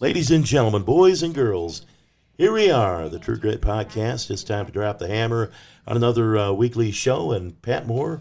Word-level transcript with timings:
Ladies 0.00 0.32
and 0.32 0.44
gentlemen, 0.44 0.82
boys 0.82 1.22
and 1.22 1.32
girls, 1.32 1.86
here 2.36 2.50
we 2.50 2.68
are, 2.68 3.08
the 3.08 3.20
True 3.20 3.38
Grit 3.38 3.60
Podcast. 3.60 4.28
It's 4.28 4.42
time 4.42 4.66
to 4.66 4.72
drop 4.72 4.98
the 4.98 5.06
hammer 5.06 5.52
on 5.86 5.96
another 5.96 6.36
uh, 6.36 6.50
weekly 6.50 6.90
show. 6.90 7.30
And 7.30 7.62
Pat 7.62 7.86
Moore, 7.86 8.20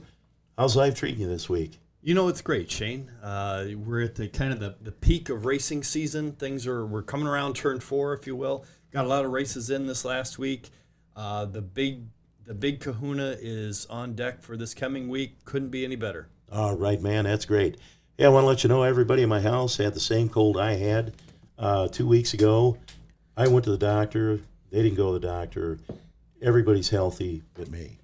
how's 0.55 0.75
life 0.75 0.93
treating 0.93 1.21
you 1.21 1.27
this 1.27 1.49
week? 1.49 1.79
You 2.03 2.13
know, 2.13 2.27
it's 2.27 2.41
great, 2.41 2.69
Shane. 2.69 3.09
Uh, 3.23 3.69
we're 3.75 4.03
at 4.03 4.13
the 4.13 4.27
kind 4.27 4.53
of 4.53 4.59
the, 4.59 4.75
the 4.83 4.91
peak 4.91 5.29
of 5.29 5.47
racing 5.47 5.83
season. 5.83 6.33
Things 6.33 6.67
are 6.67 6.85
we're 6.85 7.01
coming 7.01 7.25
around 7.25 7.55
turn 7.55 7.79
four, 7.79 8.13
if 8.13 8.27
you 8.27 8.35
will. 8.35 8.65
Got 8.91 9.05
a 9.05 9.09
lot 9.09 9.25
of 9.25 9.31
races 9.31 9.71
in 9.71 9.87
this 9.87 10.05
last 10.05 10.37
week. 10.37 10.69
Uh, 11.15 11.45
the 11.45 11.61
big 11.63 12.03
the 12.45 12.53
big 12.53 12.81
Kahuna 12.81 13.35
is 13.41 13.87
on 13.87 14.13
deck 14.13 14.43
for 14.43 14.55
this 14.55 14.75
coming 14.75 15.09
week. 15.09 15.43
Couldn't 15.43 15.69
be 15.69 15.83
any 15.83 15.95
better. 15.95 16.27
All 16.51 16.77
right, 16.77 17.01
man, 17.01 17.23
that's 17.23 17.45
great. 17.45 17.77
Yeah, 18.19 18.27
I 18.27 18.29
want 18.29 18.43
to 18.43 18.47
let 18.47 18.63
you 18.63 18.69
know 18.69 18.83
everybody 18.83 19.23
in 19.23 19.29
my 19.29 19.41
house 19.41 19.77
had 19.77 19.95
the 19.95 19.99
same 19.99 20.29
cold 20.29 20.55
I 20.55 20.73
had 20.73 21.15
uh, 21.63 21.87
two 21.87 22.05
weeks 22.07 22.33
ago. 22.33 22.77
I 23.37 23.47
went 23.47 23.63
to 23.65 23.71
the 23.71 23.77
doctor. 23.77 24.39
They 24.71 24.83
didn't 24.83 24.97
go 24.97 25.13
to 25.13 25.19
the 25.19 25.27
doctor. 25.27 25.79
Everybody's 26.41 26.89
healthy 26.89 27.41
but 27.53 27.69
me. 27.71 27.99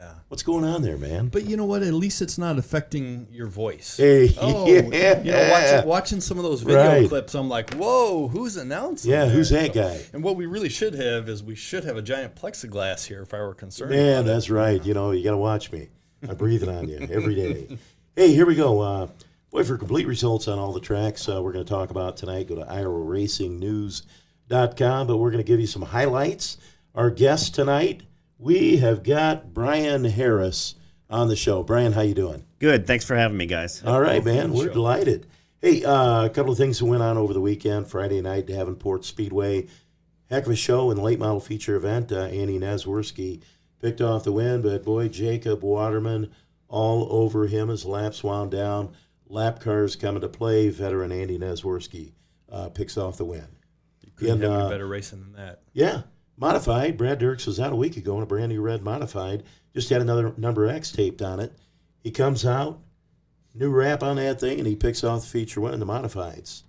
Yeah. 0.00 0.14
What's 0.28 0.42
going 0.42 0.64
on 0.64 0.82
there, 0.82 0.98
man? 0.98 1.28
But 1.28 1.44
you 1.44 1.56
know 1.56 1.64
what? 1.64 1.82
At 1.82 1.94
least 1.94 2.20
it's 2.20 2.36
not 2.38 2.58
affecting 2.58 3.26
your 3.30 3.46
voice. 3.46 3.96
Hey, 3.96 4.34
Oh, 4.40 4.66
yeah. 4.66 5.22
you 5.22 5.30
know, 5.32 5.48
watching, 5.50 5.88
watching 5.88 6.20
some 6.20 6.36
of 6.38 6.44
those 6.44 6.62
video 6.62 6.84
Right. 6.86 7.08
clips, 7.08 7.34
I'm 7.34 7.48
like, 7.48 7.72
whoa, 7.74 8.28
who's 8.28 8.56
announcing? 8.56 9.10
Yeah, 9.12 9.26
who's 9.28 9.50
that 9.50 9.72
guy? 9.72 10.00
And 10.12 10.22
what 10.24 10.36
we 10.36 10.46
really 10.46 10.68
should 10.68 10.94
have 10.94 11.28
is 11.28 11.42
we 11.42 11.54
should 11.54 11.84
have 11.84 11.96
a 11.96 12.02
giant 12.02 12.34
plexiglass 12.34 13.06
here 13.06 13.22
if 13.22 13.32
I 13.32 13.38
were 13.38 13.54
concerned. 13.54 13.92
Man, 13.92 14.18
about 14.18 14.20
it. 14.20 14.34
that's 14.34 14.50
right. 14.50 14.84
You 14.84 14.92
know, 14.92 15.12
you 15.12 15.22
got 15.24 15.30
to 15.30 15.36
watch 15.38 15.70
me. 15.72 15.88
I'm 16.28 16.36
breathing 16.36 16.68
on 16.68 16.88
you 16.88 16.98
every 17.10 17.34
day. 17.36 17.78
Hey, 18.16 18.32
here 18.32 18.46
we 18.46 18.54
go. 18.54 18.80
Uh, 18.80 19.08
boy, 19.54 19.62
for 19.62 19.78
complete 19.78 20.08
results 20.08 20.48
on 20.48 20.58
all 20.58 20.72
the 20.72 20.80
tracks 20.80 21.28
uh, 21.28 21.40
we're 21.40 21.52
going 21.52 21.64
to 21.64 21.68
talk 21.68 21.90
about 21.90 22.16
tonight, 22.16 22.48
go 22.48 22.56
to 22.56 22.64
IRORacingNews.com. 22.64 25.06
But 25.06 25.18
we're 25.18 25.30
going 25.30 25.44
to 25.44 25.46
give 25.46 25.60
you 25.60 25.68
some 25.68 25.82
highlights. 25.82 26.58
Our 26.92 27.10
guest 27.10 27.54
tonight, 27.54 28.02
we 28.36 28.78
have 28.78 29.04
got 29.04 29.54
Brian 29.54 30.04
Harris 30.04 30.74
on 31.08 31.28
the 31.28 31.36
show. 31.36 31.62
Brian, 31.62 31.92
how 31.92 32.00
you 32.00 32.14
doing? 32.14 32.44
Good. 32.58 32.88
Thanks 32.88 33.04
for 33.04 33.14
having 33.14 33.36
me, 33.36 33.46
guys. 33.46 33.80
All 33.84 34.00
right, 34.00 34.24
man. 34.24 34.52
We're 34.52 34.64
Sure. 34.64 34.72
delighted. 34.72 35.28
Hey, 35.62 35.84
uh, 35.84 36.24
a 36.24 36.30
couple 36.30 36.50
of 36.50 36.58
things 36.58 36.80
that 36.80 36.86
went 36.86 37.04
on 37.04 37.16
over 37.16 37.32
the 37.32 37.40
weekend. 37.40 37.86
Friday 37.86 38.20
night, 38.20 38.46
Davenport 38.46 39.04
Speedway. 39.04 39.68
Heck 40.30 40.46
of 40.46 40.52
a 40.52 40.56
show 40.56 40.90
in 40.90 40.96
the 40.96 41.02
late 41.04 41.20
model 41.20 41.38
feature 41.38 41.76
event. 41.76 42.10
Uh, 42.10 42.22
Andy 42.24 42.58
Nezworski 42.58 43.40
picked 43.80 44.00
off 44.00 44.24
the 44.24 44.32
win, 44.32 44.62
but 44.62 44.84
boy, 44.84 45.06
Jacob 45.06 45.62
Waterman 45.62 46.32
all 46.66 47.06
over 47.08 47.46
him 47.46 47.70
as 47.70 47.84
laps 47.84 48.24
wound 48.24 48.50
down. 48.50 48.92
Lap 49.28 49.60
cars 49.60 49.96
coming 49.96 50.20
to 50.20 50.28
play. 50.28 50.68
Veteran 50.68 51.12
Andy 51.12 51.38
Nezworski 51.38 52.12
uh, 52.50 52.68
picks 52.68 52.96
off 52.98 53.16
the 53.16 53.24
win. 53.24 53.46
You 54.02 54.12
Couldn't 54.16 54.34
And, 54.34 54.42
have 54.44 54.52
uh, 54.52 54.60
any 54.66 54.70
better 54.74 54.86
racing 54.86 55.20
than 55.20 55.32
that. 55.32 55.62
Yeah, 55.72 56.02
modified. 56.36 56.96
Brad 56.96 57.18
Dirks 57.18 57.46
was 57.46 57.58
out 57.58 57.72
a 57.72 57.76
week 57.76 57.96
ago 57.96 58.16
in 58.16 58.22
a 58.22 58.26
brand 58.26 58.50
new 58.52 58.60
red 58.60 58.82
modified. 58.82 59.42
Just 59.72 59.88
had 59.90 60.00
another 60.02 60.32
number 60.36 60.66
X 60.66 60.92
taped 60.92 61.22
on 61.22 61.40
it. 61.40 61.52
He 62.02 62.10
comes 62.10 62.44
out, 62.44 62.80
new 63.54 63.70
wrap 63.70 64.02
on 64.02 64.16
that 64.16 64.38
thing, 64.40 64.58
and 64.58 64.66
he 64.68 64.76
picks 64.76 65.02
off 65.02 65.22
the 65.22 65.26
feature 65.28 65.60
one 65.60 65.74
in 65.74 65.80
the 65.80 65.86
modifieds. 65.86 66.62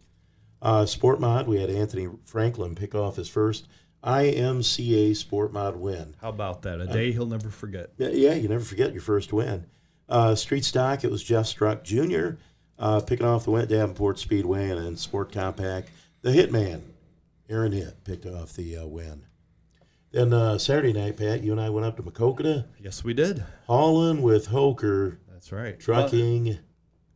Uh, 0.62 0.86
Sport 0.86 1.20
Mod, 1.20 1.48
we 1.48 1.60
had 1.60 1.70
Anthony 1.70 2.08
Franklin 2.24 2.74
pick 2.74 2.96
off 2.96 3.18
his 3.18 3.28
first 3.30 3.68
IMCA 4.04 5.16
Sport 5.16 5.52
Mod 5.54 5.76
win. 5.76 6.16
How 6.22 6.30
about 6.30 6.62
that? 6.64 6.80
A 6.80 6.88
day 6.88 7.12
he'll 7.12 7.26
never 7.26 7.50
forget. 7.50 7.92
Yeah, 7.98 8.10
yeah, 8.10 8.34
you 8.34 8.48
never 8.48 8.64
forget 8.64 8.94
your 8.94 9.02
first 9.02 9.34
win. 9.34 9.66
Uh, 10.08 10.36
Street 10.36 10.64
Stock, 10.66 11.04
it 11.04 11.12
was 11.12 11.24
Jeff 11.24 11.46
Struck 11.48 11.84
Jr. 11.84 12.32
Uh, 12.78 13.00
picking 13.00 13.26
off 13.26 13.46
the 13.46 13.52
win 13.52 13.64
at 13.64 13.70
Davenport 13.70 14.20
Speedway, 14.20 14.70
and 14.70 14.86
then 14.86 14.98
Sport 14.98 15.32
Compact, 15.32 15.90
the 16.22 16.30
Hitman, 16.32 16.82
Aaron 17.50 17.72
Hit, 17.72 18.04
picked 18.04 18.26
off 18.26 18.54
the 18.54 18.78
uh, 18.78 18.86
win. 18.86 19.24
Then 20.12 20.34
uh, 20.34 20.58
Saturday 20.58 20.94
night, 20.94 21.18
Pat, 21.18 21.42
you 21.44 21.52
and 21.52 21.60
I 21.62 21.70
went 21.70 21.86
up 21.86 21.98
to 21.98 22.04
Maquoketa, 22.04 22.66
Yes, 22.82 23.04
we 23.04 23.14
did. 23.14 23.44
hauling 23.68 24.22
with 24.22 24.48
Hoker 24.48 25.20
That's 25.32 25.52
right. 25.52 25.80
trucking. 25.80 26.60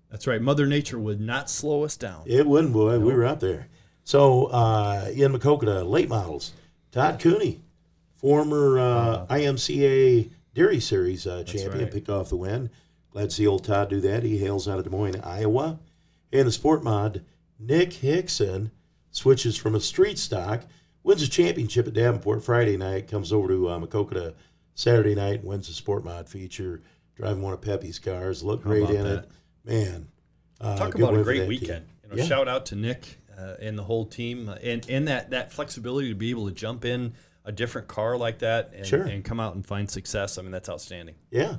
That's 0.09 0.25
right. 0.27 0.41
Mother 0.41 0.65
Nature 0.65 0.97
would 0.99 1.21
not 1.21 1.49
slow 1.49 1.83
us 1.83 1.95
down. 1.95 2.23
It 2.25 2.47
wouldn't, 2.47 2.73
boy. 2.73 2.97
We 2.99 3.13
were 3.13 3.25
up 3.25 3.39
there. 3.39 3.67
So 4.03 4.45
uh, 4.45 5.09
in 5.13 5.31
Maquoketa, 5.33 5.87
late 5.87 6.09
models, 6.09 6.53
Todd 6.91 7.19
Cooney, 7.19 7.61
former 8.17 8.79
uh, 8.79 9.25
IMCA 9.27 10.31
Deery 10.55 10.81
Series 10.81 11.27
uh, 11.27 11.43
champion, 11.43 11.83
right. 11.83 11.91
picked 11.91 12.09
off 12.09 12.29
the 12.29 12.35
win. 12.35 12.69
Glad 13.11 13.29
to 13.29 13.35
see 13.35 13.47
old 13.47 13.63
Todd 13.63 13.89
do 13.89 13.99
that. 14.01 14.23
He 14.23 14.37
hails 14.37 14.67
out 14.67 14.77
of 14.77 14.83
Des 14.83 14.89
Moines, 14.89 15.19
Iowa. 15.23 15.79
And 16.31 16.47
the 16.47 16.51
sport 16.51 16.83
mod, 16.83 17.23
Nick 17.57 17.93
Hickson 17.93 18.71
switches 19.11 19.57
from 19.57 19.75
a 19.75 19.79
street 19.79 20.19
stock, 20.19 20.63
wins 21.03 21.23
a 21.23 21.29
championship 21.29 21.87
at 21.87 21.93
Davenport 21.93 22.43
Friday 22.43 22.77
night, 22.77 23.07
comes 23.07 23.33
over 23.33 23.47
to 23.47 23.69
uh, 23.69 23.79
Maquoketa 23.79 24.33
Saturday 24.75 25.15
night, 25.15 25.43
wins 25.43 25.67
the 25.67 25.73
sport 25.73 26.05
mod 26.05 26.29
feature, 26.29 26.81
driving 27.15 27.41
one 27.41 27.53
of 27.53 27.61
Pepe's 27.61 27.99
cars. 27.99 28.43
Looked 28.43 28.63
great 28.63 28.89
in 28.89 29.03
that? 29.03 29.25
it. 29.25 29.31
Man. 29.65 30.07
Uh, 30.61 30.77
Talk 30.77 30.95
about 30.95 31.17
a 31.17 31.23
great 31.23 31.47
weekend. 31.47 31.85
You 32.03 32.09
know, 32.09 32.15
Yeah. 32.17 32.25
shout 32.25 32.47
out 32.47 32.65
to 32.67 32.75
Nick 32.75 33.17
uh, 33.37 33.55
and 33.61 33.77
the 33.77 33.83
whole 33.83 34.05
team, 34.05 34.49
uh, 34.49 34.55
and 34.61 34.87
and 34.89 35.07
that 35.07 35.29
that 35.31 35.51
flexibility 35.51 36.09
to 36.09 36.15
be 36.15 36.29
able 36.29 36.47
to 36.47 36.53
jump 36.53 36.85
in 36.85 37.13
a 37.49 37.51
different 37.51 37.87
car 37.87 38.15
like 38.15 38.39
that 38.39 38.71
and, 38.75 38.85
Sure. 38.85 39.01
and 39.03 39.23
come 39.25 39.39
out 39.39 39.55
and 39.55 39.65
find 39.65 39.89
success. 39.89 40.37
I 40.37 40.43
mean, 40.43 40.51
that's 40.51 40.69
outstanding. 40.69 41.15
Yeah. 41.31 41.57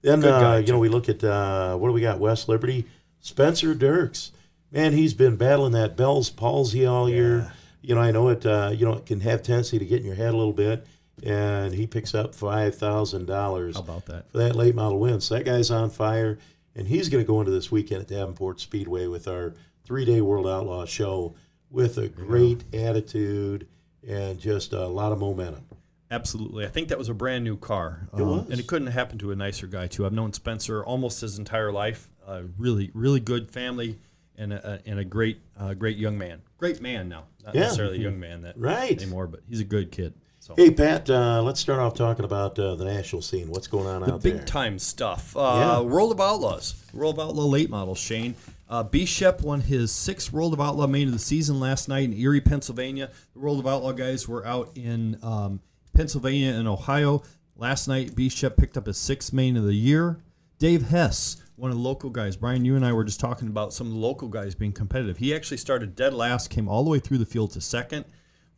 Then 0.00 0.24
uh, 0.24 0.62
you 0.64 0.72
know 0.72 0.78
we 0.78 0.88
look 0.88 1.08
at 1.08 1.22
uh, 1.22 1.76
what 1.76 1.88
do 1.88 1.92
we 1.92 2.00
got? 2.00 2.18
West 2.20 2.48
Liberty, 2.48 2.86
Spencer 3.20 3.74
Diercks. 3.74 4.30
Man, 4.70 4.92
he's 4.92 5.14
been 5.14 5.36
battling 5.36 5.72
that 5.72 5.96
Bell's 5.96 6.30
palsy 6.30 6.86
all 6.86 7.08
year. 7.08 7.52
You 7.82 7.94
know, 7.96 8.00
I 8.00 8.10
know 8.12 8.28
it. 8.28 8.46
Uh, 8.46 8.70
you 8.72 8.84
know, 8.86 8.94
it 8.94 9.06
can 9.06 9.20
have 9.20 9.42
tendency 9.42 9.78
to 9.78 9.84
get 9.84 10.00
in 10.00 10.06
your 10.06 10.14
head 10.14 10.32
a 10.32 10.36
little 10.36 10.52
bit, 10.52 10.86
and 11.24 11.74
he 11.74 11.86
picks 11.86 12.14
up 12.14 12.34
five 12.34 12.74
thousand 12.76 13.26
dollars 13.26 13.76
about 13.76 14.06
that? 14.06 14.30
for 14.30 14.38
that 14.38 14.56
late 14.56 14.74
model 14.74 14.98
win. 14.98 15.20
So 15.20 15.34
that 15.34 15.44
guy's 15.44 15.70
on 15.70 15.90
fire, 15.90 16.38
and 16.74 16.86
he's 16.88 17.08
going 17.08 17.22
to 17.22 17.26
go 17.26 17.40
into 17.40 17.52
this 17.52 17.70
weekend 17.70 18.02
at 18.02 18.08
Davenport 18.08 18.60
Speedway 18.60 19.06
with 19.08 19.26
our 19.28 19.54
three-day 19.84 20.20
World 20.20 20.46
Outlaw 20.46 20.84
show 20.84 21.34
with 21.70 21.98
a 21.98 22.08
great 22.08 22.62
attitude 22.74 23.66
and 24.08 24.38
just 24.38 24.72
a 24.72 24.86
lot 24.86 25.12
of 25.12 25.18
momentum. 25.18 25.64
Absolutely. 26.10 26.66
I 26.66 26.68
think 26.68 26.88
that 26.88 26.98
was 26.98 27.08
a 27.08 27.14
brand 27.14 27.42
new 27.44 27.56
car. 27.56 28.08
It 28.16 28.20
Um. 28.20 28.46
And 28.50 28.60
it 28.60 28.66
couldn't 28.66 28.86
have 28.88 28.94
happened 28.94 29.20
to 29.20 29.30
a 29.30 29.36
nicer 29.36 29.66
guy, 29.66 29.86
too. 29.86 30.04
I've 30.04 30.12
known 30.12 30.32
Spencer 30.32 30.84
almost 30.84 31.20
his 31.22 31.38
entire 31.38 31.72
life. 31.72 32.08
Uh, 32.26 32.42
really, 32.58 32.90
really 32.94 33.20
good 33.20 33.50
family 33.50 33.98
and 34.36 34.52
a, 34.52 34.80
and 34.86 34.98
a 34.98 35.04
great, 35.04 35.40
uh, 35.58 35.74
great 35.74 35.96
young 35.96 36.18
man. 36.18 36.42
Great 36.58 36.80
man 36.82 37.08
now. 37.08 37.24
Not 37.44 37.54
Yeah. 37.54 37.62
necessarily 37.62 37.98
a 37.98 38.00
young 38.02 38.20
man 38.20 38.42
that 38.42 38.58
Right. 38.58 39.00
anymore, 39.00 39.26
but 39.26 39.40
he's 39.48 39.60
a 39.60 39.64
good 39.64 39.90
kid. 39.90 40.14
So. 40.38 40.54
Hey 40.56 40.70
Pat, 40.72 41.08
uh, 41.08 41.40
let's 41.42 41.60
start 41.60 41.78
off 41.78 41.94
talking 41.94 42.24
about 42.24 42.58
uh, 42.58 42.74
the 42.74 42.84
national 42.84 43.22
scene. 43.22 43.48
What's 43.48 43.68
going 43.68 43.86
on 43.86 44.02
the 44.02 44.14
out 44.14 44.22
big 44.24 44.34
there? 44.38 44.44
time 44.44 44.78
stuff. 44.80 45.34
Yeah. 45.36 45.76
Uh, 45.78 45.82
World 45.82 46.10
of 46.10 46.20
Outlaws, 46.20 46.74
World 46.92 47.18
of 47.18 47.28
Outlaw 47.28 47.44
late 47.44 47.70
model. 47.70 47.94
Shane 47.94 48.34
uh, 48.72 48.82
B. 48.82 49.04
Shep 49.04 49.42
won 49.42 49.60
his 49.60 49.92
sixth 49.92 50.32
World 50.32 50.54
of 50.54 50.60
Outlaw 50.60 50.86
main 50.86 51.06
of 51.06 51.12
the 51.12 51.18
season 51.18 51.60
last 51.60 51.90
night 51.90 52.04
in 52.04 52.14
Erie, 52.14 52.40
Pennsylvania. 52.40 53.10
The 53.34 53.38
World 53.38 53.58
of 53.58 53.66
Outlaw 53.66 53.92
guys 53.92 54.26
were 54.26 54.46
out 54.46 54.70
in 54.74 55.18
um, 55.22 55.60
Pennsylvania 55.92 56.54
and 56.54 56.66
Ohio 56.66 57.22
last 57.54 57.86
night. 57.86 58.16
B. 58.16 58.30
Shep 58.30 58.56
picked 58.56 58.78
up 58.78 58.86
his 58.86 58.96
sixth 58.96 59.30
main 59.30 59.58
of 59.58 59.64
the 59.64 59.74
year. 59.74 60.20
Dave 60.58 60.88
Hess, 60.88 61.36
one 61.56 61.70
of 61.70 61.76
the 61.76 61.82
local 61.82 62.08
guys. 62.08 62.34
Brian, 62.34 62.64
you 62.64 62.74
and 62.74 62.82
I 62.82 62.94
were 62.94 63.04
just 63.04 63.20
talking 63.20 63.48
about 63.48 63.74
some 63.74 63.88
of 63.88 63.92
the 63.92 63.98
local 63.98 64.28
guys 64.28 64.54
being 64.54 64.72
competitive. 64.72 65.18
He 65.18 65.34
actually 65.34 65.58
started 65.58 65.94
dead 65.94 66.14
last, 66.14 66.48
came 66.48 66.66
all 66.66 66.82
the 66.82 66.88
way 66.88 66.98
through 66.98 67.18
the 67.18 67.26
field 67.26 67.50
to 67.50 67.60
second. 67.60 68.06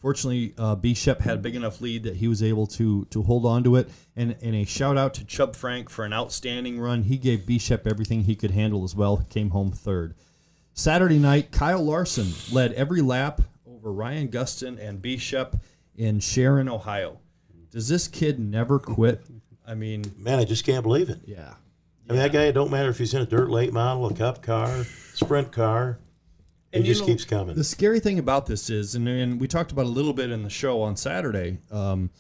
Fortunately, 0.05 0.53
uh, 0.59 0.75
B. 0.75 0.93
Shep 0.93 1.23
had 1.23 1.37
a 1.37 1.41
big 1.41 1.57
enough 1.57 1.81
lead 1.81 2.03
that 2.03 2.17
he 2.17 2.29
was 2.29 2.43
able 2.43 2.67
to 2.67 3.07
to 3.07 3.23
hold 3.23 3.47
on 3.47 3.65
to 3.65 3.77
it. 3.77 3.89
And, 4.15 4.37
and 4.43 4.55
a 4.55 4.65
shout 4.67 4.99
out 4.99 5.15
to 5.15 5.25
Chub 5.25 5.57
Frank 5.57 5.89
for 5.89 6.05
an 6.05 6.13
outstanding 6.13 6.79
run. 6.79 7.05
He 7.05 7.17
gave 7.17 7.47
B. 7.47 7.59
Shep 7.59 7.87
everything 7.87 8.25
he 8.25 8.35
could 8.37 8.51
handle 8.51 8.85
as 8.85 8.95
well. 8.95 9.25
Came 9.31 9.49
home 9.49 9.73
third. 9.73 10.15
Saturday 10.75 11.19
night, 11.19 11.53
Kyle 11.53 11.83
Larson 11.83 12.35
led 12.53 12.75
every 12.75 13.01
lap 13.01 13.41
over 13.67 13.91
Ryan 13.91 14.29
Gustin 14.29 14.79
and 14.79 15.01
B. 15.01 15.17
Shep 15.17 15.57
in 15.97 16.21
Sharon, 16.21 16.69
Ohio. 16.69 17.21
Does 17.71 17.89
this 17.89 18.07
kid 18.07 18.39
never 18.39 18.79
quit? 18.79 19.25
I 19.67 19.75
mean, 19.75 20.05
Man, 20.19 20.39
I 20.39 20.45
just 20.45 20.67
can't 20.67 20.83
believe 20.83 21.09
it. 21.09 21.21
yeah. 21.25 21.55
I 22.11 22.13
mean, 22.13 22.21
that 22.21 22.31
guy. 22.31 22.43
It 22.43 22.53
don't 22.53 22.71
matter 22.71 22.91
if 22.91 22.99
he's 22.99 23.15
in 23.15 23.23
a 23.23 23.27
dirt 23.27 23.49
late 23.49 23.73
model, 23.73 24.05
a 24.07 24.15
cup 24.15 24.43
car, 24.43 24.85
sprint 25.15 25.51
car. 25.51 25.99
You 26.75 26.83
just 26.83 27.03
know, 27.03 27.07
keeps 27.07 27.25
coming. 27.25 27.55
The 27.55 27.65
scary 27.65 28.01
thing 28.01 28.19
about 28.19 28.47
this 28.47 28.71
is, 28.71 28.95
and, 28.95 29.09
and 29.09 29.41
we 29.41 29.47
talked 29.47 29.73
about 29.73 29.87
a 29.87 29.91
little 29.91 30.13
bit 30.13 30.31
in 30.31 30.43
the 30.43 30.51
show 30.51 30.83
on 30.83 30.97
Saturday. 30.97 31.59
Um, 31.71 32.11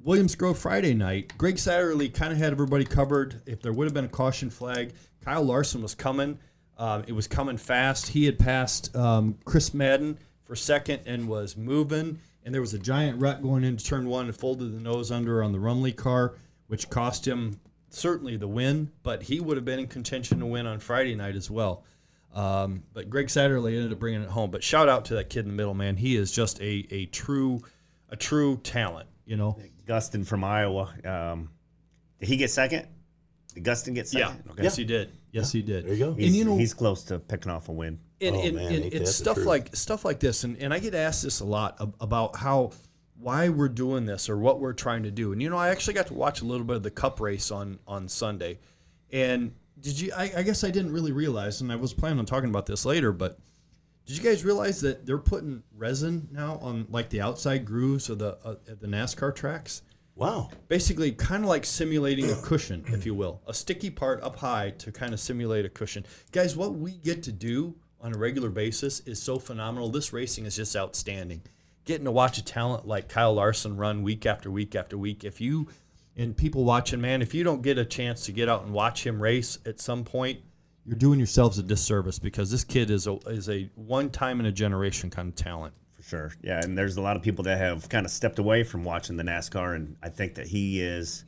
Williams 0.00 0.34
Grove 0.34 0.58
Friday 0.58 0.94
night, 0.94 1.32
Greg 1.38 1.56
Satterlee 1.56 2.12
kind 2.12 2.32
of 2.32 2.38
had 2.38 2.52
everybody 2.52 2.84
covered. 2.84 3.40
If 3.46 3.62
there 3.62 3.72
would 3.72 3.84
have 3.84 3.94
been 3.94 4.04
a 4.04 4.08
caution 4.08 4.50
flag, 4.50 4.92
Kyle 5.24 5.42
Larson 5.42 5.82
was 5.82 5.94
coming. 5.94 6.38
Um, 6.76 7.04
it 7.06 7.12
was 7.12 7.26
coming 7.26 7.56
fast. 7.56 8.08
He 8.08 8.26
had 8.26 8.38
passed 8.38 8.94
um, 8.96 9.38
Chris 9.44 9.72
Madden 9.72 10.18
for 10.44 10.56
second 10.56 11.00
and 11.06 11.28
was 11.28 11.56
moving. 11.56 12.18
And 12.44 12.52
there 12.52 12.60
was 12.60 12.74
a 12.74 12.78
giant 12.78 13.20
rut 13.20 13.42
going 13.42 13.64
into 13.64 13.82
turn 13.82 14.06
one 14.06 14.26
and 14.26 14.36
folded 14.36 14.74
the 14.74 14.80
nose 14.80 15.10
under 15.10 15.42
on 15.42 15.52
the 15.52 15.58
Rumley 15.58 15.96
car, 15.96 16.34
which 16.66 16.90
cost 16.90 17.26
him 17.26 17.58
certainly 17.88 18.36
the 18.36 18.48
win, 18.48 18.90
but 19.02 19.22
he 19.22 19.40
would 19.40 19.56
have 19.56 19.64
been 19.64 19.78
in 19.78 19.86
contention 19.86 20.40
to 20.40 20.46
win 20.46 20.66
on 20.66 20.80
Friday 20.80 21.14
night 21.14 21.36
as 21.36 21.50
well. 21.50 21.84
Um, 22.34 22.82
but 22.92 23.08
Greg 23.08 23.28
Satterlee 23.28 23.76
ended 23.76 23.92
up 23.92 23.98
bringing 24.00 24.22
it 24.22 24.28
home. 24.28 24.50
But 24.50 24.62
shout 24.64 24.88
out 24.88 25.04
to 25.06 25.14
that 25.14 25.30
kid 25.30 25.40
in 25.40 25.48
the 25.48 25.54
middle, 25.54 25.74
man. 25.74 25.96
He 25.96 26.16
is 26.16 26.32
just 26.32 26.60
a, 26.60 26.86
a 26.90 27.06
true 27.06 27.62
a 28.10 28.16
true 28.16 28.58
talent. 28.62 29.08
You 29.24 29.36
know. 29.36 29.58
Gustin 29.86 30.26
from 30.26 30.42
Iowa. 30.44 30.92
Um, 31.04 31.50
did 32.18 32.28
he 32.28 32.36
get 32.36 32.50
second? 32.50 32.86
Did 33.54 33.64
Gustin 33.64 33.94
get 33.94 34.12
Yeah. 34.12 34.28
second? 34.28 34.62
Yes, 34.64 34.76
he 34.76 34.84
did. 34.84 35.12
Yes, 35.30 35.52
he 35.52 35.60
did. 35.62 35.84
There 35.84 35.92
you 35.92 35.98
go. 36.06 36.10
And 36.12 36.20
He's, 36.20 36.36
you 36.36 36.44
know, 36.44 36.56
he's 36.56 36.72
close 36.72 37.02
to 37.04 37.18
picking 37.18 37.52
off 37.52 37.68
a 37.68 37.72
win. 37.72 37.98
and, 38.20 38.34
Oh, 38.36 38.40
and, 38.40 38.56
man, 38.56 38.72
and 38.72 38.84
it's 38.86 39.14
stuff 39.14 39.36
like 39.44 39.74
stuff 39.76 40.04
like 40.04 40.20
this 40.20 40.44
and, 40.44 40.56
and 40.58 40.72
i 40.72 40.78
get 40.78 40.94
asked 40.94 41.24
this 41.24 41.40
a 41.40 41.44
lot 41.44 41.76
about 42.00 42.36
how 42.36 42.70
why 43.18 43.48
we're 43.50 43.68
doing 43.68 44.06
this 44.06 44.30
or 44.30 44.38
what 44.38 44.60
we're 44.60 44.72
trying 44.72 45.02
to 45.02 45.10
do 45.10 45.32
and 45.32 45.42
you 45.42 45.50
know 45.50 45.56
i 45.58 45.68
actually 45.68 45.92
got 45.94 46.06
to 46.06 46.14
watch 46.14 46.40
a 46.40 46.44
little 46.44 46.64
bit 46.64 46.76
of 46.76 46.82
the 46.84 46.90
cup 46.90 47.20
race 47.20 47.50
on 47.50 47.78
on 47.86 48.08
sunday 48.08 48.58
and 49.12 49.52
did 49.80 50.00
you 50.00 50.12
i, 50.16 50.32
I 50.36 50.42
guess 50.42 50.64
i 50.64 50.70
didn't 50.70 50.92
really 50.92 51.12
realize 51.12 51.60
and 51.60 51.70
i 51.72 51.76
was 51.76 51.92
planning 51.92 52.18
on 52.18 52.26
talking 52.26 52.50
about 52.50 52.66
this 52.66 52.84
later 52.84 53.12
but 53.12 53.38
did 54.06 54.16
you 54.16 54.22
guys 54.22 54.44
realize 54.44 54.80
that 54.82 55.06
they're 55.06 55.18
putting 55.18 55.62
resin 55.76 56.28
now 56.30 56.58
on 56.60 56.86
like 56.90 57.08
the 57.10 57.20
outside 57.20 57.64
grooves 57.64 58.08
of 58.10 58.18
the 58.18 58.38
uh, 58.44 58.56
the 58.66 58.86
nascar 58.86 59.34
tracks 59.34 59.82
Wow. 60.16 60.50
basically 60.68 61.10
kind 61.10 61.42
of 61.42 61.48
like 61.48 61.64
simulating 61.66 62.30
a 62.30 62.36
cushion, 62.36 62.84
if 62.86 63.04
you 63.04 63.14
will, 63.14 63.40
a 63.48 63.52
sticky 63.54 63.90
part 63.90 64.22
up 64.22 64.36
high 64.36 64.70
to 64.78 64.92
kind 64.92 65.12
of 65.12 65.18
simulate 65.18 65.64
a 65.64 65.68
cushion. 65.68 66.06
Guys, 66.30 66.56
what 66.56 66.74
we 66.74 66.92
get 66.92 67.24
to 67.24 67.32
do 67.32 67.74
on 68.00 68.14
a 68.14 68.18
regular 68.18 68.48
basis 68.48 69.00
is 69.00 69.20
so 69.20 69.40
phenomenal. 69.40 69.88
This 69.88 70.12
racing 70.12 70.46
is 70.46 70.54
just 70.54 70.76
outstanding. 70.76 71.42
Getting 71.84 72.04
to 72.04 72.12
watch 72.12 72.38
a 72.38 72.44
talent 72.44 72.86
like 72.86 73.08
Kyle 73.08 73.34
Larson 73.34 73.76
run 73.76 74.04
week 74.04 74.24
after 74.24 74.52
week 74.52 74.76
after 74.76 74.96
week. 74.96 75.24
If 75.24 75.40
you 75.40 75.66
and 76.16 76.36
people 76.36 76.64
watching, 76.64 77.00
man, 77.00 77.22
if 77.22 77.34
you 77.34 77.42
don't 77.44 77.62
get 77.62 77.78
a 77.78 77.84
chance 77.84 78.24
to 78.26 78.32
get 78.32 78.48
out 78.48 78.62
and 78.64 78.72
watch 78.72 79.04
him 79.06 79.20
race 79.22 79.58
at 79.66 79.80
some 79.80 80.04
point, 80.04 80.40
you're 80.86 80.96
doing 80.96 81.18
yourselves 81.18 81.58
a 81.58 81.62
disservice 81.62 82.18
because 82.18 82.50
this 82.50 82.62
kid 82.64 82.90
is 82.90 83.06
a 83.06 83.14
is 83.26 83.48
a 83.48 83.70
one 83.74 84.10
time 84.10 84.38
in 84.40 84.46
a 84.46 84.52
generation 84.52 85.10
kind 85.10 85.28
of 85.28 85.34
talent. 85.34 85.74
For 85.94 86.02
sure. 86.02 86.32
Yeah, 86.42 86.60
and 86.62 86.76
there's 86.76 86.96
a 86.96 87.00
lot 87.00 87.16
of 87.16 87.22
people 87.22 87.44
that 87.44 87.56
have 87.58 87.88
kind 87.88 88.04
of 88.04 88.12
stepped 88.12 88.38
away 88.38 88.64
from 88.64 88.84
watching 88.84 89.16
the 89.16 89.22
NASCAR, 89.24 89.74
and 89.76 89.96
I 90.02 90.10
think 90.10 90.34
that 90.34 90.46
he 90.46 90.80
is 90.82 91.24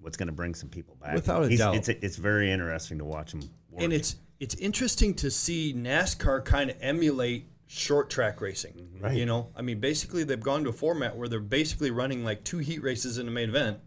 what's 0.00 0.16
going 0.16 0.26
to 0.28 0.32
bring 0.34 0.54
some 0.54 0.68
people 0.68 0.96
back. 1.00 1.14
Without 1.14 1.44
a 1.44 1.48
He's- 1.48 1.58
doubt. 1.58 1.76
It's, 1.76 1.88
it's 1.88 2.16
very 2.16 2.52
interesting 2.52 2.98
to 2.98 3.04
watch 3.04 3.32
him 3.32 3.40
work. 3.70 3.82
and 3.84 3.92
it's 3.92 4.16
it's 4.38 4.54
interesting 4.56 5.14
to 5.14 5.30
see 5.30 5.74
NASCAR 5.74 6.44
kind 6.44 6.70
of 6.70 6.76
emulate 6.80 7.46
short 7.66 8.08
track 8.10 8.40
racing. 8.40 8.88
Right. 9.00 9.16
You 9.16 9.26
know, 9.26 9.48
I 9.56 9.62
mean, 9.62 9.80
basically 9.80 10.24
they've 10.24 10.38
gone 10.38 10.62
to 10.64 10.70
a 10.70 10.72
format 10.72 11.16
where 11.16 11.26
they're 11.28 11.40
basically 11.40 11.90
running 11.90 12.22
like 12.24 12.44
two 12.44 12.58
heat 12.58 12.82
races 12.82 13.18
in 13.18 13.26
the 13.26 13.32
main 13.32 13.48
event. 13.48 13.78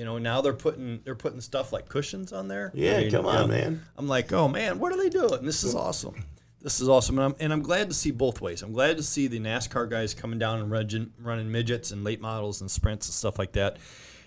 You 0.00 0.06
know, 0.06 0.16
now 0.16 0.40
they're 0.40 0.54
putting 0.54 1.02
they're 1.04 1.14
putting 1.14 1.42
stuff 1.42 1.74
like 1.74 1.86
cushions 1.90 2.32
on 2.32 2.48
there. 2.48 2.72
Yeah, 2.72 2.96
I 2.96 3.00
mean, 3.02 3.10
come 3.10 3.26
you 3.26 3.30
on, 3.32 3.36
know, 3.50 3.54
man. 3.54 3.82
I'm 3.98 4.08
like, 4.08 4.32
oh 4.32 4.48
man, 4.48 4.78
what 4.78 4.92
are 4.92 4.96
they 4.96 5.10
doing? 5.10 5.44
This 5.44 5.62
is 5.62 5.74
awesome. 5.74 6.24
This 6.62 6.80
is 6.80 6.88
awesome, 6.88 7.18
and 7.18 7.26
I'm 7.26 7.34
and 7.38 7.52
I'm 7.52 7.60
glad 7.60 7.90
to 7.90 7.94
see 7.94 8.10
both 8.10 8.40
ways. 8.40 8.62
I'm 8.62 8.72
glad 8.72 8.96
to 8.96 9.02
see 9.02 9.26
the 9.26 9.38
NASCAR 9.38 9.90
guys 9.90 10.14
coming 10.14 10.38
down 10.38 10.58
and 10.58 10.70
running, 10.70 11.12
running 11.20 11.52
midgets 11.52 11.90
and 11.90 12.02
late 12.02 12.18
models 12.18 12.62
and 12.62 12.70
sprints 12.70 13.08
and 13.08 13.14
stuff 13.14 13.38
like 13.38 13.52
that, 13.52 13.76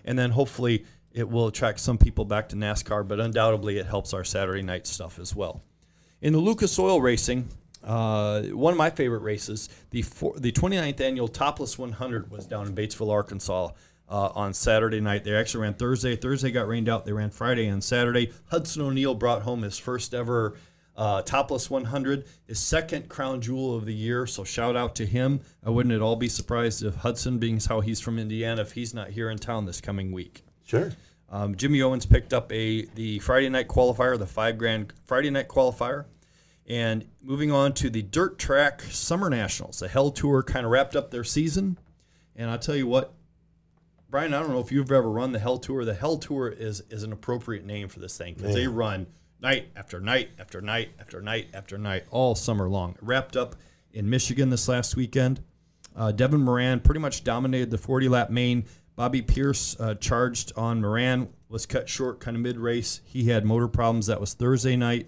and 0.06 0.20
then 0.20 0.30
hopefully 0.30 0.86
it 1.12 1.28
will 1.28 1.48
attract 1.48 1.80
some 1.80 1.98
people 1.98 2.24
back 2.24 2.50
to 2.50 2.56
NASCAR. 2.56 3.08
But 3.08 3.20
undoubtedly, 3.20 3.80
it 3.80 3.88
helps 3.88 4.14
our 4.14 4.24
Saturday 4.24 4.62
night 4.62 4.86
stuff 4.86 5.18
as 5.18 5.36
well. 5.36 5.64
In 6.22 6.34
the 6.34 6.40
Lucas 6.40 6.78
Oil 6.78 7.02
Racing, 7.02 7.50
uh, 7.84 8.44
one 8.44 8.74
of 8.74 8.78
my 8.78 8.92
favorite 8.92 9.24
races, 9.24 9.70
the 9.90 10.04
four, 10.04 10.36
the 10.38 10.52
29th 10.52 11.02
annual 11.02 11.28
Topless 11.28 11.80
100 11.80 12.30
was 12.30 12.46
down 12.46 12.68
in 12.68 12.76
Batesville, 12.76 13.12
Arkansas. 13.12 13.72
Uh, 14.10 14.30
on 14.36 14.54
Saturday 14.54 15.00
night, 15.00 15.24
they 15.24 15.34
actually 15.34 15.62
ran 15.62 15.74
Thursday. 15.74 16.16
Thursday 16.16 16.52
got 16.52 16.68
rained 16.68 16.90
out. 16.90 17.06
They 17.06 17.14
ran 17.14 17.32
Friday 17.32 17.68
and 17.68 17.84
Saturday. 17.84 18.32
Hudson 18.48 18.82
O'Neal 18.82 19.16
brought 19.16 19.44
home 19.44 19.64
his 19.64 19.80
first 19.80 20.14
ever 20.14 20.56
uh, 20.96 21.22
Topless 21.24 21.70
100, 21.70 22.26
his 22.46 22.60
second 22.60 23.10
crown 23.10 23.42
jewel 23.42 23.76
of 23.76 23.86
the 23.86 23.94
year. 23.94 24.28
So 24.28 24.44
shout 24.44 24.76
out 24.76 24.96
to 24.96 25.06
him. 25.06 25.42
I 25.66 25.70
wouldn't 25.70 25.94
at 25.94 26.02
all 26.02 26.16
be 26.16 26.30
surprised 26.30 26.84
if 26.84 26.96
Hudson, 26.96 27.40
being 27.40 27.60
how 27.60 27.80
he's 27.80 28.00
from 28.00 28.20
Indiana, 28.20 28.62
if 28.62 28.74
he's 28.74 28.94
not 28.94 29.10
here 29.10 29.30
in 29.30 29.38
town 29.38 29.66
this 29.66 29.82
coming 29.82 30.12
week. 30.12 30.44
Sure. 30.66 30.92
Um, 31.30 31.56
Jimmy 31.56 31.82
Owens 31.82 32.06
picked 32.06 32.32
up 32.32 32.52
a 32.52 32.86
the 32.94 33.20
Friday 33.20 33.50
night 33.50 33.68
qualifier, 33.68 34.20
the 34.20 34.28
five 34.28 34.58
grand 34.58 34.94
Friday 35.06 35.32
night 35.32 35.48
qualifier, 35.48 36.06
and 36.68 37.08
moving 37.22 37.52
on 37.52 37.74
to 37.74 37.90
the 37.90 38.04
dirt 38.04 38.38
track 38.38 38.82
summer 38.82 39.30
nationals. 39.30 39.80
The 39.80 39.88
Hell 39.88 40.12
Tour 40.12 40.44
kind 40.44 40.64
of 40.66 40.72
wrapped 40.72 40.96
up 40.96 41.10
their 41.10 41.24
season, 41.24 41.80
and 42.36 42.52
I'll 42.52 42.60
tell 42.60 42.76
you 42.76 42.86
what, 42.86 43.14
Brian. 44.14 44.32
I 44.32 44.42
don't 44.42 44.52
know 44.52 44.60
if 44.60 44.72
you've 44.72 44.92
ever 44.92 45.10
run 45.10 45.32
the 45.32 45.40
Hell 45.40 45.58
Tour. 45.58 45.84
The 45.86 45.96
Hell 45.96 46.18
Tour 46.18 46.48
is 46.48 46.84
is 46.92 47.02
an 47.02 47.12
appropriate 47.12 47.66
name 47.66 47.88
for 47.88 48.00
this 48.00 48.16
thing 48.16 48.36
because 48.36 48.54
they 48.54 48.68
run 48.68 49.08
night 49.42 49.70
after 49.76 50.00
night 50.00 50.30
after 50.38 50.62
night 50.62 50.90
after 51.00 51.20
night 51.20 51.48
after 51.52 51.80
night 51.80 52.04
all 52.12 52.36
summer 52.36 52.70
long. 52.70 52.92
It 52.92 53.00
wrapped 53.02 53.36
up 53.36 53.56
in 53.92 54.08
Michigan 54.08 54.52
this 54.52 54.68
last 54.68 54.96
weekend. 54.96 55.42
Uh, 55.96 56.12
Devin 56.12 56.42
Moran 56.42 56.82
pretty 56.82 57.00
much 57.00 57.24
dominated 57.24 57.72
the 57.72 57.80
40 57.80 58.08
lap 58.08 58.30
main. 58.30 58.66
Bobby 58.96 59.24
Pierce 59.24 59.76
uh, 59.80 59.96
charged 59.96 60.54
on 60.56 60.80
Moran, 60.80 61.30
was 61.50 61.66
cut 61.66 61.90
short 61.90 62.20
kind 62.20 62.38
of 62.38 62.44
mid 62.44 62.58
race. 62.58 63.02
He 63.06 63.30
had 63.30 63.46
motor 63.46 63.68
problems. 63.68 64.06
That 64.06 64.22
was 64.22 64.36
Thursday 64.36 64.76
night. 64.76 65.08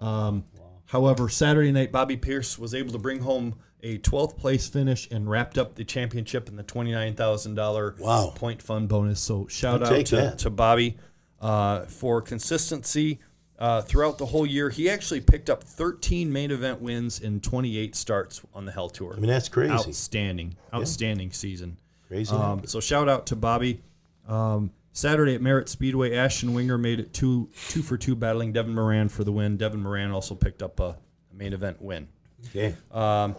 Um, 0.00 0.44
However, 0.88 1.28
Saturday 1.28 1.70
night, 1.70 1.92
Bobby 1.92 2.16
Pierce 2.16 2.58
was 2.58 2.74
able 2.74 2.92
to 2.92 2.98
bring 2.98 3.20
home 3.20 3.56
a 3.82 3.98
12th 3.98 4.36
place 4.36 4.66
finish 4.68 5.08
and 5.10 5.28
wrapped 5.30 5.56
up 5.58 5.74
the 5.76 5.84
championship 5.84 6.48
in 6.48 6.56
the 6.56 6.64
$29,000 6.64 7.98
Wow. 8.00 8.32
point 8.34 8.62
fund 8.62 8.88
bonus. 8.88 9.20
So 9.20 9.46
shout 9.46 9.82
I'll 9.82 9.94
out 10.00 10.06
to, 10.06 10.34
to 10.36 10.50
Bobby 10.50 10.96
uh, 11.40 11.82
for 11.86 12.20
consistency 12.20 13.20
uh, 13.58 13.82
throughout 13.82 14.18
the 14.18 14.26
whole 14.26 14.46
year. 14.46 14.70
He 14.70 14.88
actually 14.90 15.20
picked 15.20 15.50
up 15.50 15.62
13 15.62 16.32
main 16.32 16.50
event 16.50 16.80
wins 16.80 17.20
in 17.20 17.40
28 17.40 17.94
starts 17.94 18.40
on 18.54 18.64
the 18.64 18.72
Hell 18.72 18.88
Tour. 18.88 19.14
I 19.16 19.20
mean, 19.20 19.28
that's 19.30 19.48
crazy. 19.48 19.72
Outstanding, 19.72 20.56
outstanding 20.74 21.32
season. 21.32 21.78
Crazy. 22.08 22.34
Um, 22.34 22.66
so 22.66 22.80
shout 22.80 23.08
out 23.08 23.26
to 23.26 23.36
Bobby. 23.36 23.80
Um, 24.26 24.70
Saturday 24.92 25.34
at 25.34 25.42
Merritt 25.42 25.68
Speedway, 25.68 26.16
Ashton 26.16 26.54
Winger 26.54 26.76
made 26.78 26.98
it 26.98 27.12
two 27.12 27.48
two 27.68 27.82
for 27.82 27.96
two, 27.96 28.16
battling 28.16 28.52
Devin 28.52 28.74
Moran 28.74 29.08
for 29.08 29.22
the 29.22 29.30
win. 29.30 29.56
Devin 29.56 29.80
Moran 29.82 30.10
also 30.10 30.34
picked 30.34 30.62
up 30.62 30.80
a, 30.80 30.96
a 31.30 31.34
main 31.34 31.52
event 31.52 31.80
win. 31.80 32.08
okay. 32.48 32.74
Um, 32.90 33.36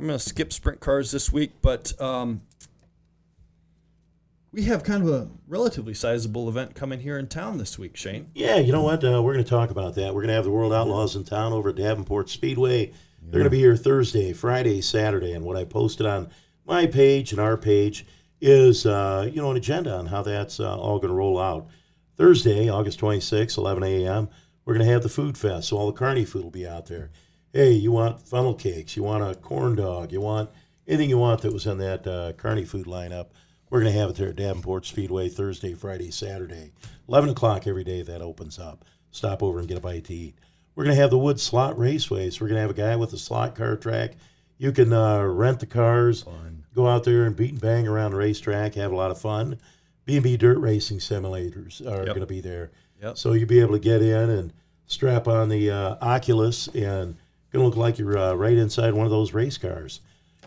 I'm 0.00 0.06
going 0.06 0.18
to 0.18 0.24
skip 0.24 0.50
sprint 0.50 0.80
cars 0.80 1.10
this 1.10 1.30
week, 1.30 1.52
but 1.60 1.92
um, 2.00 2.40
we 4.50 4.62
have 4.62 4.82
kind 4.82 5.06
of 5.06 5.10
a 5.10 5.28
relatively 5.46 5.92
sizable 5.92 6.48
event 6.48 6.74
coming 6.74 7.00
here 7.00 7.18
in 7.18 7.26
town 7.26 7.58
this 7.58 7.78
week, 7.78 7.98
Shane. 7.98 8.30
Yeah, 8.32 8.56
you 8.56 8.72
know 8.72 8.80
what? 8.80 9.04
Uh, 9.04 9.20
we're 9.22 9.34
going 9.34 9.44
to 9.44 9.50
talk 9.50 9.70
about 9.70 9.96
that. 9.96 10.14
We're 10.14 10.22
going 10.22 10.28
to 10.28 10.34
have 10.34 10.44
the 10.44 10.50
World 10.50 10.72
Outlaws 10.72 11.16
in 11.16 11.24
town 11.24 11.52
over 11.52 11.68
at 11.68 11.76
Davenport 11.76 12.30
Speedway. 12.30 12.94
They're 13.20 13.40
going 13.40 13.44
to 13.44 13.50
be 13.50 13.58
here 13.58 13.76
Thursday, 13.76 14.32
Friday, 14.32 14.80
Saturday, 14.80 15.34
and 15.34 15.44
what 15.44 15.58
I 15.58 15.64
posted 15.64 16.06
on 16.06 16.30
my 16.64 16.86
page 16.86 17.32
and 17.32 17.40
our 17.40 17.58
page 17.58 18.06
is, 18.40 18.86
uh, 18.86 19.28
you 19.30 19.42
know, 19.42 19.50
an 19.50 19.58
agenda 19.58 19.94
on 19.94 20.06
how 20.06 20.22
that's 20.22 20.60
uh, 20.60 20.78
all 20.78 20.98
going 20.98 21.10
to 21.10 21.14
roll 21.14 21.38
out. 21.38 21.68
Thursday, 22.16 22.70
August 22.70 22.98
26, 23.00 23.58
11 23.58 23.82
a.m., 23.82 24.30
we're 24.64 24.72
going 24.72 24.86
to 24.86 24.92
have 24.92 25.02
the 25.02 25.10
food 25.10 25.36
fest, 25.36 25.68
so 25.68 25.76
all 25.76 25.88
the 25.88 25.92
carny 25.92 26.24
food 26.24 26.42
will 26.42 26.50
be 26.50 26.66
out 26.66 26.86
there. 26.86 27.10
Hey, 27.52 27.72
you 27.72 27.90
want 27.90 28.22
funnel 28.22 28.54
cakes? 28.54 28.96
You 28.96 29.02
want 29.02 29.24
a 29.24 29.34
corn 29.34 29.74
dog? 29.74 30.12
You 30.12 30.20
want 30.20 30.50
anything 30.86 31.10
you 31.10 31.18
want 31.18 31.42
that 31.42 31.52
was 31.52 31.66
in 31.66 31.78
that 31.78 32.06
uh, 32.06 32.32
carny 32.34 32.64
food 32.64 32.86
lineup? 32.86 33.30
We're 33.68 33.80
going 33.80 33.92
to 33.92 33.98
have 33.98 34.10
it 34.10 34.14
there 34.14 34.28
at 34.28 34.36
Davenport 34.36 34.86
Speedway 34.86 35.28
Thursday, 35.28 35.74
Friday, 35.74 36.12
Saturday. 36.12 36.70
11 37.08 37.30
o'clock 37.30 37.66
every 37.66 37.82
day 37.82 38.02
that 38.02 38.22
opens 38.22 38.60
up. 38.60 38.84
Stop 39.10 39.42
over 39.42 39.58
and 39.58 39.66
get 39.66 39.78
a 39.78 39.80
bite 39.80 40.04
to 40.04 40.14
eat. 40.14 40.36
We're 40.76 40.84
going 40.84 40.94
to 40.94 41.02
have 41.02 41.10
the 41.10 41.18
Wood 41.18 41.40
Slot 41.40 41.76
Raceway. 41.76 42.30
So 42.30 42.44
we're 42.44 42.50
going 42.50 42.58
to 42.58 42.60
have 42.62 42.70
a 42.70 42.74
guy 42.74 42.94
with 42.94 43.12
a 43.14 43.18
slot 43.18 43.56
car 43.56 43.74
track. 43.74 44.12
You 44.56 44.70
can 44.70 44.92
uh, 44.92 45.24
rent 45.24 45.58
the 45.58 45.66
cars, 45.66 46.24
go 46.72 46.86
out 46.86 47.02
there 47.02 47.24
and 47.24 47.34
beat 47.34 47.50
and 47.50 47.60
bang 47.60 47.88
around 47.88 48.12
the 48.12 48.18
racetrack, 48.18 48.74
have 48.74 48.92
a 48.92 48.96
lot 48.96 49.10
of 49.10 49.20
fun. 49.20 49.58
B&B 50.04 50.36
Dirt 50.36 50.58
Racing 50.58 50.98
Simulators 50.98 51.84
are 51.84 52.04
going 52.04 52.20
to 52.20 52.26
be 52.26 52.40
there. 52.40 52.70
Yep. 53.02 53.18
So 53.18 53.32
you'll 53.32 53.48
be 53.48 53.58
able 53.58 53.72
to 53.72 53.80
get 53.80 54.02
in 54.02 54.30
and 54.30 54.52
strap 54.86 55.26
on 55.26 55.48
the 55.48 55.70
uh, 55.70 55.96
Oculus 56.00 56.68
and 56.68 57.16
going 57.52 57.62
to 57.62 57.68
look 57.68 57.76
like 57.76 57.98
you're 57.98 58.18
uh, 58.18 58.34
right 58.34 58.56
inside 58.56 58.94
one 58.94 59.06
of 59.06 59.10
those 59.10 59.32
race 59.34 59.58
cars. 59.58 60.00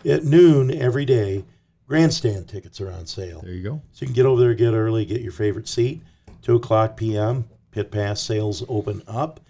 At 0.04 0.24
noon 0.24 0.70
every 0.70 1.04
day, 1.04 1.44
grandstand 1.86 2.48
tickets 2.48 2.80
are 2.80 2.90
on 2.90 3.06
sale. 3.06 3.40
There 3.42 3.52
you 3.52 3.62
go. 3.62 3.82
So 3.92 4.02
you 4.02 4.06
can 4.06 4.14
get 4.14 4.26
over 4.26 4.40
there, 4.40 4.54
get 4.54 4.74
early, 4.74 5.04
get 5.04 5.20
your 5.20 5.32
favorite 5.32 5.68
seat. 5.68 6.02
Two 6.42 6.56
o'clock 6.56 6.96
p.m. 6.96 7.48
Pit 7.70 7.90
pass 7.90 8.20
sales 8.20 8.62
open 8.68 9.02
up, 9.08 9.40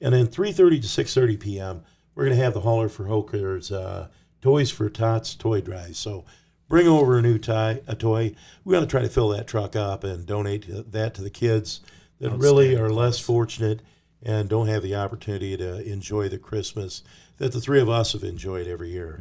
and 0.00 0.14
then 0.14 0.26
three 0.26 0.50
thirty 0.50 0.80
to 0.80 0.88
six 0.88 1.14
thirty 1.14 1.36
p.m. 1.36 1.82
We're 2.14 2.24
going 2.24 2.36
to 2.36 2.42
have 2.42 2.54
the 2.54 2.60
hauler 2.60 2.88
for 2.88 3.04
Hokers, 3.04 3.70
uh, 3.70 4.08
Toys 4.40 4.70
for 4.70 4.88
Tots 4.88 5.34
toy 5.34 5.60
drive. 5.60 5.96
So 5.96 6.24
bring 6.68 6.88
over 6.88 7.18
a 7.18 7.22
new 7.22 7.38
tie, 7.38 7.80
a 7.86 7.94
toy. 7.94 8.34
We 8.64 8.72
got 8.72 8.80
to 8.80 8.86
try 8.86 9.02
to 9.02 9.08
fill 9.08 9.28
that 9.28 9.46
truck 9.46 9.76
up 9.76 10.04
and 10.04 10.26
donate 10.26 10.62
to- 10.62 10.82
that 10.82 11.14
to 11.14 11.22
the 11.22 11.30
kids 11.30 11.80
that 12.18 12.30
really 12.30 12.74
are 12.76 12.90
less 12.90 13.18
fortunate 13.18 13.80
and 14.22 14.48
don't 14.48 14.68
have 14.68 14.82
the 14.82 14.94
opportunity 14.96 15.56
to 15.56 15.82
enjoy 15.90 16.28
the 16.28 16.38
Christmas 16.38 17.02
that 17.38 17.52
the 17.52 17.60
three 17.60 17.80
of 17.80 17.88
us 17.88 18.12
have 18.12 18.24
enjoyed 18.24 18.66
every 18.66 18.90
year. 18.90 19.18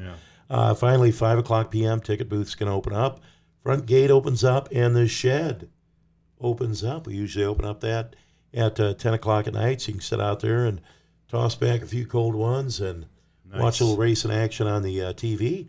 Uh, 0.49 0.73
finally, 0.73 1.11
5 1.11 1.39
o'clock 1.39 1.71
p.m., 1.71 1.99
ticket 1.99 2.29
booth's 2.29 2.55
going 2.55 2.69
to 2.69 2.75
open 2.75 2.93
up. 2.93 3.19
Front 3.63 3.85
gate 3.85 4.09
opens 4.09 4.43
up, 4.43 4.69
and 4.71 4.95
the 4.95 5.07
shed 5.07 5.69
opens 6.39 6.83
up. 6.83 7.05
We 7.05 7.15
usually 7.15 7.45
open 7.45 7.65
up 7.65 7.81
that 7.81 8.15
at 8.53 8.79
uh, 8.79 8.93
10 8.93 9.13
o'clock 9.13 9.45
at 9.47 9.53
night, 9.53 9.81
so 9.81 9.89
you 9.89 9.93
can 9.95 10.01
sit 10.01 10.21
out 10.21 10.39
there 10.39 10.65
and 10.65 10.81
toss 11.27 11.55
back 11.55 11.81
a 11.81 11.85
few 11.85 12.05
cold 12.05 12.33
ones, 12.33 12.79
and 12.79 13.05
watch 13.61 13.79
a 13.81 13.83
little 13.83 13.97
racing 13.97 14.31
action 14.31 14.67
on 14.67 14.83
the 14.83 15.01
uh, 15.01 15.13
TV. 15.13 15.67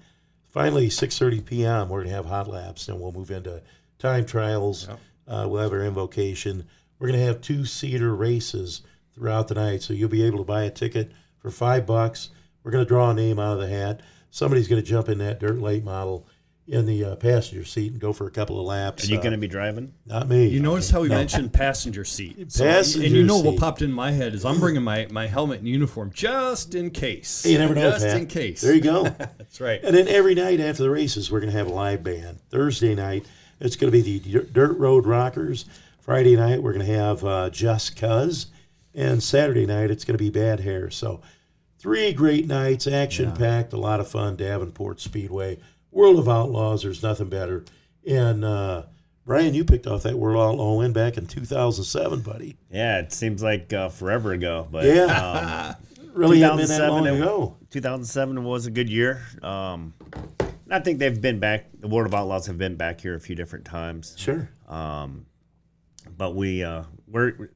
Finally, 0.49 0.89
6:30 0.89 1.45
p.m. 1.45 1.89
We're 1.89 2.03
gonna 2.05 2.15
have 2.15 2.27
hot 2.27 2.49
laps, 2.49 2.89
and 2.89 3.01
we'll 3.01 3.13
move 3.13 3.31
into 3.31 3.63
time 3.99 4.25
trials. 4.25 4.89
Uh, 5.27 5.47
we'll 5.49 5.63
have 5.63 5.73
our 5.73 5.85
invocation. 5.85 6.67
We're 6.99 7.09
gonna 7.09 7.25
have 7.25 7.41
two 7.41 7.65
seater 7.65 8.15
races 8.15 8.83
throughout 9.19 9.49
the 9.49 9.55
night, 9.55 9.83
so 9.83 9.93
you'll 9.93 10.09
be 10.09 10.23
able 10.23 10.39
to 10.39 10.45
buy 10.45 10.63
a 10.65 10.71
ticket 10.71 11.13
for 11.39 11.51
five 11.51 11.87
bucks. 11.87 12.31
We're 12.63 12.71
gonna 12.71 12.85
draw 12.85 13.11
a 13.11 13.15
name 13.15 13.39
out 13.39 13.55
of 13.55 13.59
the 13.61 13.69
hat. 13.69 14.01
Somebody's 14.31 14.69
gonna 14.69 14.83
jump 14.83 15.09
in 15.09 15.19
that 15.19 15.41
dirt 15.41 15.59
late 15.61 15.85
model 15.85 16.27
in 16.67 16.85
the 16.85 17.03
uh, 17.03 17.17
passenger 17.17 17.65
seat 17.65 17.93
and 17.93 17.99
go 18.01 18.13
for 18.13 18.27
a 18.27 18.31
couple 18.31 18.61
of 18.61 18.67
laps. 18.67 19.05
Are 19.05 19.07
you 19.11 19.19
Uh, 19.19 19.23
going 19.23 19.33
to 19.33 19.39
be 19.39 19.49
driving? 19.49 19.91
Not 20.05 20.29
me. 20.29 20.49
You 20.49 20.61
notice 20.61 20.91
how 20.91 21.01
we 21.01 21.09
mentioned 21.09 21.51
passenger 21.51 22.05
seat. 22.05 22.53
So- 22.53 22.63
Passenger 22.67 23.07
and 23.07 23.17
you 23.17 23.25
know 23.25 23.39
what 23.39 23.57
popped 23.57 23.81
in 23.81 23.91
my 23.91 24.11
head 24.11 24.35
is 24.35 24.45
I'm 24.45 24.61
bringing 24.61 24.83
my, 24.83 25.07
my 25.11 25.27
helmet 25.29 25.61
and 25.61 25.67
uniform 25.69 26.11
just 26.13 26.75
in 26.75 26.91
case. 26.91 27.47
You 27.47 27.57
never 27.57 27.75
know, 27.75 27.93
Just 27.93 28.05
Pat. 28.05 28.19
in 28.19 28.27
case. 28.27 28.61
There 28.61 28.75
you 28.75 28.83
go. 28.83 29.05
That's 29.39 29.63
right. 29.63 29.83
And 29.83 29.97
then 29.97 30.09
every 30.09 30.35
night 30.35 30.61
after 30.61 30.83
the 30.83 30.91
races, 30.91 31.33
we're 31.33 31.41
going 31.41 31.51
to 31.51 31.57
have 31.57 31.69
a 31.69 31.73
live 31.73 32.03
band. 32.05 32.39
Thursday 32.51 32.95
night, 32.95 33.25
it's 33.61 33.77
going 33.77 33.91
to 33.91 34.03
be 34.03 34.19
the 34.19 34.41
Dirt 34.53 34.77
Road 34.77 35.07
Rockers. 35.07 35.65
Friday 36.01 36.37
night, 36.37 36.63
we're 36.63 36.75
going 36.75 36.85
to 36.87 36.93
have 36.95 37.25
uh, 37.25 37.49
Just 37.49 37.97
Cuz. 37.97 38.49
And 38.99 39.23
Saturday 39.23 39.65
night, 39.65 39.93
it's 39.93 40.05
going 40.05 40.19
to 40.19 40.23
be 40.23 40.29
Bad 40.31 40.59
Hair. 40.59 40.91
So, 40.91 41.21
three 41.79 42.13
great 42.13 42.49
nights, 42.49 42.89
action 42.89 43.31
packed, 43.33 43.73
a 43.73 43.77
lot 43.77 44.01
of 44.01 44.09
fun. 44.09 44.35
Davenport 44.35 45.01
Speedway, 45.01 45.59
World 45.93 46.19
of 46.19 46.29
Outlaws, 46.29 46.83
there's 46.83 47.01
nothing 47.01 47.29
better. 47.29 47.65
And 48.05 48.45
uh, 48.45 48.83
Brian, 49.25 49.55
you 49.55 49.65
picked 49.65 49.87
off 49.87 50.03
that 50.03 50.19
World 50.19 50.43
Outlaw 50.55 50.79
win 50.79 50.93
back 50.93 51.17
in 51.17 51.29
2007, 51.29 52.23
buddy. 52.23 52.57
Yeah, 52.73 52.99
it 52.99 53.13
seems 53.13 53.41
like 53.41 53.73
uh, 53.73 53.89
forever 53.89 54.33
ago, 54.33 54.67
but 54.69 54.85
Yeah. 54.85 55.77
um, 55.79 55.85
Really 56.15 56.41
hasn't 56.41 56.59
been 56.69 56.79
that 56.81 56.91
long 56.91 57.07
it- 57.07 57.15
ago. 57.21 57.57
2007 57.71 58.43
was 58.43 58.67
a 58.67 58.73
good 58.73 58.89
year. 58.91 59.23
Um, 59.43 59.95
and 60.41 60.73
I 60.73 60.81
think 60.81 60.99
they've 60.99 61.21
been 61.21 61.39
back. 61.39 61.67
The 61.79 61.87
World 61.87 62.09
of 62.09 62.15
Outlaws 62.15 62.47
have 62.47 62.59
been 62.59 62.75
back 62.75 63.01
here 63.01 63.15
a 63.15 63.21
few 63.21 63.37
different 63.37 63.65
times. 63.65 64.17
Sure. 64.19 64.51
Um, 64.67 65.27
but 66.17 66.35
we 66.35 66.65
uh, 66.65 66.83
we're 67.07 67.51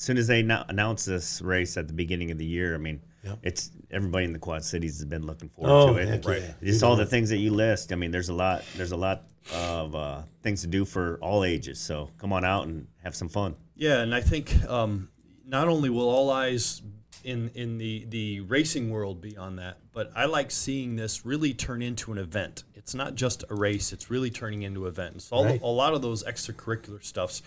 as 0.00 0.04
soon 0.06 0.16
as 0.16 0.26
they 0.28 0.42
no- 0.42 0.64
announced 0.68 1.04
this 1.04 1.42
race 1.42 1.76
at 1.76 1.86
the 1.86 1.92
beginning 1.92 2.30
of 2.30 2.38
the 2.38 2.44
year, 2.46 2.74
I 2.74 2.78
mean, 2.78 3.02
Yep. 3.22 3.38
it's 3.42 3.70
everybody 3.90 4.24
in 4.24 4.32
the 4.32 4.38
Quad 4.38 4.64
Cities 4.64 4.96
has 4.96 5.04
been 5.04 5.26
looking 5.26 5.50
forward 5.50 5.70
Oh, 5.70 5.92
to 5.94 6.00
it. 6.00 6.08
heck 6.08 6.24
right. 6.24 6.40
yeah. 6.40 6.54
Just 6.64 6.82
all 6.82 6.96
the 6.96 7.04
things 7.04 7.28
that 7.28 7.36
you 7.36 7.50
list. 7.52 7.92
I 7.92 7.96
mean, 7.96 8.10
there's 8.10 8.30
a 8.30 8.34
lot. 8.34 8.64
There's 8.78 8.92
a 8.92 8.96
lot 8.96 9.24
of 9.54 9.94
uh, 9.94 10.22
things 10.42 10.62
to 10.62 10.68
do 10.68 10.86
for 10.86 11.18
all 11.20 11.44
ages. 11.44 11.78
So 11.78 12.08
come 12.16 12.32
on 12.32 12.46
out 12.46 12.66
and 12.66 12.86
have 13.04 13.14
some 13.14 13.28
fun. 13.28 13.56
Yeah, 13.76 14.00
and 14.00 14.14
I 14.14 14.22
think 14.22 14.64
um, 14.64 15.10
not 15.46 15.68
only 15.68 15.90
will 15.90 16.08
all 16.08 16.30
eyes 16.30 16.80
in 17.22 17.50
in 17.54 17.76
the 17.76 18.06
the 18.08 18.40
racing 18.40 18.88
world 18.88 19.20
be 19.20 19.36
on 19.36 19.56
that, 19.56 19.76
but 19.92 20.10
I 20.16 20.24
like 20.24 20.50
seeing 20.50 20.96
this 20.96 21.26
really 21.26 21.52
turn 21.52 21.82
into 21.82 22.12
an 22.12 22.16
event. 22.16 22.64
It's 22.74 22.94
not 22.94 23.16
just 23.16 23.44
a 23.50 23.54
race; 23.54 23.92
it's 23.92 24.10
really 24.10 24.30
turning 24.30 24.62
into 24.62 24.84
an 24.86 24.88
event. 24.88 25.12
And 25.12 25.20
so 25.22 25.36
all, 25.36 25.44
Right. 25.44 25.60
a 25.60 25.66
lot 25.66 25.92
of 25.92 26.00
those 26.00 26.24
extracurricular 26.24 27.04
stuffs 27.04 27.42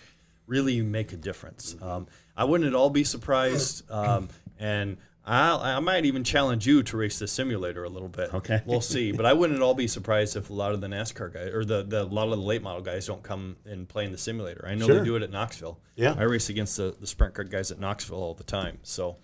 really 0.45 0.81
make 0.83 1.13
a 1.13 1.17
difference. 1.17 1.75
Um, 1.81 2.05
I 2.35 2.43
wouldn't 2.45 2.67
at 2.67 2.75
all 2.75 2.89
be 2.89 3.03
surprised, 3.03 3.89
um, 3.91 4.29
and. 4.59 4.97
I, 5.25 5.77
I 5.77 5.79
might 5.79 6.03
even 6.03 6.25
challenge 6.25 6.67
you 6.67 6.83
to 6.83 6.97
race 6.97 7.17
the 7.17 7.29
simulator 7.29 7.85
a 7.85 7.89
little 7.89 8.09
bit. 8.09 8.33
Okay. 8.33 8.61
we'll 8.65 8.81
see. 8.81 9.13
But 9.13 9.25
I 9.25 9.31
wouldn't 9.31 9.55
at 9.57 9.63
all 9.63 9.73
be 9.73 9.87
surprised 9.87 10.35
if 10.35 10.49
a 10.49 10.53
lot 10.53 10.73
of 10.73 10.81
the 10.81 10.87
NASCAR 10.87 11.33
guys 11.33 11.53
or 11.53 11.63
the, 11.63 11.81
the 11.83 12.01
a 12.01 12.03
lot 12.03 12.25
of 12.25 12.31
the 12.31 12.43
late 12.43 12.61
model 12.61 12.81
guys 12.81 13.07
don't 13.07 13.23
come 13.23 13.55
and 13.65 13.87
play 13.87 14.03
in 14.03 14.11
the 14.11 14.17
simulator. 14.17 14.65
I 14.67 14.75
know 14.75 14.85
Sure. 14.85 14.99
they 14.99 15.05
do 15.05 15.15
it 15.15 15.23
at 15.23 15.31
Knoxville. 15.31 15.79
Yeah. 15.95 16.13
I 16.17 16.23
race 16.23 16.49
against 16.49 16.75
the, 16.75 16.93
the 16.99 17.07
sprint 17.07 17.35
car 17.35 17.45
guys 17.45 17.71
at 17.71 17.79
Knoxville 17.79 18.17
all 18.21 18.33
the 18.33 18.43
time. 18.43 18.79
So, 18.83 19.15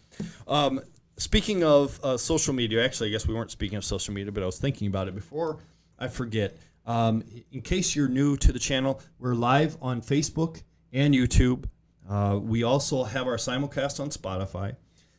um, 0.48 0.80
speaking 1.18 1.66
of 1.66 2.00
uh, 2.01 2.16
social 2.16 2.54
media, 2.54 2.82
actually, 2.86 3.10
I 3.10 3.12
guess 3.12 3.28
we 3.28 3.34
weren't 3.34 3.51
speaking 3.51 3.78
of 3.78 3.84
social 3.84 4.13
media, 4.13 4.32
but 4.32 4.42
I 4.42 4.46
was 4.46 4.58
thinking 4.58 4.88
about 4.88 5.10
it 5.10 5.16
before 5.16 5.58
I 6.00 6.08
forget. 6.08 6.56
Um, 6.86 7.25
in 7.51 7.60
case 7.62 7.94
you're 7.94 8.08
new 8.08 8.38
to 8.38 8.54
the 8.54 8.60
channel, 8.60 9.01
we're 9.20 9.36
live 9.36 9.75
on 9.82 10.01
Facebook 10.01 10.63
and 10.94 11.13
YouTube. 11.13 11.66
Uh, 12.10 12.39
we 12.42 12.63
also 12.63 13.04
have 13.04 13.28
our 13.28 13.38
simulcast 13.38 14.00
on 14.00 14.10
Spotify. 14.10 14.75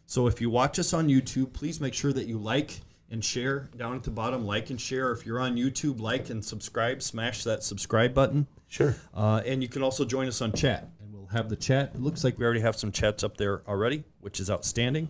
So 0.07 0.27
if 0.27 0.41
you 0.41 0.51
watch 0.51 0.79
us 0.81 0.93
on 0.93 1.07
YouTube, 1.07 1.53
please 1.53 1.81
make 1.81 1.95
sure 1.95 2.13
that 2.13 2.27
you 2.27 2.37
like 2.37 2.81
and 3.11 3.25
share 3.25 3.69
down 3.77 3.95
at 3.95 4.03
the 4.03 4.11
bottom. 4.11 4.45
Like 4.45 4.71
and 4.71 4.81
share. 4.81 5.13
If 5.13 5.25
you're 5.25 5.39
on 5.39 5.57
YouTube, 5.57 6.01
like 6.01 6.31
and 6.31 6.45
subscribe. 6.45 7.01
Smash 7.01 7.45
that 7.45 7.63
subscribe 7.63 8.13
button. 8.13 8.49
Sure. 8.67 8.97
Uh, 9.15 9.41
and 9.47 9.63
you 9.63 9.69
can 9.69 9.83
also 9.83 10.05
join 10.05 10.27
us 10.27 10.43
on 10.43 10.53
chat, 10.53 10.89
and 11.01 11.15
we'll 11.15 11.27
have 11.27 11.49
the 11.49 11.57
chat. 11.57 11.93
It 11.95 12.01
looks 12.01 12.25
like 12.25 12.39
we 12.39 12.45
already 12.45 12.61
have 12.61 12.77
some 12.77 12.91
chats 12.91 13.23
up 13.23 13.37
there 13.37 13.63
already, 13.69 14.05
which 14.21 14.41
is 14.41 14.51
outstanding. 14.51 15.09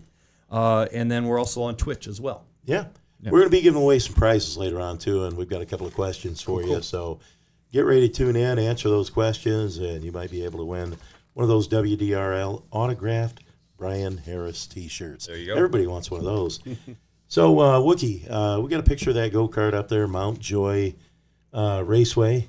Uh, 0.51 0.87
and 0.93 1.11
then 1.11 1.27
we're 1.27 1.39
also 1.39 1.63
on 1.63 1.77
Twitch 1.77 2.07
as 2.07 2.21
well. 2.21 2.45
Yeah. 2.65 2.87
We're 3.23 3.41
going 3.41 3.45
to 3.45 3.51
be 3.51 3.61
giving 3.61 3.83
away 3.83 3.99
some 3.99 4.15
prizes 4.15 4.57
later 4.57 4.81
on, 4.81 4.97
too, 4.97 5.25
and 5.25 5.37
we've 5.37 5.49
got 5.49 5.61
a 5.61 5.67
couple 5.67 5.87
of 5.87 5.93
questions 5.93 6.41
for 6.41 6.63
you. 6.63 6.81
So 6.81 7.21
get 7.71 7.83
ready 7.83 8.09
to 8.09 8.15
tune 8.15 8.35
in, 8.35 8.59
answer 8.59 8.89
those 8.89 9.11
questions, 9.11 9.77
and 9.77 10.03
you 10.03 10.11
might 10.11 10.31
be 10.31 10.43
able 10.43 10.59
to 10.59 10.65
win 10.65 10.97
one 11.35 11.45
of 11.45 11.49
those 11.49 11.69
WDRL 11.69 12.65
autographed 12.71 13.41
Brian 13.77 14.19
Harris 14.19 14.67
t 14.67 14.89
shirts. 14.89 15.27
There 15.27 15.37
you 15.37 15.47
go. 15.47 15.55
Everybody 15.57 15.87
wants 15.87 16.11
one 16.11 16.21
of 16.21 16.27
those. 16.27 16.61
so, 17.29 17.59
uh, 17.61 17.81
Wookie, 17.81 18.27
uh, 18.31 18.61
we 18.61 18.69
got 18.69 18.81
a 18.81 18.85
picture 18.85 19.11
of 19.11 19.17
that 19.17 19.33
go 19.33 19.49
kart 19.49 19.75
up 19.75 19.89
there, 19.89 20.07
Mount 20.07 20.39
Joy 20.39 20.95
uh, 21.53 21.83
Raceway. 21.87 22.49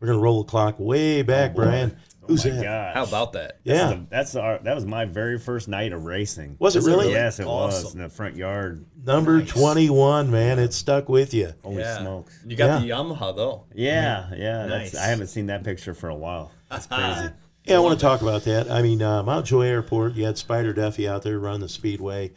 We're 0.00 0.06
going 0.06 0.18
to 0.18 0.22
roll 0.22 0.42
the 0.42 0.50
clock 0.50 0.76
way 0.78 1.22
back, 1.22 1.54
Brian. 1.54 1.96
Who's 2.22 2.46
oh 2.46 2.50
my 2.50 2.56
that? 2.56 2.62
gosh. 2.62 2.94
How 2.94 3.04
about 3.04 3.32
that? 3.32 3.58
Yeah. 3.64 3.74
That's, 3.74 3.90
the, 3.92 4.06
that's 4.10 4.36
our, 4.36 4.58
that 4.58 4.74
was 4.74 4.86
my 4.86 5.04
very 5.04 5.38
first 5.38 5.68
night 5.68 5.92
of 5.92 6.04
racing. 6.04 6.56
Was 6.58 6.76
it 6.76 6.84
really? 6.84 7.06
really? 7.06 7.12
Yes, 7.12 7.40
it 7.40 7.46
was 7.46 7.94
in 7.94 8.00
the 8.00 8.08
front 8.08 8.36
yard. 8.36 8.84
Number 9.04 9.38
Nice. 9.38 9.50
21, 9.50 10.30
man. 10.30 10.58
It 10.58 10.72
stuck 10.72 11.08
with 11.08 11.34
you. 11.34 11.52
Holy 11.62 11.82
smokes! 11.82 12.38
You 12.46 12.56
got 12.56 12.80
the 12.80 12.88
Yamaha 12.88 13.34
though. 13.34 13.64
Yeah, 13.74 14.30
yeah. 14.36 14.66
Nice. 14.66 14.92
That's, 14.92 15.04
I 15.04 15.08
haven't 15.08 15.28
seen 15.28 15.46
that 15.46 15.64
picture 15.64 15.94
for 15.94 16.08
a 16.08 16.14
while. 16.14 16.52
That's 16.68 16.86
crazy. 16.88 17.30
Yeah, 17.64 17.76
I 17.76 17.78
want 17.80 17.98
to 17.98 18.04
talk 18.04 18.22
about 18.22 18.42
that. 18.44 18.70
I 18.70 18.82
mean, 18.82 19.02
uh, 19.02 19.22
Mount 19.22 19.46
Joy 19.46 19.62
Airport, 19.66 20.14
you 20.14 20.24
had 20.24 20.36
Spider 20.36 20.72
Duffy 20.72 21.06
out 21.06 21.22
there 21.22 21.38
running 21.38 21.60
the 21.60 21.68
speedway. 21.68 22.32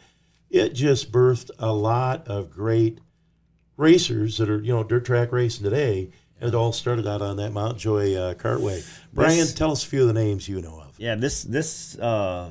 It 0.50 0.70
just 0.74 1.10
birthed 1.10 1.50
a 1.58 1.72
lot 1.72 2.28
of 2.28 2.50
great 2.50 3.00
racers 3.76 4.38
that 4.38 4.48
are, 4.48 4.60
you 4.60 4.72
know, 4.72 4.84
dirt 4.84 5.04
track 5.04 5.32
racing 5.32 5.64
today. 5.64 6.10
And 6.40 6.48
it 6.48 6.54
all 6.54 6.72
started 6.72 7.06
out 7.06 7.22
on 7.22 7.36
that 7.38 7.52
Mount 7.52 7.78
Joy 7.78 8.14
uh, 8.14 8.34
cartway. 8.34 8.86
Brian, 9.12 9.38
This- 9.38 9.54
tell 9.54 9.72
us 9.72 9.82
a 9.84 9.86
few 9.88 10.02
of 10.02 10.06
the 10.08 10.12
names 10.12 10.48
you 10.48 10.60
know 10.60 10.80
of. 10.80 10.94
Yeah, 10.98 11.14
this 11.14 11.42
this 11.42 11.98
uh, 11.98 12.50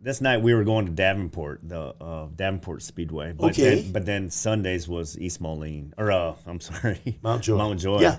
this 0.00 0.20
night 0.20 0.40
we 0.42 0.54
were 0.54 0.64
going 0.64 0.86
to 0.86 0.92
Davenport, 0.92 1.60
the 1.62 1.94
uh, 2.00 2.28
Davenport 2.34 2.82
Speedway. 2.82 3.32
But 3.32 3.50
Okay. 3.50 3.82
Then, 3.82 3.92
but 3.92 4.06
then 4.06 4.30
Sundays 4.30 4.88
was 4.88 5.18
East 5.18 5.40
Moline, 5.42 5.92
or 5.98 6.10
uh, 6.10 6.34
I'm 6.46 6.60
sorry, 6.60 7.18
Mount 7.22 7.42
Joy. 7.42 7.56
Mount 7.58 7.80
Joy. 7.80 8.00
Yeah. 8.00 8.18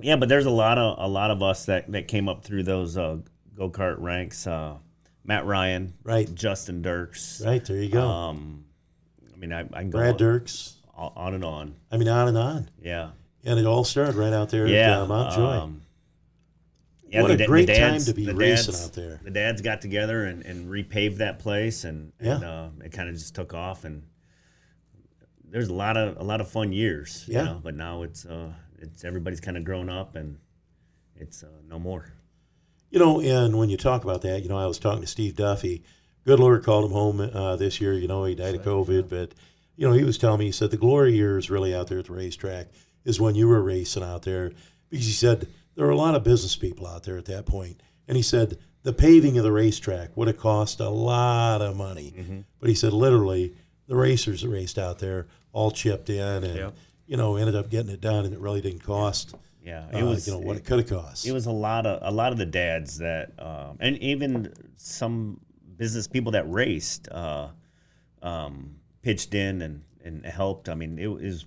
Yeah. 0.00 0.16
But 0.16 0.28
there's 0.28 0.46
a 0.46 0.50
lot 0.50 0.78
of 0.78 0.96
a 0.98 1.08
lot 1.08 1.30
of 1.30 1.42
us 1.42 1.66
that 1.66 1.90
that 1.92 2.08
came 2.08 2.28
up 2.28 2.44
through 2.44 2.62
those 2.64 2.96
uh, 2.96 3.18
go 3.54 3.70
kart 3.70 3.96
ranks. 3.98 4.46
Uh, 4.46 4.76
Matt 5.24 5.46
Ryan, 5.46 5.94
Right. 6.02 6.32
Justin 6.34 6.82
Diercks. 6.82 7.44
Right, 7.46 7.64
there 7.64 7.76
you 7.76 7.88
go. 7.90 8.02
Um, 8.08 8.64
I 9.32 9.36
mean, 9.36 9.52
I, 9.52 9.60
I 9.60 9.82
can 9.82 9.90
go 9.90 9.98
Brad 9.98 10.12
on, 10.14 10.18
Dirks. 10.18 10.74
on 10.96 11.34
and 11.34 11.44
on. 11.44 11.76
I 11.92 11.96
mean, 11.96 12.08
on 12.08 12.26
and 12.26 12.36
on. 12.36 12.70
Yeah. 12.82 13.10
And 13.44 13.56
it 13.58 13.64
all 13.66 13.84
started 13.84 14.16
right 14.16 14.32
out 14.32 14.48
there 14.50 14.66
yeah, 14.66 14.96
at 14.96 15.02
uh, 15.02 15.06
Mount 15.06 15.32
Joy. 15.34 15.42
um, 15.44 15.82
yeah, 17.08 17.22
What 17.22 17.30
a 17.30 17.36
da- 17.36 17.46
great 17.46 17.66
time 17.68 17.76
dads- 17.76 18.06
to 18.06 18.14
be 18.14 18.24
the 18.26 18.34
racing 18.34 18.72
dads- 18.72 18.84
out 18.86 18.92
there. 18.94 19.20
The 19.22 19.30
dads 19.30 19.60
got 19.62 19.80
together 19.80 20.24
and, 20.24 20.44
and 20.44 20.68
repaved 20.68 21.18
that 21.18 21.38
place, 21.38 21.84
and, 21.84 22.12
and 22.18 22.40
Yeah. 22.42 22.48
uh, 22.50 22.68
it 22.84 22.90
kind 22.90 23.08
of 23.08 23.14
just 23.14 23.34
took 23.34 23.54
off. 23.54 23.84
And 23.84 24.02
there's 25.44 25.68
a 25.68 25.74
lot 25.74 25.96
of 25.96 26.16
a 26.18 26.24
lot 26.24 26.40
of 26.40 26.48
fun 26.50 26.72
years, 26.72 27.24
Yeah. 27.28 27.38
you 27.40 27.44
know. 27.46 27.60
But 27.62 27.74
now 27.76 28.02
it's 28.02 28.24
uh, 28.26 28.52
it's 28.82 29.04
everybody's 29.04 29.40
kind 29.40 29.56
of 29.56 29.64
grown 29.64 29.88
up, 29.88 30.16
and 30.16 30.38
it's 31.16 31.42
uh, 31.42 31.48
no 31.68 31.78
more. 31.78 32.12
You 32.90 32.98
know, 32.98 33.20
and 33.20 33.56
when 33.56 33.70
you 33.70 33.76
talk 33.76 34.04
about 34.04 34.22
that, 34.22 34.42
you 34.42 34.48
know, 34.48 34.58
I 34.58 34.66
was 34.66 34.78
talking 34.78 35.00
to 35.00 35.06
Steve 35.06 35.36
Duffy. 35.36 35.82
Good 36.26 36.38
Lord 36.38 36.62
called 36.62 36.84
him 36.84 36.92
home 36.92 37.20
uh, 37.20 37.56
this 37.56 37.80
year. 37.80 37.94
You 37.94 38.06
know, 38.06 38.24
he 38.24 38.34
died 38.34 38.54
of 38.54 38.62
COVID, 38.62 39.08
but 39.08 39.32
you 39.76 39.88
know, 39.88 39.94
he 39.94 40.04
was 40.04 40.18
telling 40.18 40.40
me 40.40 40.46
he 40.46 40.52
said 40.52 40.70
the 40.70 40.76
glory 40.76 41.14
years 41.16 41.50
really 41.50 41.74
out 41.74 41.88
there 41.88 41.98
at 42.00 42.04
the 42.06 42.12
racetrack 42.12 42.68
is 43.04 43.20
when 43.20 43.34
you 43.34 43.48
were 43.48 43.62
racing 43.62 44.02
out 44.02 44.22
there 44.22 44.52
because 44.90 45.06
he 45.06 45.12
said 45.12 45.48
there 45.74 45.86
were 45.86 45.92
a 45.92 45.96
lot 45.96 46.14
of 46.14 46.22
business 46.22 46.54
people 46.54 46.86
out 46.86 47.04
there 47.04 47.16
at 47.16 47.24
that 47.24 47.46
point, 47.46 47.82
and 48.06 48.16
he 48.16 48.22
said 48.22 48.58
the 48.82 48.92
paving 48.92 49.38
of 49.38 49.44
the 49.44 49.52
racetrack 49.52 50.14
would 50.16 50.28
have 50.28 50.38
cost 50.38 50.80
a 50.80 50.88
lot 50.88 51.62
of 51.62 51.76
money, 51.76 52.44
but 52.60 52.68
he 52.68 52.74
said 52.74 52.92
literally 52.92 53.54
the 53.88 53.96
racers 53.96 54.42
that 54.42 54.48
raced 54.48 54.78
out 54.78 54.98
there 54.98 55.26
all 55.52 55.70
chipped 55.70 56.10
in 56.10 56.44
and 56.44 56.56
Yep. 56.56 56.74
You 57.12 57.18
know 57.18 57.36
ended 57.36 57.54
up 57.54 57.68
getting 57.68 57.90
it 57.92 58.00
done, 58.00 58.24
and 58.24 58.32
it 58.32 58.40
really 58.40 58.62
didn't 58.62 58.82
cost. 58.82 59.34
Yeah, 59.62 59.84
uh, 59.92 59.98
it 59.98 60.02
was 60.02 60.26
you 60.26 60.32
know 60.32 60.38
what 60.38 60.56
it 60.56 60.64
could 60.64 60.78
have 60.78 60.88
cost. 60.88 61.26
it 61.26 61.32
was 61.32 61.44
a 61.44 61.52
lot 61.52 61.84
of 61.84 61.98
a 62.00 62.10
lot 62.10 62.32
of 62.32 62.38
the 62.38 62.46
dads 62.46 62.98
that 62.98 63.32
um, 63.38 63.76
and 63.80 63.98
even 63.98 64.50
some 64.76 65.38
business 65.76 66.06
people 66.06 66.32
that 66.32 66.50
raced 66.50 67.10
uh, 67.10 67.48
um, 68.22 68.76
pitched 69.02 69.34
in 69.34 69.60
and, 69.60 69.82
and 70.02 70.24
helped. 70.24 70.70
I 70.70 70.74
mean, 70.74 70.98
it 70.98 71.06
was 71.06 71.44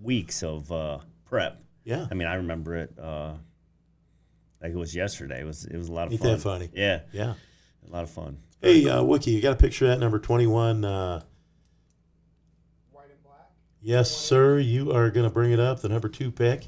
weeks 0.00 0.42
of 0.42 0.72
uh, 0.72 1.00
prep. 1.26 1.60
yeah, 1.84 2.06
I 2.10 2.14
mean, 2.14 2.26
I 2.26 2.36
remember 2.36 2.74
it 2.74 2.98
uh, 2.98 3.34
like 4.62 4.72
it 4.72 4.76
was 4.76 4.94
yesterday. 4.94 5.42
It 5.42 5.44
was 5.44 5.66
it 5.66 5.76
was 5.76 5.90
a 5.90 5.92
lot 5.92 6.06
of 6.06 6.14
Ain't 6.14 6.22
fun. 6.22 6.30
that 6.32 6.40
funny? 6.40 6.70
Yeah, 6.72 7.00
yeah. 7.12 7.34
a 7.86 7.92
lot 7.92 8.04
of 8.04 8.10
fun. 8.10 8.38
Hey, 8.62 8.88
uh, 8.88 9.02
Wookie, 9.02 9.34
you 9.34 9.42
got 9.42 9.52
a 9.52 9.56
picture 9.56 9.84
of 9.84 9.90
that 9.90 10.00
number 10.00 10.18
21? 10.18 10.82
Uh, 10.82 10.88
White 10.96 11.20
and 11.20 11.20
black. 11.20 11.33
Yes, 13.84 14.10
sir. 14.10 14.58
You 14.58 14.92
are 14.92 15.10
going 15.10 15.28
to 15.28 15.32
bring 15.32 15.52
it 15.52 15.60
up, 15.60 15.80
the 15.80 15.88
number 15.88 16.08
two 16.08 16.30
pick. 16.30 16.64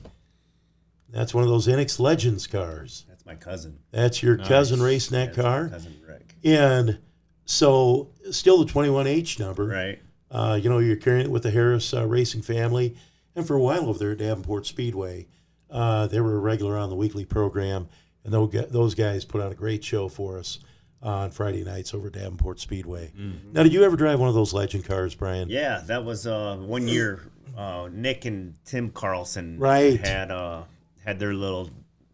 That's 1.09 1.33
one 1.35 1.43
of 1.45 1.51
those 1.51 1.67
NX 1.67 1.99
Legends 2.01 2.47
cars. 2.47 3.05
That's 3.09 3.25
my 3.25 3.35
cousin. 3.35 3.79
That's 3.91 4.23
your 4.23 4.37
Nice. 4.37 4.49
cousin 4.49 4.83
racing 4.83 5.17
that 5.17 5.27
That's 5.27 5.37
my 5.39 5.43
car. 5.43 5.69
cousin 5.69 5.97
Rick. 6.07 6.35
And 6.45 6.99
so, 7.45 8.11
still 8.31 8.65
the 8.65 8.71
21H 8.73 9.39
number. 9.39 9.67
Right. 9.67 10.01
Uh, 10.31 10.59
you 10.61 10.69
know, 10.69 10.79
you're 10.79 10.97
carrying 10.97 11.27
it 11.27 11.31
with 11.31 11.45
the 11.45 11.51
Harris 11.53 11.95
uh, 11.95 12.07
Racing 12.07 12.43
family. 12.43 12.97
And 13.37 13.47
for 13.47 13.55
a 13.55 13.61
while 13.61 13.89
over 13.89 13.99
there 13.99 14.11
at 14.13 14.19
Davenport 14.19 14.67
Speedway, 14.67 15.29
uh, 15.71 16.07
they 16.09 16.21
were 16.21 16.35
a 16.37 16.41
regular 16.41 16.77
on 16.77 16.91
the 16.91 16.97
weekly 16.97 17.25
program. 17.25 17.89
And 18.25 18.33
those 18.35 18.51
those 18.71 18.95
guys 18.97 19.25
put 19.25 19.41
on 19.41 19.53
a 19.53 19.55
great 19.55 19.85
show 19.85 20.09
for 20.09 20.39
us 20.39 20.59
on 21.03 21.31
Friday 21.31 21.63
nights 21.65 21.95
over 21.95 22.09
at 22.09 22.15
Davenport 22.15 22.59
Speedway. 22.61 23.13
Now, 23.53 23.63
did 23.63 23.73
you 23.73 23.85
ever 23.85 23.97
drive 23.97 24.19
one 24.19 24.29
of 24.29 24.35
those 24.35 24.53
legend 24.53 24.85
cars, 24.85 25.15
Brian? 25.15 25.49
Yeah, 25.49 25.83
that 25.87 26.05
was 26.05 26.27
uh, 26.27 26.57
one 26.61 26.89
year. 26.89 27.21
Uh, 27.57 27.89
Nick 27.93 28.25
and 28.27 28.55
Tim 28.65 28.91
Carlson 28.91 29.59
Right. 29.59 29.99
had 30.01 30.31
uh, 30.31 30.63
had 31.05 31.19
their 31.19 31.33
little 31.33 31.71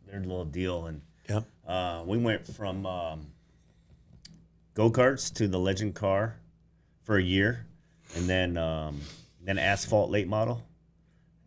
their 0.09 0.21
little 0.21 0.45
deal, 0.45 0.87
and 0.87 1.01
Yep. 1.29 1.45
uh, 1.67 2.03
we 2.07 2.19
went 2.19 2.47
from 2.47 2.85
um, 2.87 3.27
go 4.75 4.91
karts 4.91 5.33
to 5.35 5.49
the 5.49 5.59
legend 5.59 5.95
car 5.95 6.37
for 7.03 7.17
a 7.17 7.23
year, 7.23 7.67
and 8.15 8.29
then 8.29 8.57
um, 8.57 9.01
then 9.43 9.59
asphalt 9.59 10.11
late 10.11 10.29
model, 10.29 10.63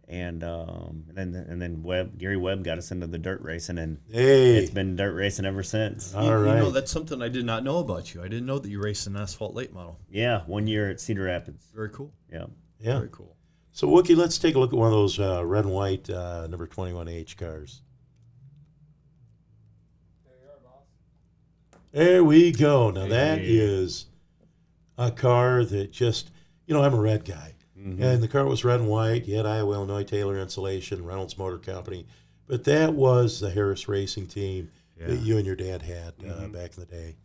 and 0.08 0.44
um, 0.44 1.06
and 1.16 1.34
then 1.34 1.46
and 1.48 1.62
then 1.62 1.82
Webb 1.84 2.18
Gary 2.18 2.38
Webb 2.38 2.64
got 2.64 2.78
us 2.78 2.92
into 2.92 3.08
the 3.08 3.18
dirt 3.18 3.42
racing, 3.42 3.78
and 3.78 3.98
Hey. 4.12 4.58
it's 4.58 4.70
been 4.72 4.96
dirt 4.96 5.14
racing 5.14 5.46
ever 5.46 5.64
since. 5.64 6.14
All 6.14 6.24
you, 6.24 6.30
you 6.50 6.56
know, 6.56 6.72
that's 6.72 6.92
something 6.92 7.22
I 7.22 7.30
did 7.30 7.46
not 7.46 7.64
know 7.64 7.80
about 7.80 8.14
you. 8.14 8.22
I 8.22 8.28
didn't 8.28 8.46
know 8.46 8.60
that 8.60 8.70
you 8.70 8.82
raced 8.82 9.08
an 9.08 9.16
asphalt 9.16 9.56
late 9.56 9.74
model. 9.74 10.00
Yeah, 10.10 10.42
one 10.46 10.68
year 10.68 10.90
at 10.90 11.00
Cedar 11.02 11.24
Rapids. 11.24 11.66
Very 11.74 11.90
cool. 11.90 12.14
Yeah. 12.32 12.46
yeah. 12.80 12.98
Very 12.98 13.10
cool. 13.12 13.36
So, 13.72 13.88
Wookie, 13.90 14.16
let's 14.16 14.38
take 14.38 14.56
a 14.56 14.60
look 14.60 14.72
at 14.72 14.80
one 14.80 14.88
of 14.88 14.94
those 14.94 15.20
uh, 15.20 15.46
red 15.46 15.66
and 15.66 15.74
white 15.74 16.10
uh, 16.10 16.48
number 16.48 16.66
21H 16.66 17.36
cars. 17.36 17.82
There 20.26 20.34
you 20.42 20.50
are, 20.50 20.60
boss. 20.64 20.84
There 21.92 22.24
we 22.24 22.52
go. 22.54 22.92
Now, 22.92 23.08
that 23.08 23.40
Hey. 23.40 23.48
is 23.58 24.06
a 24.98 25.12
car 25.12 25.66
that 25.66 25.92
just, 25.92 26.32
you 26.68 26.74
know, 26.74 26.84
I'm 26.84 26.94
a 26.94 27.00
red 27.02 27.26
guy. 27.26 27.55
And 27.86 28.22
the 28.24 28.27
car 28.27 28.46
was 28.46 28.65
red 28.65 28.80
and 28.80 28.89
white. 28.89 29.25
You 29.27 29.38
had 29.38 29.46
Iowa, 29.46 29.75
Illinois, 29.75 30.04
Taylor 30.04 30.39
Insulation, 30.39 31.06
Reynolds 31.06 31.38
Motor 31.38 31.60
Company. 31.60 32.08
But 32.48 32.63
that 32.63 32.94
was 32.94 33.39
the 33.39 33.50
Harris 33.51 33.88
Racing 33.88 34.25
team 34.27 34.72
that 34.98 35.18
you 35.20 35.38
and 35.38 35.46
your 35.46 35.56
dad 35.56 35.82
had 35.84 36.13
uh, 36.27 36.48
back 36.48 36.72
in 36.75 36.80
the 36.80 36.86
day. 36.89 37.15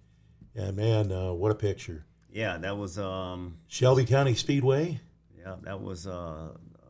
Yeah, 0.55 0.71
man, 0.73 1.13
uh, 1.13 1.33
what 1.33 1.51
a 1.51 1.55
picture. 1.55 2.05
Yeah, 2.33 2.59
that 2.59 2.77
was 2.77 2.99
um, 2.99 3.57
Shelby 3.69 4.05
County 4.05 4.35
Speedway. 4.35 5.01
Yeah, 5.39 5.57
that 5.63 5.81
was 5.81 6.07
uh, 6.07 6.11
uh, 6.13 6.89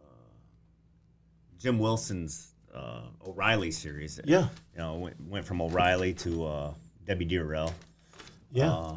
Jim 1.59 1.79
Wilson's 1.79 2.55
uh, 2.75 3.03
O'Reilly 3.27 3.71
series. 3.71 4.19
Yeah, 4.25 4.49
You 4.75 4.79
know, 4.79 4.95
went, 4.95 5.29
went 5.29 5.47
from 5.47 5.61
O'Reilly 5.61 6.15
to 6.15 6.45
uh, 6.47 6.75
WDRL. 7.07 7.73
yeah. 8.53 8.73
Uh, 8.73 8.97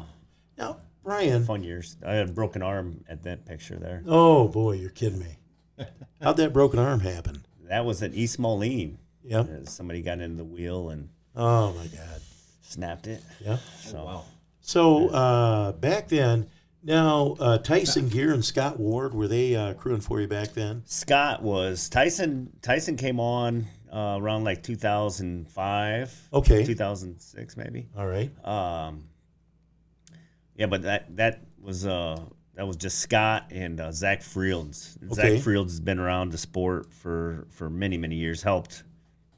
now, 0.56 0.76
Brian. 1.04 1.44
fun 1.44 1.62
years. 1.62 1.96
I 2.04 2.14
had 2.14 2.30
a 2.30 2.32
broken 2.32 2.62
arm 2.62 3.04
at 3.08 3.22
that 3.24 3.44
picture 3.46 3.76
there. 3.76 4.02
Oh, 4.06 4.48
boy, 4.48 4.72
you're 4.72 4.90
kidding 4.90 5.20
me. 5.20 5.36
How'd 6.22 6.36
that 6.38 6.52
broken 6.52 6.78
arm 6.78 7.00
happen? 7.00 7.44
That 7.68 7.84
was 7.84 8.02
at 8.02 8.14
East 8.14 8.38
Moline. 8.38 8.98
Yep. 9.24 9.48
Uh, 9.48 9.64
Somebody 9.66 10.02
got 10.02 10.20
into 10.20 10.36
the 10.36 10.44
wheel 10.44 10.90
and 10.90 11.08
Oh, 11.36 11.72
my 11.72 11.86
God. 11.86 12.20
snapped 12.62 13.06
it. 13.06 13.22
Yep. 13.44 13.60
So 13.80 14.04
Wow. 14.04 14.24
So 14.60 15.08
uh, 15.08 15.72
back 15.72 16.08
then, 16.08 16.48
now 16.82 17.36
uh, 17.38 17.58
Tyson 17.58 18.08
Gear 18.08 18.32
and 18.32 18.44
Scott 18.44 18.78
Ward 18.80 19.12
were 19.14 19.28
they 19.28 19.54
uh, 19.56 19.74
crewing 19.74 20.00
for 20.00 20.20
you 20.20 20.26
back 20.28 20.52
then? 20.54 20.82
Scott 20.86 21.42
was 21.42 21.88
Tyson. 21.90 22.50
Tyson 22.62 22.96
came 22.96 23.20
on 23.20 23.66
uh, 23.92 24.16
around 24.20 24.44
like 24.44 24.62
2005. 24.62 26.28
Okay. 26.32 26.64
2006 26.64 27.56
maybe. 27.56 27.88
All 27.96 28.06
right. 28.06 28.30
Um, 28.46 29.04
yeah, 30.56 30.66
but 30.66 30.82
that 30.82 31.16
that 31.16 31.40
was 31.60 31.86
uh 31.86 32.20
that 32.54 32.66
was 32.66 32.76
just 32.76 32.98
Scott 33.00 33.46
and 33.50 33.80
uh, 33.80 33.90
Zach 33.90 34.22
Fields. 34.22 34.96
Okay. 35.04 35.14
Zach 35.36 35.42
Fields 35.44 35.72
has 35.72 35.80
been 35.80 35.98
around 35.98 36.30
the 36.30 36.38
sport 36.38 36.92
for 36.92 37.46
for 37.50 37.68
many 37.68 37.96
many 37.96 38.16
years. 38.16 38.42
Helped 38.42 38.84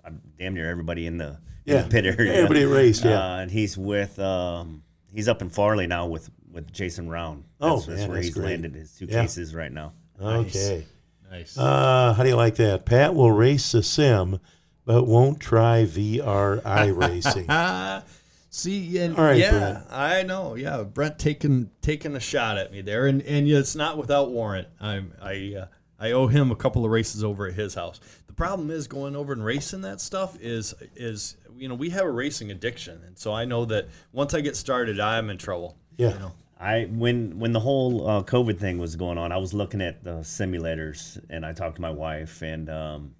uh, 0.04 0.10
damn 0.38 0.54
near 0.54 0.70
everybody 0.70 1.06
in 1.06 1.16
the, 1.16 1.38
in 1.64 1.82
the 1.82 1.88
pit 1.88 2.04
area. 2.06 2.32
Everybody 2.34 2.64
raced, 2.64 3.04
yeah. 3.04 3.18
Uh, 3.34 3.38
and 3.38 3.50
he's 3.50 3.76
with 3.78 4.18
um 4.18 4.82
he's 5.12 5.28
up 5.28 5.40
in 5.42 5.48
Farley 5.48 5.86
now 5.86 6.06
with 6.06 6.30
with 6.50 6.72
Jason 6.72 7.08
Rauen. 7.08 7.42
Oh, 7.60 7.76
that's, 7.76 7.86
that's 7.86 8.00
man, 8.00 8.08
where 8.08 8.16
that's 8.16 8.26
he's 8.26 8.34
great. 8.34 8.44
landed 8.46 8.74
his 8.74 8.92
two 8.92 9.06
Yeah. 9.06 9.22
cases 9.22 9.54
right 9.54 9.72
now. 9.72 9.92
Okay. 10.20 10.84
Nice. 11.30 11.58
Uh, 11.58 12.14
how 12.16 12.22
do 12.22 12.28
you 12.28 12.36
like 12.36 12.54
that? 12.56 12.84
Pat 12.86 13.14
will 13.14 13.32
race 13.32 13.72
the 13.72 13.82
sim, 13.82 14.38
but 14.84 15.04
won't 15.04 15.40
try 15.40 15.84
VRI 15.84 16.96
racing. 16.96 17.46
See, 18.56 18.96
and 18.96 19.18
All 19.18 19.24
right, 19.24 19.36
yeah, 19.36 19.50
Brent. 19.50 19.86
I 19.90 20.22
know. 20.22 20.54
Yeah, 20.54 20.82
Brent 20.82 21.18
taking 21.18 21.68
taking 21.82 22.16
a 22.16 22.20
shot 22.20 22.56
at 22.56 22.72
me 22.72 22.80
there, 22.80 23.06
and 23.06 23.20
and 23.20 23.46
it's 23.46 23.76
not 23.76 23.98
without 23.98 24.30
warrant. 24.30 24.68
I'm 24.80 25.12
I 25.20 25.56
uh, 25.60 25.66
I 26.00 26.12
owe 26.12 26.26
him 26.26 26.50
a 26.50 26.56
couple 26.56 26.82
of 26.82 26.90
races 26.90 27.22
over 27.22 27.46
at 27.46 27.52
his 27.52 27.74
house. 27.74 28.00
The 28.26 28.32
problem 28.32 28.70
is 28.70 28.88
going 28.88 29.14
over 29.14 29.34
and 29.34 29.44
racing 29.44 29.82
that 29.82 30.00
stuff 30.00 30.38
is 30.40 30.72
is 30.94 31.36
you 31.54 31.68
know 31.68 31.74
we 31.74 31.90
have 31.90 32.06
a 32.06 32.10
racing 32.10 32.50
addiction, 32.50 33.02
and 33.06 33.18
so 33.18 33.30
I 33.30 33.44
know 33.44 33.66
that 33.66 33.88
once 34.12 34.32
I 34.32 34.40
get 34.40 34.56
started, 34.56 35.00
I'm 35.00 35.28
in 35.28 35.36
trouble. 35.36 35.76
Yeah. 35.98 36.14
You 36.14 36.18
know. 36.18 36.32
I 36.58 36.84
when 36.84 37.38
when 37.38 37.52
the 37.52 37.60
whole 37.60 38.08
uh, 38.08 38.22
COVID 38.22 38.58
thing 38.58 38.78
was 38.78 38.96
going 38.96 39.18
on, 39.18 39.32
I 39.32 39.36
was 39.36 39.52
looking 39.52 39.82
at 39.82 40.02
the 40.02 40.20
simulators, 40.20 41.22
and 41.28 41.44
I 41.44 41.52
talked 41.52 41.76
to 41.76 41.82
my 41.82 41.90
wife, 41.90 42.40
and 42.40 42.70
um, 42.70 43.14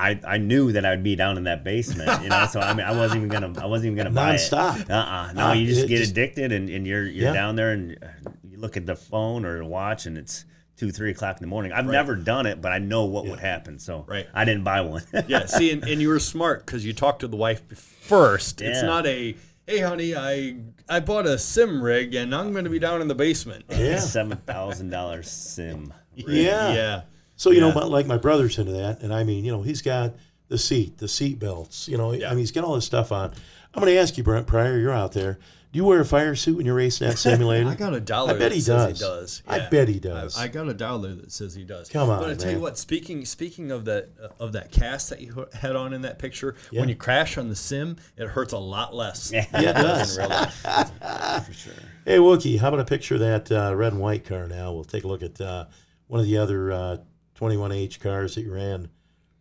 I 0.00 0.20
I 0.26 0.38
knew 0.38 0.72
that 0.72 0.84
I'd 0.84 1.02
be 1.02 1.14
down 1.16 1.36
in 1.36 1.44
that 1.44 1.62
basement, 1.64 2.22
you 2.22 2.28
know. 2.28 2.46
so 2.50 2.60
I 2.60 2.72
mean, 2.74 2.86
I 2.86 2.96
wasn't 2.96 3.24
even 3.24 3.28
gonna 3.28 3.60
I 3.60 3.66
wasn't 3.66 3.92
even 3.92 3.96
gonna 3.98 4.10
buy 4.14 4.34
Nonstop. 4.34 4.80
it. 4.82 4.90
Uh 4.90 4.94
uh 4.94 5.32
No, 5.32 5.42
Ah, 5.46 5.52
you 5.52 5.66
just 5.66 5.86
get 5.88 5.98
just- 5.98 6.12
addicted, 6.12 6.52
and, 6.52 6.68
and 6.70 6.86
you're 6.86 7.04
you're 7.06 7.26
Yeah. 7.26 7.32
down 7.32 7.56
there, 7.56 7.72
and 7.72 7.96
uh, 8.02 8.30
you 8.48 8.58
look 8.58 8.76
at 8.76 8.86
the 8.86 8.96
phone 8.96 9.44
or 9.44 9.62
watch, 9.64 10.06
and 10.06 10.16
it's 10.18 10.44
two 10.76 10.90
three 10.90 11.10
o'clock 11.10 11.36
in 11.36 11.42
the 11.42 11.46
morning. 11.48 11.72
I've 11.72 11.84
never 11.86 12.14
done 12.16 12.46
it, 12.46 12.62
but 12.62 12.72
I 12.72 12.78
know 12.78 13.04
what 13.04 13.26
would 13.26 13.38
happen, 13.40 13.78
so 13.78 14.04
Right. 14.08 14.26
I 14.32 14.44
didn't 14.46 14.64
buy 14.64 14.80
one. 14.80 15.02
Yeah. 15.28 15.44
See, 15.46 15.70
and, 15.70 15.84
and 15.84 16.00
you 16.00 16.08
were 16.08 16.18
smart 16.18 16.64
because 16.64 16.84
you 16.86 16.92
talked 16.94 17.20
to 17.20 17.28
the 17.28 17.36
wife 17.36 17.62
first. 17.76 18.62
It's 18.62 18.82
not 18.82 19.06
a 19.06 19.36
hey, 19.66 19.78
honey, 19.80 20.16
I 20.16 20.56
I 20.88 21.00
bought 21.00 21.26
a 21.26 21.38
sim 21.38 21.82
rig 21.82 22.14
and 22.14 22.34
I'm 22.34 22.52
going 22.52 22.64
to 22.64 22.70
be 22.70 22.78
down 22.78 23.00
in 23.02 23.08
the 23.08 23.14
basement. 23.14 23.66
Yeah. 23.68 23.98
Seven 23.98 24.38
thousand 24.38 24.90
dollars 24.90 25.30
sim. 25.30 25.92
Yeah. 26.16 26.72
Yeah. 26.72 27.00
So 27.40 27.50
you 27.52 27.60
know, 27.60 27.68
Yeah. 27.68 27.74
my, 27.76 27.84
like 27.84 28.06
my 28.06 28.18
brother's 28.18 28.58
into 28.58 28.72
that, 28.72 29.00
and 29.00 29.14
I 29.14 29.24
mean, 29.24 29.46
you 29.46 29.50
know, 29.50 29.62
he's 29.62 29.80
got 29.80 30.12
the 30.48 30.58
seat, 30.58 30.98
the 30.98 31.08
seat 31.08 31.38
belts. 31.38 31.88
You 31.88 31.96
know, 31.96 32.12
I 32.12 32.18
mean, 32.28 32.36
he's 32.38 32.52
got 32.52 32.64
all 32.64 32.74
this 32.74 32.84
stuff 32.84 33.12
on. 33.12 33.32
I'm 33.72 33.80
going 33.82 33.86
to 33.94 33.98
ask 33.98 34.18
you, 34.18 34.22
Brent 34.24 34.46
Pryor. 34.46 34.78
You're 34.78 34.92
out 34.92 35.12
there. 35.12 35.38
Do 35.72 35.78
you 35.78 35.84
wear 35.86 36.00
a 36.00 36.04
fire 36.04 36.34
suit 36.34 36.58
when 36.58 36.66
you're 36.66 36.74
racing 36.74 37.08
that 37.08 37.16
simulator? 37.28 37.66
I 37.66 37.76
got 37.76 37.94
a 37.94 38.00
dollar. 38.00 38.30
I 38.30 38.32
bet 38.34 38.40
that 38.50 38.52
he 38.52 38.60
says 38.60 38.98
does. 38.98 38.98
He 38.98 39.04
does. 39.06 39.42
I 39.64 39.68
bet 39.70 39.88
he 39.88 39.98
does. 40.00 40.36
I, 40.36 40.42
I 40.44 40.48
got 40.48 40.68
a 40.68 40.74
dollar 40.74 41.14
that 41.14 41.32
says 41.32 41.54
he 41.54 41.64
does. 41.64 41.88
Come 41.88 42.10
on, 42.10 42.20
But 42.20 42.28
I 42.30 42.34
tell 42.34 42.46
man. 42.48 42.56
you 42.56 42.60
what, 42.60 42.76
speaking 42.76 43.24
speaking 43.24 43.70
of 43.70 43.86
that 43.86 44.10
uh, 44.22 44.28
of 44.38 44.52
that 44.52 44.70
cast 44.70 45.08
that 45.08 45.22
you 45.22 45.46
had 45.54 45.76
on 45.76 45.94
in 45.94 46.02
that 46.02 46.18
picture, 46.18 46.56
Yeah. 46.70 46.80
when 46.80 46.90
you 46.90 46.94
crash 46.94 47.38
on 47.38 47.48
the 47.48 47.56
sim, 47.56 47.96
it 48.18 48.26
hurts 48.28 48.52
a 48.52 48.58
lot 48.58 48.94
less. 48.94 49.30
Yeah. 49.32 49.46
Yeah, 49.54 49.70
it 49.70 49.72
does. 49.82 50.18
in 50.18 50.24
real 50.24 50.30
life. 50.30 50.60
for 51.46 51.52
sure. 51.54 51.72
Hey, 52.04 52.18
Wookie, 52.18 52.58
how 52.58 52.68
about 52.68 52.80
a 52.80 52.84
picture 52.84 53.14
of 53.14 53.20
that 53.20 53.50
uh, 53.50 53.74
red 53.74 53.92
and 53.94 54.02
white 54.02 54.26
car 54.26 54.46
now? 54.46 54.72
We'll 54.74 54.84
take 54.84 55.04
a 55.04 55.08
look 55.08 55.22
at 55.22 55.40
uh, 55.40 55.64
one 56.08 56.20
of 56.20 56.26
the 56.26 56.36
other 56.36 56.70
uh, 56.72 56.96
21H 57.40 58.00
cars 58.00 58.34
that 58.34 58.42
you 58.42 58.52
ran 58.52 58.88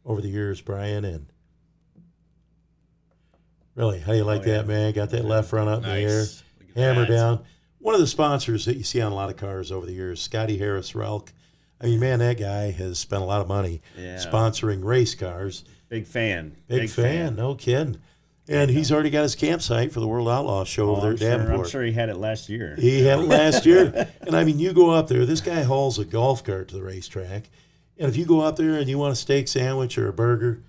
over 0.06 0.22
the 0.22 0.30
years, 0.30 0.62
Brian. 0.62 1.04
And 1.06 1.28
really, 3.76 4.00
how 4.00 4.12
do 4.12 4.18
you 4.18 4.24
oh, 4.24 4.28
like 4.28 4.42
Oh, 4.42 4.46
yeah. 4.46 4.58
that, 4.58 4.68
man? 4.68 4.94
Got 4.94 5.10
that 5.12 5.26
left 5.26 5.50
front 5.50 5.70
up 5.70 5.84
in 5.84 5.90
the 5.90 5.96
air, 6.00 6.20
Nice. 6.20 6.44
Hammer 6.76 7.02
that. 7.06 7.10
down. 7.12 7.44
One 7.80 7.94
of 7.96 8.02
the 8.02 8.08
sponsors 8.08 8.66
that 8.66 8.78
you 8.78 8.84
see 8.84 9.02
on 9.02 9.12
a 9.12 9.16
lot 9.16 9.30
of 9.30 9.38
cars 9.38 9.72
over 9.72 9.86
the 9.86 9.94
years, 9.94 10.22
Scotty 10.22 10.58
Harris 10.58 10.92
Relk. 10.94 11.30
I 11.82 11.86
mean, 11.86 12.00
man, 12.00 12.20
that 12.20 12.38
guy 12.38 12.72
has 12.72 13.00
spent 13.00 13.22
a 13.22 13.26
lot 13.26 13.40
of 13.42 13.48
money 13.48 13.82
Yeah. 13.98 14.18
sponsoring 14.18 14.84
race 14.84 15.16
cars. 15.16 15.64
Big 15.88 16.06
fan. 16.06 16.56
Big, 16.68 16.90
fan, 16.90 17.36
no 17.36 17.56
kidding. 17.56 17.98
And 18.50 18.70
he's 18.70 18.92
already 18.92 19.10
got 19.12 19.22
his 19.24 19.36
campsite 19.36 19.92
for 19.92 20.00
the 20.02 20.08
World 20.08 20.28
Outlaw 20.28 20.64
show 20.66 20.90
Oh, 20.90 20.92
over 20.98 21.02
there 21.02 21.12
at 21.14 21.20
sure, 21.20 21.30
Davenport. 21.30 21.60
I'm 21.60 21.70
sure 21.72 21.84
he 21.84 21.92
had 21.94 22.10
it 22.10 22.18
last 22.18 22.50
year. 22.50 22.76
He 22.78 23.04
had 23.06 23.20
it 23.20 23.24
last 23.28 23.66
year. 23.66 24.08
And 24.22 24.36
I 24.36 24.44
mean, 24.44 24.60
you 24.60 24.74
go 24.74 24.90
up 24.92 25.08
there, 25.08 25.26
this 25.26 25.42
guy 25.42 25.64
hauls 25.64 25.98
a 25.98 26.06
golf 26.06 26.44
cart 26.44 26.68
to 26.70 26.76
the 26.76 26.84
racetrack. 26.84 27.50
And 28.00 28.08
if 28.08 28.16
you 28.16 28.26
go 28.26 28.40
up 28.42 28.56
there 28.56 28.76
and 28.76 28.88
you 28.90 28.98
want 28.98 29.12
a 29.12 29.16
steak 29.16 29.48
sandwich 29.48 29.98
or 29.98 30.08
a 30.08 30.14
burger, 30.14 30.64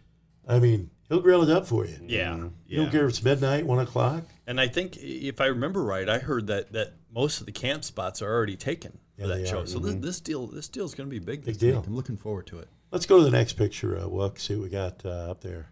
I 0.49 0.59
mean, 0.59 0.91
he'll 1.09 1.21
grill 1.21 1.43
it 1.43 1.51
up 1.51 1.65
for 1.67 1.87
you. 1.87 1.97
Yeah. 2.07 2.37
You 2.37 2.53
yeah. 2.67 2.77
don't 2.83 2.91
care 2.91 3.05
if 3.05 3.11
it's 3.11 3.23
midnight, 3.23 3.65
one 3.65 3.79
o'clock. 3.79 4.25
And 4.49 4.61
I 4.61 4.67
think 4.67 4.97
if 4.99 5.41
I 5.41 5.47
remember 5.47 5.83
right, 5.83 6.09
I 6.09 6.19
heard 6.19 6.49
that 6.49 6.73
that 6.73 6.95
most 7.13 7.41
of 7.41 7.47
the 7.47 7.53
camp 7.53 7.85
spots 7.85 8.21
are 8.21 8.33
already 8.33 8.57
taken 8.57 8.99
for 9.17 9.27
Yeah, 9.29 9.37
that 9.37 9.47
show. 9.49 9.61
are. 9.61 9.67
So 9.67 9.79
this, 9.79 9.95
this 9.95 10.21
deal 10.21 10.49
this 10.49 10.69
deal 10.69 10.85
is 10.85 10.95
going 10.95 11.09
to 11.09 11.11
be 11.11 11.21
big. 11.21 11.45
Big 11.45 11.55
this 11.55 11.63
week. 11.63 11.73
deal. 11.73 11.85
I'm 11.87 11.95
looking 11.95 12.17
forward 12.17 12.49
to 12.49 12.59
it. 12.59 12.69
Let's 12.91 13.07
go 13.07 13.19
to 13.19 13.25
the 13.25 13.31
next 13.31 13.53
picture, 13.53 13.97
uh, 13.97 14.03
Wook, 14.03 14.41
see 14.41 14.57
what 14.57 14.65
we 14.65 14.69
got 14.69 15.07
uh, 15.07 15.31
up 15.31 15.41
there. 15.41 15.69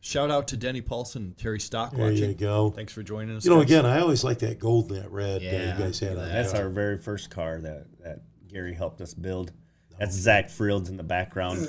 Shout 0.00 0.32
out 0.32 0.48
to 0.48 0.56
Denny 0.56 0.80
Paulson 0.80 1.22
and 1.22 1.38
Terry 1.38 1.60
Stock 1.60 1.92
There 1.94 2.10
watching. 2.10 2.30
you 2.30 2.34
go. 2.34 2.70
Thanks 2.70 2.92
for 2.92 3.04
joining 3.04 3.36
us. 3.36 3.44
You 3.44 3.52
know, 3.52 3.58
guys. 3.58 3.66
again, 3.66 3.86
I 3.86 4.00
always 4.00 4.24
like 4.24 4.40
that 4.40 4.58
gold 4.58 4.88
that 4.88 5.12
red 5.12 5.42
uh, 5.42 5.44
Yeah, 5.44 5.78
you 5.78 5.84
guys 5.84 6.00
had 6.00 6.18
on. 6.18 6.28
That's 6.28 6.54
our 6.54 6.68
very 6.68 6.98
first 6.98 7.30
car 7.30 7.60
that, 7.60 7.86
that 8.02 8.20
Gary 8.52 8.74
helped 8.74 9.00
us 9.00 9.14
build. 9.14 9.52
That's 9.98 10.14
Zach 10.14 10.50
Fields 10.50 10.88
in 10.90 10.96
the 10.96 11.02
background. 11.02 11.68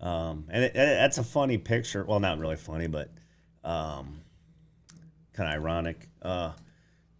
Um, 0.00 0.46
and 0.50 0.64
it, 0.64 0.72
it- 0.72 0.74
that's 0.74 1.18
a 1.18 1.24
funny 1.24 1.58
picture. 1.58 2.04
Well, 2.04 2.20
not 2.20 2.38
really 2.38 2.56
funny, 2.56 2.86
but 2.88 3.10
um, 3.64 4.20
kind 5.32 5.48
of 5.48 5.54
ironic. 5.62 6.08
Uh, 6.20 6.52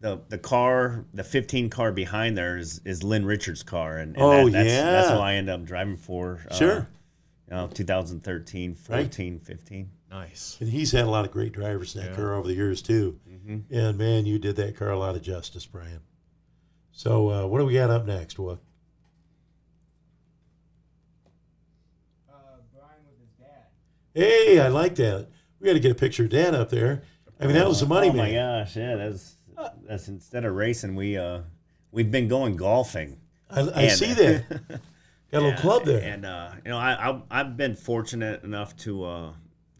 the 0.00 0.20
the 0.28 0.38
car, 0.38 1.05
the 1.14 1.22
15 1.22 1.70
car 1.70 1.92
behind 1.92 2.37
there 2.37 2.57
is, 2.59 2.81
is 2.85 3.05
Lynn 3.05 3.24
Richards' 3.24 3.62
car, 3.62 3.98
and, 3.98 4.16
and 4.16 4.22
Oh, 4.24 4.48
that, 4.48 4.64
that's, 4.64 4.68
that's 4.83 5.11
who 5.11 5.16
I 5.18 5.35
ended 5.35 5.55
up 5.55 5.64
driving 5.64 5.96
for. 5.96 6.40
Uh, 6.50 6.55
Sure. 6.55 6.88
You 7.48 7.57
know, 7.57 7.68
2013, 7.68 8.74
14, 8.74 9.38
15. 9.38 9.90
Nice. 10.11 10.57
And 10.61 10.68
he's 10.70 10.90
had 10.92 11.05
a 11.05 11.11
lot 11.11 11.24
of 11.24 11.31
great 11.31 11.52
drivers 11.52 11.94
in 11.94 12.02
that 12.05 12.14
car 12.16 12.35
over 12.35 12.48
the 12.48 12.55
years 12.55 12.83
too. 12.83 13.18
Mm-hmm. 13.31 13.74
And 13.74 13.98
man, 13.98 14.26
you 14.26 14.38
did 14.38 14.57
that 14.57 14.76
car 14.76 14.90
a 14.90 14.98
lot 14.98 15.14
of 15.16 15.22
justice, 15.22 15.66
Brian. 15.66 16.00
So 16.92 17.31
uh, 17.31 17.46
what 17.46 17.59
do 17.61 17.66
we 17.66 17.74
got 17.74 17.90
up 17.90 18.07
next? 18.07 18.38
What? 18.38 18.59
Uh, 22.31 22.35
Brian 22.74 23.00
with 23.07 23.18
his 23.20 23.31
dad. 23.38 23.66
Hey, 24.14 24.61
I 24.61 24.68
like 24.68 24.94
that. 24.96 25.29
We 25.61 25.66
got 25.66 25.75
to 25.75 25.81
get 25.81 25.92
a 25.92 25.94
picture 25.96 26.25
of 26.25 26.31
Dad 26.31 26.55
up 26.55 26.70
there. 26.70 27.03
I 27.40 27.46
mean, 27.46 27.55
that 27.57 27.66
was 27.66 27.81
the 27.81 27.87
money 27.87 28.09
oh 28.09 28.12
my 28.12 28.33
gosh, 28.33 28.77
yeah, 28.77 28.94
that's 28.96 29.37
that's 29.85 30.09
instead 30.09 30.44
of 30.44 30.55
racing, 30.55 30.94
we 30.94 31.16
uh 31.16 31.40
we've 31.90 32.11
been 32.11 32.29
going 32.29 32.57
golfing. 32.57 33.18
I, 33.51 33.61
I 33.61 33.83
And- 33.83 33.92
see 33.92 34.12
that. 34.14 34.44
Got 35.33 35.40
a 35.40 35.44
little 35.46 35.59
club 35.61 35.85
there. 35.87 36.03
And 36.03 36.27
uh, 36.27 36.51
you 36.64 36.70
know, 36.70 36.77
I, 36.79 37.11
I 37.11 37.22
I've 37.31 37.57
been 37.57 37.75
fortunate 37.75 38.44
enough 38.44 38.77
to 38.79 39.05
uh, 39.05 39.33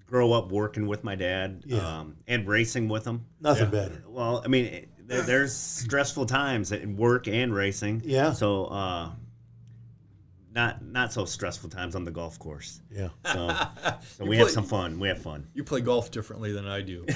grow 0.07 0.33
up 0.33 0.51
working 0.51 0.87
with 0.87 1.05
my 1.05 1.15
dad 1.15 1.63
Yeah. 1.67 1.99
um, 2.01 2.17
and 2.27 2.49
racing 2.49 2.89
with 2.89 3.05
him. 3.05 3.27
Nothing 3.41 3.69
better. 3.71 4.03
Well, 4.09 4.41
I 4.45 4.49
mean, 4.49 4.65
it- 4.67 4.89
there's 5.09 5.55
stressful 5.55 6.25
times 6.25 6.73
at 6.73 6.87
work 6.89 7.29
and 7.29 7.55
racing. 7.55 8.01
Yeah. 8.03 8.33
So, 8.33 8.65
uh, 8.67 9.11
not 10.55 10.85
not 10.85 11.13
so 11.13 11.25
stressful 11.25 11.71
times 11.71 11.95
on 11.95 12.05
the 12.05 12.11
golf 12.11 12.39
course. 12.39 12.81
Yeah. 12.91 13.09
So, 13.33 13.49
so 14.17 14.25
You 14.25 14.31
we 14.31 14.37
have 14.39 14.51
some 14.51 14.65
fun. 14.65 14.99
We 15.01 15.09
have 15.09 15.23
fun. 15.23 15.47
You 15.55 15.65
play 15.65 15.81
golf 15.81 16.11
differently 16.11 16.53
than 16.53 16.67
I 16.67 16.81
do. 16.83 17.07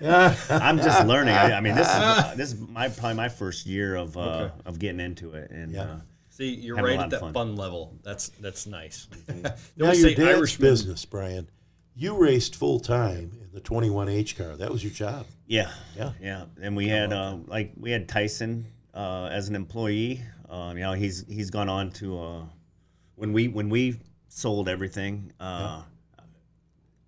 I'm 0.02 0.78
just 0.78 1.06
learning. 1.06 1.34
I, 1.34 1.52
I 1.54 1.60
mean, 1.60 1.74
this 1.74 1.88
is 1.88 2.36
this 2.36 2.52
is 2.52 2.60
my 2.60 2.88
probably 2.88 3.14
my 3.14 3.28
first 3.28 3.66
year 3.66 3.96
of 3.96 4.16
uh, 4.16 4.20
Okay. 4.20 4.52
of 4.66 4.78
getting 4.78 5.00
into 5.00 5.32
it, 5.34 5.50
and 5.50 5.72
Yeah. 5.72 5.82
uh, 5.82 5.96
See, 6.28 6.50
you're 6.54 6.76
right 6.76 6.98
at 7.00 7.08
that 7.10 7.20
fun. 7.20 7.32
fun. 7.32 7.56
level. 7.56 7.94
That's 8.02 8.28
that's 8.40 8.66
nice. 8.66 9.08
They 9.26 9.40
now 9.42 9.54
always 9.80 10.00
your 10.02 10.10
say 10.10 10.14
dad's 10.16 10.36
Irishmen- 10.38 10.68
business, 10.70 11.04
Brian. 11.04 11.48
You 11.94 12.18
raced 12.18 12.56
full 12.56 12.78
time 12.78 13.32
in 13.42 13.48
the 13.54 13.60
21H 13.62 14.36
car. 14.36 14.54
That 14.56 14.70
was 14.70 14.84
your 14.84 14.92
job. 14.92 15.24
Yeah, 15.46 15.70
Yeah. 15.96 16.12
yeah. 16.20 16.44
And 16.60 16.76
we 16.76 16.88
had 16.88 17.10
uh, 17.12 17.38
like 17.46 17.72
we 17.78 17.90
had 17.90 18.06
Tyson 18.06 18.66
uh, 18.92 19.30
as 19.32 19.48
an 19.48 19.54
employee. 19.56 20.20
Uh, 20.48 20.72
you 20.74 20.80
know, 20.80 20.92
he's 20.92 21.24
he's 21.26 21.48
gone 21.50 21.70
on 21.70 21.90
to 21.92 22.20
uh, 22.20 22.42
when 23.16 23.32
we 23.32 23.48
when 23.48 23.68
we 23.68 23.98
sold 24.28 24.68
everything. 24.68 25.32
Uh, 25.40 25.82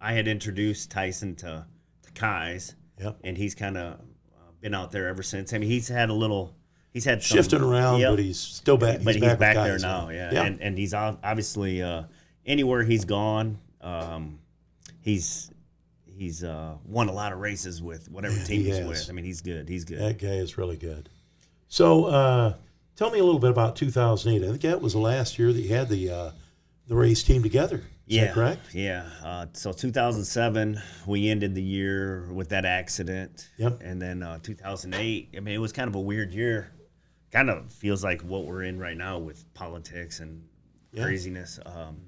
I 0.00 0.12
had 0.12 0.28
introduced 0.28 0.90
Tyson 0.90 1.34
to 1.36 1.64
to 2.02 2.10
Kai's, 2.12 2.74
Yep. 3.00 3.18
and 3.24 3.36
he's 3.36 3.54
kind 3.54 3.76
of 3.76 3.94
uh, 3.94 4.50
been 4.60 4.74
out 4.74 4.92
there 4.92 5.08
ever 5.08 5.22
since. 5.22 5.52
I 5.52 5.58
mean, 5.58 5.68
he's 5.70 5.88
had 5.88 6.08
a 6.10 6.14
little. 6.14 6.54
He's 6.92 7.04
had 7.04 7.22
some, 7.22 7.36
Shifting 7.36 7.60
around, 7.60 8.00
Yep. 8.00 8.12
but 8.12 8.18
he's 8.18 8.38
still 8.40 8.76
back. 8.78 9.00
but 9.04 9.14
he's 9.14 9.22
back, 9.22 9.38
back, 9.38 9.54
there 9.56 9.78
now. 9.78 10.08
Yeah, 10.08 10.32
Yeah. 10.32 10.42
and 10.44 10.60
and 10.60 10.78
he's 10.78 10.94
obviously 10.94 11.82
uh, 11.82 12.04
anywhere 12.46 12.82
he's 12.82 13.04
gone, 13.04 13.58
um, 13.80 14.38
he's 15.00 15.50
he's 16.06 16.42
uh, 16.42 16.74
won 16.84 17.08
a 17.08 17.12
lot 17.12 17.32
of 17.32 17.38
races 17.40 17.82
with 17.82 18.10
whatever 18.10 18.34
Yeah, 18.36 18.44
team 18.44 18.60
he 18.62 18.66
he's 18.68 18.78
has. 18.78 18.88
with. 18.88 19.06
I 19.10 19.12
mean, 19.12 19.24
he's 19.24 19.40
good. 19.40 19.68
He's 19.68 19.84
good. 19.84 20.00
That 20.00 20.18
guy 20.18 20.34
is 20.36 20.56
really 20.58 20.76
good. 20.76 21.08
So, 21.68 22.06
uh, 22.06 22.54
tell 22.98 23.10
me 23.10 23.20
a 23.20 23.24
little 23.24 23.38
bit 23.38 23.50
about 23.50 23.76
2008. 23.76 24.42
I 24.44 24.50
think 24.50 24.60
that 24.62 24.82
was 24.82 24.92
the 24.92 24.98
last 24.98 25.38
year 25.38 25.52
that 25.52 25.60
you 25.60 25.74
had 25.74 25.88
the 25.88 26.10
uh, 26.10 26.30
the 26.88 26.96
race 26.96 27.22
team 27.22 27.42
together. 27.42 27.76
Is 27.76 28.16
yeah, 28.16 28.24
that 28.24 28.34
correct? 28.34 28.74
Yeah. 28.74 29.06
Uh, 29.22 29.46
so 29.52 29.72
2007, 29.72 30.80
we 31.06 31.28
ended 31.28 31.54
the 31.54 31.62
year 31.62 32.26
with 32.32 32.48
that 32.48 32.64
accident. 32.64 33.50
Yep. 33.58 33.82
And 33.82 34.00
then 34.00 34.22
uh, 34.22 34.38
2008, 34.42 35.34
I 35.36 35.40
mean, 35.40 35.54
it 35.54 35.58
was 35.58 35.72
kind 35.72 35.88
of 35.88 35.94
a 35.94 36.00
weird 36.00 36.32
year. 36.32 36.72
Kind 37.30 37.50
of 37.50 37.70
feels 37.70 38.02
like 38.02 38.22
what 38.22 38.46
we're 38.46 38.62
in 38.62 38.78
right 38.78 38.96
now 38.96 39.18
with 39.18 39.52
politics 39.54 40.20
and 40.20 40.42
Yeah. 40.92 41.04
craziness. 41.04 41.60
Um, 41.66 42.00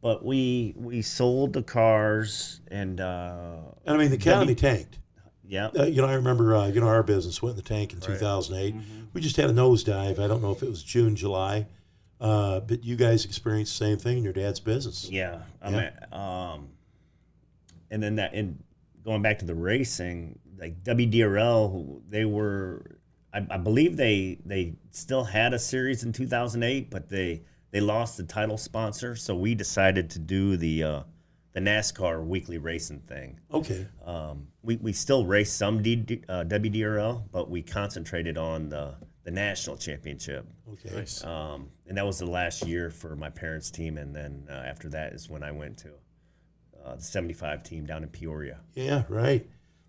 but 0.00 0.24
we 0.24 0.74
we 0.76 1.02
sold 1.02 1.52
the 1.52 1.62
cars 1.62 2.60
and 2.70 3.00
uh, 3.00 3.56
And 3.86 3.96
I 3.96 3.98
mean, 3.98 4.10
the 4.10 4.16
economy 4.16 4.54
tanked. 4.54 4.98
Yeah, 5.46 5.68
Uh, 5.78 5.84
you 5.84 6.00
know, 6.02 6.08
I 6.08 6.14
remember, 6.14 6.54
uh, 6.54 6.66
you 6.68 6.80
know, 6.80 6.88
our 6.88 7.02
business 7.02 7.42
went 7.42 7.52
in 7.52 7.56
the 7.62 7.68
tank 7.68 7.92
in 7.92 8.00
2008. 8.00 8.74
Mm-hmm. 8.74 8.82
We 9.12 9.20
just 9.20 9.36
had 9.36 9.50
a 9.50 9.52
nosedive. 9.52 10.18
I 10.18 10.26
don't 10.26 10.42
know 10.42 10.52
if 10.52 10.62
it 10.62 10.68
was 10.68 10.82
June, 10.82 11.14
July, 11.16 11.66
uh, 12.20 12.60
but 12.60 12.84
you 12.84 12.96
guys 12.96 13.24
experienced 13.24 13.78
the 13.78 13.84
same 13.84 13.98
thing 13.98 14.18
in 14.18 14.24
your 14.24 14.32
dad's 14.32 14.60
business. 14.60 15.08
Yeah, 15.10 15.42
I 15.62 15.70
Yeah. 15.70 15.76
mean, 15.76 16.20
um, 16.20 16.68
and 17.90 18.02
then 18.02 18.16
that, 18.16 18.34
and 18.34 18.62
going 19.04 19.22
back 19.22 19.38
to 19.40 19.44
the 19.44 19.54
racing, 19.54 20.38
like 20.58 20.82
WDRL, 20.82 22.00
they 22.08 22.24
were, 22.24 22.98
I, 23.32 23.46
I 23.50 23.56
believe 23.58 23.96
they 23.96 24.38
they 24.46 24.74
still 24.90 25.24
had 25.24 25.52
a 25.52 25.58
series 25.58 26.04
in 26.04 26.12
2008, 26.12 26.90
but 26.90 27.08
they 27.08 27.42
they 27.70 27.80
lost 27.80 28.16
the 28.16 28.22
title 28.24 28.56
sponsor, 28.56 29.16
so 29.16 29.34
we 29.34 29.54
decided 29.54 30.08
to 30.10 30.18
do 30.20 30.56
the 30.56 30.82
uh, 30.84 31.02
the 31.54 31.60
NASCAR 31.60 32.24
weekly 32.24 32.58
racing 32.58 33.00
thing. 33.00 33.38
Okay. 33.52 33.86
Um, 34.04 34.48
we, 34.62 34.76
we 34.76 34.92
still 34.92 35.24
race 35.24 35.52
some 35.52 35.82
D, 35.82 36.22
uh, 36.28 36.44
WDRL, 36.44 37.22
but 37.32 37.48
we 37.48 37.62
concentrated 37.62 38.36
on 38.36 38.68
the 38.68 38.94
the 39.22 39.30
national 39.30 39.78
championship. 39.78 40.46
Okay. 40.70 40.94
Nice. 40.94 41.24
Um, 41.24 41.70
and 41.88 41.96
that 41.96 42.04
was 42.04 42.18
the 42.18 42.26
last 42.26 42.66
year 42.66 42.90
for 42.90 43.16
my 43.16 43.30
parents' 43.30 43.70
team, 43.70 43.96
and 43.96 44.14
then 44.14 44.46
uh, 44.50 44.52
after 44.52 44.90
that 44.90 45.14
is 45.14 45.30
when 45.30 45.42
I 45.42 45.50
went 45.50 45.78
to 45.78 45.90
uh, 46.84 46.96
the 46.96 47.02
'75 47.02 47.62
team 47.62 47.86
down 47.86 48.02
in 48.02 48.10
Peoria. 48.10 48.60
Yeah, 48.74 49.04
right. 49.08 49.46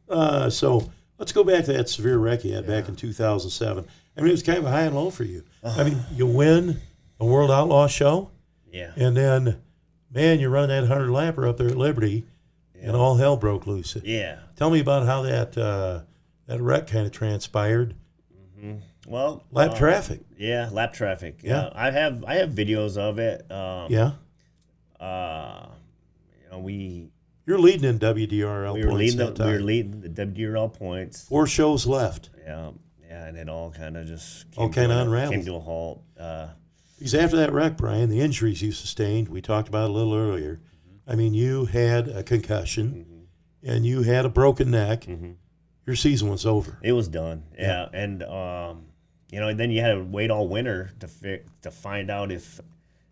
Uh, 0.07 0.49
so 0.49 0.89
let's 1.17 1.31
go 1.31 1.43
back 1.43 1.65
to 1.65 1.73
that 1.73 1.89
severe 1.89 2.17
wreck 2.17 2.45
you 2.45 2.53
had 2.53 2.65
back 2.65 2.87
in 2.87 2.95
2007. 2.95 3.85
I 4.15 4.21
mean, 4.21 4.29
it 4.29 4.31
was 4.31 4.43
kind 4.43 4.59
of 4.59 4.65
a 4.65 4.71
high 4.71 4.83
and 4.83 4.95
low 4.95 5.09
for 5.09 5.23
you. 5.25 5.43
I 5.63 5.83
mean, 5.89 5.99
you 6.13 6.27
win 6.27 6.79
a 7.19 7.25
World 7.25 7.51
Outlaw 7.51 7.87
show, 7.87 8.29
Yeah, 8.71 8.91
and 8.95 9.17
then, 9.17 9.61
man, 10.15 10.39
you 10.39 10.49
run 10.49 10.69
that 10.69 10.79
100 10.87 11.09
lapper 11.09 11.47
up 11.47 11.57
there 11.57 11.67
at 11.67 11.77
Liberty, 11.77 12.23
and 12.81 12.95
all 12.95 13.15
hell 13.17 13.37
broke 13.37 13.67
loose. 13.67 13.95
yeah. 14.03 14.39
Tell 14.55 14.69
me 14.71 14.79
about 14.79 15.05
how 15.05 15.21
that 15.23 15.55
uh, 15.57 16.01
that 16.47 16.61
wreck 16.61 16.87
kind 16.87 17.05
of 17.05 17.11
transpired. 17.11 17.93
Well, 19.07 19.43
Lap 19.51 19.71
uh, 19.71 19.75
traffic. 19.75 20.21
Yeah, 20.37 20.69
lap 20.71 20.93
traffic. 20.93 21.39
Yeah. 21.43 21.65
Yeah, 21.65 21.69
I 21.75 21.91
have 21.91 22.23
I 22.23 22.35
have 22.35 22.49
videos 22.51 22.97
of 22.97 23.19
it. 23.19 23.45
Um, 23.51 23.91
Yeah. 23.91 24.13
Uh, 24.99 25.67
you 26.43 26.49
know, 26.51 26.59
we 26.59 27.09
You're 27.45 27.59
leading 27.59 27.83
in 27.87 27.99
WDRL 27.99 28.73
we 28.73 28.83
were 28.83 28.89
points 28.91 29.15
leading 29.15 29.33
the 29.33 29.45
we 29.45 29.51
were 29.51 29.59
leading 29.59 30.01
the 30.01 30.09
WDRL 30.09 30.73
points. 30.73 31.27
Four 31.27 31.45
shows 31.45 31.85
left. 31.85 32.29
Yeah, 32.43 32.71
yeah, 33.07 33.25
and 33.27 33.37
it 33.37 33.49
all 33.49 33.71
kind 33.71 33.97
of 33.97 34.07
just 34.07 34.45
All 34.57 34.69
kinda 34.69 34.97
a- 34.97 35.01
unraveled. 35.03 35.35
Came 35.35 35.45
to 35.45 35.55
a 35.55 35.59
halt. 35.59 36.01
Uh, 36.19 36.47
Because 36.97 37.13
after 37.15 37.35
that 37.37 37.51
wreck, 37.51 37.77
Brian, 37.77 38.09
the 38.09 38.21
injuries 38.21 38.61
you 38.61 38.71
sustained, 38.71 39.27
we 39.29 39.41
talked 39.41 39.67
about 39.67 39.89
a 39.89 39.93
little 39.93 40.13
earlier. 40.15 40.61
Mm-hmm. 40.87 41.11
I 41.11 41.15
mean, 41.15 41.33
you 41.33 41.65
had 41.65 42.07
a 42.07 42.23
concussion 42.23 43.27
and 43.61 43.85
you 43.85 44.03
had 44.03 44.25
a 44.25 44.29
broken 44.29 44.71
neck. 44.71 45.01
Mm-hmm. 45.01 45.31
Your 45.85 45.95
season 45.95 46.29
was 46.29 46.45
over. 46.45 46.79
It 46.81 46.93
was 46.93 47.07
done. 47.07 47.43
Yeah, 47.59 47.87
and 47.93 48.23
um, 48.23 48.85
you 49.31 49.39
know, 49.39 49.49
and 49.49 49.59
then 49.59 49.69
you 49.69 49.81
had 49.81 49.93
to 49.93 50.03
wait 50.03 50.31
all 50.31 50.47
winter 50.47 50.91
to 50.99 51.07
fi- 51.07 51.41
to 51.61 51.69
find 51.69 52.09
out 52.09 52.31
if 52.31 52.59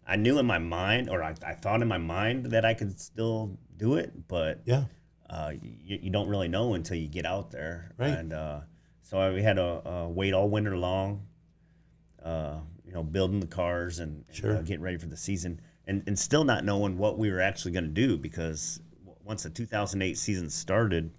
I 0.07 0.15
knew 0.15 0.39
in 0.39 0.45
my 0.47 0.57
mind, 0.57 1.09
or 1.09 1.21
I, 1.23 1.35
I 1.45 1.53
thought 1.53 1.81
in 1.83 1.87
my 1.87 1.99
mind 1.99 2.47
that 2.47 2.65
I 2.65 2.73
could 2.73 2.99
still 2.99 3.57
do 3.77 3.95
it, 3.95 4.27
but 4.27 4.61
Yeah. 4.65 4.85
uh, 5.29 5.53
you, 5.61 5.99
you 6.03 6.09
don't 6.09 6.27
really 6.29 6.47
know 6.47 6.73
until 6.73 6.97
you 6.97 7.07
get 7.07 7.25
out 7.25 7.51
there. 7.51 7.91
Right. 7.97 8.09
And 8.09 8.33
uh, 8.33 8.61
so 9.03 9.33
we 9.33 9.43
had 9.43 9.57
to 9.57 9.87
uh, 9.87 10.07
wait 10.07 10.33
all 10.33 10.49
winter 10.49 10.75
long, 10.75 11.27
uh, 12.23 12.57
you 12.85 12.91
know, 12.93 13.03
building 13.03 13.39
the 13.39 13.47
cars 13.47 13.99
and, 13.99 14.23
and, 14.27 14.35
Sure. 14.37 14.57
uh, 14.57 14.61
getting 14.61 14.81
ready 14.81 14.97
for 14.97 15.07
the 15.07 15.17
season, 15.17 15.59
and, 15.87 16.03
and 16.07 16.17
still 16.17 16.43
not 16.43 16.63
knowing 16.65 16.97
what 16.97 17.17
we 17.17 17.31
were 17.31 17.41
actually 17.41 17.71
going 17.71 17.83
to 17.85 17.89
do 17.89 18.17
because 18.17 18.79
once 19.23 19.43
the 19.43 19.49
2008 19.49 20.17
season 20.17 20.49
started, 20.49 21.11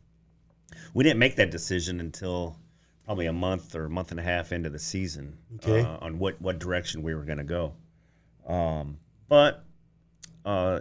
we 0.92 1.04
didn't 1.04 1.18
make 1.18 1.36
that 1.36 1.50
decision 1.50 2.00
until 2.00 2.56
probably 3.04 3.26
a 3.26 3.32
month 3.32 3.74
or 3.74 3.84
a 3.84 3.90
month 3.90 4.10
and 4.10 4.20
a 4.20 4.22
half 4.22 4.52
into 4.52 4.70
the 4.70 4.78
season 4.78 5.36
Okay. 5.56 5.80
uh, 5.82 5.98
on 6.00 6.18
what, 6.18 6.40
what 6.40 6.58
direction 6.58 7.02
we 7.02 7.14
were 7.14 7.24
going 7.24 7.38
to 7.38 7.44
go. 7.44 7.74
Um, 8.46 8.98
but 9.28 9.64
uh, 10.44 10.80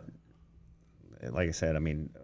like 1.30 1.48
I 1.50 1.52
said, 1.52 1.76
I 1.76 1.80
mean, 1.80 2.10
uh, 2.16 2.20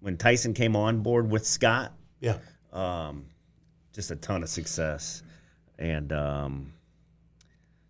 when 0.00 0.16
Tyson 0.16 0.52
came 0.54 0.76
on 0.76 1.00
board 1.02 1.30
with 1.30 1.46
Scott, 1.46 1.92
Yeah. 2.20 2.38
um, 2.72 3.26
just 3.92 4.10
a 4.10 4.16
ton 4.16 4.42
of 4.42 4.48
success, 4.48 5.22
and 5.78 6.12
um, 6.12 6.72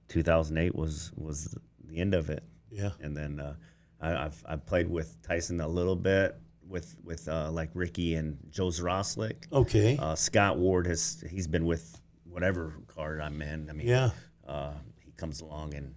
2008 0.08 0.74
was 0.74 1.12
was 1.16 1.56
the 1.84 1.98
end 1.98 2.14
of 2.14 2.30
it. 2.30 2.42
Yeah. 2.70 2.90
And 3.00 3.16
then 3.16 3.40
uh, 3.40 3.54
I, 4.00 4.26
I've 4.26 4.44
I 4.46 4.56
played 4.56 4.88
with 4.88 5.20
Tyson 5.22 5.60
a 5.60 5.68
little 5.68 5.96
bit 5.96 6.36
with 6.68 6.96
with 7.04 7.28
uh, 7.28 7.50
like 7.50 7.70
Ricky 7.74 8.14
and 8.14 8.38
Joe 8.50 8.68
Zrostlik. 8.68 9.50
Okay. 9.52 9.96
Uh, 10.00 10.14
Scott 10.14 10.58
Ward 10.58 10.86
has 10.86 11.24
he's 11.28 11.46
been 11.46 11.66
with 11.66 12.00
whatever 12.24 12.72
car 12.88 13.20
I'm 13.20 13.40
in. 13.42 13.70
I 13.70 13.72
mean, 13.72 13.86
yeah. 13.86 14.10
uh, 14.46 14.72
he 15.04 15.12
comes 15.12 15.40
along 15.40 15.74
and 15.74 15.94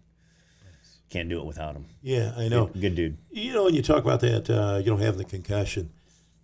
can't 1.09 1.29
do 1.29 1.39
it 1.39 1.45
without 1.45 1.75
him. 1.75 1.85
Yeah, 2.01 2.33
I 2.37 2.47
know. 2.47 2.67
Good, 2.67 2.81
good 2.81 2.95
dude. 2.95 3.17
You 3.31 3.53
know, 3.53 3.63
when 3.65 3.73
you 3.73 3.81
talk 3.81 4.03
about 4.03 4.19
that, 4.21 4.49
uh, 4.49 4.79
you 4.79 4.91
know, 4.91 4.97
having 4.97 5.17
the 5.17 5.25
concussion. 5.25 5.91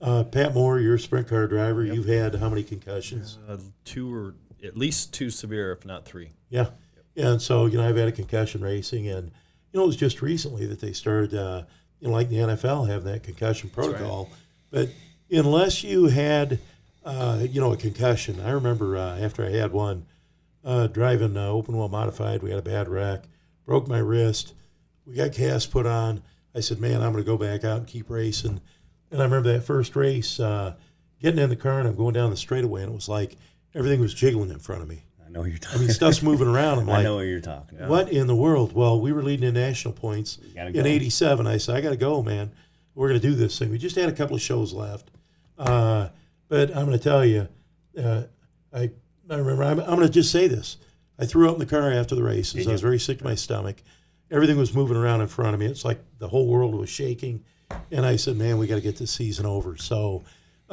Uh, 0.02 0.24
Pat 0.24 0.54
Moore, 0.54 0.80
you're 0.80 0.96
a 0.96 1.00
sprint 1.00 1.28
car 1.28 1.48
driver. 1.48 1.84
You've 1.86 2.08
had 2.08 2.36
how 2.36 2.50
many 2.50 2.64
concussions? 2.64 3.40
Uh, 3.48 3.58
two 3.86 4.14
or 4.14 4.36
at 4.64 4.78
least 4.78 5.14
two 5.14 5.30
severe, 5.30 5.72
if 5.72 5.86
not 5.86 6.06
three. 6.06 6.32
Yeah. 6.50 6.68
And 7.16 7.42
so, 7.42 7.66
you 7.66 7.78
know, 7.78 7.88
I've 7.88 7.98
had 7.98 8.08
a 8.08 8.12
concussion 8.12 8.62
racing, 8.62 9.08
and, 9.08 9.28
you 9.72 9.80
know, 9.80 9.84
it 9.84 9.88
was 9.88 9.96
just 9.96 10.22
recently 10.22 10.66
that 10.66 10.80
they 10.80 10.94
started, 10.94 11.34
uh, 11.34 11.64
you 12.00 12.08
know, 12.08 12.14
like 12.14 12.30
the 12.30 12.38
NFL, 12.38 12.88
having 12.88 13.12
that 13.12 13.24
concussion 13.24 13.70
protocol. 13.70 14.30
But 14.72 14.90
unless 15.30 15.84
you 15.84 16.06
had, 16.08 16.60
uh, 17.06 17.46
you 17.48 17.62
know, 17.62 17.72
a 17.74 17.78
concussion, 17.78 18.40
I 18.42 18.52
remember 18.52 18.98
uh, 18.98 19.20
after 19.20 19.46
I 19.46 19.52
had 19.52 19.72
one 19.72 20.06
uh, 20.64 20.88
driving 20.88 21.38
uh, 21.38 21.48
open 21.48 21.78
wheel 21.78 21.90
modified, 21.90 22.42
we 22.42 22.50
had 22.50 22.60
a 22.60 22.64
bad 22.64 22.88
wreck, 22.90 23.26
broke 23.66 23.88
my 23.88 24.00
wrist. 24.00 24.54
We 25.06 25.16
got 25.16 25.34
cast 25.34 25.72
put 25.72 25.86
on. 25.86 26.24
I 26.56 26.62
said, 26.62 26.80
man, 26.80 27.02
I'm 27.02 27.12
going 27.12 27.24
to 27.24 27.30
go 27.30 27.38
back 27.38 27.64
out 27.64 27.78
and 27.78 27.88
keep 27.88 28.10
racing. 28.10 28.62
And 29.12 29.22
I 29.22 29.26
remember 29.26 29.54
that 29.54 29.64
first 29.64 29.96
race, 29.96 30.40
uh, 30.40 30.76
getting 31.22 31.40
in 31.40 31.50
the 31.50 31.56
car 31.56 31.80
and 31.80 31.88
I'm 31.88 31.96
going 31.96 32.14
down 32.14 32.30
the 32.30 32.38
straightaway, 32.38 32.84
and 32.84 32.92
it 32.92 32.96
was 32.96 33.10
like 33.10 33.38
everything 33.76 34.00
was 34.00 34.14
jiggling 34.14 34.50
in 34.50 34.60
front 34.60 34.82
of 34.82 34.88
me. 34.88 35.04
I 35.34 35.40
know 35.40 35.42
what 35.42 35.50
you're 35.50 35.60
I 35.74 35.78
mean, 35.78 35.90
stuff's 35.90 36.22
moving 36.22 36.48
around. 36.48 36.80
I'm 36.80 36.88
like, 36.88 37.00
I 37.00 37.04
know 37.04 37.16
what 37.16 37.22
you're 37.22 37.40
talking. 37.40 37.80
about. 37.80 37.90
what 37.90 38.12
in 38.12 38.28
the 38.28 38.36
world? 38.36 38.74
Well, 38.74 39.02
we 39.02 39.12
were 39.12 39.24
leading 39.24 39.48
in 39.48 39.56
national 39.56 39.94
points 39.96 40.38
in 40.56 40.86
'87. 40.86 41.48
I 41.48 41.58
said, 41.58 41.76
I 41.76 41.82
got 41.82 41.90
to 41.90 41.98
go, 41.98 42.22
man. 42.22 42.52
We're 42.94 43.10
going 43.10 43.20
to 43.20 43.28
do 43.28 43.34
this 43.34 43.58
thing. 43.58 43.72
We 43.72 43.80
just 43.80 43.96
had 43.96 44.10
a 44.10 44.12
couple 44.12 44.36
of 44.36 44.42
shows 44.42 44.74
left, 44.74 45.10
uh, 45.58 46.10
but 46.50 46.70
I'm 46.70 46.86
going 46.86 46.98
to 46.98 47.04
tell 47.04 47.26
you, 47.26 47.48
uh, 47.98 48.24
I 48.72 48.92
I 49.30 49.36
remember. 49.36 49.64
I'm, 49.64 49.80
I'm 49.80 49.96
going 49.96 50.02
to 50.02 50.10
just 50.10 50.32
say 50.32 50.48
this. 50.48 50.78
I 51.18 51.26
threw 51.26 51.48
up 51.48 51.56
in 51.56 51.60
the 51.60 51.66
car 51.66 51.92
after 51.92 52.14
the 52.14 52.24
races. 52.24 52.68
I 52.68 52.72
was 52.72 52.82
very 52.82 53.00
sick 53.00 53.18
to 53.20 53.24
my 53.24 53.36
stomach. 53.36 53.78
Everything 54.30 54.58
was 54.58 54.76
moving 54.76 54.98
around 54.98 55.22
in 55.22 55.28
front 55.28 55.56
of 55.56 55.60
me. 55.60 55.66
It's 55.66 55.86
like 55.86 56.00
the 56.20 56.28
whole 56.28 56.48
world 56.48 56.76
was 56.76 56.90
shaking, 56.90 57.44
and 57.90 58.06
I 58.06 58.18
said, 58.18 58.38
"Man, 58.38 58.60
we 58.60 58.68
got 58.68 58.76
to 58.76 58.82
get 58.82 58.98
this 58.98 59.12
season 59.12 59.48
over." 59.48 59.78
So. 59.78 60.24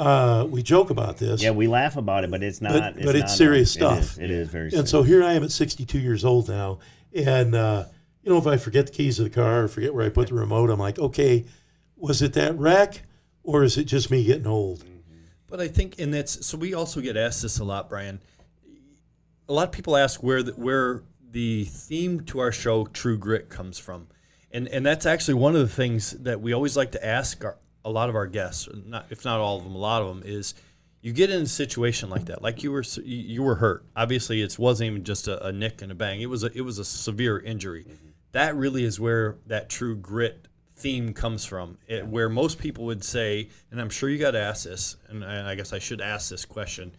Uh, 0.00 0.46
we 0.48 0.62
joke 0.62 0.88
about 0.88 1.18
this. 1.18 1.42
Yeah, 1.42 1.50
we 1.50 1.66
laugh 1.68 1.96
about 1.96 2.24
it, 2.24 2.30
but 2.30 2.42
it's 2.42 2.62
not. 2.62 2.94
but 2.94 3.14
it's 3.14 3.18
not, 3.20 3.30
serious 3.30 3.68
it 3.76 3.78
stuff. 3.80 3.98
is- 3.98 4.18
It 4.18 4.30
is, 4.30 4.48
very. 4.48 4.70
Serious. 4.70 4.80
And 4.80 4.88
serious. 4.88 4.90
so 4.90 5.02
here 5.02 5.22
I 5.22 5.34
am 5.34 5.44
at 5.44 5.50
62 5.50 5.98
years 5.98 6.24
old 6.24 6.48
now, 6.48 6.78
and 7.14 7.54
uh, 7.54 7.84
you 8.22 8.32
know 8.32 8.38
if 8.38 8.46
I 8.46 8.56
forget 8.56 8.86
the 8.86 8.92
keys 8.92 9.18
of 9.18 9.24
the 9.24 9.30
car 9.30 9.64
or 9.64 9.68
forget 9.68 9.92
where 9.92 10.06
I 10.06 10.08
put 10.08 10.28
the 10.28 10.34
remote, 10.34 10.70
I'm 10.70 10.78
like, 10.80 10.98
okay, 10.98 11.44
was 11.96 12.22
it 12.22 12.32
that 12.32 12.58
wreck, 12.58 13.02
or 13.42 13.62
is 13.62 13.76
it 13.76 13.84
just 13.84 14.10
me 14.10 14.24
getting 14.24 14.46
old? 14.46 14.84
But 15.48 15.60
I 15.60 15.68
think, 15.68 15.98
and 15.98 16.14
that's 16.14 16.46
so 16.46 16.56
we 16.56 16.72
also 16.72 17.02
get 17.02 17.18
asked 17.18 17.42
this 17.42 17.58
a 17.58 17.64
lot, 17.64 17.90
Brian. 17.90 18.20
A 19.50 19.52
lot 19.52 19.64
of 19.68 19.72
people 19.72 19.96
ask 19.98 20.22
where 20.22 20.42
the, 20.42 20.52
where 20.52 21.02
the 21.30 21.64
theme 21.64 22.20
to 22.26 22.38
our 22.38 22.52
show, 22.52 22.86
True 22.86 23.18
Grit, 23.18 23.50
comes 23.50 23.78
from, 23.78 24.06
and 24.50 24.66
and 24.68 24.86
that's 24.86 25.04
actually 25.04 25.34
one 25.34 25.54
of 25.56 25.60
the 25.60 25.68
things 25.74 26.12
that 26.12 26.40
we 26.40 26.54
always 26.54 26.74
like 26.74 26.92
to 26.92 27.04
ask 27.04 27.44
our, 27.44 27.56
a 27.84 27.90
lot 27.90 28.08
of 28.08 28.14
our 28.14 28.26
guests, 28.26 28.68
not 28.86 29.06
if 29.10 29.24
not 29.24 29.40
all 29.40 29.58
of 29.58 29.64
them, 29.64 29.74
a 29.74 29.78
lot 29.78 30.02
of 30.02 30.08
them 30.08 30.22
is. 30.24 30.54
You 31.02 31.14
get 31.14 31.30
in 31.30 31.40
a 31.40 31.46
situation 31.46 32.10
like 32.10 32.26
that, 32.26 32.42
like 32.42 32.62
you 32.62 32.70
were 32.72 32.84
you- 33.02 33.42
were 33.42 33.54
hurt. 33.54 33.86
Obviously, 33.96 34.42
it 34.42 34.58
wasn't 34.58 34.90
even 34.90 35.02
just 35.02 35.28
a, 35.28 35.46
a 35.46 35.50
nick 35.50 35.80
and 35.80 35.90
a 35.90 35.94
bang. 35.94 36.20
It 36.20 36.28
was 36.28 36.44
a 36.44 36.50
it 36.54 36.60
was 36.60 36.78
a 36.78 36.84
severe 36.84 37.38
injury. 37.38 37.84
Mm-hmm. 37.84 38.08
That 38.32 38.54
really 38.54 38.84
is 38.84 39.00
where 39.00 39.38
that 39.46 39.70
true 39.70 39.96
grit 39.96 40.46
theme 40.76 41.14
comes 41.14 41.46
from. 41.46 41.78
It, 41.86 42.06
where 42.06 42.28
most 42.28 42.58
people 42.58 42.84
would 42.84 43.02
say, 43.02 43.48
and 43.70 43.80
I'm 43.80 43.88
sure 43.88 44.10
you 44.10 44.18
got 44.18 44.32
to 44.32 44.40
ask 44.40 44.64
this, 44.64 44.96
and 45.08 45.24
I 45.24 45.52
I 45.52 45.54
guess 45.54 45.72
I 45.72 45.78
should 45.78 46.02
ask 46.02 46.28
this 46.28 46.44
question: 46.44 46.92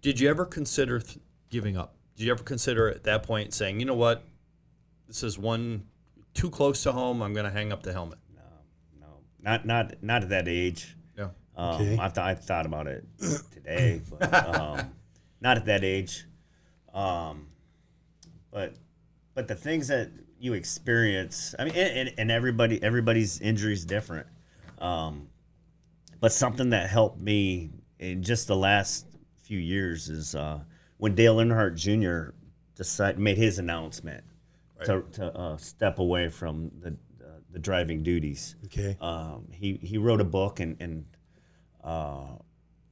Did 0.00 0.18
you 0.18 0.30
ever 0.30 0.46
consider 0.46 0.98
th- 0.98 1.18
giving 1.50 1.76
up? 1.76 1.94
Did 2.16 2.24
you 2.24 2.32
ever 2.32 2.42
consider 2.42 2.88
at 2.88 3.04
that 3.04 3.24
point 3.24 3.54
saying, 3.54 3.78
you 3.80 3.86
know 3.86 3.94
what, 3.94 4.24
this 5.06 5.22
is 5.22 5.38
one 5.38 5.84
too 6.34 6.50
close 6.50 6.82
to 6.84 6.92
home. 6.92 7.22
I'm 7.22 7.34
going 7.34 7.44
to 7.46 7.50
hang 7.50 7.72
up 7.72 7.82
the 7.82 7.92
helmet. 7.92 8.18
No, 9.42 9.50
not 9.50 9.66
not 9.66 10.02
not 10.02 10.22
at 10.22 10.28
that 10.30 10.48
age. 10.48 10.96
Yeah. 11.16 11.28
Um, 11.56 11.74
Okay. 11.82 11.98
I've, 11.98 12.12
th- 12.14 12.24
I've 12.24 12.44
thought 12.44 12.66
about 12.66 12.86
it 12.86 13.04
today, 13.52 14.00
but 14.10 14.32
um, 14.58 14.92
not 15.40 15.56
at 15.56 15.64
that 15.66 15.84
age. 15.84 16.24
Um, 16.94 17.48
but 18.50 18.74
but 19.34 19.48
the 19.48 19.54
things 19.54 19.88
that 19.88 20.10
you 20.38 20.54
experience, 20.54 21.54
I 21.58 21.64
mean, 21.64 21.74
and, 21.74 22.08
and, 22.08 22.14
and 22.18 22.30
everybody 22.30 22.82
everybody's 22.82 23.40
injury 23.40 23.72
is 23.72 23.84
different. 23.84 24.26
Um, 24.78 25.28
but 26.20 26.32
something 26.32 26.70
that 26.70 26.88
helped 26.90 27.20
me 27.20 27.70
in 27.98 28.22
just 28.22 28.46
the 28.48 28.56
last 28.56 29.06
few 29.42 29.58
years 29.58 30.08
is 30.08 30.34
uh, 30.34 30.60
when 30.98 31.14
Dale 31.14 31.36
Earnhardt 31.36 31.76
Jr. 31.76 32.34
decided 32.76 33.18
made 33.20 33.36
his 33.38 33.58
announcement 33.58 34.24
to, 34.84 35.02
to 35.12 35.26
uh, 35.36 35.56
step 35.56 35.98
away 36.00 36.28
from 36.28 36.70
the 36.80 36.96
the 37.52 37.58
driving 37.58 38.02
duties 38.02 38.56
Okay, 38.66 38.96
um, 39.00 39.46
he 39.52 39.78
he 39.82 39.98
wrote 39.98 40.20
a 40.20 40.24
book 40.24 40.60
and 40.60 40.76
and 40.80 41.04
uh, 41.84 42.26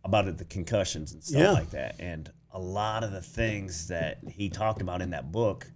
about 0.04 0.28
it, 0.28 0.38
the 0.38 0.44
concussions 0.44 1.12
and 1.12 1.22
stuff 1.22 1.40
Yeah. 1.40 1.52
like 1.52 1.70
that. 1.70 1.96
And 1.98 2.30
a 2.52 2.58
lot 2.58 3.04
of 3.04 3.12
the 3.12 3.20
things 3.22 3.88
that 3.88 4.18
he 4.28 4.48
talked 4.48 4.82
about 4.82 5.00
in 5.02 5.10
that 5.10 5.30
book, 5.30 5.70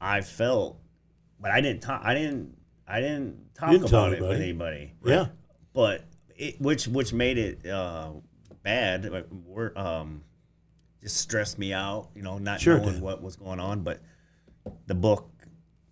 I 0.00 0.20
felt, 0.22 0.78
but 1.40 1.50
I 1.50 1.60
didn't 1.60 1.82
talk. 1.82 2.00
I 2.04 2.14
didn't. 2.14 2.56
I 2.86 3.00
didn't 3.00 3.54
talk 3.54 3.70
didn't 3.70 3.88
about 3.88 4.12
it 4.12 4.20
with 4.20 4.32
it. 4.40 4.42
anybody. 4.42 4.92
yeah, 5.04 5.26
But 5.72 6.04
it, 6.36 6.60
which 6.60 6.86
which 6.88 7.12
made 7.12 7.38
it 7.38 7.66
uh, 7.66 8.10
bad. 8.62 9.10
wor- 9.46 9.76
Um, 9.78 10.22
just 11.00 11.16
stressed 11.18 11.58
me 11.58 11.72
out. 11.72 12.10
You 12.14 12.22
know, 12.22 12.38
not 12.38 12.60
Sure 12.60 12.78
knowing 12.78 12.94
did. 12.94 13.02
what 13.02 13.22
was 13.22 13.36
going 13.36 13.60
on. 13.60 13.82
But 13.82 14.00
the 14.86 14.94
book 14.94 15.30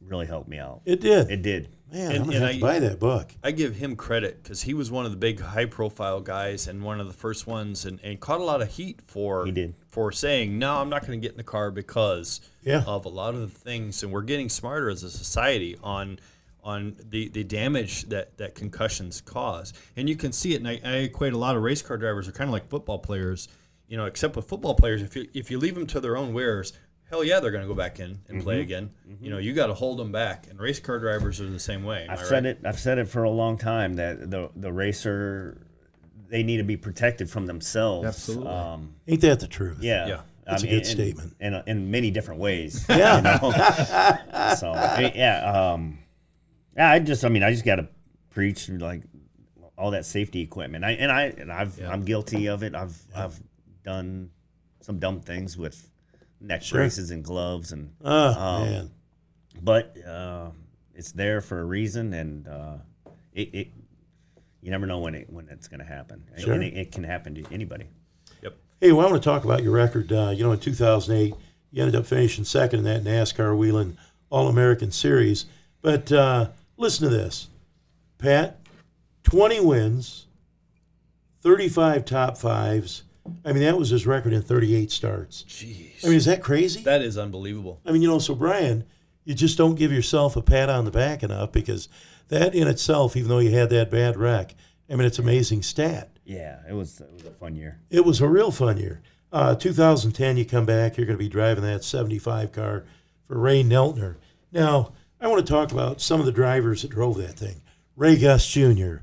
really 0.00 0.26
helped 0.26 0.48
me 0.48 0.59
out. 0.59 0.83
it 0.85 1.00
did. 1.00 1.31
It 1.31 1.42
did. 1.42 1.68
Man, 1.92 2.11
And- 2.12 2.18
I'm 2.20 2.24
gonna 2.24 2.37
and 2.37 2.44
I- 2.46 2.52
to 2.55 2.61
buy 2.61 2.78
that 2.78 2.98
book. 2.98 3.33
I 3.44 3.50
give 3.50 3.76
him 3.76 3.96
credit 3.96 4.42
because 4.42 4.62
he 4.62 4.72
was 4.74 4.90
one 4.90 5.05
of 5.05 5.11
the 5.11 5.16
big 5.18 5.40
high 5.40 5.66
profile 5.66 6.20
guys 6.20 6.66
and 6.66 6.83
one 6.83 7.00
of 7.00 7.07
the 7.07 7.12
first 7.12 7.46
ones 7.46 7.85
and, 7.85 8.00
and 8.02 8.18
caught 8.18 8.40
a 8.40 8.44
lot 8.44 8.62
of 8.62 8.68
heat 8.72 9.00
for 9.07 9.44
He 9.44 9.52
did. 9.52 9.74
for 9.88 10.11
saying, 10.11 10.59
No, 10.59 10.76
I'm 10.76 10.88
not 10.88 11.02
gonna 11.02 11.18
get 11.18 11.33
in 11.33 11.37
the 11.37 11.42
car 11.44 11.70
because 11.70 12.40
Yeah. 12.62 12.83
of 12.87 13.05
a 13.05 13.11
lot 13.11 13.35
of 13.35 13.40
the 13.40 13.46
things 13.59 14.02
and 14.02 14.11
we're 14.11 14.22
getting 14.22 14.48
smarter 14.48 14.88
as 14.88 15.02
a 15.05 15.11
society 15.11 15.76
on 15.83 16.18
on 16.64 16.94
the, 17.11 17.26
the 17.31 17.42
damage 17.42 18.05
that, 18.05 18.38
that 18.38 18.55
concussions 18.55 19.20
cause. 19.20 19.72
And 19.96 20.09
you 20.09 20.14
can 20.14 20.31
see 20.31 20.55
it 20.55 20.59
and 20.59 20.68
I, 20.68 20.81
I 20.85 20.92
equate 20.98 21.33
a 21.33 21.38
lot 21.38 21.57
of 21.57 21.62
race 21.62 21.83
car 21.83 21.96
drivers 21.98 22.28
are 22.28 22.33
kind 22.33 22.46
of 22.48 22.52
like 22.52 22.68
football 22.68 23.00
players, 23.00 23.48
you 23.88 23.96
know, 23.96 24.05
except 24.07 24.37
with 24.37 24.46
football 24.48 24.74
players, 24.76 25.02
if 25.02 25.16
you 25.16 25.26
if 25.35 25.50
you 25.50 25.59
leave 25.59 25.74
them 25.74 25.88
to 25.88 25.98
their 26.00 26.16
own 26.16 26.33
wares, 26.33 26.72
hell 27.12 27.22
yeah, 27.22 27.38
they're 27.40 27.51
gonna 27.51 27.66
go 27.66 27.75
back 27.75 28.01
in 28.01 28.18
and 28.29 28.42
play 28.42 28.55
Mm-hmm. 28.57 28.62
again. 28.62 28.90
You 29.20 29.31
know, 29.31 29.38
you 29.38 29.53
gotta 29.53 29.75
hold 29.75 29.98
them 29.98 30.11
back. 30.11 30.46
And 30.48 30.59
race 30.59 30.81
car 30.81 30.98
drivers 30.98 31.40
are 31.40 31.48
the 31.48 31.61
same 31.61 31.85
way. 31.85 32.07
I've 32.09 32.18
said 32.20 32.44
right? 32.44 32.57
it. 32.57 32.61
I've 32.64 32.81
said 32.81 32.98
it 32.98 33.07
for 33.07 33.22
a 33.25 33.31
long 33.31 33.59
time 33.59 33.94
that 33.96 34.31
the 34.31 34.51
the 34.57 34.72
racer 34.72 35.59
they 36.29 36.42
need 36.42 36.57
to 36.57 36.64
be 36.64 36.79
protected 36.79 37.29
from 37.31 37.44
themselves. 37.46 38.07
Absolutely. 38.09 38.48
Um, 38.48 38.94
Ain't 39.07 39.20
that 39.20 39.40
the 39.40 39.46
truth? 39.46 39.79
yeah. 39.81 40.07
Yeah. 40.07 40.20
That's 40.46 40.64
a 40.64 40.66
good 40.66 40.87
statement. 40.87 41.37
In, 41.38 41.55
in, 41.55 41.62
in 41.66 41.90
many 41.90 42.11
different 42.11 42.40
ways. 42.40 42.85
Yeah. 42.88 43.16
You 43.18 43.22
know? 43.22 43.51
so 44.57 44.72
I- 44.72 45.12
yeah. 45.14 45.53
Um, 45.72 45.98
yeah. 46.77 46.90
I 46.90 46.98
just. 46.98 47.25
I 47.25 47.29
mean, 47.29 47.42
I 47.42 47.51
just 47.53 47.64
got 47.66 47.77
to 47.77 47.88
preach 48.31 48.68
like 48.70 49.03
all 49.77 49.90
that 49.90 50.07
safety 50.07 50.40
equipment. 50.40 50.85
I 50.85 50.92
and 50.92 51.12
I 51.12 51.22
and 51.25 51.53
I've 51.53 51.79
Yeah. 51.79 51.92
I'm 51.92 52.05
guilty 52.05 52.46
of 52.48 52.62
it. 52.62 52.75
I've 52.75 52.98
I've 53.14 53.38
done 53.85 54.31
some 54.81 54.98
dumb 54.98 55.20
things 55.20 55.57
with 55.59 55.88
neck 56.42 56.62
Sure. 56.62 56.81
braces 56.81 57.11
and 57.11 57.24
gloves 57.24 57.72
and 57.72 57.92
Oh 58.02 58.28
Um, 58.40 58.64
man, 58.64 58.90
but 59.62 59.96
uh, 60.07 60.50
it's 60.94 61.12
there 61.12 61.40
for 61.40 61.61
a 61.61 61.64
reason, 61.64 62.12
and 62.14 62.46
uh, 62.48 62.76
it, 63.33 63.55
it 63.55 63.68
you 64.61 64.70
never 64.70 64.87
know 64.87 64.98
when 64.98 65.14
it 65.14 65.31
when 65.31 65.48
it's 65.48 65.68
going 65.68 65.81
to 65.81 65.87
happen, 65.87 66.24
Sure. 66.38 66.55
and 66.55 66.62
it, 66.62 66.74
it 66.76 66.92
can 66.92 67.05
happen 67.05 67.35
to 67.37 67.44
anybody. 67.52 67.87
Yep. 68.42 68.55
Hey, 68.81 68.92
well, 68.92 69.07
I 69.07 69.11
want 69.11 69.22
to 69.22 69.28
talk 69.28 69.44
about 69.44 69.62
your 69.62 69.72
record. 69.72 70.12
Uh, 70.12 70.31
you 70.35 70.42
know, 70.44 70.52
in 70.52 70.59
2008, 70.61 71.35
you 71.70 71.83
ended 71.83 71.98
up 71.98 72.07
finishing 72.07 72.44
second 72.44 72.81
in 72.81 72.85
that 72.85 73.02
NASCAR 73.05 73.57
Whelen 73.57 73.96
All 74.31 74.48
American 74.48 74.90
Series. 74.92 75.46
But 75.81 76.12
uh, 76.12 76.48
listen 76.76 77.09
to 77.09 77.14
this, 77.16 77.48
Pat: 78.18 78.59
20 79.24 79.61
wins, 79.61 80.26
35 81.42 82.05
top 82.05 82.37
fives. 82.38 83.02
I 83.44 83.52
mean, 83.52 83.62
that 83.62 83.78
was 83.78 83.90
his 83.90 84.06
record 84.06 84.32
in 84.32 84.42
38 84.42 84.90
starts. 84.90 85.44
Jeez. 85.48 86.04
I 86.04 86.08
mean, 86.08 86.16
is 86.16 86.24
that 86.24 86.42
crazy? 86.42 86.82
That 86.82 87.02
is 87.02 87.16
unbelievable. 87.16 87.80
I 87.87 87.92
mean, 87.92 88.02
you 88.02 88.08
know, 88.08 88.18
so 88.18 88.35
Brian, 88.35 88.85
you 89.24 89.35
just 89.35 89.58
don't 89.58 89.76
give 89.76 89.92
yourself 89.92 90.37
a 90.37 90.42
pat 90.42 90.68
on 90.68 90.85
the 90.85 90.90
back 90.90 91.22
enough 91.22 91.52
because 91.52 91.88
that 92.28 92.54
in 92.54 92.66
itself, 92.66 93.16
even 93.16 93.28
though 93.28 93.38
you 93.38 93.50
had 93.50 93.70
that 93.70 93.90
bad 93.90 94.16
wreck, 94.16 94.54
I 94.90 94.96
mean, 94.96 95.06
it's 95.06 95.18
amazing 95.18 95.62
stat. 95.62 96.11
Yeah, 96.24 96.58
it 96.68 96.72
was 96.72 97.00
it 97.00 97.12
was 97.12 97.24
a 97.24 97.30
fun 97.30 97.56
year. 97.56 97.80
It 97.90 98.04
was 98.04 98.20
a 98.20 98.28
real 98.28 98.50
fun 98.50 98.76
year. 98.76 99.02
Uh, 99.32 99.54
2010, 99.54 100.37
you 100.37 100.44
come 100.44 100.66
back, 100.66 100.96
you're 100.96 101.06
going 101.06 101.18
to 101.18 101.24
be 101.24 101.28
driving 101.28 101.64
that 101.64 101.82
75 101.82 102.52
car 102.52 102.85
for 103.26 103.38
Ray 103.38 103.64
Neltner. 103.64 104.16
Now, 104.52 104.92
I 105.20 105.28
want 105.28 105.44
to 105.44 105.50
talk 105.50 105.72
about 105.72 106.00
some 106.00 106.20
of 106.20 106.26
the 106.26 106.32
drivers 106.32 106.82
that 106.82 106.90
drove 106.90 107.16
that 107.16 107.38
thing. 107.38 107.62
Ray 107.96 108.16
Guss 108.16 108.46
Jr., 108.46 108.96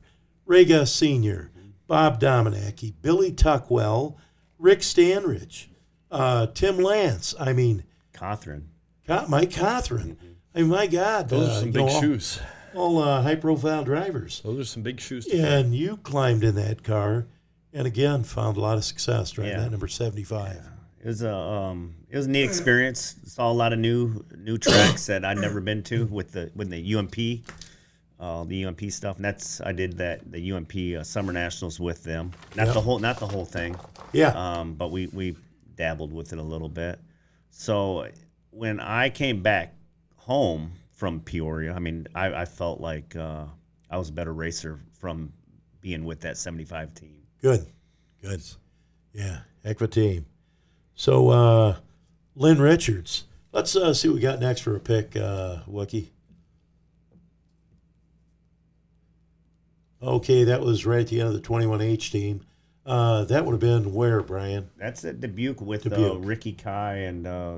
Ray 0.46 0.66
Guss 0.66 0.92
Sr., 0.92 1.50
Bob 1.90 2.22
Dominacki, 2.22 2.94
Billy 3.02 3.32
Tuckwell, 3.32 4.16
Rick 4.60 4.80
Stanridge, 4.82 5.66
uh, 6.12 6.46
Tim 6.54 6.78
Lance. 6.78 7.34
I 7.40 7.52
mean, 7.52 7.84
Cothran. 8.14 8.66
Mike 9.28 9.50
Cothran. 9.50 10.16
I 10.54 10.60
mean, 10.60 10.70
my 10.70 10.86
God. 10.86 11.30
Those 11.30 11.50
uh, 11.50 11.52
are 11.52 11.60
some 11.62 11.72
big 11.72 11.88
know, 11.88 12.00
shoes. 12.00 12.40
All 12.76 13.00
uh, 13.00 13.24
high 13.24 13.34
profile 13.34 13.84
drivers. 13.84 14.40
Those 14.42 14.60
are 14.60 14.66
some 14.66 14.84
big 14.84 15.00
shoes. 15.00 15.28
And 15.34 15.74
you 15.74 15.98
climbed 15.98 16.44
in 16.44 16.54
that 16.56 16.84
car 16.84 17.26
and 17.74 17.88
again 17.88 18.24
found 18.24 18.58
a 18.58 18.60
lot 18.60 18.78
of 18.78 18.86
success 18.86 19.32
driving 19.32 19.54
Yeah. 19.54 19.62
that 19.62 19.72
number 19.72 19.88
75. 19.88 20.58
It 21.02 21.08
was 21.08 21.24
a 21.24 21.34
um, 21.34 21.96
it 22.08 22.18
was 22.18 22.28
a 22.28 22.30
neat 22.30 22.44
experience. 22.44 23.16
Saw 23.26 23.50
a 23.50 23.54
lot 23.54 23.74
of 23.74 23.80
new 23.80 24.24
new 24.38 24.60
tracks 24.60 25.08
that 25.08 25.26
I'd 25.26 25.38
never 25.40 25.60
been 25.60 25.82
to 25.84 26.06
with 26.06 26.34
the 26.34 26.52
with 26.56 26.70
the 26.70 26.96
UMP, 26.96 27.16
uh, 28.20 28.44
the 28.44 28.66
UMP 28.66 28.92
stuff. 28.92 29.16
And 29.18 29.26
that's 29.26 29.62
I 29.62 29.72
did 29.72 29.98
that 29.98 30.32
the 30.32 30.52
UMP 30.52 30.74
uh, 31.00 31.04
Summer 31.04 31.32
Nationals 31.34 31.80
with 31.80 32.04
them. 32.04 32.32
Not 32.56 32.74
the 32.74 32.82
whole 32.82 33.00
not 33.00 33.20
the 33.20 33.28
whole 33.28 33.46
thing, 33.46 33.76
Yeah. 34.14 34.30
um, 34.30 34.74
but 34.74 34.92
we 34.92 35.08
we 35.08 35.36
dabbled 35.76 36.12
with 36.14 36.34
it 36.34 36.40
a 36.40 36.44
little 36.44 36.70
bit. 36.70 37.00
So 37.50 38.08
when 38.52 38.80
I 38.80 39.10
came 39.10 39.42
back 39.42 39.74
home 40.16 40.72
from 40.92 41.22
Peoria, 41.22 41.74
I 41.74 41.80
mean 41.80 42.08
I, 42.14 42.34
I 42.42 42.46
felt 42.46 42.82
like 42.82 43.16
uh, 43.16 43.46
I 43.90 43.98
was 43.98 44.10
a 44.10 44.14
better 44.14 44.34
racer 44.34 44.80
from 45.00 45.32
being 45.82 46.04
with 46.04 46.20
that 46.22 46.38
75 46.38 46.94
team. 46.94 47.22
Good. 47.42 47.66
Good. 48.22 48.42
Yeah. 49.14 49.40
Heck 49.64 49.78
of 49.78 49.84
a 49.84 49.88
team. 49.88 50.26
So, 50.96 51.30
uh, 51.30 51.76
Lynn 52.36 52.60
Richards. 52.60 53.24
Let's 53.54 53.76
uh, 53.78 53.94
see 53.94 54.10
what 54.10 54.16
we 54.16 54.20
got 54.22 54.42
next 54.42 54.60
for 54.62 54.76
a 54.76 54.80
pick, 54.82 55.16
uh, 55.16 55.60
Wookie. 55.70 56.08
Okay, 60.02 60.46
that 60.46 60.62
was 60.62 60.86
right 60.86 61.02
at 61.02 61.08
the 61.08 61.20
end 61.20 61.28
of 61.30 61.34
the 61.36 61.48
21H 61.48 62.12
team. 62.12 62.42
Uh, 62.86 63.26
that 63.26 63.46
would 63.46 63.52
have 63.52 63.60
been 63.60 63.94
where, 63.94 64.22
Brian? 64.24 64.70
That's 64.78 65.04
at 65.06 65.20
Dubuque 65.20 65.62
with 65.62 65.84
Dubuque. 65.84 66.14
Uh, 66.14 66.18
Ricky 66.20 66.54
Kay 66.54 67.06
and 67.06 67.28
uh, 67.28 67.58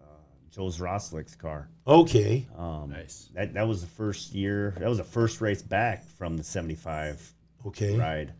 uh, 0.00 0.04
Joe 0.50 0.66
Zrostlik's 0.66 1.34
car. 1.34 1.68
Okay. 1.86 2.46
Um, 2.56 2.90
Nice. 2.90 3.28
That 3.34 3.52
that 3.54 3.66
was 3.66 3.80
the 3.82 3.88
first 3.88 4.32
year. 4.32 4.74
That 4.78 4.88
was 4.88 4.98
the 4.98 5.04
first 5.04 5.40
race 5.40 5.60
back 5.62 6.04
from 6.06 6.36
the 6.36 6.44
'75 6.44 7.34
Okay. 7.66 7.98
ride. 7.98 8.32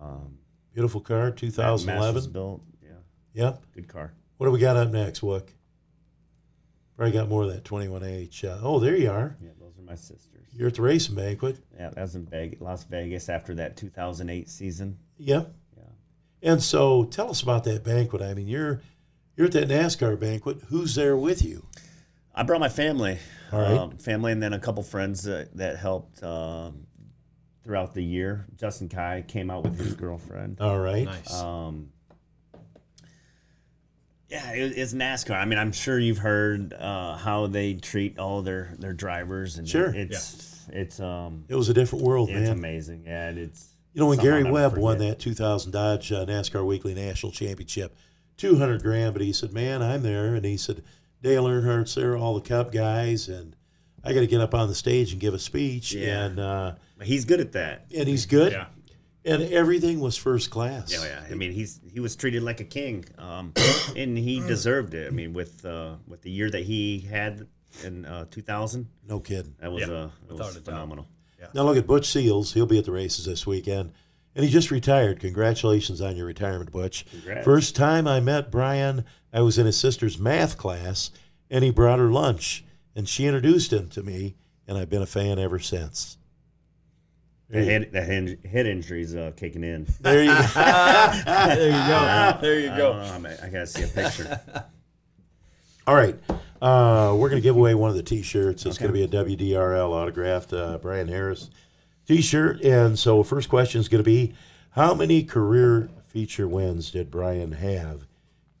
Um, 0.00 0.38
Beautiful 0.74 1.00
car, 1.00 1.30
Masters 1.30 1.54
2011. 1.54 2.32
built. 2.32 2.62
Yeah, 2.82 2.90
Yep. 3.34 3.62
good 3.74 3.88
car. 3.88 4.12
What 4.36 4.46
do 4.46 4.50
we 4.52 4.58
got 4.58 4.76
up 4.76 4.90
next, 4.90 5.20
Wook? 5.20 5.48
Probably 6.96 7.12
got 7.12 7.28
more 7.28 7.44
of 7.44 7.48
that 7.50 7.64
21H. 7.64 8.44
Uh, 8.44 8.58
oh, 8.62 8.78
there 8.78 8.96
you 8.96 9.10
are. 9.10 9.36
Yeah, 9.40 9.50
are 9.50 9.65
my 9.86 9.94
sisters. 9.94 10.46
You're 10.54 10.68
at 10.68 10.74
the 10.74 10.82
racing 10.82 11.14
banquet. 11.14 11.58
Yeah, 11.78 11.90
that 11.90 12.00
was 12.00 12.14
in 12.14 12.26
Vegas, 12.26 12.60
Las 12.60 12.84
Vegas 12.84 13.28
after 13.28 13.54
that 13.54 13.76
2008 13.76 14.48
season. 14.48 14.98
Yep. 15.18 15.52
Yeah. 15.76 16.50
And 16.52 16.62
so 16.62 17.04
tell 17.04 17.30
us 17.30 17.42
about 17.42 17.64
that 17.64 17.84
banquet. 17.84 18.22
I 18.22 18.34
mean, 18.34 18.48
you're 18.48 18.80
you're 19.36 19.46
at 19.46 19.52
that 19.52 19.68
NASCAR 19.68 20.18
banquet. 20.18 20.58
Who's 20.68 20.94
there 20.94 21.16
with 21.16 21.44
you? 21.44 21.64
I 22.34 22.42
brought 22.42 22.60
my 22.60 22.68
family, 22.68 23.18
All 23.52 23.60
right. 23.60 23.78
um, 23.78 23.96
family, 23.98 24.32
and 24.32 24.42
then 24.42 24.52
a 24.52 24.58
couple 24.58 24.82
friends 24.82 25.22
that, 25.22 25.56
that 25.56 25.78
helped 25.78 26.22
um, 26.22 26.86
throughout 27.64 27.94
the 27.94 28.02
year. 28.02 28.44
Justin 28.56 28.88
Kay 28.88 29.24
came 29.26 29.50
out 29.50 29.64
with 29.64 29.78
his 29.78 29.94
girlfriend. 29.94 30.60
All 30.60 30.78
right. 30.78 31.04
Nice. 31.06 31.32
Um, 31.34 31.88
yeah, 34.28 34.52
it, 34.52 34.76
it's 34.76 34.92
NASCAR. 34.92 35.36
I 35.40 35.44
mean, 35.44 35.58
I'm 35.58 35.72
sure 35.72 35.98
you've 35.98 36.18
heard 36.18 36.72
uh, 36.74 37.16
how 37.16 37.46
they 37.46 37.74
treat 37.74 38.18
all 38.18 38.42
their, 38.42 38.74
their 38.78 38.92
drivers, 38.92 39.58
and 39.58 39.68
Sure. 39.68 39.92
it's 39.94 40.52
it's 40.72 40.98
um 40.98 41.44
It 41.48 41.54
was 41.54 41.68
a 41.68 41.74
different 41.74 42.04
world, 42.04 42.28
it's 42.30 42.40
man. 42.48 42.58
amazing. 42.58 43.04
Yeah, 43.06 43.28
and 43.28 43.38
it's 43.38 43.68
You 43.94 44.00
know, 44.00 44.08
when 44.08 44.18
Gary 44.18 44.44
I'll 44.44 44.52
Webb 44.52 44.76
won 44.76 44.98
that 44.98 45.18
2000 45.20 45.70
Dodge 45.70 46.10
uh, 46.12 46.26
NASCAR 46.26 46.64
Weekly 46.66 46.92
National 46.94 47.30
Championship, 47.32 47.96
200 48.36 48.82
grand, 48.82 49.12
but 49.14 49.22
he 49.22 49.32
said, 49.32 49.52
"Man, 49.52 49.80
I'm 49.82 50.02
there," 50.02 50.34
and 50.34 50.44
he 50.44 50.56
said, 50.56 50.82
"Dale 51.22 51.44
Earnhardt's 51.46 51.94
there, 51.94 52.16
all 52.16 52.34
the 52.34 52.40
Cup 52.46 52.72
guys, 52.72 53.28
and 53.28 53.54
I 54.04 54.12
got 54.12 54.20
to 54.20 54.26
get 54.26 54.40
up 54.40 54.54
on 54.54 54.68
the 54.68 54.74
stage 54.74 55.12
and 55.12 55.20
give 55.20 55.34
a 55.34 55.38
speech." 55.38 55.92
Yeah. 55.94 56.24
And 56.24 56.38
uh, 56.40 56.74
He's 57.02 57.24
good 57.24 57.40
at 57.40 57.52
that. 57.52 57.86
and 57.96 58.08
he's 58.08 58.26
good. 58.26 58.52
Yeah. 58.52 58.66
And 59.26 59.42
everything 59.52 59.98
was 60.00 60.16
first 60.16 60.50
class. 60.50 60.92
Yeah, 60.92 61.04
yeah. 61.04 61.24
I 61.30 61.34
mean, 61.34 61.50
he's 61.52 61.80
he 61.92 61.98
was 62.00 62.14
treated 62.16 62.42
like 62.42 62.60
a 62.60 62.64
king, 62.64 63.04
um, 63.18 63.52
and 63.96 64.16
he 64.16 64.40
deserved 64.40 64.94
it. 64.94 65.08
I 65.08 65.10
mean, 65.10 65.32
with 65.32 65.64
uh, 65.64 65.96
with 66.06 66.22
the 66.22 66.30
year 66.30 66.48
that 66.50 66.62
he 66.62 67.00
had 67.00 67.46
in 67.84 68.04
uh, 68.04 68.26
2000, 68.30 68.86
No 69.08 69.20
kidding. 69.20 69.54
that 69.58 69.70
was 69.72 69.86
Yeah, 69.86 69.94
uh, 69.94 70.10
it 70.30 70.32
was 70.32 70.56
a 70.56 70.60
doubt. 70.60 70.64
phenomenal. 70.64 71.08
Now 71.54 71.62
look 71.64 71.76
at 71.76 71.86
Butch 71.86 72.06
Seals. 72.06 72.54
He'll 72.54 72.66
be 72.66 72.78
at 72.78 72.84
the 72.86 72.92
races 72.92 73.24
this 73.26 73.46
weekend. 73.46 73.92
And 74.34 74.44
he 74.44 74.50
just 74.50 74.70
retired. 74.70 75.20
Congratulations 75.20 76.00
on 76.00 76.16
your 76.16 76.26
retirement, 76.26 76.70
Butch. 76.70 77.06
Congrats. 77.10 77.44
First 77.44 77.74
time 77.76 78.06
I 78.06 78.20
met 78.20 78.50
Brian, 78.50 79.04
I 79.32 79.40
was 79.40 79.56
in 79.56 79.64
his 79.66 79.78
sister's 79.78 80.18
math 80.18 80.58
class, 80.58 81.10
and 81.50 81.64
he 81.64 81.70
brought 81.70 81.98
her 81.98 82.10
lunch, 82.10 82.64
and 82.94 83.08
she 83.08 83.26
introduced 83.26 83.72
him 83.72 83.88
to 83.90 84.02
me, 84.02 84.34
and 84.66 84.76
I've 84.76 84.90
been 84.90 85.02
a 85.02 85.06
fan 85.06 85.38
ever 85.38 85.58
since. 85.58 86.15
The 87.48 87.64
head 87.64 87.92
the 87.92 88.02
head, 88.02 88.38
head 88.44 88.66
injury's 88.66 89.14
uh, 89.14 89.30
kicking 89.36 89.62
in. 89.62 89.86
There 90.00 90.24
you 90.24 90.30
go. 90.30 90.42
there 90.54 91.66
you 91.66 91.72
go. 91.72 92.38
There 92.40 92.60
you 92.60 92.70
I, 92.72 92.76
go. 92.76 92.92
don't 92.92 93.22
know, 93.22 93.28
I'm- 93.28 93.38
I 93.42 93.48
gotta 93.48 93.66
see 93.66 93.82
a 93.84 93.88
picture. 93.88 94.40
All 95.86 95.94
right. 95.94 96.18
Uh, 96.60 97.14
we're 97.16 97.28
going 97.28 97.40
to 97.40 97.46
give 97.46 97.54
away 97.54 97.74
one 97.74 97.90
of 97.90 97.96
the 97.96 98.02
T-shirts. 98.02 98.66
It's 98.66 98.78
going 98.78 98.92
to 98.92 98.92
be 98.92 99.04
a 99.04 99.08
WDRL 99.08 99.90
autographed 99.90 100.52
uh, 100.52 100.78
Brian 100.78 101.06
Harris 101.06 101.50
T-shirt. 102.08 102.62
And 102.62 102.98
so, 102.98 103.22
first 103.22 103.48
question 103.48 103.80
is 103.80 103.88
going 103.88 104.02
to 104.02 104.10
be, 104.10 104.34
how 104.70 104.94
many 104.94 105.22
career 105.22 105.88
feature 106.08 106.48
wins 106.48 106.90
did 106.90 107.10
Brian 107.10 107.52
have 107.52 108.06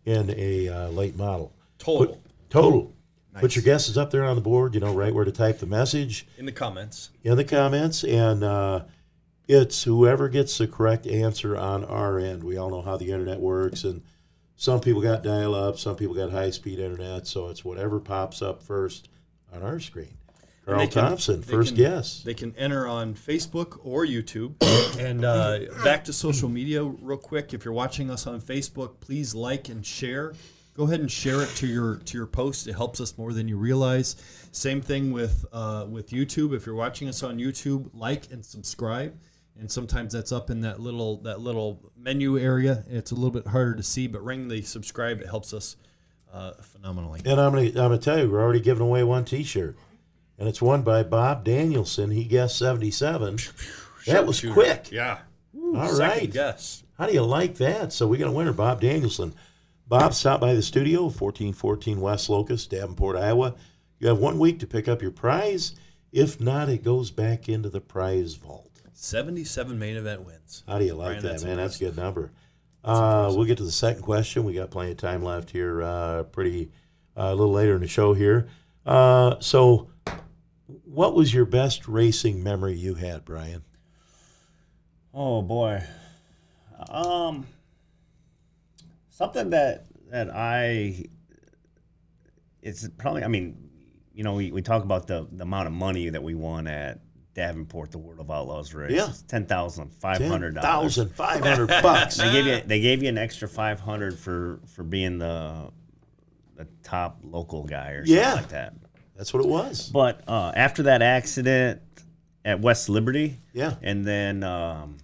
in 0.04 0.32
a 0.36 0.68
uh, 0.68 0.88
late 0.90 1.16
model? 1.16 1.52
Total. 1.78 2.14
Put, 2.14 2.20
total. 2.50 2.92
Put 3.36 3.42
Nice. 3.42 3.56
your 3.56 3.62
guesses 3.64 3.98
up 3.98 4.10
there 4.10 4.24
on 4.24 4.34
the 4.36 4.42
board. 4.42 4.74
You 4.74 4.80
know 4.80 4.94
right 4.94 5.14
where 5.14 5.24
to 5.24 5.32
type 5.32 5.58
the 5.58 5.66
message 5.66 6.26
In 6.38 6.46
the 6.46 6.52
comments. 6.52 7.10
in 7.22 7.36
the 7.36 7.44
comments, 7.44 8.02
and 8.04 8.42
uh, 8.42 8.84
it's 9.48 9.82
whoever 9.84 10.28
gets 10.28 10.58
the 10.58 10.66
correct 10.66 11.06
answer 11.06 11.56
on 11.56 11.84
our 11.84 12.18
end. 12.18 12.42
We 12.42 12.56
all 12.56 12.70
know 12.70 12.82
how 12.82 12.96
the 12.96 13.10
internet 13.12 13.38
works, 13.40 13.84
and 13.84 14.02
some 14.56 14.80
people 14.80 15.02
got 15.02 15.22
dial 15.22 15.54
up, 15.54 15.78
some 15.78 15.96
people 15.96 16.14
got 16.14 16.30
high 16.30 16.50
speed 16.50 16.78
internet, 16.78 17.26
so 17.26 17.48
it's 17.48 17.64
whatever 17.64 18.00
pops 18.00 18.40
up 18.42 18.62
first 18.62 19.08
on 19.52 19.62
our 19.62 19.78
screen. 19.80 20.16
Carl 20.64 20.80
can- 20.80 20.90
Thompson, 20.90 21.42
first 21.42 21.76
can- 21.76 21.76
guess. 21.76 22.22
They 22.24 22.34
can 22.34 22.52
enter 22.56 22.88
on 22.88 23.14
Facebook 23.14 23.78
or 23.84 24.04
YouTube. 24.04 24.54
and 24.98 25.24
uh, 25.24 25.60
back 25.84 26.04
to 26.06 26.12
social 26.12 26.48
media, 26.48 26.82
real 26.82 27.18
quick. 27.18 27.54
If 27.54 27.64
you're 27.64 27.74
watching 27.74 28.10
us 28.10 28.26
on 28.26 28.40
Facebook, 28.40 28.98
please 28.98 29.32
like 29.34 29.68
and 29.68 29.84
share. 29.86 30.32
Go 30.76 30.84
ahead 30.84 31.00
and 31.00 31.10
share 31.10 31.40
it 31.42 31.48
to 31.56 31.66
your 31.66 31.96
to 31.96 32.18
your 32.18 32.26
post. 32.26 32.66
It 32.66 32.74
helps 32.74 33.00
us 33.00 33.16
more 33.16 33.32
than 33.32 33.48
you 33.48 33.56
realize. 33.56 34.16
Same 34.52 34.80
thing 34.80 35.10
with 35.12 35.46
uh, 35.52 35.86
with 35.88 36.10
YouTube. 36.10 36.54
If 36.54 36.66
you're 36.66 36.74
watching 36.74 37.08
us 37.08 37.22
on 37.22 37.38
YouTube, 37.38 37.90
like 37.94 38.30
and 38.30 38.44
subscribe. 38.44 39.16
And 39.58 39.72
sometimes 39.72 40.12
that's 40.12 40.32
up 40.32 40.50
in 40.50 40.60
that 40.60 40.80
little 40.80 41.16
that 41.22 41.40
little 41.40 41.80
menu 41.96 42.38
area. 42.38 42.84
It's 42.90 43.10
a 43.10 43.14
little 43.14 43.30
bit 43.30 43.46
harder 43.46 43.74
to 43.74 43.82
see, 43.82 44.06
but 44.06 44.22
ring 44.22 44.48
the 44.48 44.60
subscribe. 44.60 45.22
It 45.22 45.28
helps 45.28 45.54
us 45.54 45.76
uh, 46.30 46.52
phenomenally. 46.60 47.22
And 47.24 47.40
I'm 47.40 47.52
gonna 47.52 47.68
I'm 47.68 47.72
gonna 47.72 47.96
tell 47.98 48.18
you, 48.18 48.30
we're 48.30 48.42
already 48.42 48.60
giving 48.60 48.86
away 48.86 49.02
one 49.02 49.24
T-shirt, 49.24 49.78
and 50.38 50.46
it's 50.46 50.60
won 50.60 50.82
by 50.82 51.04
Bob 51.04 51.42
Danielson. 51.42 52.10
He 52.10 52.24
guessed 52.24 52.58
seventy 52.58 52.90
seven. 52.90 53.38
That 54.06 54.26
was 54.26 54.42
quick. 54.42 54.92
Yeah. 54.92 55.20
All 55.74 55.88
Second 55.88 56.32
guess. 56.32 56.82
How 56.98 57.06
do 57.06 57.14
you 57.14 57.22
like 57.22 57.56
that? 57.56 57.94
So 57.94 58.06
we 58.06 58.18
got 58.18 58.28
a 58.28 58.32
winner, 58.32 58.52
Bob 58.52 58.82
Danielson. 58.82 59.34
Bob, 59.88 60.14
stop 60.14 60.40
by 60.40 60.52
the 60.52 60.62
studio, 60.62 61.02
1414 61.02 62.00
West 62.00 62.28
Locust, 62.28 62.70
Davenport, 62.70 63.16
Iowa. 63.16 63.54
You 64.00 64.08
have 64.08 64.18
one 64.18 64.38
week 64.38 64.58
to 64.60 64.66
pick 64.66 64.88
up 64.88 65.00
your 65.00 65.12
prize. 65.12 65.76
If 66.10 66.40
not, 66.40 66.68
it 66.68 66.82
goes 66.82 67.12
back 67.12 67.48
into 67.48 67.68
the 67.68 67.80
prize 67.80 68.34
vault. 68.34 68.82
77 68.92 69.78
main 69.78 69.96
event 69.96 70.26
wins. 70.26 70.64
How 70.66 70.78
do 70.78 70.84
you 70.84 70.94
like 70.94 71.06
Brian, 71.06 71.22
that, 71.22 71.28
that's 71.28 71.44
man? 71.44 71.56
That's 71.58 71.76
a 71.76 71.84
good 71.84 71.96
number. 71.96 72.32
Uh, 72.82 73.32
we'll 73.34 73.44
get 73.44 73.58
to 73.58 73.64
the 73.64 73.70
second 73.70 74.02
question. 74.02 74.44
We 74.44 74.54
got 74.54 74.70
plenty 74.70 74.90
of 74.90 74.96
time 74.96 75.22
left 75.22 75.50
here, 75.50 75.82
uh, 75.82 76.24
pretty 76.24 76.70
uh, 77.16 77.22
a 77.24 77.34
little 77.34 77.52
later 77.52 77.76
in 77.76 77.80
the 77.80 77.88
show 77.88 78.12
here. 78.12 78.48
Uh, 78.84 79.36
so, 79.40 79.90
what 80.84 81.14
was 81.14 81.32
your 81.32 81.44
best 81.44 81.86
racing 81.86 82.42
memory 82.42 82.74
you 82.74 82.94
had, 82.94 83.24
Brian? 83.24 83.62
Oh 85.14 85.42
boy. 85.42 85.82
Um 86.90 87.46
something 89.16 89.50
that 89.50 89.86
that 90.10 90.28
I 90.34 91.04
it's 92.62 92.88
probably 92.98 93.24
I 93.24 93.28
mean, 93.28 93.56
you 94.12 94.24
know, 94.24 94.34
we, 94.34 94.52
we 94.52 94.62
talk 94.62 94.82
about 94.82 95.06
the, 95.06 95.26
the 95.32 95.42
amount 95.42 95.66
of 95.66 95.72
money 95.72 96.08
that 96.10 96.22
we 96.22 96.34
won 96.34 96.66
at 96.66 97.00
Davenport, 97.34 97.90
the 97.92 97.98
World 97.98 98.20
of 98.20 98.30
Outlaws 98.30 98.72
race. 98.74 98.92
Yeah. 98.92 99.08
It's 99.08 99.22
ten 99.22 99.46
thousand 99.46 99.92
five 99.94 100.20
hundred 100.20 100.54
dollars. 100.54 100.96
10500 100.96 101.66
bucks. 101.82 102.16
They 102.16 102.30
gave 102.32 102.46
you 102.46 102.60
they 102.66 102.80
gave 102.80 103.02
you 103.02 103.08
an 103.08 103.18
extra 103.18 103.48
five 103.48 103.80
hundred 103.80 104.18
for 104.18 104.60
for 104.74 104.82
being 104.82 105.18
the 105.18 105.70
the 106.56 106.66
top 106.82 107.18
local 107.22 107.64
guy 107.64 107.90
or 107.90 108.06
something 108.06 108.16
Yeah. 108.22 108.34
like 108.34 108.48
that. 108.48 108.74
That's 109.14 109.32
what 109.32 109.42
it 109.44 109.48
was. 109.48 109.88
But 109.88 110.22
uh, 110.28 110.52
after 110.54 110.82
that 110.84 111.00
accident, 111.02 111.80
at 112.46 112.60
West 112.60 112.88
Liberty. 112.88 113.38
Yeah. 113.52 113.74
And 113.82 114.04
then 114.04 114.42
um, 114.44 114.98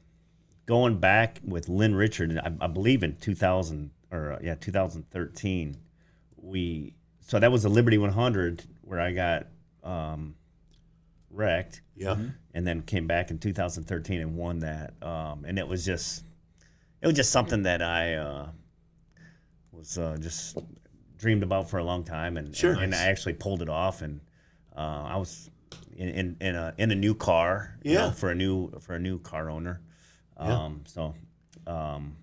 going 0.67 0.99
back 0.99 1.41
with 1.45 1.69
Lynn 1.69 1.95
Richard, 1.95 2.39
I, 2.39 2.53
I 2.61 2.67
believe 2.69 3.03
in 3.03 3.17
2000 3.17 3.91
or 4.13 4.33
uh, 4.35 4.39
yeah 4.43 4.55
2013, 4.55 5.77
we 6.37 6.95
so 7.21 7.39
that 7.41 7.51
was 7.51 7.63
the 7.65 7.69
Liberty 7.69 7.99
100 7.99 8.65
where 8.83 9.01
I 9.01 9.13
got 9.13 9.47
um, 9.83 10.35
wrecked, 11.31 11.81
Yeah. 11.97 12.17
and 12.53 12.67
then 12.67 12.83
came 12.83 13.07
back 13.07 13.31
in 13.31 13.39
2013 13.39 14.21
and 14.21 14.37
won 14.37 14.59
that. 14.61 14.95
Um, 15.03 15.45
and 15.47 15.59
it 15.59 15.67
was 15.67 15.85
just 15.85 16.25
it 17.01 17.07
was 17.07 17.17
just 17.17 17.31
something 17.33 17.63
that 17.65 17.83
I 17.83 18.15
uh, 18.15 18.49
was 19.73 19.99
uh, 19.99 20.17
just 20.21 20.59
dreamed 21.17 21.43
about 21.43 21.71
for 21.71 21.79
a 21.79 21.85
long 21.85 22.05
time, 22.05 22.37
and 22.37 22.55
Sure. 22.55 22.73
and, 22.73 22.83
and 22.83 22.95
I 22.95 23.05
actually 23.07 23.35
pulled 23.35 23.63
it 23.63 23.69
off, 23.69 24.03
and 24.03 24.21
uh, 24.77 25.05
I 25.07 25.17
was 25.17 25.51
in, 25.97 26.09
in 26.09 26.37
in 26.41 26.55
a 26.55 26.75
in 26.79 26.91
a 26.91 26.95
new 26.95 27.15
car, 27.15 27.79
you 27.83 27.95
know, 27.95 28.07
Yeah. 28.07 28.11
for 28.13 28.31
a 28.31 28.35
new 28.35 28.71
for 28.81 28.95
a 28.95 28.99
new 29.01 29.19
car 29.21 29.49
owner. 29.51 29.81
Yeah. 30.39 30.65
Um, 30.65 30.83
So 30.87 31.15
um, 31.67 32.17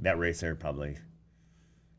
that 0.00 0.18
race 0.18 0.40
there 0.40 0.54
probably, 0.54 0.96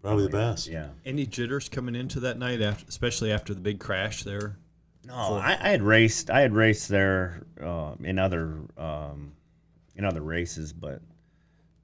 Probably 0.02 0.26
the 0.26 0.30
best. 0.30 0.68
yeah. 0.68 0.90
Any 1.06 1.26
jitters 1.26 1.70
coming 1.70 1.96
into 1.96 2.20
that 2.22 2.38
night, 2.38 2.62
after, 2.62 2.86
especially 2.88 3.32
after 3.32 3.54
the 3.54 3.60
big 3.60 3.80
crash 3.80 4.24
there? 4.24 4.58
No, 5.06 5.36
I, 5.36 5.58
I 5.60 5.70
had 5.70 5.82
raced. 5.82 6.30
I 6.30 6.42
had 6.42 6.54
raced 6.54 6.90
there 6.90 7.44
uh, 7.62 7.94
in 8.04 8.20
other 8.20 8.60
um, 8.78 9.34
in 9.96 10.04
other 10.06 10.22
races, 10.22 10.74
but 10.74 11.02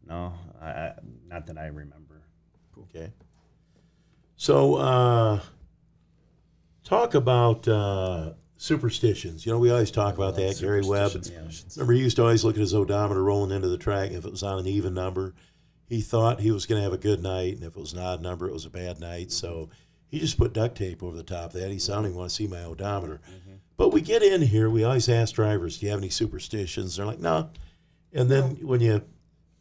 no, 0.08 0.34
I, 0.62 0.68
I, 0.68 0.94
not 1.28 1.48
that 1.48 1.58
I 1.58 1.68
remember. 1.68 2.22
Okay. 2.84 3.12
So, 4.36 4.76
uh, 4.76 5.40
talk 6.84 7.14
about 7.14 7.66
uh, 7.68 8.34
superstitions. 8.58 9.46
You 9.46 9.54
know, 9.54 9.60
we 9.60 9.72
always 9.72 9.92
talk 9.92 10.16
about 10.16 10.36
that. 10.36 10.58
Gary 10.60 10.82
Webb. 10.84 11.12
Remember, 11.76 11.94
he 11.94 12.00
used 12.00 12.18
to 12.18 12.24
always 12.24 12.44
look 12.44 12.56
at 12.56 12.62
his 12.62 12.74
odometer 12.74 13.24
rolling 13.24 13.52
into 13.52 13.70
the 13.70 13.78
track. 13.78 14.12
If 14.12 14.26
it 14.26 14.32
was 14.32 14.44
on 14.44 14.60
an 14.60 14.68
even 14.68 14.94
number, 14.94 15.34
he 15.94 16.02
thought 16.02 16.40
he 16.40 16.50
was 16.50 16.66
going 16.66 16.80
to 16.80 16.84
have 16.84 16.94
a 16.94 16.98
good 16.98 17.22
night, 17.22 17.54
and 17.54 17.64
if 17.64 17.76
it 17.76 17.80
was 17.80 17.94
an 17.94 18.00
odd 18.00 18.20
number, 18.20 18.48
it 18.48 18.54
was 18.54 18.66
a 18.66 18.70
bad 18.72 19.00
night. 19.00 19.32
So 19.32 19.48
mm-hmm. 19.48 19.72
he 20.10 20.20
just 20.20 20.40
put 20.40 20.52
duct 20.52 20.76
tape 20.76 21.04
over 21.04 21.16
the 21.16 21.22
top 21.22 21.54
of 21.54 21.62
that. 21.62 21.70
He 21.70 21.78
said, 21.78 21.94
"I 21.94 21.96
don't 21.98 22.06
even 22.06 22.18
want 22.18 22.32
to 22.32 22.36
see 22.36 22.48
my 22.48 22.64
odometer." 22.64 23.22
Mm-hmm. 23.30 23.54
But 23.78 23.90
we 23.90 24.02
get 24.02 24.24
in 24.24 24.42
here. 24.42 24.72
We 24.72 24.84
always 24.84 25.08
ask 25.08 25.36
drivers, 25.36 25.78
"Do 25.78 25.86
you 25.86 25.92
have 25.92 26.00
any 26.00 26.10
superstitions?" 26.10 26.96
They're 26.96 27.06
like, 27.06 27.20
"No." 27.20 27.52
And 28.12 28.30
then 28.30 28.58
when 28.62 28.82
you 28.82 29.04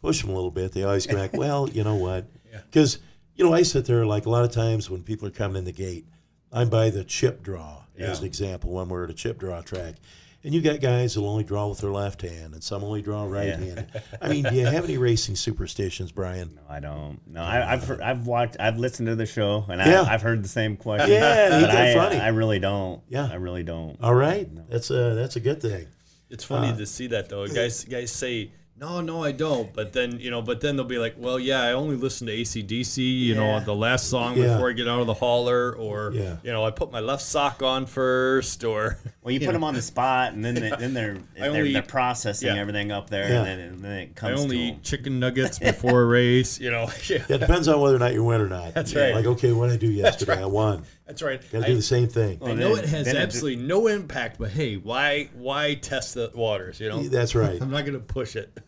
push 0.00 0.22
them 0.22 0.30
a 0.30 0.34
little 0.34 0.50
bit, 0.50 0.72
they 0.72 0.84
always 0.84 1.06
come 1.06 1.16
back, 1.16 1.32
"Well, 1.34 1.68
you 1.68 1.84
know 1.84 1.96
what?" 1.96 2.26
Because 2.70 2.98
you 3.36 3.44
know, 3.44 3.52
I 3.52 3.62
sit 3.62 3.84
there 3.84 4.06
like 4.06 4.24
a 4.24 4.30
lot 4.30 4.44
of 4.44 4.52
times 4.52 4.88
when 4.88 5.02
people 5.02 5.28
are 5.28 5.32
coming 5.32 5.58
in 5.58 5.64
the 5.64 5.72
gate, 5.72 6.06
I'm 6.50 6.70
by 6.70 6.88
the 6.88 7.04
chip 7.04 7.42
draw 7.42 7.82
as 7.98 8.20
an 8.20 8.24
example 8.24 8.72
when 8.72 8.88
we're 8.88 9.04
at 9.04 9.10
a 9.10 9.14
chip 9.14 9.38
draw 9.38 9.60
track. 9.60 9.96
And 10.44 10.52
you 10.52 10.60
got 10.60 10.80
guys 10.80 11.14
who'll 11.14 11.28
only 11.28 11.44
draw 11.44 11.68
with 11.68 11.78
their 11.78 11.90
left 11.92 12.22
hand, 12.22 12.52
and 12.54 12.64
some 12.64 12.82
only 12.82 13.00
draw 13.00 13.24
right 13.26 13.46
Yeah. 13.46 13.56
hand. 13.58 13.86
I 14.20 14.28
mean, 14.28 14.42
do 14.50 14.54
you 14.56 14.66
have 14.66 14.82
any 14.84 14.98
racing 14.98 15.36
superstitions, 15.36 16.10
Brian? 16.10 16.56
No, 16.56 16.62
I 16.68 16.80
don't. 16.80 17.20
No, 17.28 17.42
I, 17.42 17.72
I've 17.74 17.84
heard, 17.84 18.00
I've 18.00 18.26
watched, 18.26 18.56
I've 18.58 18.76
listened 18.76 19.06
to 19.06 19.14
the 19.14 19.26
show, 19.26 19.64
and 19.68 19.80
Yeah. 19.80 20.02
I, 20.02 20.14
I've 20.14 20.22
heard 20.22 20.42
the 20.42 20.48
same 20.48 20.76
question. 20.76 21.10
Yeah, 21.12 21.54
ain't 21.58 21.66
but 21.66 21.70
I, 21.76 21.94
funny? 21.94 22.16
I 22.20 22.28
really 22.28 22.58
don't. 22.58 23.02
Yeah. 23.08 23.28
I 23.30 23.36
really 23.36 23.62
don't. 23.62 23.96
All 24.02 24.14
right, 24.14 24.48
that's 24.68 24.90
a 24.90 25.14
that's 25.14 25.36
a 25.36 25.40
good 25.40 25.62
thing. 25.62 25.86
It's 26.28 26.42
funny 26.44 26.70
Uh, 26.72 26.76
to 26.76 26.86
see 26.86 27.06
that 27.08 27.28
though. 27.28 27.46
Guys, 27.46 27.84
guys 27.84 28.10
say, 28.10 28.50
"No, 28.78 29.00
no, 29.00 29.22
I 29.22 29.32
don't." 29.32 29.72
But 29.72 29.92
then 29.92 30.18
you 30.20 30.30
know, 30.30 30.42
but 30.42 30.60
then 30.60 30.76
they'll 30.76 30.84
be 30.84 30.98
like, 30.98 31.14
"Well, 31.18 31.38
yeah, 31.38 31.62
I 31.62 31.72
only 31.72 31.96
listen 31.96 32.26
to 32.26 32.32
ACDC. 32.32 32.98
You 33.02 33.34
know, 33.34 33.46
Yeah. 33.58 33.60
the 33.60 33.74
last 33.74 34.08
song 34.08 34.36
Yeah. 34.36 34.54
before 34.54 34.70
I 34.70 34.72
get 34.72 34.88
out 34.88 35.00
of 35.00 35.06
the 35.06 35.14
hauler, 35.14 35.72
or 35.76 36.12
Yeah. 36.14 36.36
you 36.42 36.50
know, 36.52 36.64
I 36.64 36.70
put 36.70 36.90
my 36.90 37.00
left 37.00 37.22
sock 37.22 37.62
on 37.62 37.86
first, 37.86 38.64
or 38.64 38.98
Well, 39.22 39.32
you 39.32 39.40
put 39.46 39.52
them 39.52 39.64
on 39.64 39.74
the 39.74 39.82
spot, 39.82 40.32
and 40.32 40.44
then 40.44 40.54
they, 40.54 40.70
then 40.78 40.94
they're 40.94 41.18
they're, 41.36 41.50
only 41.50 41.72
they're 41.72 41.82
processing 41.82 42.54
yeah. 42.54 42.60
everything 42.60 42.90
up 42.92 43.08
there, 43.10 43.28
Yeah. 43.28 43.38
and, 43.38 43.46
then, 43.46 43.58
and 43.60 43.80
then 43.84 43.92
it 43.92 44.10
I 44.16 44.20
comes 44.20 44.40
only 44.40 44.56
to 44.56 44.62
eat 44.64 44.74
'em. 44.74 44.80
chicken 44.82 45.20
nuggets 45.20 45.58
before 45.70 46.02
a 46.02 46.06
race. 46.06 46.58
You 46.60 46.70
know, 46.70 46.88
yeah, 47.08 47.18
Yeah, 47.28 47.36
it 47.36 47.40
depends 47.40 47.68
on 47.68 47.80
whether 47.80 47.96
or 47.96 48.00
not 48.00 48.12
you 48.14 48.24
win 48.24 48.40
or 48.40 48.48
not. 48.48 48.74
That's 48.74 48.94
right. 48.94 49.14
Like, 49.14 49.26
okay, 49.26 49.52
what 49.52 49.66
did 49.68 49.74
I 49.74 49.76
do 49.78 49.90
yesterday? 49.90 50.40
I 50.42 50.46
won. 50.46 50.84
That's 51.12 51.22
right. 51.22 51.52
Got 51.52 51.60
to 51.60 51.66
do 51.66 51.74
the 51.76 51.82
same 51.82 52.08
thing. 52.08 52.38
I 52.42 52.54
know 52.54 52.74
then- 52.74 52.84
it 52.84 52.90
has 52.90 53.06
then 53.06 53.16
it- 53.16 53.20
absolutely 53.20 53.62
no 53.62 53.86
impact, 53.86 54.38
but 54.38 54.50
hey, 54.50 54.76
why 54.76 55.28
why 55.34 55.74
test 55.74 56.14
the 56.14 56.30
waters? 56.34 56.80
You 56.80 56.88
know, 56.88 57.02
That's 57.02 57.34
right. 57.34 57.60
I'm 57.62 57.70
not 57.70 57.82
going 57.82 57.92
to 57.94 58.00
push 58.00 58.34
it. 58.36 58.58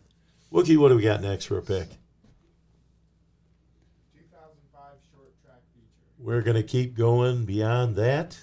Wookie, 0.52 0.76
what 0.76 0.88
do 0.90 0.96
we 0.96 1.02
got 1.02 1.20
next 1.22 1.46
for 1.46 1.58
a 1.58 1.62
pick? 1.62 1.88
2005 4.14 4.82
short 5.12 5.32
track 5.44 5.60
feature. 5.74 5.86
We're 6.18 6.42
going 6.42 6.56
to 6.56 6.62
keep 6.62 6.96
going 6.96 7.44
beyond 7.44 7.96
that. 7.96 8.38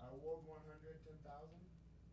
Uh, 0.00 0.06
World 0.24 0.40
100, 0.46 0.96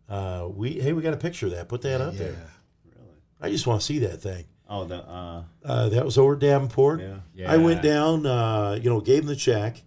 10,000. 0.09 0.45
Uh, 0.45 0.49
we 0.49 0.73
hey, 0.79 0.93
we 0.93 1.01
got 1.01 1.13
a 1.13 1.17
picture 1.17 1.45
of 1.47 1.53
that. 1.53 1.69
Put 1.69 1.81
that 1.83 2.01
up 2.01 2.15
there. 2.15 2.31
Really? 2.31 3.07
I 3.41 3.49
just 3.49 3.67
want 3.67 3.81
to 3.81 3.85
see 3.85 3.99
that 3.99 4.21
thing. 4.21 4.45
Oh, 4.69 4.85
the 4.85 4.97
uh, 5.07 5.43
Uh, 5.63 5.89
that 5.89 6.03
was 6.05 6.17
over 6.17 6.33
at 6.33 6.39
Davenport. 6.39 7.01
yeah. 7.35 7.51
I 7.51 7.57
went 7.57 7.81
down, 7.83 8.25
uh, 8.25 8.79
you 8.81 8.89
know, 8.89 9.01
gave 9.01 9.21
him 9.23 9.27
the 9.27 9.35
check, 9.35 9.81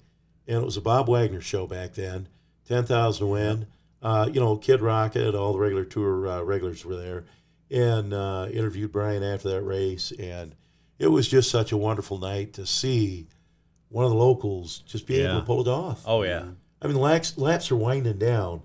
and 0.46 0.58
it 0.58 0.64
was 0.64 0.76
a 0.76 0.80
Bob 0.80 1.08
Wagner 1.08 1.40
show 1.40 1.66
back 1.66 1.94
then. 1.94 2.28
Ten 2.66 2.84
thousand 2.84 3.28
win. 3.28 3.66
Uh, 4.02 4.28
you 4.32 4.40
know, 4.40 4.56
Kid 4.56 4.80
Rocket, 4.80 5.34
all 5.34 5.52
the 5.52 5.58
regular 5.58 5.84
tour 5.84 6.28
uh, 6.28 6.42
regulars 6.42 6.84
were 6.84 6.96
there, 6.96 7.24
and 7.70 8.12
uh, 8.12 8.46
interviewed 8.52 8.92
Brian 8.92 9.22
after 9.22 9.48
that 9.50 9.62
race, 9.62 10.12
and 10.12 10.54
it 10.98 11.08
was 11.08 11.28
just 11.28 11.50
such 11.50 11.72
a 11.72 11.76
wonderful 11.76 12.18
night 12.18 12.52
to 12.54 12.66
see 12.66 13.26
one 13.88 14.04
of 14.04 14.10
the 14.10 14.16
locals 14.16 14.78
just 14.80 15.06
be 15.06 15.20
able 15.20 15.40
to 15.40 15.46
pull 15.46 15.60
it 15.60 15.68
off. 15.68 16.02
Oh 16.06 16.22
yeah, 16.22 16.44
I 16.82 16.86
mean, 16.86 16.96
laps 16.96 17.38
laps 17.38 17.70
are 17.70 17.76
winding 17.76 18.18
down, 18.18 18.62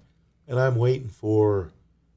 and 0.47 0.59
I'm 0.59 0.75
waiting 0.75 1.09
for 1.09 1.71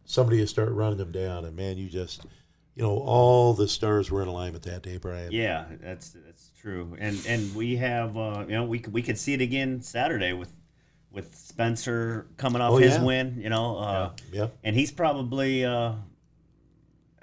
somebody 0.05 0.39
to 0.39 0.47
start 0.47 0.71
running 0.73 0.99
them 0.99 1.13
down. 1.13 1.45
And 1.45 1.57
man, 1.57 1.79
you 1.79 1.89
just, 1.89 2.27
you 2.75 2.83
know, 2.83 2.99
all 2.99 3.55
the 3.55 3.69
stars 3.69 4.11
were 4.11 4.23
in 4.23 4.29
alignment 4.29 4.65
that 4.65 4.83
day, 4.83 4.97
Brian. 4.97 5.33
Yeah, 5.33 5.67
that's 5.81 6.11
that's 6.11 6.34
true, 6.65 6.97
and 6.99 7.21
and 7.29 7.55
we 7.55 7.77
have 7.77 8.17
uh, 8.17 8.45
you 8.49 8.55
know 8.55 8.65
we 8.65 8.79
could, 8.79 8.93
we 8.93 9.03
could 9.03 9.19
see 9.19 9.35
it 9.35 9.41
again 9.43 9.81
Saturday 9.83 10.33
with 10.33 10.51
with 11.11 11.35
Spencer 11.37 12.27
coming 12.39 12.61
off 12.63 12.73
Oh, 12.73 12.77
his 12.79 12.95
yeah. 12.95 13.03
win, 13.05 13.39
you 13.41 13.49
know, 13.51 13.77
uh, 13.77 14.11
Yeah. 14.33 14.49
and 14.65 14.75
he's 14.75 14.91
probably 14.91 15.65
uh, 15.65 15.93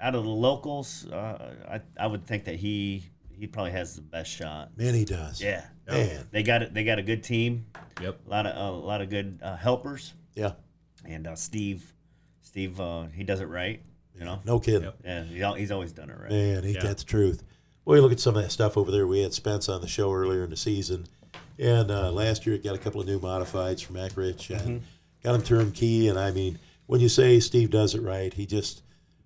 out 0.00 0.14
of 0.14 0.24
the 0.24 0.30
locals. 0.30 1.06
Uh, 1.06 1.54
I 1.68 1.80
I 2.02 2.06
would 2.06 2.24
think 2.24 2.44
that 2.44 2.54
he 2.54 3.04
he 3.30 3.46
probably 3.48 3.72
has 3.72 3.96
the 3.96 4.02
best 4.02 4.30
shot. 4.30 4.70
Man, 4.78 4.94
he 4.94 5.04
does. 5.04 5.42
Yeah, 5.42 5.64
Man. 5.88 6.26
they 6.30 6.42
got 6.44 6.62
it. 6.62 6.72
They 6.72 6.84
got 6.84 6.98
a 7.00 7.02
good 7.02 7.24
team, 7.24 7.66
yep. 8.00 8.18
a 8.26 8.30
lot 8.30 8.46
of 8.46 8.56
a 8.56 8.86
lot 8.86 9.00
of 9.02 9.10
good 9.10 9.40
uh, 9.42 9.56
helpers, 9.56 10.14
Yeah. 10.36 10.52
and 11.04 11.26
uh, 11.26 11.34
Steve 11.34 11.92
Steve 12.42 12.80
uh, 12.80 13.06
he 13.12 13.24
does 13.24 13.40
it 13.40 13.46
right, 13.48 13.82
you 14.16 14.24
know. 14.24 14.40
No 14.44 14.60
kidding. 14.60 14.84
Yep. 14.84 14.98
Yeah, 15.04 15.52
he 15.54 15.60
he's 15.60 15.72
always 15.72 15.90
done 15.92 16.10
it 16.10 16.16
right. 16.18 16.30
Man, 16.30 16.62
he, 16.62 16.74
Yeah. 16.74 16.82
that 16.84 16.98
the 16.98 17.04
truth? 17.04 17.42
Well, 17.84 17.96
you 17.96 18.02
look 18.02 18.12
at 18.12 18.20
some 18.20 18.36
of 18.36 18.42
that 18.42 18.50
stuff 18.50 18.76
over 18.76 18.92
there. 18.92 19.08
We 19.08 19.22
had 19.22 19.34
Spence 19.34 19.68
on 19.68 19.80
the 19.80 19.88
show 19.88 20.12
earlier 20.12 20.44
in 20.44 20.50
the 20.50 20.56
season, 20.56 21.06
and 21.58 21.90
uh, 21.90 22.12
last 22.12 22.46
year 22.46 22.54
it 22.54 22.62
got 22.62 22.76
a 22.76 22.78
couple 22.78 23.00
of 23.00 23.08
new 23.08 23.18
modifieds 23.18 23.84
from 23.84 23.96
Eckrich 23.96 24.50
and 24.50 24.82
got 25.24 25.34
him 25.34 25.42
turnkey. 25.42 26.06
And 26.06 26.16
I 26.16 26.30
mean, 26.30 26.60
when 26.86 27.00
you 27.00 27.08
say 27.08 27.40
Steve 27.40 27.70
does 27.70 27.96
it 27.96 28.02
right, 28.02 28.32
he 28.32 28.46
just, 28.46 28.82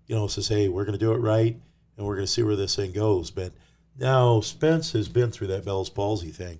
you 0.06 0.14
know, 0.14 0.26
says, 0.26 0.48
"Hey, 0.48 0.68
we're 0.68 0.86
going 0.86 0.98
to 0.98 1.04
do 1.04 1.12
it 1.12 1.18
right, 1.18 1.54
and 1.96 2.06
we're 2.06 2.14
going 2.14 2.26
to 2.26 2.32
see 2.32 2.42
where 2.42 2.56
this 2.56 2.74
thing 2.74 2.92
goes." 2.92 3.30
But 3.30 3.52
now 3.98 4.40
Spence 4.40 4.92
has 4.92 5.08
been 5.08 5.30
through 5.30 5.48
that 5.48 5.66
Bell's 5.66 5.90
palsy 5.90 6.30
thing, 6.30 6.58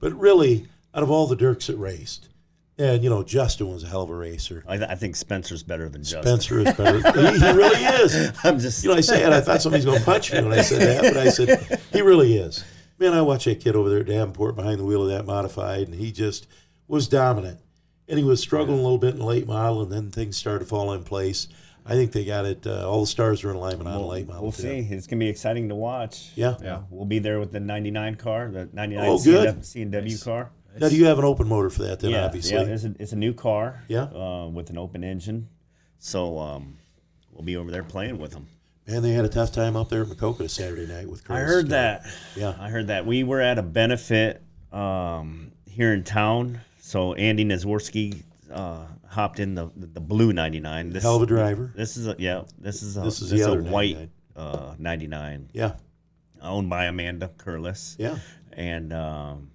but 0.00 0.12
really, 0.12 0.66
out 0.94 1.02
of 1.02 1.10
all 1.10 1.26
the 1.26 1.36
Diercks 1.36 1.66
that 1.68 1.76
raced, 1.76 2.28
and 2.78 3.02
you 3.02 3.10
know, 3.10 3.22
Justin 3.22 3.68
was 3.72 3.82
a 3.84 3.88
hell 3.88 4.02
of 4.02 4.10
a 4.10 4.14
racer. 4.14 4.64
I, 4.68 4.74
I 4.76 4.94
think 4.94 5.16
Spencer's 5.16 5.62
better 5.62 5.88
than 5.88 6.02
Justin. 6.02 6.22
Spencer 6.40 6.58
is 6.60 6.74
better. 6.76 6.98
he, 6.98 7.38
he 7.38 7.52
really 7.52 7.82
is. 8.02 8.32
I'm 8.44 8.58
just 8.58 8.82
You 8.84 8.90
know, 8.90 8.96
I 8.96 9.00
say 9.00 9.18
said 9.20 9.32
I 9.32 9.40
thought 9.40 9.60
somebody's 9.62 9.84
going 9.84 9.98
to 9.98 10.04
punch 10.04 10.32
me 10.32 10.42
when 10.42 10.52
I 10.58 10.62
said 10.62 10.80
that, 11.02 11.12
but 11.14 11.16
I 11.16 11.28
said 11.30 11.80
he 11.92 12.00
really 12.02 12.36
is. 12.36 12.64
Man, 12.98 13.12
I 13.12 13.22
watched 13.22 13.44
that 13.44 13.60
kid 13.60 13.76
over 13.76 13.88
there 13.90 14.00
at 14.00 14.06
Davenport 14.06 14.56
behind 14.56 14.80
the 14.80 14.84
wheel 14.84 15.02
of 15.02 15.08
that 15.08 15.24
modified, 15.26 15.86
and 15.88 15.94
he 15.94 16.10
just 16.12 16.46
was 16.88 17.06
dominant. 17.08 17.60
And 18.08 18.18
he 18.18 18.24
was 18.24 18.40
struggling 18.40 18.78
a 18.78 18.82
little 18.82 18.98
bit 18.98 19.10
in 19.14 19.18
the 19.18 19.24
late 19.26 19.46
model, 19.46 19.82
and 19.82 19.92
then 19.92 20.10
things 20.10 20.36
started 20.36 20.60
to 20.60 20.64
fall 20.64 20.92
in 20.94 21.04
place. 21.04 21.46
I 21.86 21.92
think 21.92 22.12
they 22.12 22.24
got 22.24 22.44
it. 22.44 22.66
Uh, 22.66 22.88
all 22.88 23.02
the 23.02 23.06
stars 23.06 23.44
are 23.44 23.50
in 23.50 23.56
alignment 23.56 23.86
on 23.88 23.94
the 23.94 24.00
We'll, 24.00 24.08
late 24.08 24.26
model. 24.26 24.42
we'll 24.42 24.52
too. 24.52 24.62
see. 24.62 24.78
It's 24.90 25.06
gonna 25.06 25.20
be 25.20 25.28
exciting 25.28 25.68
to 25.68 25.74
watch. 25.74 26.30
Yeah. 26.34 26.56
Yeah. 26.62 26.82
We'll 26.90 27.06
be 27.06 27.18
there 27.18 27.38
with 27.38 27.52
the 27.52 27.60
99 27.60 28.16
car, 28.16 28.50
the 28.50 28.68
99 28.72 29.06
Oh, 29.08 29.18
good. 29.22 29.64
C 29.64 29.82
and 29.82 29.92
W 29.92 30.18
car. 30.18 30.50
Now, 30.78 30.88
do 30.88 30.96
you 30.96 31.06
have 31.06 31.18
an 31.18 31.24
open 31.24 31.48
motor 31.48 31.70
for 31.70 31.82
that? 31.82 32.00
Then, 32.00 32.10
yeah, 32.12 32.24
obviously. 32.24 32.54
yeah. 32.56 32.62
It's 32.62 32.84
a, 32.84 32.94
it's 32.98 33.12
a 33.12 33.16
new 33.16 33.32
car. 33.34 33.82
Yeah. 33.88 34.02
Uh, 34.04 34.48
with 34.48 34.70
an 34.70 34.78
open 34.78 35.02
engine, 35.04 35.48
so 35.98 36.38
um, 36.38 36.78
we'll 37.32 37.42
be 37.44 37.56
over 37.56 37.70
there 37.70 37.82
playing 37.82 38.18
with 38.18 38.32
them. 38.32 38.46
Man, 38.86 39.02
they 39.02 39.12
had 39.12 39.24
a 39.24 39.28
tough 39.28 39.52
time 39.52 39.76
up 39.76 39.88
there 39.90 40.02
at 40.02 40.08
Maquoketa 40.08 40.48
Saturday 40.48 40.86
night 40.86 41.08
with. 41.10 41.24
Curtis. 41.24 41.42
I 41.42 41.44
heard 41.46 41.68
that. 41.70 42.06
Yeah. 42.36 42.54
I 42.58 42.68
heard 42.70 42.86
that. 42.88 43.04
We 43.06 43.22
were 43.24 43.40
at 43.40 43.58
a 43.58 43.62
benefit 43.62 44.42
um, 44.72 45.52
here 45.66 45.92
in 45.92 46.04
town. 46.04 46.60
So 46.80 47.12
Andy 47.14 47.44
Nezworski 47.44 48.22
uh, 48.50 48.86
hopped 49.06 49.40
in 49.40 49.54
the 49.54 49.70
the 49.76 50.00
blue 50.00 50.32
99. 50.32 50.90
This, 50.90 51.02
Hell 51.02 51.16
of 51.16 51.22
a 51.22 51.26
driver. 51.26 51.70
This 51.76 51.96
is 51.98 52.06
a 52.06 52.14
yeah. 52.18 52.44
This 52.58 52.82
is 52.82 52.96
a 52.96 53.00
This 53.00 53.20
is 53.20 53.28
this 53.28 53.30
the 53.30 53.36
is 53.44 53.46
a 53.46 53.50
other 53.52 53.62
white 53.62 53.96
99. 53.96 54.10
uh, 54.36 54.74
99 54.78 55.50
Yeah. 55.52 55.72
owned 56.40 56.70
by 56.70 56.84
Amanda 56.86 57.30
Curlis. 57.36 57.96
Yeah. 57.98 58.18
And 58.54 58.92
um, 58.94 59.50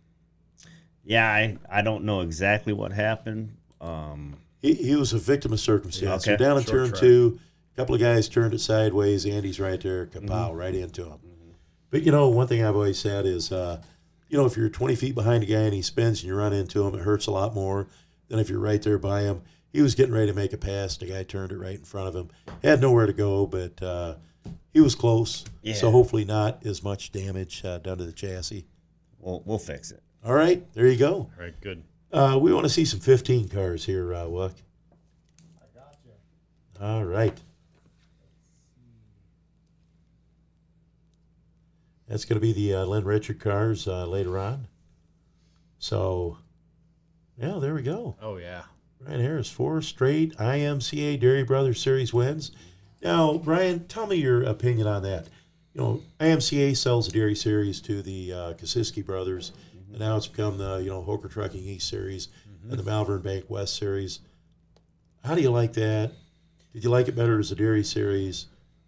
yeah, 1.03 1.27
I 1.27 1.57
I 1.69 1.81
don't 1.81 2.03
know 2.03 2.21
exactly 2.21 2.73
what 2.73 2.91
happened. 2.91 3.55
Um, 3.81 4.37
He, 4.61 4.73
he 4.75 4.95
was 4.95 5.13
a 5.13 5.17
victim 5.19 5.51
of 5.53 5.59
circumstance. 5.59 6.23
Okay. 6.27 6.33
So 6.33 6.37
down 6.37 6.57
in 6.57 6.63
Short 6.63 6.69
turn 6.75 6.89
track. 6.89 6.99
two, 7.01 7.39
a 7.73 7.75
couple 7.77 7.95
of 7.95 8.01
guys 8.01 8.29
turned 8.29 8.53
it 8.53 8.59
sideways. 8.61 9.25
Andy's 9.25 9.59
right 9.59 9.79
there, 9.81 10.05
kapow, 10.05 10.49
Mm-hmm. 10.49 10.57
right 10.57 10.75
into 10.75 11.03
him. 11.05 11.19
But 11.89 12.03
you 12.03 12.11
know, 12.11 12.29
one 12.29 12.47
thing 12.47 12.63
I've 12.63 12.75
always 12.75 12.97
said 12.97 13.25
is, 13.25 13.51
uh, 13.51 13.81
you 14.29 14.37
know, 14.37 14.45
if 14.45 14.57
you're 14.57 14.69
20 14.69 14.95
feet 14.95 15.13
behind 15.13 15.43
a 15.43 15.45
guy 15.45 15.61
and 15.61 15.73
he 15.73 15.81
spins 15.83 16.21
and 16.21 16.27
you 16.27 16.35
run 16.35 16.53
into 16.53 16.83
him, 16.87 16.95
it 16.95 17.01
hurts 17.01 17.27
a 17.27 17.31
lot 17.31 17.53
more 17.53 17.87
than 18.29 18.39
if 18.39 18.49
you're 18.49 18.59
right 18.59 18.81
there 18.81 18.97
by 18.97 19.21
him. 19.21 19.41
He 19.71 19.81
was 19.81 19.93
getting 19.95 20.13
ready 20.13 20.27
to 20.27 20.33
make 20.33 20.53
a 20.53 20.57
pass. 20.57 20.97
The 20.97 21.05
guy 21.07 21.23
turned 21.23 21.51
it 21.51 21.57
right 21.57 21.77
in 21.77 21.83
front 21.85 22.07
of 22.07 22.15
him. 22.15 22.29
Had 22.63 22.81
nowhere 22.81 23.05
to 23.05 23.13
go, 23.13 23.45
but 23.45 23.81
uh, 23.83 24.15
he 24.71 24.79
was 24.81 24.95
close. 24.95 25.45
Yeah. 25.61 25.73
So 25.75 25.91
hopefully 25.91 26.25
not 26.25 26.65
as 26.65 26.83
much 26.83 27.11
damage 27.11 27.63
uh, 27.65 27.77
done 27.79 27.97
to 27.99 28.05
the 28.05 28.11
chassis. 28.11 28.65
We'll 29.19 29.43
we'll 29.45 29.59
fix 29.59 29.91
it. 29.91 30.01
All 30.25 30.33
right, 30.33 30.65
there 30.73 30.87
you 30.87 30.97
go. 30.97 31.13
All 31.13 31.31
right, 31.37 31.59
good. 31.61 31.83
Uh, 32.11 32.37
we 32.39 32.53
want 32.53 32.65
to 32.65 32.69
see 32.69 32.85
some 32.85 32.99
15 32.99 33.49
cars 33.49 33.85
here, 33.85 34.13
uh, 34.13 34.27
Wuck. 34.27 34.53
I 35.61 35.77
got 35.77 35.97
you. 36.05 36.85
All 36.85 37.03
right. 37.03 37.37
That's 42.07 42.25
going 42.25 42.39
to 42.39 42.41
be 42.41 42.53
the 42.53 42.75
uh, 42.75 42.85
Lynn 42.85 43.03
Richard 43.05 43.39
cars 43.39 43.87
uh, 43.87 44.05
later 44.05 44.37
on. 44.37 44.67
So, 45.79 46.37
yeah, 47.37 47.57
there 47.59 47.73
we 47.73 47.81
go. 47.81 48.15
Oh 48.21 48.37
yeah. 48.37 48.61
Brian 49.01 49.19
Harris, 49.19 49.49
four 49.49 49.81
straight 49.81 50.37
IMCA 50.37 51.19
Deery 51.19 51.45
Brothers 51.45 51.81
Series 51.81 52.13
wins. 52.13 52.51
Now, 53.01 53.37
Brian, 53.37 53.85
tell 53.87 54.07
me 54.07 54.15
your 54.15 54.43
opinion 54.43 54.87
on 54.87 55.03
that. 55.03 55.27
You 55.73 55.81
know, 55.81 56.01
IMCA 56.19 56.77
sells 56.77 57.07
the 57.07 57.19
Deery 57.19 57.35
Series 57.35 57.81
to 57.81 58.01
the 58.01 58.31
uh, 58.31 58.53
Kosiski 58.53 59.03
brothers, 59.03 59.51
and 59.93 59.99
now 60.01 60.17
it's 60.17 60.27
become 60.27 60.57
the 60.57 60.77
you 60.77 60.89
know 60.89 61.01
Hoker 61.01 61.29
Trucking 61.29 61.63
East 61.63 61.87
Series 61.87 62.27
and 62.69 62.77
the 62.79 62.83
Malvern 62.83 63.21
Bank 63.21 63.45
West 63.49 63.75
Series. 63.75 64.19
How 65.23 65.35
do 65.35 65.41
you 65.41 65.51
like 65.51 65.73
that? 65.73 66.11
Did 66.73 66.83
you 66.83 66.89
like 66.89 67.07
it 67.07 67.15
better 67.15 67.39
as 67.39 67.51
a 67.51 67.55
Deery 67.55 67.85
Series? 67.85 68.47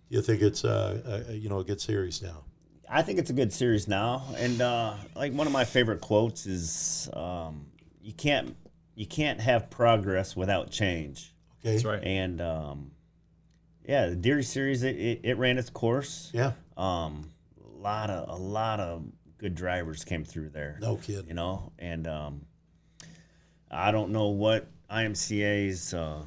Do 0.10 0.16
you 0.16 0.22
think 0.22 0.42
it's 0.42 0.66
uh, 0.66 1.24
a, 1.30 1.34
you 1.34 1.48
know 1.50 1.60
a 1.60 1.64
good 1.64 1.80
series 1.80 2.22
now? 2.22 2.44
I 2.90 3.02
think 3.02 3.20
it's 3.20 3.30
a 3.30 3.34
good 3.34 3.54
series 3.54 3.88
now, 3.88 4.24
and 4.38 4.62
uh, 4.62 4.96
like 5.16 5.34
one 5.34 5.48
of 5.48 5.54
my 5.54 5.66
favorite 5.66 6.02
quotes 6.02 6.46
is, 6.46 7.10
um, 7.14 7.68
"You 8.02 8.14
can't 8.14 8.56
you 8.96 9.06
can't 9.06 9.40
have 9.40 9.70
progress 9.70 10.36
without 10.36 10.72
change." 10.72 11.34
Okay, 11.62 11.74
That's 11.74 11.86
right. 11.86 12.04
And 12.04 12.42
um, 12.42 12.92
yeah, 13.88 14.10
the 14.10 14.16
Deery 14.16 14.44
series 14.44 14.84
it, 14.84 14.96
it, 14.96 15.20
it 15.24 15.38
ran 15.38 15.58
its 15.58 15.70
course. 15.70 16.32
Yeah, 16.34 16.54
Um, 16.78 17.30
a 17.64 17.82
lot 17.82 18.10
of 18.10 18.30
a 18.30 18.42
lot 18.42 18.80
of 18.80 19.04
good 19.46 19.54
drivers 19.56 20.04
came 20.04 20.24
through 20.24 20.50
there. 20.50 20.80
no 20.82 20.96
kidding. 20.96 21.28
You 21.28 21.36
know, 21.36 21.72
and 21.78 22.08
um, 22.08 22.42
I 23.70 23.92
don't 23.92 24.10
know 24.12 24.30
what 24.30 24.68
IMCA's 24.90 25.94
uh, 25.94 26.24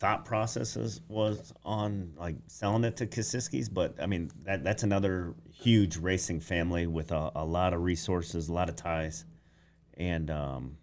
thought 0.00 0.24
processes 0.24 1.00
was 1.06 1.52
on 1.64 2.12
like 2.16 2.34
selling 2.48 2.82
it 2.82 2.96
to 2.96 3.06
Kosiskis, 3.06 3.72
but 3.72 3.94
I 4.02 4.06
mean 4.06 4.32
that 4.42 4.64
that's 4.64 4.82
another 4.82 5.34
huge 5.52 5.96
racing 5.96 6.40
family 6.40 6.88
with 6.88 7.12
a, 7.12 7.30
a 7.36 7.44
lot 7.44 7.72
of 7.72 7.82
resources, 7.82 8.48
a 8.48 8.52
lot 8.52 8.68
of 8.68 8.74
ties, 8.74 9.24
and 9.94 10.28
um, 10.28 10.76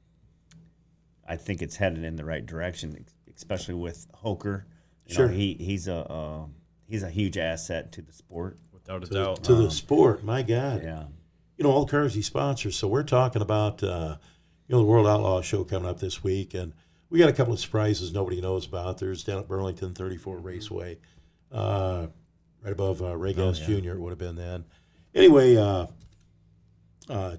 I 1.27 1.35
think 1.35 1.61
it's 1.61 1.75
headed 1.75 2.05
in 2.05 2.15
the 2.15 2.23
right 2.23 2.45
direction, 2.45 3.05
especially 3.35 3.75
with 3.75 4.07
Hoker. 4.13 4.67
You 5.07 5.15
Sure. 5.15 5.27
know, 5.27 5.33
he 5.33 5.55
he's 5.55 5.89
a 5.89 5.97
uh, 6.09 6.45
he's 6.87 7.03
a 7.03 7.09
huge 7.09 7.37
asset 7.37 7.91
to 7.91 8.01
the 8.01 8.13
sport. 8.13 8.57
Without 8.71 9.03
a 9.03 9.07
To, 9.07 9.13
doubt. 9.13 9.43
to 9.43 9.55
the 9.55 9.69
sport, 9.71 10.23
my 10.23 10.43
God. 10.43 10.81
Yeah. 10.81 11.03
You 11.63 11.69
know, 11.69 11.75
all 11.75 11.85
cars 11.85 12.13
he 12.13 12.21
sponsors. 12.21 12.75
So 12.75 12.89
we're 12.89 13.03
talking 13.03 13.41
about, 13.41 13.81
uh, 13.81 14.17
you 14.67 14.75
know, 14.75 14.79
the 14.79 14.85
World 14.85 15.07
Outlaw 15.07 15.41
Show 15.41 15.63
coming 15.63 15.87
up 15.87 15.97
this 15.97 16.21
week, 16.21 16.53
and 16.53 16.73
we 17.09 17.19
got 17.19 17.29
a 17.29 17.31
couple 17.31 17.53
of 17.53 17.59
surprises 17.61 18.11
nobody 18.11 18.41
knows 18.41 18.67
about. 18.67 18.97
There's 18.97 19.23
down 19.23 19.39
at 19.39 19.47
Burlington 19.47 19.93
34 19.93 20.39
Raceway, 20.39 20.97
uh, 21.53 22.07
right 22.61 22.73
above 22.73 23.01
uh, 23.01 23.15
Ray 23.15 23.31
Guss 23.31 23.59
Jr. 23.59 23.91
It 23.91 23.97
would 23.97 24.09
have 24.09 24.19
been 24.19 24.35
then. 24.35 24.65
Anyway, 25.15 25.55
uh, 25.55 25.87
uh, 27.07 27.37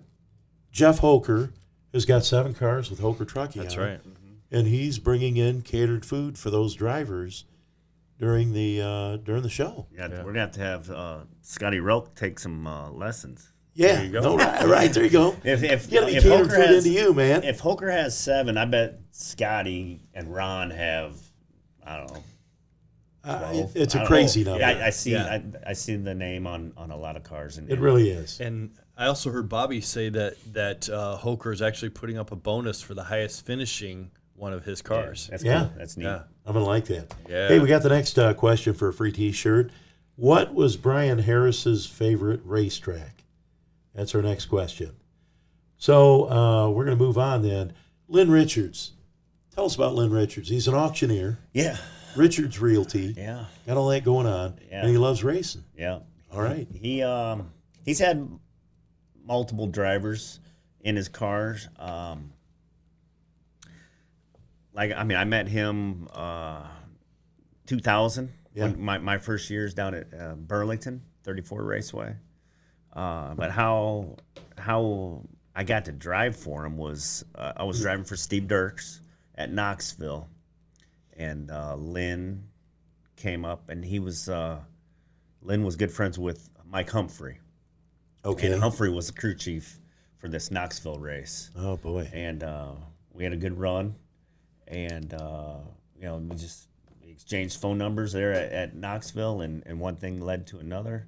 Jeff 0.72 1.00
Hoker 1.00 1.52
has 1.92 2.06
got 2.06 2.24
seven 2.24 2.54
cars 2.54 2.88
with 2.88 3.00
Hoker 3.00 3.26
Trucking. 3.26 3.60
That's 3.60 3.76
right. 3.76 4.00
and 4.50 4.66
he's 4.66 4.98
bringing 4.98 5.36
in 5.36 5.60
catered 5.60 6.06
food 6.06 6.38
for 6.38 6.48
those 6.48 6.72
drivers 6.74 7.44
during 8.18 8.54
the 8.54 8.80
uh, 8.80 9.16
during 9.18 9.42
the 9.42 9.50
show. 9.50 9.86
Yeah, 9.94 10.08
we're 10.08 10.32
gonna 10.32 10.40
have 10.40 10.52
to 10.52 10.60
have 10.60 10.90
uh, 10.90 11.18
Scotty 11.42 11.80
Relk 11.80 12.14
take 12.14 12.38
some 12.38 12.66
uh, 12.66 12.88
lessons. 12.88 13.50
Yeah, 13.74 14.02
you 14.02 14.10
go. 14.12 14.20
no, 14.20 14.36
right, 14.36 14.64
right 14.66 14.92
there 14.92 15.04
you 15.04 15.10
go. 15.10 15.36
If 15.44 15.62
if, 15.62 15.90
You 15.92 16.00
gotta 16.00 16.12
be 16.12 16.16
if 16.16 16.22
catering 16.22 16.44
Hoker 16.48 16.56
has 16.62 16.86
into 16.86 16.98
you, 17.00 17.12
man. 17.12 17.42
if 17.42 17.58
Hoker 17.60 17.90
has 17.90 18.16
seven, 18.16 18.56
I 18.56 18.64
bet 18.66 19.00
Scotty 19.10 20.00
and 20.14 20.32
Ron 20.32 20.70
have 20.70 21.16
I 21.84 21.98
don't 21.98 22.12
know. 22.14 22.22
Uh, 23.24 23.66
it's 23.74 23.94
a 23.94 24.04
crazy 24.04 24.44
know. 24.44 24.52
number. 24.52 24.66
Yeah, 24.70 24.84
I, 24.84 24.86
I 24.86 24.90
see. 24.90 25.12
Yeah. 25.12 25.24
I, 25.64 25.70
I 25.70 25.72
see 25.72 25.96
the 25.96 26.14
name 26.14 26.46
on, 26.46 26.72
on 26.76 26.90
a 26.90 26.96
lot 26.96 27.16
of 27.16 27.22
cars, 27.22 27.56
and 27.56 27.70
It 27.70 27.80
really 27.80 28.10
is. 28.10 28.38
And 28.38 28.70
I 28.98 29.06
also 29.06 29.30
heard 29.30 29.48
Bobby 29.48 29.80
say 29.80 30.10
that 30.10 30.34
that 30.52 30.88
uh, 30.90 31.16
Hoker 31.16 31.50
is 31.50 31.62
actually 31.62 31.88
putting 31.88 32.18
up 32.18 32.32
a 32.32 32.36
bonus 32.36 32.82
for 32.82 32.92
the 32.94 33.02
highest 33.02 33.46
finishing 33.46 34.10
one 34.34 34.52
of 34.52 34.64
his 34.64 34.82
cars. 34.82 35.28
That's 35.30 35.42
Yeah. 35.42 35.60
cool. 35.60 35.72
That's 35.78 35.96
neat. 35.96 36.04
Yeah. 36.04 36.22
I'm 36.44 36.52
gonna 36.52 36.66
like 36.66 36.84
that. 36.86 37.14
Yeah. 37.28 37.48
Hey, 37.48 37.60
we 37.60 37.68
got 37.68 37.82
the 37.82 37.88
next 37.88 38.18
uh, 38.18 38.34
question 38.34 38.74
for 38.74 38.88
a 38.88 38.92
free 38.92 39.10
T-shirt. 39.12 39.70
What 40.16 40.52
was 40.54 40.76
Brian 40.76 41.18
Harris's 41.18 41.86
favorite 41.86 42.40
racetrack? 42.44 43.23
That's 43.94 44.14
our 44.14 44.22
next 44.22 44.46
question. 44.46 44.94
So 45.76 46.30
uh, 46.30 46.68
we're 46.70 46.84
gonna 46.84 46.96
move 46.96 47.18
on 47.18 47.42
then. 47.42 47.74
Lynn 48.08 48.30
Richards, 48.30 48.92
tell 49.54 49.64
us 49.66 49.74
about 49.74 49.94
Lynn 49.94 50.10
Richards. 50.12 50.48
He's 50.48 50.68
an 50.68 50.74
auctioneer. 50.74 51.38
Yeah, 51.52 51.76
Richards 52.16 52.60
Realty. 52.60 53.14
yeah, 53.16 53.46
Got 53.66 53.76
all 53.76 53.88
that 53.88 54.04
going 54.04 54.26
on, 54.26 54.58
Yeah. 54.70 54.80
and 54.80 54.90
he 54.90 54.98
loves 54.98 55.22
racing. 55.24 55.64
yeah. 55.76 56.00
All 56.32 56.40
right. 56.42 56.66
He 56.72 57.00
um 57.02 57.50
he's 57.84 57.98
had 58.00 58.28
multiple 59.24 59.66
drivers 59.68 60.40
in 60.80 60.96
his 60.96 61.08
cars. 61.08 61.68
Um, 61.78 62.32
like 64.72 64.92
I 64.92 65.04
mean, 65.04 65.16
I 65.18 65.24
met 65.24 65.46
him 65.48 66.08
uh, 66.12 66.66
2000. 67.66 68.32
Yeah. 68.54 68.64
When 68.64 68.80
my 68.80 68.98
my 68.98 69.18
first 69.18 69.50
years 69.50 69.74
down 69.74 69.94
at 69.94 70.12
uh, 70.14 70.34
Burlington 70.34 71.02
34 71.24 71.62
Raceway. 71.62 72.14
Uh, 72.94 73.34
but 73.34 73.50
how 73.50 74.16
how 74.56 75.22
I 75.54 75.64
got 75.64 75.84
to 75.86 75.92
drive 75.92 76.36
for 76.36 76.64
him 76.64 76.76
was 76.76 77.24
uh, 77.34 77.52
I 77.56 77.64
was 77.64 77.80
driving 77.80 78.04
for 78.04 78.16
Steve 78.16 78.44
Diercks 78.44 79.00
at 79.34 79.52
Knoxville, 79.52 80.28
and 81.16 81.50
uh, 81.50 81.74
Lynn 81.76 82.44
came 83.16 83.44
up, 83.44 83.68
and 83.68 83.84
he 83.84 83.98
was 83.98 84.28
uh, 84.28 84.60
Lynn 85.42 85.64
was 85.64 85.76
good 85.76 85.92
friends 85.92 86.18
with 86.18 86.48
Mike 86.70 86.90
Humphrey. 86.90 87.38
Okay. 88.24 88.50
And 88.50 88.62
Humphrey 88.62 88.90
was 88.90 89.08
the 89.08 89.12
crew 89.12 89.34
chief 89.34 89.78
for 90.18 90.28
this 90.28 90.50
Knoxville 90.50 90.98
race. 90.98 91.50
Oh 91.56 91.76
boy. 91.76 92.08
And 92.12 92.42
uh, 92.42 92.72
we 93.12 93.22
had 93.24 93.32
a 93.32 93.36
good 93.36 93.58
run. 93.58 93.94
And, 94.66 95.12
uh, 95.12 95.56
you 95.94 96.04
know, 96.04 96.16
we 96.16 96.36
just 96.36 96.68
exchanged 97.06 97.60
phone 97.60 97.76
numbers 97.76 98.12
there 98.12 98.32
at, 98.32 98.52
at 98.52 98.74
Knoxville, 98.74 99.42
and, 99.42 99.62
and 99.66 99.78
one 99.78 99.96
thing 99.96 100.20
led 100.20 100.46
to 100.48 100.58
another. 100.58 101.06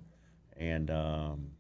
And 0.59 0.91
um, 0.91 1.51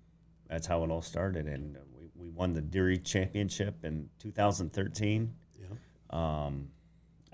that's 0.49 0.66
how 0.66 0.84
it 0.84 0.90
all 0.90 1.03
started. 1.03 1.47
And 1.47 1.76
we, 1.99 2.09
we 2.14 2.30
won 2.30 2.53
the 2.53 2.62
Deery 2.62 2.99
Championship 2.99 3.84
in 3.84 4.09
2013. 4.18 5.34
Yeah. 5.59 5.66
Um, 6.11 6.68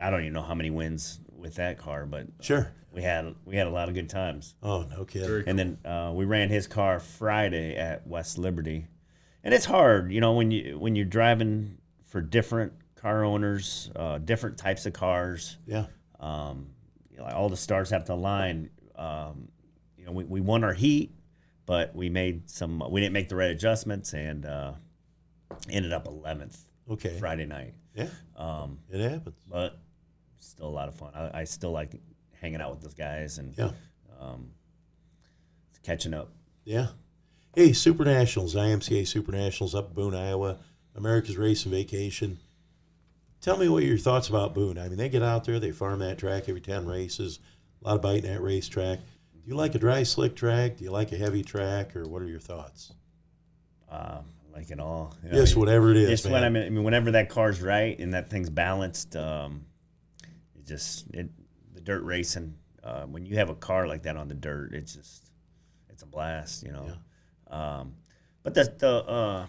I 0.00 0.10
don't 0.10 0.20
even 0.22 0.32
know 0.32 0.42
how 0.42 0.54
many 0.54 0.70
wins 0.70 1.20
with 1.36 1.54
that 1.56 1.78
car, 1.78 2.06
but 2.06 2.26
Sure. 2.40 2.72
we 2.92 3.02
had 3.02 3.34
we 3.44 3.56
had 3.56 3.66
a 3.66 3.70
lot 3.70 3.88
of 3.88 3.94
good 3.94 4.08
times. 4.08 4.54
Oh 4.62 4.82
no 4.82 5.04
kidding. 5.04 5.28
Very 5.28 5.44
And 5.46 5.58
then 5.58 5.78
uh, 5.84 6.12
we 6.14 6.24
ran 6.24 6.48
his 6.48 6.66
car 6.66 6.98
Friday 7.00 7.76
at 7.76 8.06
West 8.06 8.38
Liberty, 8.38 8.86
and 9.44 9.52
it's 9.54 9.64
hard, 9.64 10.12
you 10.12 10.20
know, 10.20 10.32
when 10.34 10.50
you 10.50 10.78
when 10.78 10.96
you're 10.96 11.04
driving 11.04 11.78
for 12.04 12.20
different 12.20 12.72
car 12.96 13.24
owners, 13.24 13.90
uh, 13.96 14.18
different 14.18 14.56
types 14.58 14.86
of 14.86 14.92
cars. 14.92 15.56
Yeah. 15.66 15.86
Um, 16.20 16.68
you 17.10 17.18
know, 17.18 17.24
all 17.26 17.48
the 17.48 17.56
stars 17.56 17.90
have 17.90 18.04
to 18.06 18.14
align. 18.14 18.70
Um, 18.96 19.48
you 19.96 20.04
know, 20.04 20.12
we, 20.12 20.24
we 20.24 20.40
won 20.40 20.62
our 20.64 20.72
heat, 20.74 21.12
but 21.66 21.94
we 21.94 22.08
made 22.08 22.48
some. 22.50 22.82
We 22.90 23.00
didn't 23.00 23.12
make 23.14 23.28
the 23.28 23.36
right 23.36 23.50
adjustments, 23.50 24.12
and 24.14 24.44
uh, 24.46 24.72
ended 25.70 25.92
up 25.92 26.06
11th 26.06 26.58
Okay. 26.90 27.16
Friday 27.18 27.46
night. 27.46 27.74
Yeah. 27.94 28.08
Um, 28.36 28.78
It 28.90 29.00
happens. 29.00 29.36
but 29.48 29.78
still 30.40 30.66
a 30.66 30.70
lot 30.70 30.88
of 30.88 30.94
fun. 30.94 31.12
I, 31.14 31.40
I 31.40 31.44
still 31.44 31.70
like 31.70 31.92
hanging 32.40 32.60
out 32.60 32.70
with 32.70 32.80
those 32.82 32.94
guys 32.94 33.38
and 33.38 33.54
Yeah. 33.56 33.70
um, 34.20 34.50
catching 35.84 36.14
up. 36.14 36.32
Yeah. 36.64 36.88
Hey, 37.54 37.72
Super 37.72 38.04
Nationals, 38.04 38.54
IMCA 38.54 39.06
Super 39.06 39.32
Nationals 39.32 39.74
up 39.74 39.94
Boone, 39.94 40.14
Iowa, 40.14 40.58
America's 40.96 41.36
Race 41.36 41.64
and 41.64 41.72
Vacation. 41.74 42.38
Tell 43.40 43.56
me 43.58 43.68
what 43.68 43.82
your 43.84 43.98
thoughts 43.98 44.28
about 44.28 44.54
Boone. 44.54 44.78
I 44.78 44.88
mean, 44.88 44.96
they 44.98 45.08
get 45.08 45.22
out 45.22 45.44
there, 45.44 45.60
they 45.60 45.70
farm 45.72 45.98
that 46.00 46.18
track 46.18 46.48
every 46.48 46.60
10 46.60 46.86
races, 46.86 47.40
a 47.82 47.88
lot 47.88 47.96
of 47.96 48.02
biting 48.02 48.30
that 48.30 48.40
racetrack. 48.40 49.00
Do 49.44 49.50
you 49.50 49.56
like 49.56 49.74
a 49.74 49.78
dry, 49.78 50.04
slick 50.04 50.36
track? 50.36 50.76
Do 50.76 50.84
you 50.84 50.90
like 50.90 51.10
a 51.12 51.16
heavy 51.16 51.42
track? 51.42 51.96
Or 51.96 52.04
what 52.04 52.22
are 52.22 52.28
your 52.28 52.38
thoughts? 52.40 52.92
Um, 53.90 54.24
like 54.54 54.70
it 54.70 54.78
all. 54.78 55.16
You 55.22 55.30
know, 55.30 55.38
Yes, 55.38 55.50
I 55.50 55.54
mean, 55.54 55.60
whatever 55.60 55.90
it 55.90 55.96
is, 55.96 56.08
Just 56.08 56.24
man. 56.24 56.32
when 56.34 56.44
I 56.44 56.48
mean, 56.48 56.62
I 56.64 56.68
mean, 56.70 56.84
whenever 56.84 57.10
that 57.12 57.28
car's 57.28 57.60
right 57.60 57.98
and 57.98 58.14
that 58.14 58.30
thing's 58.30 58.50
balanced, 58.50 59.16
um, 59.16 59.64
it 60.54 60.66
just 60.66 61.06
it, 61.12 61.28
the 61.74 61.80
dirt 61.80 62.02
racing. 62.04 62.54
Uh, 62.84 63.02
when 63.04 63.24
you 63.26 63.36
have 63.36 63.50
a 63.50 63.54
car 63.54 63.86
like 63.86 64.02
that 64.04 64.16
on 64.16 64.28
the 64.28 64.34
dirt, 64.34 64.74
it's 64.74 64.94
just 64.94 65.30
it's 65.88 66.02
a 66.02 66.06
blast, 66.06 66.62
you 66.62 66.72
know. 66.72 66.92
Um, 67.50 67.94
but 68.42 68.54
the 68.54 68.72
the 68.78 69.04
uh, 69.04 69.46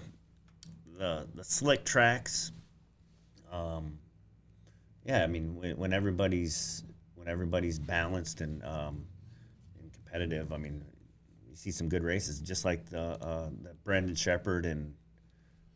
the 0.98 1.28
the 1.36 1.44
slick 1.44 1.86
tracks, 1.86 2.52
um, 3.52 3.98
yeah, 5.06 5.24
I 5.24 5.28
mean 5.28 5.56
when, 5.56 5.78
when 5.78 5.94
everybody's 5.94 6.84
when 7.16 7.28
everybody's 7.28 7.80
balanced 7.80 8.41
and 8.41 8.64
um, 8.64 9.06
and 9.06 9.06
competitive, 10.14 10.53
I 10.53 10.57
mean 10.57 10.84
you 11.49 11.55
see 11.55 11.72
some 11.72 11.89
good 11.89 12.03
races, 12.03 12.39
just 12.39 12.66
like 12.66 12.89
the 12.89 13.01
uh, 13.01 13.49
the 13.61 13.74
Brandon 13.84 14.16
Sheppard 14.16 14.66
and 14.66 14.93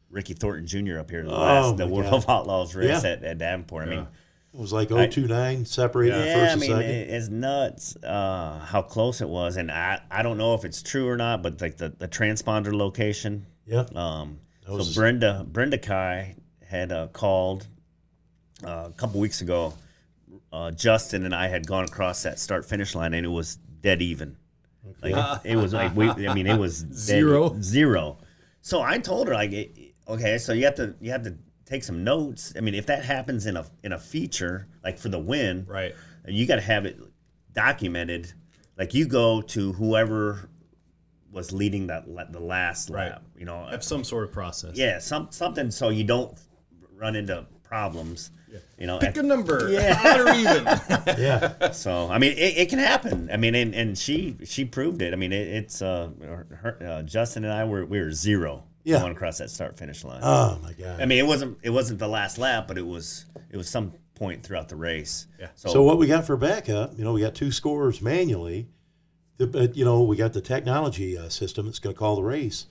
Ricky 0.10 0.34
Thornton 0.34 0.66
Jr. 0.68 1.00
up 1.00 1.10
here, 1.10 1.20
in 1.20 1.28
the, 1.28 1.34
Oh, 1.36 1.40
last, 1.40 1.78
the 1.78 1.88
World 1.88 2.12
God. 2.12 2.24
of 2.24 2.30
Outlaws 2.30 2.76
race 2.76 3.04
Yeah. 3.04 3.10
at, 3.12 3.24
at 3.24 3.38
Davenport. 3.38 3.88
I 3.88 3.90
mean, 3.90 4.08
It 4.54 4.60
was 4.60 4.72
like 4.72 4.88
029 4.88 5.66
separated 5.66 6.16
yeah, 6.16 6.34
first 6.34 6.50
I 6.50 6.52
and 6.54 6.62
mean, 6.62 6.70
second. 6.72 6.90
it, 6.90 7.10
it's 7.10 7.28
nuts 7.30 7.98
uh, 8.04 8.60
how 8.60 8.82
close 8.82 9.20
it 9.22 9.28
was, 9.30 9.58
and 9.58 9.70
I, 9.72 10.02
I 10.10 10.24
don't 10.24 10.38
know 10.38 10.54
if 10.54 10.64
it's 10.66 10.82
true 10.82 11.08
or 11.08 11.18
not, 11.18 11.44
but 11.44 11.60
like 11.62 11.78
the, 11.78 11.90
the 11.90 12.08
transponder 12.08 12.74
location. 12.74 13.46
yeah. 13.66 13.86
Um, 13.96 14.40
so 14.66 14.84
Brenda 14.96 15.46
Brenda 15.50 15.78
Kay 15.78 16.36
had 16.66 16.92
uh, 16.92 17.08
called 17.08 17.68
uh, 18.66 18.90
a 18.90 18.94
couple 18.98 19.22
weeks 19.22 19.40
ago. 19.42 19.74
Uh, 20.52 20.72
Justin 20.72 21.24
and 21.24 21.34
I 21.34 21.48
had 21.48 21.66
gone 21.66 21.86
across 21.86 22.24
that 22.24 22.38
start 22.38 22.66
finish 22.66 22.94
line, 22.96 23.14
and 23.14 23.26
it 23.26 23.30
was 23.30 23.60
dead 23.82 24.02
even. 24.02 24.36
Like 25.02 25.42
it 25.46 25.56
was 25.56 25.74
like 25.74 25.96
we, 25.96 26.10
I 26.10 26.34
mean, 26.34 26.48
it 26.48 26.58
was 26.58 26.82
dead- 26.84 26.96
Zero? 26.96 27.56
zero. 27.62 28.18
So 28.62 28.82
I 28.82 28.98
told 29.00 29.28
her 29.28 29.34
like, 29.34 29.52
okay, 30.08 30.38
so 30.38 30.54
you 30.54 30.66
have 30.66 30.76
to 30.76 30.96
you 31.02 31.12
have 31.12 31.24
to 31.24 31.36
take 31.66 31.84
some 31.84 32.04
notes. 32.04 32.54
I 32.58 32.62
mean, 32.62 32.74
if 32.74 32.86
that 32.88 33.04
happens 33.04 33.46
in 33.46 33.58
a 33.58 33.66
in 33.84 33.92
a 33.94 34.00
feature 34.00 34.68
like 34.84 34.98
for 34.98 35.10
the 35.10 35.20
win, 35.20 35.66
Right. 35.68 35.94
you 36.28 36.46
got 36.46 36.56
to 36.56 36.62
have 36.62 36.86
it 36.86 36.98
documented. 37.54 38.32
Like 38.78 38.94
you 38.94 39.06
go 39.06 39.42
to 39.42 39.74
whoever 39.74 40.50
was 41.32 41.52
leading 41.52 41.88
that 41.88 42.10
la- 42.10 42.26
the 42.30 42.40
last 42.40 42.90
Right. 42.90 43.10
lap. 43.12 43.24
You 43.38 43.46
know, 43.46 43.66
Have 43.66 43.84
some 43.84 44.04
sort 44.04 44.24
of 44.24 44.32
process. 44.32 44.76
yeah, 44.78 45.00
some 45.00 45.28
something 45.32 45.70
so 45.72 45.90
you 45.90 46.04
don't 46.06 46.38
run 46.96 47.16
into 47.16 47.46
problems. 47.64 48.32
You 48.80 48.88
know, 48.88 49.00
Pick 49.00 49.18
a 49.18 49.24
number. 49.24 49.70
Yeah. 49.72 50.00
Odd 50.06 50.20
or 50.22 50.34
even. 50.34 50.66
Yeah. 51.20 51.72
so 51.72 52.10
I 52.10 52.18
mean, 52.18 52.32
it, 52.34 52.58
it 52.58 52.70
can 52.70 52.80
happen. 52.80 53.30
I 53.32 53.38
mean, 53.38 53.56
and, 53.56 53.74
and 53.76 53.98
she 53.98 54.38
she 54.46 54.66
proved 54.66 55.02
it. 55.02 55.14
I 55.14 55.16
mean, 55.18 55.34
it, 55.34 55.48
it's 55.48 55.82
uh, 55.82 56.10
her, 56.62 56.78
uh, 56.82 57.02
Justin 57.04 57.44
and 57.44 57.54
I 57.54 57.66
were 57.66 57.86
we 57.86 58.00
were 58.00 58.12
zero 58.12 58.64
Yeah. 58.84 59.00
going 59.00 59.12
across 59.12 59.38
that 59.40 59.50
start 59.50 59.78
finish 59.78 60.04
line. 60.04 60.20
Oh 60.24 60.60
my 60.64 60.74
God. 60.74 61.02
I 61.02 61.06
mean, 61.06 61.18
it 61.20 61.28
wasn't 61.28 61.58
it 61.62 61.72
wasn't 61.72 62.00
the 62.00 62.08
last 62.08 62.38
lap, 62.38 62.68
but 62.68 62.78
it 62.78 62.86
was 62.86 63.26
it 63.52 63.58
was 63.58 63.70
some 63.70 63.94
point 64.16 64.44
throughout 64.44 64.70
the 64.70 64.76
race. 64.76 65.28
Yeah. 65.40 65.48
So, 65.56 65.70
So 65.70 65.84
what 65.84 65.98
we 65.98 66.08
got 66.08 66.26
for 66.26 66.38
backup, 66.38 66.98
you 66.98 67.04
know, 67.04 67.14
we 67.14 67.22
got 67.22 67.36
two 67.36 67.52
scores 67.52 68.02
manually. 68.02 68.68
But 69.40 69.76
you 69.78 69.86
know, 69.86 70.02
we 70.02 70.16
got 70.16 70.34
the 70.34 70.42
technology 70.42 71.16
uh, 71.18 71.30
system 71.30 71.66
that's 71.68 71.78
going 71.80 71.94
to 71.94 72.00
call 72.00 72.16
the 72.16 72.24
race. 72.24 72.66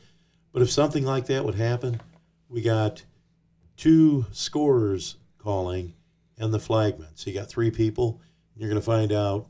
But 0.53 0.62
if 0.62 0.70
something 0.70 1.05
like 1.05 1.27
that 1.27 1.45
would 1.45 1.55
happen, 1.55 2.01
we 2.49 2.61
got 2.62 3.05
two 3.77 4.27
scorers 4.33 5.16
calling 5.51 5.95
and 6.39 6.53
the 6.53 6.59
flagman. 6.59 7.09
So 7.15 7.31
you 7.31 7.39
got 7.39 7.49
three 7.49 7.71
people. 7.71 8.21
You're 8.57 8.69
going 8.69 8.81
to 8.81 8.85
find 8.85 9.13
out. 9.13 9.47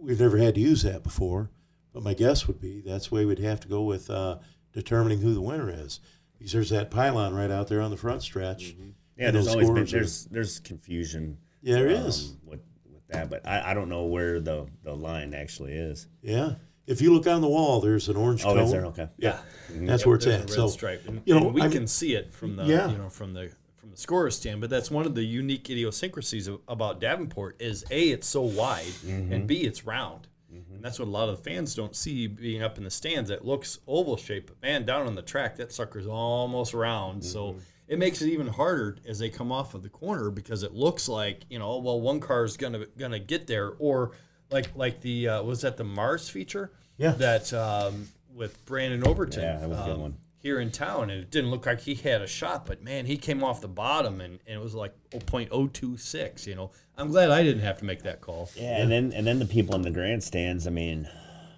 We've 0.00 0.18
never 0.18 0.38
had 0.38 0.54
to 0.54 0.60
use 0.60 0.82
that 0.82 1.02
before, 1.04 1.50
but 1.92 2.02
my 2.02 2.14
guess 2.14 2.46
would 2.48 2.60
be 2.60 2.80
that's 2.80 3.08
the 3.08 3.14
way 3.14 3.24
we'd 3.26 3.38
have 3.40 3.60
to 3.60 3.68
go 3.68 3.82
with 3.82 4.08
uh, 4.10 4.38
determining 4.72 5.20
who 5.20 5.34
the 5.34 5.40
winner 5.40 5.70
is. 5.70 6.00
Because 6.38 6.52
there's 6.52 6.70
that 6.70 6.90
pylon 6.90 7.34
right 7.34 7.50
out 7.50 7.68
there 7.68 7.80
on 7.82 7.90
the 7.90 7.96
front 7.96 8.22
stretch. 8.22 8.74
yeah, 9.16 9.26
and 9.28 9.36
there's 9.36 9.46
always 9.48 9.68
been 9.68 9.86
scores 9.86 9.92
are- 9.92 9.96
there's 9.98 10.24
there's 10.26 10.58
confusion. 10.60 11.36
Yeah, 11.60 11.76
there 11.76 11.88
um, 11.88 12.06
is. 12.06 12.34
with 12.44 12.60
with 12.92 13.06
that, 13.08 13.28
but 13.30 13.46
I, 13.46 13.70
I 13.70 13.74
don't 13.74 13.88
know 13.90 14.06
where 14.06 14.40
the 14.40 14.66
the 14.82 14.96
line 14.96 15.34
actually 15.34 15.74
is. 15.74 16.08
Yeah. 16.22 16.54
If 16.84 17.00
you 17.00 17.14
look 17.14 17.28
on 17.28 17.40
the 17.42 17.48
wall, 17.48 17.80
there's 17.80 18.08
an 18.08 18.16
orange 18.16 18.42
Oh, 18.44 18.54
cone. 18.54 18.58
is 18.64 18.72
there? 18.72 18.86
Okay. 18.86 19.08
Yeah. 19.18 19.38
That's 19.70 20.04
where 20.04 20.16
it's 20.16 20.24
There's 20.24 20.40
a 20.40 20.42
at. 20.42 20.50
red 20.50 20.56
So, 20.56 20.66
stripe. 20.66 21.06
And, 21.06 21.22
you 21.24 21.34
know, 21.38 21.46
and 21.46 21.54
we 21.54 21.62
I'm- 21.62 21.70
can 21.70 21.86
see 21.86 22.14
it 22.14 22.32
from 22.34 22.56
the 22.56 22.64
Yeah. 22.64 22.90
you 22.90 22.98
know 22.98 23.08
from 23.08 23.34
the 23.34 23.52
from 23.82 23.90
the 23.90 23.96
scorer's 23.96 24.36
stand. 24.36 24.60
But 24.60 24.70
that's 24.70 24.90
one 24.92 25.04
of 25.06 25.14
the 25.16 25.24
unique 25.24 25.68
idiosyncrasies 25.68 26.46
of, 26.46 26.60
about 26.68 27.00
Davenport 27.00 27.60
is 27.60 27.84
a 27.90 28.10
it's 28.10 28.28
so 28.28 28.42
wide 28.42 28.84
Mm-hmm. 29.04 29.32
and 29.32 29.46
b 29.46 29.62
it's 29.62 29.84
round. 29.84 30.28
And 30.74 30.84
that's 30.84 30.98
what 30.98 31.08
a 31.08 31.10
lot 31.10 31.30
of 31.30 31.38
the 31.38 31.50
fans 31.50 31.74
don't 31.74 31.96
see 31.96 32.26
being 32.26 32.62
up 32.62 32.76
in 32.76 32.84
the 32.84 32.90
stands. 32.90 33.30
It 33.30 33.42
looks 33.44 33.78
oval 33.88 34.18
shaped, 34.18 34.48
but 34.48 34.60
man, 34.62 34.84
down 34.84 35.06
on 35.06 35.14
the 35.14 35.22
track, 35.22 35.56
that 35.56 35.72
sucker's 35.72 36.06
almost 36.06 36.74
round. 36.74 37.24
So 37.24 37.52
Mm-hmm. 37.52 37.58
it 37.88 37.98
makes 37.98 38.20
it 38.22 38.28
even 38.28 38.46
harder 38.46 38.96
as 39.08 39.18
they 39.18 39.30
come 39.30 39.50
off 39.50 39.72
of 39.74 39.82
the 39.82 39.88
corner 39.88 40.30
because 40.30 40.62
it 40.62 40.72
looks 40.74 41.08
like 41.08 41.44
you 41.50 41.58
know, 41.58 41.78
well, 41.78 42.00
one 42.00 42.20
car 42.20 42.44
is 42.44 42.56
gonna 42.58 42.84
gonna 42.98 43.18
get 43.18 43.46
there, 43.46 43.72
or 43.78 44.12
like 44.50 44.68
like 44.76 45.00
the 45.00 45.28
uh, 45.28 45.42
was 45.42 45.62
that 45.62 45.76
the 45.78 45.84
Mars 45.84 46.28
feature? 46.28 46.70
Yeah. 46.98 47.12
That 47.12 47.52
um, 47.54 48.08
with 48.34 48.62
Brandon 48.66 49.06
Overton. 49.06 49.42
Yeah, 49.42 49.56
that 49.58 49.68
was 49.68 49.78
a 49.78 49.84
good 49.84 49.94
um, 49.94 50.00
one. 50.02 50.16
Here 50.42 50.58
in 50.58 50.72
town, 50.72 51.10
and 51.10 51.20
it 51.22 51.30
didn't 51.30 51.50
look 51.52 51.66
like 51.66 51.80
he 51.80 51.94
had 51.94 52.20
a 52.20 52.26
shot, 52.26 52.66
but 52.66 52.82
man, 52.82 53.06
he 53.06 53.16
came 53.16 53.44
off 53.44 53.60
the 53.60 53.68
bottom, 53.68 54.20
and, 54.20 54.40
and 54.46 54.56
it 54.58 54.60
was 54.60 54.74
like 54.74 54.92
0.026. 55.12 56.46
You 56.46 56.56
know, 56.56 56.70
I'm 56.98 57.10
glad 57.12 57.30
I 57.30 57.44
didn't 57.44 57.62
have 57.62 57.78
to 57.78 57.84
make 57.84 58.02
that 58.02 58.20
call. 58.20 58.50
Yeah, 58.56 58.82
and 58.82 58.90
then 58.90 59.12
and 59.12 59.24
then 59.26 59.38
the 59.38 59.46
people 59.46 59.74
in 59.76 59.82
the 59.82 59.90
grandstands. 59.92 60.66
I 60.66 60.70
mean, 60.70 61.08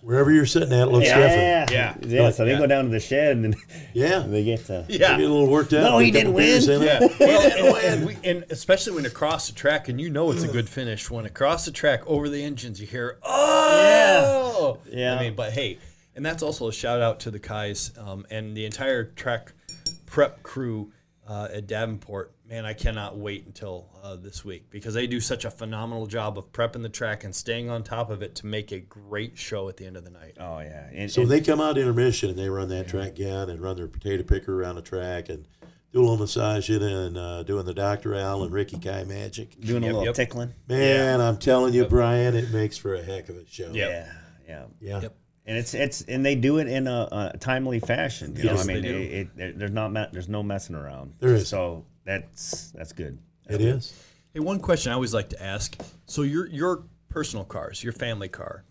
wherever 0.03 0.31
you're 0.31 0.45
sitting 0.45 0.73
at, 0.73 0.91
looks 0.93 1.07
yeah, 1.07 1.17
different. 1.17 1.71
yeah, 1.71 1.95
Yeah. 2.07 2.23
yeah. 2.25 2.31
So 2.31 2.45
they 2.45 2.51
Yeah. 2.53 2.59
go 2.59 2.67
down 2.67 2.85
to 2.85 2.91
the 2.91 3.01
shed 3.01 3.37
and 3.37 3.45
then 3.45 3.55
Yeah. 3.95 4.19
they 4.27 4.45
get 4.45 4.67
to 4.67 4.85
Yeah. 4.89 4.99
Get 4.99 5.13
a 5.13 5.17
little 5.23 5.47
worked 5.49 5.73
out. 5.73 5.85
No, 5.85 5.99
he 5.99 6.11
didn't 6.11 6.35
win. 6.35 6.61
Yeah, 6.63 7.01
well, 7.21 7.77
and, 7.77 7.85
and, 7.85 8.07
we, 8.07 8.19
and 8.23 8.45
especially 8.51 8.93
when 8.95 9.07
across 9.07 9.49
the 9.49 9.55
track, 9.55 9.89
and 9.89 9.99
you 9.99 10.11
know 10.11 10.31
it's 10.31 10.43
a 10.43 10.49
good 10.49 10.69
finish 10.69 11.11
when 11.11 11.25
across 11.25 11.65
the 11.65 11.71
track 11.73 12.03
over 12.07 12.29
the 12.29 12.45
engines, 12.45 12.81
you 12.83 12.87
hear 12.87 13.17
oh 13.23 14.79
yeah. 14.91 14.99
Yeah. 14.99 15.15
I 15.19 15.23
mean, 15.23 15.35
but 15.35 15.53
hey, 15.53 15.79
and 16.17 16.25
that's 16.25 16.43
also 16.43 16.69
a 16.69 16.73
shout 16.73 17.01
out 17.01 17.21
to 17.21 17.31
the 17.31 17.39
Kays 17.39 17.93
um, 17.99 18.27
and 18.31 18.57
the 18.57 18.65
entire 18.65 19.05
track 19.05 19.53
prep 20.07 20.43
crew 20.43 20.93
uh, 21.27 21.49
at 21.53 21.67
Davenport. 21.67 22.33
Man, 22.47 22.67
I 22.67 22.75
cannot 22.75 23.17
wait 23.17 23.47
until 23.47 23.89
uh, 24.03 24.17
this 24.17 24.45
week 24.45 24.69
because 24.69 24.93
they 24.93 25.07
do 25.07 25.19
such 25.19 25.47
a 25.47 25.51
phenomenal 25.51 26.07
job 26.07 26.37
of 26.37 26.53
prepping 26.53 26.83
the 26.83 26.91
track 26.91 27.25
and 27.25 27.35
staying 27.35 27.71
on 27.71 27.83
top 27.83 28.11
of 28.11 28.21
it 28.23 28.35
to 28.37 28.47
make 28.47 28.71
a 28.71 28.79
great 28.81 29.39
show 29.39 29.69
at 29.71 29.79
the 29.79 29.87
end 29.87 29.97
of 29.97 30.05
the 30.05 30.11
night. 30.11 30.37
Oh 30.39 30.59
yeah, 30.59 30.89
and, 30.93 31.11
So 31.11 31.23
and- 31.23 31.31
they 31.31 31.41
come 31.41 31.61
out 31.61 31.79
intermission 31.79 32.29
and 32.31 32.39
they 32.39 32.51
run 32.51 32.69
that 32.69 32.87
track 32.89 33.09
again 33.13 33.49
and 33.49 33.61
run 33.61 33.77
their 33.77 33.89
potato 33.89 34.23
picker 34.25 34.61
around 34.61 34.75
the 34.77 34.83
track 34.83 35.31
and 35.31 35.49
do 35.93 36.01
a 36.01 36.03
little 36.03 36.19
massaging 36.19 36.83
and 36.83 37.17
uh, 37.17 37.43
doing 37.45 37.65
the 37.65 37.73
Dr. 37.73 38.15
Al 38.15 38.43
and 38.43 38.53
Ricky 38.53 38.79
Kay 38.79 39.05
magic. 39.05 39.59
doing 39.61 39.85
a 39.85 39.87
Yep, 39.87 39.93
little 39.95 40.05
yep. 40.07 40.15
tickling. 40.15 40.53
Man, 40.69 41.21
I'm 41.23 41.39
telling 41.39 41.73
you, 41.73 41.87
Brian, 41.87 42.35
it 42.37 42.51
makes 42.53 42.77
for 42.77 42.95
a 42.95 43.03
heck 43.03 43.29
of 43.31 43.37
a 43.37 43.47
show. 43.47 43.71
Yep. 43.73 43.75
Yeah, 43.75 44.13
yeah. 44.47 44.65
Yeah. 45.01 45.09
Yep. 45.47 45.51
And 45.51 45.59
it's 45.59 45.75
it's 45.75 46.01
and 46.03 46.25
they 46.25 46.35
do 46.35 46.59
it 46.59 46.69
in 46.69 46.87
a, 46.87 47.33
a 47.35 47.39
timely 47.39 47.81
fashion. 47.81 48.35
You 48.37 48.45
know, 48.45 48.53
Yes, 48.53 48.65
I 48.65 48.67
mean, 48.67 48.83
they 48.83 48.89
do. 48.89 48.97
it, 48.97 49.29
it, 49.37 49.59
there's 49.59 49.71
not 49.71 49.93
me- 49.93 50.07
there's 50.13 50.29
no 50.29 50.43
messing 50.43 50.75
around. 50.75 51.15
There 51.21 51.35
is. 51.35 51.49
So 51.49 51.85
that's 52.05 52.71
that's 52.73 52.93
good. 52.93 53.19
It 53.49 53.61
is. 53.61 53.93
Hey, 54.33 54.41
one 54.41 54.59
question 54.59 54.91
I 54.91 54.95
always 54.95 55.13
like 55.15 55.29
to 55.31 55.43
ask. 55.43 55.81
So 56.07 56.23
your 56.23 56.47
your 56.49 56.85
personal 57.11 57.45
cars, 57.45 57.85
your 57.85 57.93
family 57.93 58.29
car, 58.29 58.65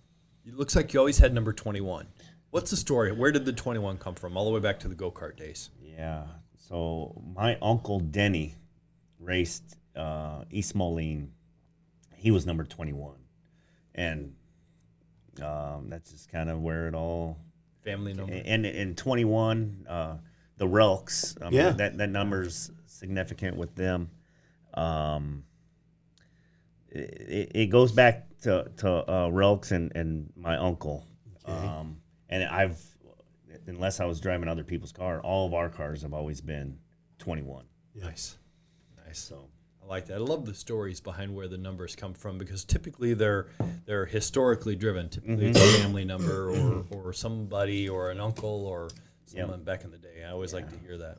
it 0.45 0.55
looks 0.55 0.75
like 0.75 0.93
you 0.93 0.99
always 0.99 1.19
had 1.19 1.33
number 1.33 1.53
twenty 1.53 1.81
one. 1.81 2.07
What's 2.49 2.71
the 2.71 2.77
story? 2.77 3.11
Where 3.11 3.31
did 3.31 3.45
the 3.45 3.53
twenty 3.53 3.79
one 3.79 3.97
come 3.97 4.15
from? 4.15 4.35
All 4.35 4.45
the 4.45 4.51
way 4.51 4.59
back 4.59 4.79
to 4.79 4.87
the 4.87 4.95
go 4.95 5.11
kart 5.11 5.37
days. 5.37 5.69
Yeah. 5.79 6.23
So 6.57 7.21
my 7.35 7.57
uncle 7.61 7.99
Denny 7.99 8.55
raced 9.19 9.77
uh, 9.95 10.43
East 10.49 10.73
Moline. 10.75 11.31
He 12.15 12.31
was 12.31 12.45
number 12.45 12.63
21, 12.63 13.15
and 13.95 14.33
um, 15.41 15.89
that's 15.89 16.11
just 16.11 16.31
kind 16.31 16.49
of 16.49 16.61
where 16.61 16.87
it 16.87 16.95
all. 16.95 17.37
Family 17.83 18.13
number. 18.13 18.33
And 18.45 18.65
in 18.65 18.95
21, 18.95 19.85
uh, 19.89 20.17
the 20.57 20.65
Relks. 20.65 21.37
I 21.41 21.45
mean, 21.45 21.53
Yeah. 21.53 21.69
That 21.71 21.97
that 21.97 22.09
number's 22.09 22.71
significant 22.85 23.57
with 23.57 23.75
them. 23.75 24.09
Um, 24.73 25.43
it, 26.89 27.51
it 27.53 27.65
goes 27.69 27.91
back 27.91 28.27
to 28.41 28.69
to 28.77 28.89
uh, 28.89 29.29
Relks 29.29 29.71
and, 29.71 29.91
and 29.95 30.31
my 30.35 30.57
uncle. 30.57 31.05
Um, 31.45 31.97
and 32.29 32.43
I've, 32.45 32.79
unless 33.67 33.99
I 33.99 34.05
was 34.05 34.21
driving 34.21 34.47
other 34.47 34.63
people's 34.63 34.93
car, 34.93 35.19
all 35.21 35.45
of 35.45 35.53
our 35.53 35.67
cars 35.69 36.01
have 36.03 36.13
always 36.13 36.39
been 36.39 36.79
21. 37.19 37.65
Nice, 37.95 38.37
nice. 39.05 39.19
So 39.19 39.49
I 39.83 39.89
like 39.89 40.05
that. 40.07 40.15
I 40.15 40.17
love 40.19 40.45
the 40.45 40.53
stories 40.53 40.99
behind 41.01 41.35
where 41.35 41.47
the 41.47 41.57
numbers 41.57 41.95
come 41.95 42.13
from 42.13 42.37
because 42.37 42.63
typically 42.63 43.13
they're 43.13 43.47
they're 43.85 44.05
historically 44.05 44.75
driven. 44.75 45.09
Typically, 45.09 45.47
it's 45.47 45.59
a 45.59 45.81
family 45.81 46.05
number 46.05 46.49
or 46.51 46.85
or 46.91 47.13
somebody 47.13 47.89
or 47.89 48.11
an 48.11 48.19
uncle 48.19 48.65
or 48.65 48.89
someone 49.25 49.63
back 49.63 49.83
in 49.83 49.91
the 49.91 49.97
day. 49.97 50.23
I 50.25 50.31
always 50.31 50.53
like 50.53 50.69
to 50.69 50.77
hear 50.79 50.97
that. 50.99 51.17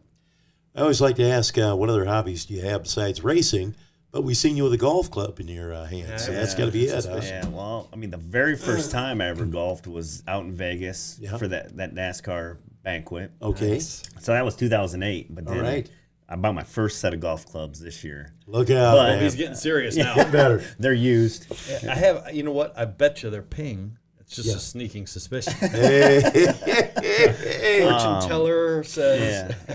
I 0.74 0.80
always 0.80 1.00
like 1.00 1.16
to 1.16 1.24
ask, 1.24 1.56
uh, 1.56 1.74
what 1.76 1.88
other 1.88 2.04
hobbies 2.04 2.46
do 2.46 2.54
you 2.54 2.62
have 2.62 2.82
besides 2.82 3.22
racing? 3.22 3.76
But 4.10 4.22
we've 4.22 4.36
seen 4.36 4.56
you 4.56 4.64
with 4.64 4.72
a 4.72 4.78
golf 4.78 5.10
club 5.10 5.38
in 5.40 5.48
your 5.48 5.72
uh, 5.72 5.84
hands, 5.86 6.24
so 6.24 6.32
that's 6.32 6.54
got 6.54 6.66
to 6.66 6.70
be 6.72 6.84
it. 6.86 7.04
Huh? 7.04 7.20
yeah, 7.22 7.46
well, 7.48 7.88
I 7.92 7.96
mean, 7.96 8.10
the 8.10 8.16
very 8.16 8.56
first 8.56 8.90
time 8.92 9.20
I 9.20 9.26
ever 9.26 9.44
golfed 9.44 9.86
was 9.88 10.22
out 10.28 10.44
in 10.44 10.52
Vegas 10.52 11.18
Yeah. 11.20 11.36
for 11.36 11.48
that, 11.48 11.76
that 11.76 11.94
NASCAR 11.94 12.58
banquet. 12.84 13.32
Okay. 13.42 13.80
So 13.80 14.32
that 14.32 14.44
was 14.44 14.54
2008. 14.56 15.34
But 15.34 15.48
All 15.48 15.54
then 15.54 15.62
right. 15.64 15.90
I 16.28 16.36
bought 16.36 16.54
my 16.54 16.62
first 16.64 17.00
set 17.00 17.12
of 17.14 17.20
golf 17.20 17.46
clubs 17.46 17.80
this 17.80 18.02
year. 18.02 18.32
Look 18.46 18.70
out, 18.70 18.96
But- 18.96 19.08
man. 19.14 19.22
He's 19.22 19.34
getting 19.34 19.54
serious 19.56 19.94
now. 19.96 20.14
better. 20.30 20.64
They're 20.78 20.92
used. 20.92 21.46
I 21.86 21.94
have, 21.94 22.34
you 22.34 22.42
know 22.42 22.52
what? 22.52 22.72
I 22.78 22.84
bet 22.86 23.22
you 23.22 23.30
they're 23.30 23.42
ping. 23.42 23.98
It's 24.20 24.36
just 24.36 24.48
Yeah. 24.48 24.54
a 24.56 24.58
sneaking 24.58 25.06
suspicion. 25.06 25.52
Hey. 25.60 26.20
Fortune 27.82 28.28
teller 28.28 28.82
says. 28.84 29.54
Yeah. 29.68 29.74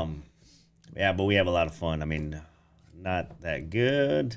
um, 0.00 0.22
yeah, 0.96 1.12
but 1.12 1.24
we 1.24 1.34
have 1.34 1.46
a 1.48 1.50
lot 1.50 1.66
of 1.66 1.74
fun. 1.74 2.00
I 2.02 2.04
mean, 2.04 2.40
not 2.96 3.40
that 3.42 3.70
good. 3.70 4.36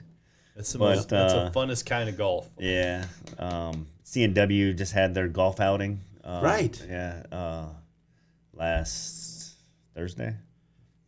That's 0.56 0.72
the 0.74 0.80
But, 0.80 0.96
most. 0.96 1.10
That's 1.10 1.34
uh, 1.34 1.46
the 1.46 1.52
funnest 1.60 1.86
kind 1.86 2.10
of 2.10 2.18
golf. 2.18 2.50
Yeah. 2.58 3.06
Um, 3.40 3.88
CNW 4.06 4.76
just 4.78 4.94
had 4.94 5.14
their 5.14 5.28
golf 5.28 5.60
outing. 5.60 6.02
Um, 6.24 6.44
Right. 6.44 6.84
Yeah. 6.90 7.24
Uh, 7.32 7.66
last 8.54 9.54
Thursday, 9.96 10.36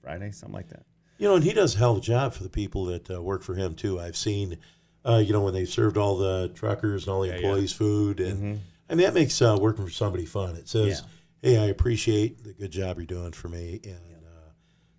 Friday, 0.04 0.32
something 0.32 0.54
like 0.54 0.70
that. 0.70 0.84
You 1.18 1.30
know, 1.30 1.36
and 1.36 1.44
he 1.44 1.54
does 1.54 1.76
a 1.76 1.78
hell 1.78 1.92
of 1.94 1.98
a 2.00 2.02
job 2.02 2.34
for 2.34 2.44
the 2.44 2.50
people 2.50 2.86
that 2.86 3.10
uh, 3.10 3.22
work 3.22 3.42
for 3.44 3.56
him 3.56 3.74
too. 3.76 4.00
I've 4.00 4.18
seen, 4.18 4.58
uh, 5.06 5.22
you 5.26 5.32
know, 5.32 5.42
when 5.42 5.54
they 5.54 5.66
served 5.66 5.98
all 5.98 6.18
the 6.18 6.50
truckers 6.54 7.06
and 7.08 7.14
all 7.14 7.22
the 7.22 7.28
Yeah, 7.30 7.34
yeah. 7.36 7.40
employees 7.40 7.72
food, 7.74 8.20
and 8.20 8.38
Mm-hmm. 8.38 8.58
I 8.90 8.96
mean 8.96 9.06
that 9.06 9.14
makes 9.14 9.42
uh, 9.42 9.58
working 9.60 9.86
for 9.86 9.92
somebody 9.92 10.26
fun. 10.26 10.56
It 10.58 10.68
says, 10.68 11.04
"Hey, 11.42 11.58
I 11.58 11.66
appreciate 11.68 12.44
the 12.44 12.54
good 12.54 12.72
job 12.72 12.98
you're 12.98 13.06
doing 13.06 13.32
for 13.32 13.48
me," 13.48 13.80
and 13.86 13.94
uh, 14.26 14.50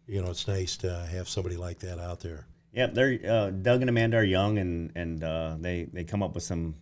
you 0.07 0.23
know, 0.23 0.31
it's 0.31 0.49
nice 0.49 0.77
to 0.79 1.07
have 1.11 1.29
somebody 1.29 1.57
like 1.57 1.81
that 1.81 1.99
out 1.99 2.21
there. 2.21 2.47
Yeah, 2.73 2.87
they're 2.87 3.19
uh, 3.29 3.51
Doug 3.51 3.83
and 3.83 3.91
Amanda 3.91 4.17
are 4.17 4.25
young, 4.25 4.57
and 4.59 4.91
and 4.97 5.23
uh, 5.23 5.57
they 5.61 5.85
they 5.93 6.05
come 6.05 6.23
up 6.23 6.35
with 6.35 6.43
some 6.45 6.77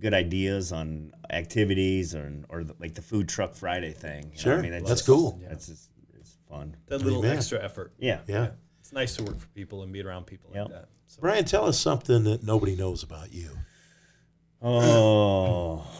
good 0.00 0.14
ideas 0.14 0.72
on 0.72 1.12
activities 1.30 2.14
or 2.14 2.32
or 2.48 2.64
the, 2.64 2.74
like 2.80 2.94
the 2.94 3.02
food 3.02 3.28
truck 3.28 3.54
Friday 3.54 3.92
thing. 3.92 4.22
you 4.24 4.28
know? 4.30 4.42
Sure. 4.42 4.58
I 4.58 4.62
mean, 4.62 4.72
it's 4.72 4.88
That's 4.88 5.00
just- 5.02 5.06
cool. 5.06 5.40
It's 5.50 5.66
just, 5.68 5.90
fun. 6.54 6.76
That 6.86 7.02
little 7.02 7.18
Amen. 7.24 7.36
extra 7.36 7.62
effort. 7.62 7.92
Yeah. 7.98 8.20
Yeah, 8.26 8.50
It's 8.80 8.92
nice 8.92 9.16
to 9.16 9.24
work 9.24 9.38
for 9.38 9.48
people 9.48 9.82
and 9.82 9.92
be 9.92 10.02
around 10.02 10.26
people 10.26 10.50
Yep. 10.54 10.64
like 10.64 10.72
that. 10.72 10.88
So, 11.06 11.20
Brian, 11.20 11.44
tell 11.44 11.66
us 11.66 11.78
something 11.78 12.24
that 12.24 12.42
nobody 12.42 12.76
knows 12.76 13.02
about 13.02 13.32
you. 13.32 13.50
Oh. 14.62 15.86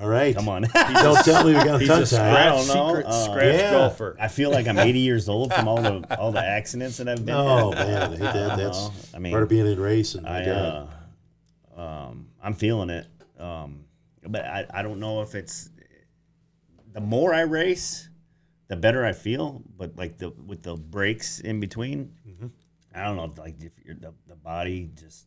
All 0.00 0.08
right, 0.08 0.34
Come 0.34 0.48
on. 0.48 0.62
Don't 0.74 1.24
tell 1.24 1.44
me 1.44 1.54
we 1.54 1.62
got 1.64 1.76
a 1.76 1.78
he's 1.78 1.88
tongue 1.88 2.00
tie. 2.00 2.04
scratch, 2.04 2.36
I 2.36 2.44
don't 2.50 2.66
know. 2.66 2.88
secret 2.88 3.06
Uh, 3.06 3.24
scratch 3.24 3.54
yeah. 3.54 3.70
golfer. 3.70 4.16
I 4.20 4.26
feel 4.26 4.50
like 4.50 4.66
I'm 4.66 4.78
80 4.78 4.98
years 5.00 5.28
old 5.28 5.54
from 5.54 5.68
all 5.68 5.80
the 5.80 6.18
all 6.18 6.32
the 6.32 6.44
accidents 6.44 6.96
that 6.96 7.08
I've 7.08 7.24
been. 7.24 7.34
Oh 7.34 7.70
in. 7.70 7.78
man, 7.78 8.10
that, 8.10 8.18
that, 8.18 8.56
that's 8.58 8.78
know. 8.88 8.92
I 9.14 9.18
mean, 9.20 9.30
part 9.32 9.44
of 9.44 9.48
being 9.48 9.66
in 9.66 9.78
racing. 9.78 10.24
my 10.24 10.44
I, 10.44 10.50
uh, 10.50 10.86
um, 11.76 12.26
I'm 12.42 12.54
feeling 12.54 12.90
it. 12.90 13.06
Um, 13.38 13.83
but 14.28 14.44
I, 14.44 14.66
I 14.72 14.82
don't 14.82 15.00
know 15.00 15.22
if 15.22 15.34
it's 15.34 15.70
the 16.92 17.00
more 17.00 17.34
I 17.34 17.42
race, 17.42 18.08
the 18.68 18.76
better 18.76 19.04
I 19.04 19.12
feel. 19.12 19.62
But 19.76 19.96
like 19.96 20.18
the 20.18 20.30
with 20.30 20.62
the 20.62 20.76
breaks 20.76 21.40
in 21.40 21.60
between, 21.60 22.12
Mm-hmm. 22.28 22.46
I 22.94 23.04
don't 23.04 23.16
know. 23.16 23.24
If, 23.24 23.38
like 23.38 23.60
if 23.60 23.72
you're, 23.84 23.96
the 23.96 24.12
the 24.28 24.36
body 24.36 24.90
just 24.98 25.26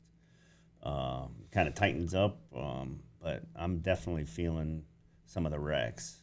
um, 0.84 1.32
kind 1.52 1.68
of 1.68 1.76
tightens 1.76 2.14
up. 2.14 2.40
Um, 2.56 3.00
but 3.22 3.44
I'm 3.56 3.80
definitely 3.80 4.26
feeling 4.26 4.84
some 5.26 5.46
of 5.46 5.52
the 5.52 5.60
wrecks. 5.60 6.22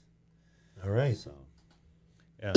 All 0.83 0.91
right. 0.91 1.17
So 1.17 1.33
Yeah. 2.43 2.53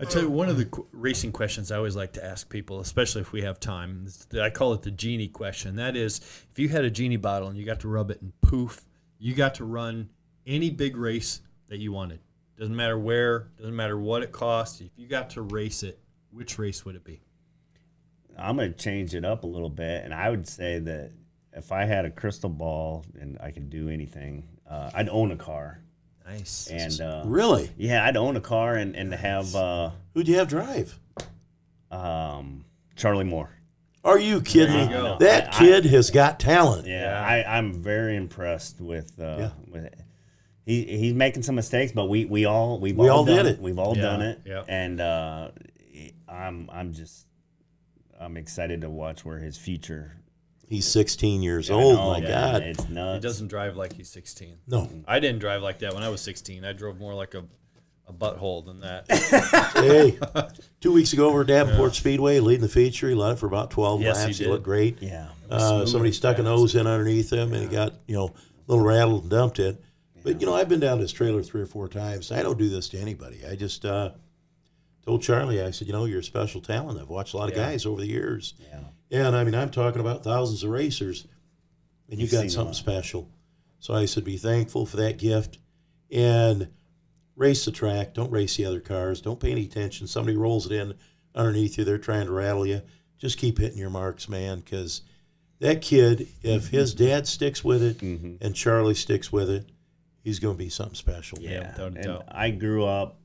I 0.00 0.04
tell 0.04 0.22
you, 0.22 0.28
one 0.30 0.48
of 0.48 0.58
the 0.58 0.66
qu- 0.66 0.86
racing 0.92 1.32
questions 1.32 1.72
I 1.72 1.76
always 1.76 1.96
like 1.96 2.12
to 2.14 2.24
ask 2.24 2.48
people, 2.48 2.80
especially 2.80 3.22
if 3.22 3.32
we 3.32 3.42
have 3.42 3.58
time, 3.60 4.04
is 4.06 4.26
I 4.40 4.50
call 4.50 4.72
it 4.74 4.82
the 4.82 4.90
genie 4.90 5.28
question. 5.28 5.76
That 5.76 5.96
is, 5.96 6.18
if 6.50 6.58
you 6.58 6.68
had 6.68 6.84
a 6.84 6.90
genie 6.90 7.16
bottle 7.16 7.48
and 7.48 7.56
you 7.56 7.64
got 7.64 7.80
to 7.80 7.88
rub 7.88 8.10
it 8.10 8.20
and 8.20 8.32
poof, 8.42 8.84
you 9.18 9.34
got 9.34 9.54
to 9.56 9.64
run 9.64 10.08
any 10.46 10.70
big 10.70 10.96
race 10.96 11.40
that 11.68 11.78
you 11.78 11.92
wanted. 11.92 12.20
Doesn't 12.58 12.74
matter 12.74 12.98
where, 12.98 13.48
doesn't 13.58 13.76
matter 13.76 13.98
what 13.98 14.22
it 14.22 14.32
costs. 14.32 14.80
If 14.80 14.90
you 14.96 15.06
got 15.06 15.30
to 15.30 15.42
race 15.42 15.82
it, 15.82 15.98
which 16.30 16.58
race 16.58 16.84
would 16.84 16.96
it 16.96 17.04
be? 17.04 17.20
I'm 18.36 18.56
going 18.56 18.72
to 18.72 18.78
change 18.78 19.14
it 19.14 19.24
up 19.24 19.44
a 19.44 19.46
little 19.46 19.68
bit, 19.70 20.04
and 20.04 20.14
I 20.14 20.30
would 20.30 20.46
say 20.46 20.78
that 20.80 21.10
if 21.52 21.72
I 21.72 21.84
had 21.84 22.04
a 22.04 22.10
crystal 22.10 22.50
ball 22.50 23.04
and 23.20 23.36
I 23.40 23.50
could 23.50 23.68
do 23.70 23.88
anything, 23.88 24.44
uh, 24.68 24.90
I'd 24.94 25.08
own 25.08 25.32
a 25.32 25.36
car. 25.36 25.80
Nice. 26.26 26.68
And 26.70 27.00
uh, 27.00 27.22
Really? 27.26 27.70
yeah, 27.76 28.04
I'd 28.04 28.16
own 28.16 28.36
a 28.36 28.40
car 28.40 28.74
and, 28.76 28.94
and 28.94 29.12
have 29.14 29.54
uh, 29.56 29.90
Who'd 30.14 30.28
you 30.28 30.36
have 30.36 30.48
drive? 30.48 30.98
um, 31.90 32.64
Charlie 32.96 33.24
Moore. 33.24 33.50
Are 34.04 34.18
you 34.18 34.40
kidding 34.40 34.76
me? 34.76 34.88
go. 34.88 35.16
That 35.20 35.54
I- 35.54 35.58
kid 35.58 35.84
has 35.86 36.10
got 36.10 36.38
talent. 36.40 36.86
Yeah, 36.86 37.02
Yeah. 37.02 37.26
I, 37.50 37.58
I'm 37.58 37.72
very 37.82 38.16
impressed 38.16 38.80
with. 38.80 39.12
Uh, 39.20 39.36
Yeah. 39.38 39.50
with 39.70 39.84
it. 39.84 39.98
He, 40.64 40.84
he's 40.84 41.14
making 41.14 41.42
some 41.44 41.54
mistakes, 41.54 41.92
but 41.92 42.06
we, 42.06 42.26
we 42.26 42.44
all 42.44 42.78
we've 42.78 42.96
We 42.96 43.08
all, 43.08 43.18
all 43.20 43.24
done 43.24 43.44
did 43.44 43.54
it. 43.54 43.60
We've 43.60 43.78
all 43.78 43.96
Yeah, 43.96 44.02
done 44.02 44.20
it. 44.22 44.40
yeah. 44.44 44.64
And 44.68 45.00
uh, 45.00 45.50
I'm 46.28 46.68
I'm 46.70 46.92
just 46.92 47.26
I'm 48.20 48.36
excited 48.36 48.82
to 48.82 48.90
watch 48.90 49.24
where 49.24 49.38
his 49.38 49.56
future. 49.56 50.12
He's 50.68 50.86
16 50.86 51.40
years 51.42 51.70
I 51.70 51.74
old. 51.74 51.96
know, 51.96 52.10
my 52.10 52.20
man, 52.20 52.28
God. 52.52 52.62
it's 52.62 52.84
He 52.84 53.20
doesn't 53.20 53.48
drive 53.48 53.76
like 53.78 53.94
he's 53.94 54.10
16. 54.10 54.58
No. 54.66 54.90
I 55.06 55.18
didn't 55.20 55.38
drive 55.38 55.62
like 55.62 55.78
that 55.78 55.94
when 55.94 56.02
I 56.02 56.10
was 56.10 56.20
16. 56.20 56.62
I 56.66 56.74
drove 56.74 56.98
more 57.00 57.14
like 57.14 57.32
a, 57.32 57.44
a 58.08 58.12
butthole 58.12 58.64
than 58.64 58.80
that. 58.80 59.06
hey, 59.76 60.18
two 60.80 60.92
weeks 60.92 61.12
ago 61.12 61.28
over 61.28 61.42
at 61.42 61.46
Davenport 61.48 61.94
Speedway, 61.94 62.40
leading 62.40 62.62
the 62.62 62.68
feature, 62.68 63.08
he 63.08 63.14
led 63.14 63.32
it 63.32 63.38
for 63.38 63.46
about 63.46 63.70
12 63.70 64.00
Yes, 64.00 64.16
laps. 64.16 64.38
He, 64.38 64.44
did. 64.44 64.50
looked 64.50 64.64
great. 64.64 65.02
Yeah. 65.02 65.28
Uh, 65.50 65.84
somebody 65.86 66.12
stuck 66.12 66.34
a 66.36 66.38
fast. 66.38 66.44
nose 66.44 66.74
in 66.74 66.86
underneath 66.86 67.32
him, 67.32 67.52
and 67.52 67.62
he 67.62 67.68
got 67.68 67.94
you 68.06 68.14
know 68.16 68.26
a 68.26 68.32
little 68.72 68.84
rattled 68.84 69.22
and 69.22 69.30
dumped 69.30 69.58
it. 69.58 69.82
But 70.22 70.40
you 70.40 70.46
know, 70.46 70.54
I've 70.54 70.68
been 70.68 70.80
down 70.80 70.98
to 70.98 71.02
his 71.02 71.12
trailer 71.12 71.42
three 71.42 71.62
or 71.62 71.66
four 71.66 71.88
times. 71.88 72.32
I 72.32 72.42
don't 72.42 72.58
do 72.58 72.68
this 72.68 72.88
to 72.90 72.98
anybody. 72.98 73.40
I 73.50 73.54
just 73.54 73.84
uh, 73.84 74.10
told 75.06 75.22
Charlie, 75.22 75.62
I 75.62 75.70
said, 75.70 75.86
you 75.86 75.92
know, 75.92 76.04
you're 76.04 76.20
a 76.20 76.24
special 76.24 76.60
talent. 76.60 77.00
I've 77.00 77.08
watched 77.08 77.34
a 77.34 77.36
lot 77.38 77.48
of 77.50 77.56
Yeah. 77.56 77.66
guys 77.70 77.86
over 77.86 78.00
the 78.00 78.06
years, 78.08 78.54
Yeah. 79.10 79.26
and 79.26 79.36
I 79.36 79.44
mean, 79.44 79.54
I'm 79.54 79.70
talking 79.70 80.00
about 80.00 80.22
thousands 80.24 80.64
of 80.64 80.70
racers, 80.70 81.26
and 82.10 82.18
you 82.18 82.24
You've 82.24 82.32
got 82.32 82.50
something 82.50 82.74
special. 82.74 83.30
So 83.78 83.94
I 83.94 84.04
said, 84.06 84.24
be 84.24 84.36
thankful 84.36 84.84
for 84.86 84.96
that 84.98 85.16
gift, 85.18 85.58
and 86.10 86.68
race 87.38 87.64
the 87.64 87.70
track. 87.72 88.14
Don't 88.14 88.30
race 88.30 88.56
the 88.56 88.64
other 88.66 88.80
cars. 88.80 89.20
Don't 89.20 89.40
pay 89.40 89.52
any 89.52 89.64
attention. 89.64 90.06
Somebody 90.06 90.36
rolls 90.36 90.66
it 90.66 90.72
in 90.72 90.94
underneath 91.34 91.78
you. 91.78 91.84
They're 91.84 91.96
trying 91.98 92.26
to 92.26 92.32
rattle 92.32 92.66
you. 92.66 92.82
Just 93.18 93.38
keep 93.38 93.58
hitting 93.58 93.78
your 93.78 93.90
marks, 93.90 94.28
man, 94.28 94.60
because 94.60 95.02
that 95.60 95.80
kid, 95.82 96.28
if 96.42 96.68
his 96.68 96.94
dad 96.94 97.26
sticks 97.26 97.64
with 97.64 97.82
it 97.82 98.02
and 98.02 98.54
Charlie 98.54 98.94
sticks 98.94 99.32
with 99.32 99.48
it, 99.50 99.68
he's 100.22 100.38
going 100.38 100.54
to 100.54 100.58
be 100.58 100.68
something 100.68 100.94
special. 100.94 101.38
Yeah, 101.40 101.72
without 101.72 101.96
a 101.96 102.14
and. 102.18 102.22
I 102.28 102.50
grew 102.50 102.84
up 102.84 103.18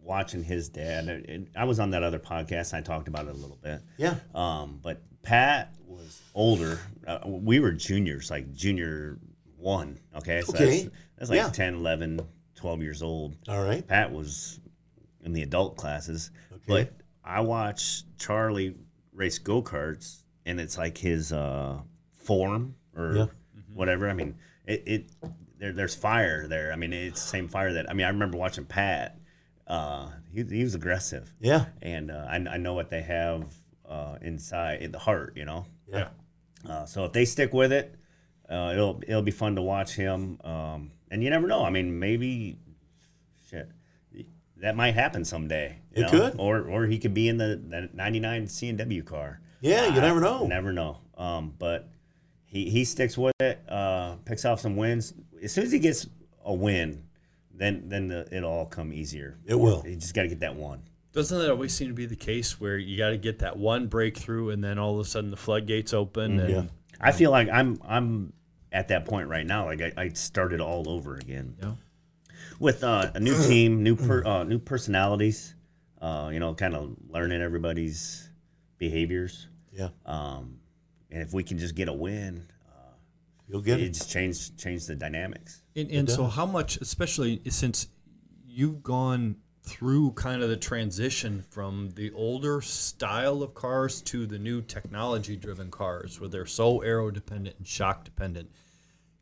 watching 0.00 0.42
his 0.42 0.68
dad. 0.68 1.08
and- 1.08 1.26
and 1.28 1.50
I 1.54 1.64
was 1.64 1.78
on 1.78 1.90
that 1.90 2.02
other 2.02 2.18
podcast. 2.18 2.74
I 2.74 2.80
talked 2.80 3.08
about 3.08 3.26
it 3.26 3.30
a 3.30 3.38
little 3.38 3.58
bit. 3.62 3.80
Yeah. 3.98 4.16
Um, 4.34 4.80
but 4.82 5.02
Pat 5.22 5.72
was 5.86 6.20
older. 6.34 6.80
Uh, 7.06 7.18
we 7.26 7.60
were 7.60 7.72
juniors, 7.72 8.30
like 8.30 8.52
junior 8.52 9.18
one. 9.56 9.98
Okay. 10.16 10.40
So 10.40 10.54
Okay. 10.54 10.82
That's, 10.82 10.96
that's 11.18 11.30
like 11.30 11.36
Yeah. 11.36 11.50
10, 11.50 11.74
11, 11.74 12.20
12 12.60 12.82
years 12.82 13.02
old. 13.02 13.36
All 13.48 13.62
right. 13.64 13.86
Pat 13.86 14.12
was 14.12 14.60
in 15.24 15.32
the 15.32 15.42
adult 15.42 15.76
classes. 15.76 16.30
Okay. 16.52 16.60
But 16.66 16.92
I 17.24 17.40
watch 17.40 18.02
Charlie 18.18 18.74
race 19.14 19.38
go 19.38 19.62
karts, 19.62 20.22
and 20.44 20.60
it's 20.60 20.76
like 20.76 20.98
his 20.98 21.32
uh, 21.32 21.78
form 22.18 22.74
or 22.96 23.16
Yeah. 23.16 23.26
whatever. 23.72 24.08
I 24.10 24.12
mean, 24.12 24.36
it, 24.66 24.82
it 24.86 25.10
there, 25.58 25.72
there's 25.72 25.94
fire 25.94 26.46
there. 26.46 26.70
I 26.72 26.76
mean, 26.76 26.92
it's 26.92 27.22
the 27.22 27.28
same 27.28 27.48
fire 27.48 27.72
that 27.74 27.88
I 27.90 27.94
mean. 27.94 28.06
I 28.06 28.10
remember 28.10 28.36
watching 28.36 28.64
Pat. 28.66 29.16
Uh, 29.66 30.10
he, 30.34 30.42
he 30.42 30.62
was 30.64 30.74
aggressive, 30.74 31.32
Yeah. 31.40 31.66
and 31.80 32.10
uh, 32.10 32.26
I, 32.28 32.36
I 32.36 32.56
know 32.56 32.74
what 32.74 32.90
they 32.90 33.02
have 33.02 33.54
uh, 33.88 34.16
inside 34.20 34.82
in 34.82 34.90
the 34.92 34.98
heart. 34.98 35.34
You 35.36 35.44
know, 35.44 35.64
yeah. 35.88 36.08
uh, 36.68 36.84
so 36.86 37.04
if 37.04 37.12
they 37.12 37.24
stick 37.24 37.52
with 37.54 37.72
it, 37.72 37.94
uh, 38.50 38.70
it'll 38.74 39.00
it'll 39.06 39.22
be 39.22 39.30
fun 39.30 39.54
to 39.56 39.62
watch 39.62 39.92
him. 39.94 40.40
Um, 40.44 40.90
and 41.10 41.22
you 41.22 41.30
never 41.30 41.46
know. 41.46 41.64
I 41.64 41.70
mean, 41.70 41.98
maybe 41.98 42.58
shit 43.48 43.68
that 44.58 44.76
might 44.76 44.94
happen 44.94 45.24
someday. 45.24 45.78
you 45.96 46.04
It 46.04 46.12
know? 46.12 46.30
could. 46.30 46.34
or 46.38 46.60
or 46.62 46.86
he 46.86 46.98
could 46.98 47.14
be 47.14 47.28
in 47.28 47.36
the, 47.38 47.60
the 47.68 47.88
'99 47.94 48.44
CNW 48.46 49.04
car. 49.04 49.40
Yeah, 49.60 49.86
you 49.86 49.92
I 49.98 50.00
never 50.00 50.20
know. 50.20 50.46
Never 50.46 50.72
know. 50.72 50.98
Um, 51.16 51.54
but 51.58 51.88
he 52.44 52.68
he 52.70 52.84
sticks 52.84 53.16
with 53.16 53.34
it. 53.40 53.60
Uh, 53.68 54.16
picks 54.24 54.44
off 54.44 54.60
some 54.60 54.76
wins. 54.76 55.14
As 55.42 55.52
soon 55.52 55.64
as 55.64 55.72
he 55.72 55.78
gets 55.78 56.06
a 56.44 56.52
win, 56.52 57.04
then 57.54 57.84
then 57.88 58.08
the, 58.08 58.28
it'll 58.34 58.50
all 58.50 58.66
come 58.66 58.92
easier. 58.92 59.38
It 59.46 59.54
will. 59.54 59.82
You 59.86 59.96
just 59.96 60.14
got 60.14 60.22
to 60.22 60.28
get 60.28 60.40
that 60.40 60.54
one. 60.56 60.82
Doesn't 61.12 61.36
that 61.38 61.50
always 61.50 61.74
seem 61.74 61.88
to 61.88 61.94
be 61.94 62.06
the 62.06 62.14
case 62.14 62.60
where 62.60 62.78
you 62.78 62.96
got 62.96 63.10
to 63.10 63.16
get 63.16 63.40
that 63.40 63.56
one 63.56 63.88
breakthrough 63.88 64.50
and 64.50 64.62
then 64.62 64.78
all 64.78 64.94
of 64.94 65.04
a 65.04 65.08
sudden 65.08 65.30
the 65.30 65.36
floodgates 65.36 65.92
open? 65.92 66.38
And 66.38 66.50
Yeah. 66.50 66.62
I 67.00 67.12
feel 67.12 67.30
like 67.30 67.48
I'm 67.50 67.80
I'm 67.84 68.32
at 68.72 68.88
that 68.88 69.04
point 69.06 69.28
right 69.28 69.46
now. 69.46 69.66
Like 69.66 69.80
I, 69.82 69.92
I 69.96 70.08
started 70.10 70.60
all 70.60 70.88
over 70.88 71.16
again. 71.16 71.56
Yeah. 71.62 71.72
with 72.58 72.82
uh, 72.84 73.10
a 73.14 73.20
new 73.20 73.36
team, 73.46 73.82
new 73.82 73.96
per, 73.96 74.24
uh, 74.24 74.44
new 74.44 74.58
personalities. 74.58 75.54
Uh, 76.00 76.30
you 76.32 76.40
know, 76.40 76.54
kind 76.54 76.74
of 76.74 76.96
learning 77.10 77.42
everybody's 77.42 78.30
behaviors. 78.78 79.48
Yeah. 79.70 79.90
Um, 80.06 80.60
and 81.10 81.20
if 81.22 81.34
we 81.34 81.42
can 81.42 81.58
just 81.58 81.74
get 81.74 81.88
a 81.88 81.92
win, 81.92 82.46
uh, 82.70 82.92
You'll 83.48 83.60
get 83.60 83.80
it 83.80 83.84
it. 83.84 83.88
just 83.90 84.10
changed 84.10 84.58
changed 84.58 84.88
the 84.88 84.94
dynamics. 84.94 85.62
And, 85.76 85.90
and 85.90 86.10
so, 86.10 86.24
how 86.24 86.46
much, 86.46 86.78
especially 86.78 87.42
since 87.50 87.88
you've 88.46 88.82
gone 88.82 89.36
through 89.70 90.10
kind 90.12 90.42
of 90.42 90.48
the 90.48 90.56
transition 90.56 91.42
from 91.48 91.90
the 91.94 92.10
older 92.12 92.60
style 92.60 93.42
of 93.42 93.54
cars 93.54 94.02
to 94.02 94.26
the 94.26 94.38
new 94.38 94.60
technology 94.60 95.36
driven 95.36 95.70
cars 95.70 96.20
where 96.20 96.28
they're 96.28 96.44
so 96.44 96.80
aero 96.80 97.10
dependent 97.10 97.56
and 97.56 97.66
shock 97.66 98.04
dependent, 98.04 98.50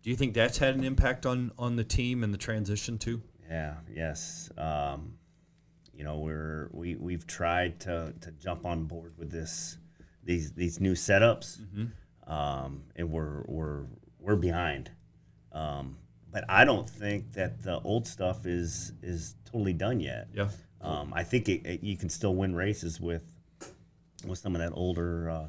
do 0.03 0.09
you 0.09 0.17
think 0.17 0.33
that's 0.33 0.57
had 0.57 0.75
an 0.75 0.85
impact 0.85 1.27
on, 1.27 1.53
on 1.59 1.77
the 1.77 1.85
team 1.85 2.25
and 2.25 2.33
the 2.33 2.39
transition 2.39 2.97
too? 2.97 3.23
Yeah. 3.49 3.75
Yes. 3.95 4.51
Um, 4.57 5.19
you 5.93 6.05
know, 6.05 6.19
we're 6.19 6.71
we 6.73 6.95
we've 6.95 7.27
tried 7.27 7.81
to 7.81 8.15
to 8.21 8.31
jump 8.31 8.65
on 8.65 8.85
board 8.85 9.15
with 9.19 9.31
this 9.31 9.77
these 10.23 10.53
these 10.53 10.81
new 10.81 10.95
setups, 10.95 11.59
um, 12.27 12.85
and 12.95 13.11
we're 13.11 13.43
we're 13.47 13.87
we're 14.21 14.37
behind. 14.37 14.91
Um, 15.53 15.99
but 16.31 16.45
I 16.49 16.65
don't 16.65 16.89
think 16.89 17.33
that 17.33 17.63
the 17.63 17.81
old 17.81 18.07
stuff 18.07 18.47
is 18.47 18.93
is 19.03 19.35
totally 19.45 19.73
done 19.73 20.01
yet. 20.01 20.29
Yeah. 20.35 20.49
Um, 20.81 21.13
I 21.15 21.25
think 21.25 21.49
it, 21.49 21.67
it, 21.67 21.83
you 21.83 21.97
can 21.97 22.09
still 22.09 22.35
win 22.35 22.55
races 22.55 23.01
with 23.01 23.23
with 24.27 24.39
some 24.39 24.55
of 24.55 24.61
that 24.61 24.73
older. 24.75 25.31
Uh, 25.31 25.47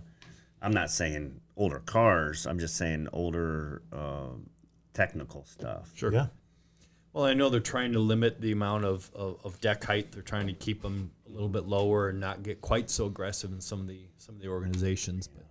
I'm 0.61 0.73
not 0.73 0.91
saying 0.91 1.39
older 1.55 1.79
cars. 1.79 2.45
I'm 2.45 2.59
just 2.59 2.75
saying 2.75 3.07
older 3.13 3.81
uh, 3.91 4.29
technical 4.93 5.45
stuff. 5.45 5.91
Sure. 5.95 6.11
Yeah. 6.11 6.27
Well, 7.13 7.25
I 7.25 7.33
know 7.33 7.49
they're 7.49 7.59
trying 7.59 7.93
to 7.93 7.99
limit 7.99 8.39
the 8.39 8.51
amount 8.51 8.85
of, 8.85 9.09
of, 9.15 9.39
of 9.43 9.59
deck 9.61 9.83
height. 9.83 10.11
They're 10.11 10.21
trying 10.21 10.47
to 10.47 10.53
keep 10.53 10.81
them 10.81 11.11
a 11.27 11.31
little 11.31 11.49
bit 11.49 11.65
lower 11.65 12.09
and 12.09 12.19
not 12.19 12.43
get 12.43 12.61
quite 12.61 12.89
so 12.89 13.07
aggressive 13.07 13.51
in 13.51 13.61
some 13.61 13.79
of 13.81 13.87
the 13.87 14.01
some 14.17 14.35
of 14.35 14.41
the 14.41 14.47
organizations. 14.47 15.27
But 15.27 15.45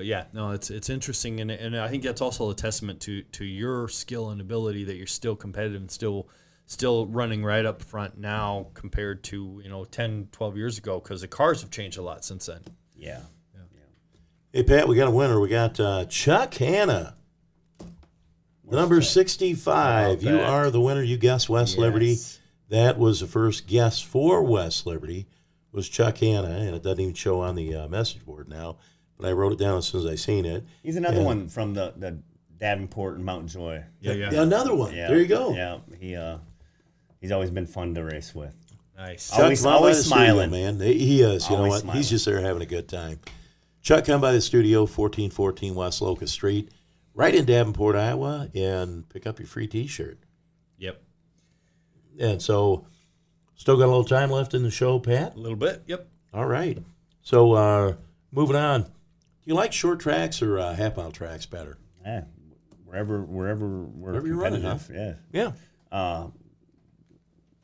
but 0.00 0.06
yeah, 0.06 0.24
no, 0.32 0.52
it's 0.52 0.70
it's 0.70 0.88
interesting, 0.88 1.40
and, 1.40 1.50
and 1.50 1.76
I 1.76 1.88
think 1.88 2.02
that's 2.04 2.22
also 2.22 2.48
a 2.48 2.54
testament 2.54 3.02
to 3.02 3.20
to 3.20 3.44
your 3.44 3.86
skill 3.86 4.30
and 4.30 4.40
ability 4.40 4.84
that 4.84 4.96
you're 4.96 5.06
still 5.06 5.36
competitive 5.36 5.78
and 5.78 5.90
still 5.90 6.26
still 6.64 7.06
running 7.08 7.44
right 7.44 7.66
up 7.66 7.82
front 7.82 8.16
now 8.16 8.68
compared 8.72 9.22
to 9.24 9.60
you 9.62 9.68
know 9.68 9.84
10, 9.84 10.28
12 10.32 10.56
years 10.56 10.78
ago 10.78 11.00
because 11.00 11.20
the 11.20 11.28
cars 11.28 11.60
have 11.60 11.70
changed 11.70 11.98
a 11.98 12.02
lot 12.02 12.24
since 12.24 12.46
then. 12.46 12.62
Yeah. 12.96 13.20
Hey, 14.54 14.62
Pat, 14.62 14.88
we 14.88 14.96
got 14.96 15.08
a 15.08 15.10
winner. 15.10 15.38
We 15.38 15.50
got 15.50 15.78
uh, 15.78 16.06
Chuck 16.06 16.54
Hanna. 16.54 17.14
The 17.78 18.76
number 18.76 19.02
65. 19.02 20.22
You 20.22 20.40
are 20.40 20.70
the 20.70 20.80
winner. 20.80 21.02
You 21.02 21.18
guessed 21.18 21.50
West 21.50 21.76
Liberty. 21.76 22.16
That 22.70 22.98
was 22.98 23.20
the 23.20 23.26
first 23.26 23.66
guess 23.66 24.00
for 24.00 24.42
West 24.42 24.86
Liberty 24.86 25.26
was 25.72 25.90
Chuck 25.90 26.16
Hanna, 26.16 26.48
and 26.48 26.74
it 26.74 26.82
doesn't 26.82 27.00
even 27.00 27.12
show 27.12 27.40
on 27.40 27.54
the 27.54 27.74
uh, 27.74 27.88
message 27.88 28.24
board 28.24 28.48
now. 28.48 28.78
But 29.20 29.28
I 29.28 29.32
wrote 29.32 29.52
it 29.52 29.58
down 29.58 29.78
as 29.78 29.86
soon 29.86 30.00
as 30.00 30.06
I 30.06 30.14
seen 30.14 30.44
it. 30.46 30.64
He's 30.82 30.96
another 30.96 31.18
Yeah. 31.20 31.26
one 31.26 31.48
from 31.48 31.74
the, 31.74 31.92
the 31.96 32.18
Davenport 32.58 33.16
and 33.16 33.24
Mountain 33.24 33.48
Joy. 33.48 33.84
Yeah, 34.00 34.12
yeah, 34.12 34.30
Yeah, 34.32 34.42
another 34.42 34.74
one. 34.74 34.94
Yeah. 34.94 35.08
There 35.08 35.18
you 35.18 35.26
go. 35.26 35.54
Yeah. 35.54 35.78
He 35.98 36.16
uh, 36.16 36.38
he's 37.20 37.32
always 37.32 37.50
been 37.50 37.66
fun 37.66 37.94
to 37.94 38.04
race 38.04 38.34
with. 38.34 38.54
nice. 38.96 39.30
Chuck, 39.30 39.40
Always- 39.40 39.60
come 39.62 39.68
on 39.68 39.72
by 39.74 39.78
always 39.78 39.96
the 39.98 40.02
studio, 40.04 40.24
smiling. 40.26 40.50
man. 40.50 40.80
He 40.80 41.20
is. 41.22 41.48
You 41.50 41.56
know 41.56 41.66
what? 41.68 41.80
smiling. 41.82 41.96
He's 41.98 42.10
just 42.10 42.24
there 42.24 42.40
having 42.40 42.62
a 42.62 42.66
good 42.66 42.88
time. 42.88 43.20
Chuck, 43.82 44.04
come 44.04 44.20
by 44.20 44.32
the 44.32 44.40
studio, 44.42 44.80
1414 44.80 45.74
West 45.74 46.02
Locust 46.02 46.34
Street, 46.34 46.70
right 47.14 47.34
in 47.34 47.46
Davenport, 47.46 47.96
Iowa, 47.96 48.48
and 48.54 49.08
pick 49.08 49.26
up 49.26 49.38
your 49.38 49.48
free 49.48 49.66
T-shirt. 49.66 50.18
Yep, 50.76 51.00
And 52.18 52.42
so, 52.42 52.84
still 53.54 53.76
got 53.78 53.84
a 53.86 53.86
little 53.86 54.04
time 54.04 54.30
left 54.30 54.52
in 54.52 54.62
the 54.64 54.70
show, 54.70 54.98
Pat. 54.98 55.34
a 55.34 55.38
little 55.38 55.56
bit. 55.56 55.82
Yep. 55.86 56.06
All 56.34 56.44
right. 56.46 56.76
So, 57.22 57.52
uh, 57.52 57.94
moving 58.32 58.56
on. 58.56 58.84
Do 59.42 59.50
you 59.50 59.54
like 59.54 59.72
short 59.72 60.00
tracks 60.00 60.42
or 60.42 60.58
uh, 60.58 60.74
half 60.74 60.96
mile 60.96 61.12
tracks 61.12 61.46
better? 61.46 61.78
Yeah. 62.04 62.24
Wherever 62.84 63.22
wherever 63.22 63.66
we're 63.68 64.10
Wherever 64.10 64.26
you're 64.26 64.36
running, 64.36 64.62
competitive. 64.62 65.20
Yeah. 65.32 65.52
Yeah. 65.92 65.96
Uh, 65.98 66.28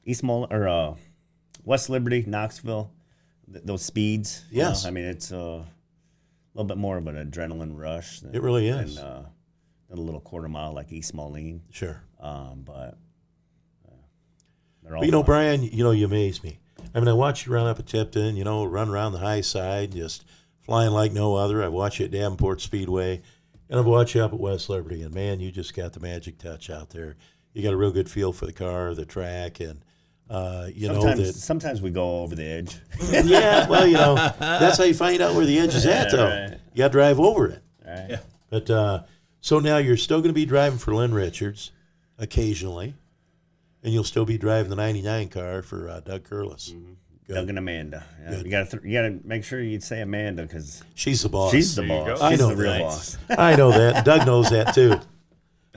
East 0.05 0.23
Mol 0.23 0.47
or 0.51 0.69
uh, 0.69 0.95
West 1.65 1.91
Liberty, 1.91 2.25
Knoxville, 2.27 2.93
th- 3.53 3.65
those 3.65 3.83
speeds. 3.85 4.45
Yes. 4.51 4.85
know, 4.85 4.89
I 4.89 4.93
mean 4.93 5.05
it's 5.05 5.33
uh, 5.33 5.37
a 5.37 5.67
little 6.55 6.67
bit 6.67 6.79
more 6.79 6.97
of 6.97 7.07
an 7.09 7.17
adrenaline 7.31 7.77
rush. 7.77 8.21
Than, 8.21 8.35
It 8.35 8.43
really 8.43 8.69
is. 8.69 8.97
Than, 8.97 9.05
uh, 9.05 9.27
than 9.89 9.99
a 9.99 10.03
little 10.03 10.21
quarter 10.21 10.49
mile 10.49 10.73
like 10.73 10.93
East 10.93 11.13
Moline. 11.13 11.63
Sure. 11.71 12.01
Um, 12.21 12.63
but 12.65 12.97
they're 14.83 14.95
all 14.95 15.01
But 15.03 15.07
you 15.07 15.13
know, 15.13 15.21
fun. 15.21 15.27
Brian, 15.27 15.63
you 15.63 15.85
know, 15.85 15.91
you 15.91 16.07
amaze 16.07 16.43
me. 16.43 16.59
I 16.95 17.01
mean, 17.01 17.09
I 17.09 17.13
watch 17.13 17.47
you 17.47 17.53
run 17.53 17.67
up 17.67 17.79
at 17.79 17.87
Tipton, 17.87 18.37
you 18.37 18.45
know, 18.45 18.65
run 18.65 18.89
around 18.89 19.13
the 19.13 19.19
high 19.19 19.41
side, 19.41 19.93
just 19.93 20.25
flying 20.67 20.91
like 20.91 21.13
no 21.13 21.37
other. 21.37 21.63
I've 21.63 21.73
watched 21.73 22.01
you 22.01 22.05
at 22.07 22.11
Davenport 22.11 22.61
Speedway, 22.61 23.23
and 23.71 23.79
I've 23.79 23.87
watched 23.87 24.15
you 24.17 24.23
up 24.23 24.33
at 24.33 24.41
West 24.41 24.69
Liberty. 24.69 25.03
And 25.03 25.15
man, 25.15 25.39
you 25.41 25.51
just 25.53 25.75
got 25.75 25.93
the 25.93 26.01
magic 26.01 26.39
touch 26.39 26.69
out 26.69 26.91
there. 26.91 27.17
You 27.55 27.63
got 27.63 27.73
a 27.73 27.77
real 27.77 27.93
good 27.93 28.11
feel 28.11 28.33
for 28.33 28.45
the 28.47 28.53
car, 28.53 28.93
the 28.95 29.07
track, 29.07 29.61
and 29.61 29.81
uh, 30.29 30.69
you 30.75 30.89
sometimes 30.89 31.19
know 31.19 31.25
that. 31.27 31.33
sometimes 31.35 31.81
we 31.81 31.91
go 31.91 32.21
over 32.21 32.35
the 32.35 32.45
edge. 32.45 32.77
yeah, 33.25 33.67
well, 33.69 33.87
you 33.87 33.95
know, 33.95 34.15
that's 34.39 34.77
how 34.77 34.85
you 34.85 34.93
find 34.93 35.23
out 35.23 35.35
where 35.37 35.47
the 35.47 35.59
edge 35.59 35.75
is 35.75 35.87
at, 35.87 36.11
Yeah, 36.11 36.17
though. 36.17 36.29
right. 36.29 36.61
You 36.75 36.79
got 36.79 36.89
to 36.89 36.93
drive 36.93 37.21
over 37.21 37.47
it. 37.47 37.63
Right? 37.87 38.07
Yeah. 38.11 38.19
But 38.51 38.69
uh, 38.69 39.03
so 39.41 39.61
now 39.61 39.79
you're 39.79 39.97
still 39.97 40.19
going 40.19 40.31
to 40.31 40.35
be 40.35 40.45
driving 40.45 40.79
for 40.81 40.95
Lynn 40.95 41.15
Richards 41.15 41.71
occasionally, 42.19 42.95
and 43.85 43.93
you'll 43.93 44.05
still 44.05 44.25
be 44.25 44.37
driving 44.37 44.71
the 44.71 44.77
'99 44.77 45.29
car 45.29 45.63
for 45.63 45.89
uh, 45.89 46.01
Doug 46.01 46.25
Curlis. 46.29 46.75
Good. 47.27 47.35
Doug 47.35 47.49
and 47.49 47.59
Amanda. 47.59 48.05
Yeah, 48.23 48.37
you 48.39 48.51
got 48.51 48.71
to 48.71 48.79
th- 48.79 48.85
you 48.85 48.93
got 48.93 49.03
to 49.09 49.19
make 49.27 49.43
sure 49.45 49.61
you 49.61 49.81
say 49.81 50.01
Amanda 50.01 50.43
because 50.43 50.83
She's 50.95 51.23
the 51.23 51.29
boss. 51.29 51.51
she's 51.53 51.75
the 51.75 51.83
There 51.83 51.89
boss. 52.05 52.19
go. 52.21 52.25
I 52.25 52.31
She's 52.31 52.39
know 52.39 52.49
the 52.51 52.57
real 52.57 52.71
that. 52.73 52.81
boss. 52.83 53.19
I 53.39 53.57
know 53.57 53.71
that. 53.73 54.05
Doug 54.05 54.27
knows 54.27 54.51
that 54.51 54.75
too. 54.75 54.95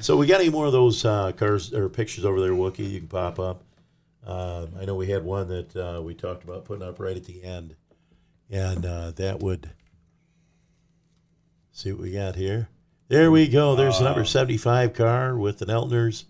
So 0.02 0.16
we 0.16 0.28
got 0.28 0.39
any 0.39 0.50
more 0.50 0.66
of 0.66 0.72
those 0.72 1.04
uh, 1.04 1.34
cars 1.34 1.74
or 1.74 1.89
pictures 1.89 2.24
over 2.24 2.39
there, 2.39 2.52
Wookie? 2.52 2.89
You 2.89 3.00
can 3.00 3.10
pop 3.10 3.38
up. 3.38 3.66
Uh, 4.26 4.68
I 4.80 4.86
know 4.86 4.95
we 4.95 5.08
had 5.08 5.26
one 5.26 5.50
that 5.50 5.76
uh, 5.76 6.02
we 6.02 6.14
talked 6.14 6.45
about 6.45 6.64
putting 6.64 6.88
up 6.88 7.02
right 7.02 7.18
at 7.18 7.26
the 7.26 7.43
end, 7.43 7.76
and 8.50 8.86
uh, 8.86 9.12
that 9.18 9.41
would 9.41 9.70
see 11.74 11.91
what 11.91 12.02
we 12.02 12.12
got 12.14 12.38
here. 12.38 12.70
There 13.10 13.30
we 13.30 13.50
go. 13.50 13.76
There's 13.76 13.97
the 14.00 14.06
number 14.06 14.24
75 14.24 14.93
car 14.93 15.36
with 15.36 15.58
the 15.60 15.66
Neltners, 15.66 16.24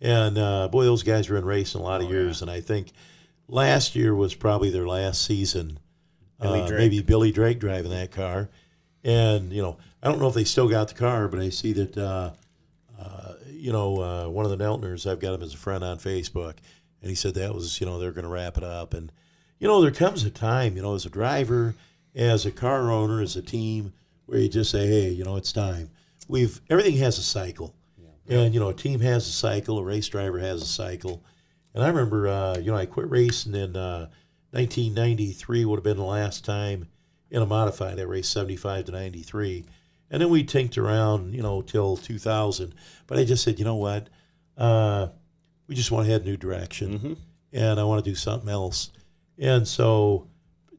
and 0.00 0.38
uh, 0.38 0.68
boy, 0.68 0.84
those 0.84 1.02
guys 1.02 1.28
were 1.28 1.38
in 1.38 1.44
racing 1.44 1.80
a 1.80 1.84
lot 1.84 2.00
of 2.02 2.08
years, 2.08 2.42
and 2.42 2.48
I 2.50 2.60
think 2.60 2.92
last 3.48 3.96
year 3.96 4.14
was 4.14 4.34
probably 4.34 4.70
their 4.70 4.86
last 4.86 5.24
season. 5.24 5.78
Billy 6.40 6.60
Uh, 6.60 6.70
maybe 6.78 7.02
Billy 7.02 7.32
Drake 7.32 7.58
driving 7.58 7.90
that 7.90 8.12
car. 8.12 8.48
And, 9.02 9.52
you 9.52 9.62
know, 9.62 9.78
I 10.02 10.08
don't 10.08 10.20
know 10.20 10.28
if 10.28 10.34
they 10.34 10.44
still 10.44 10.68
got 10.68 10.88
the 10.88 10.94
car, 10.94 11.28
but 11.28 11.40
I 11.40 11.48
see 11.48 11.72
that, 11.72 11.96
uh, 11.96 12.30
uh, 13.00 13.32
you 13.50 13.72
know, 13.72 14.00
uh, 14.00 14.28
one 14.28 14.44
of 14.44 14.50
the 14.50 14.62
Neltners, 14.62 15.10
I've 15.10 15.20
got 15.20 15.34
him 15.34 15.42
as 15.42 15.54
a 15.54 15.56
friend 15.56 15.82
on 15.82 15.98
Facebook, 15.98 16.54
and 17.00 17.08
he 17.08 17.14
said 17.14 17.34
that 17.34 17.54
was, 17.54 17.80
you 17.80 17.86
know, 17.86 17.98
they're 17.98 18.12
going 18.12 18.24
to 18.24 18.30
wrap 18.30 18.56
it 18.58 18.64
up. 18.64 18.94
And, 18.94 19.10
you 19.58 19.66
know, 19.66 19.80
there 19.80 19.90
comes 19.90 20.24
a 20.24 20.30
time, 20.30 20.76
you 20.76 20.82
know, 20.82 20.94
as 20.94 21.06
a 21.06 21.10
driver, 21.10 21.74
as 22.14 22.44
a 22.46 22.50
car 22.52 22.90
owner, 22.90 23.22
as 23.22 23.36
a 23.36 23.42
team, 23.42 23.92
where 24.26 24.38
you 24.38 24.48
just 24.48 24.70
say, 24.70 24.86
hey, 24.86 25.08
you 25.08 25.24
know, 25.24 25.36
it's 25.36 25.52
time. 25.52 25.90
We've, 26.28 26.60
everything 26.68 26.96
has 26.98 27.18
a 27.18 27.22
cycle. 27.22 27.74
And, 28.28 28.52
you 28.52 28.60
know, 28.60 28.68
a 28.68 28.74
team 28.74 29.00
has 29.00 29.26
a 29.26 29.32
cycle, 29.32 29.78
a 29.78 29.82
race 29.82 30.06
driver 30.06 30.38
has 30.38 30.60
a 30.60 30.66
cycle. 30.66 31.24
And 31.78 31.86
I 31.86 31.90
remember, 31.90 32.26
uh, 32.26 32.58
you 32.58 32.72
know, 32.72 32.76
I 32.76 32.86
quit 32.86 33.08
racing 33.08 33.54
in 33.54 33.76
uh, 33.76 34.08
1993, 34.50 35.64
would 35.64 35.76
have 35.76 35.84
been 35.84 35.96
the 35.96 36.02
last 36.02 36.44
time 36.44 36.88
in 37.30 37.40
a 37.40 37.46
modified. 37.46 38.00
I 38.00 38.02
raced 38.02 38.32
75 38.32 38.86
to 38.86 38.90
93. 38.90 39.64
And 40.10 40.20
then 40.20 40.28
we 40.28 40.42
tinked 40.42 40.76
around, 40.76 41.34
you 41.34 41.40
know, 41.40 41.62
till 41.62 41.96
2000. 41.96 42.74
But 43.06 43.18
I 43.18 43.24
just 43.24 43.44
said, 43.44 43.60
you 43.60 43.64
know 43.64 43.76
what? 43.76 44.08
Uh, 44.56 45.10
we 45.68 45.76
just 45.76 45.92
want 45.92 46.06
to 46.06 46.10
head 46.10 46.22
a 46.22 46.24
new 46.24 46.36
direction. 46.36 47.16
And 47.52 47.78
I 47.78 47.84
want 47.84 48.04
to 48.04 48.10
do 48.10 48.16
something 48.16 48.48
else. 48.50 48.90
And 49.38 49.68
so, 49.68 50.26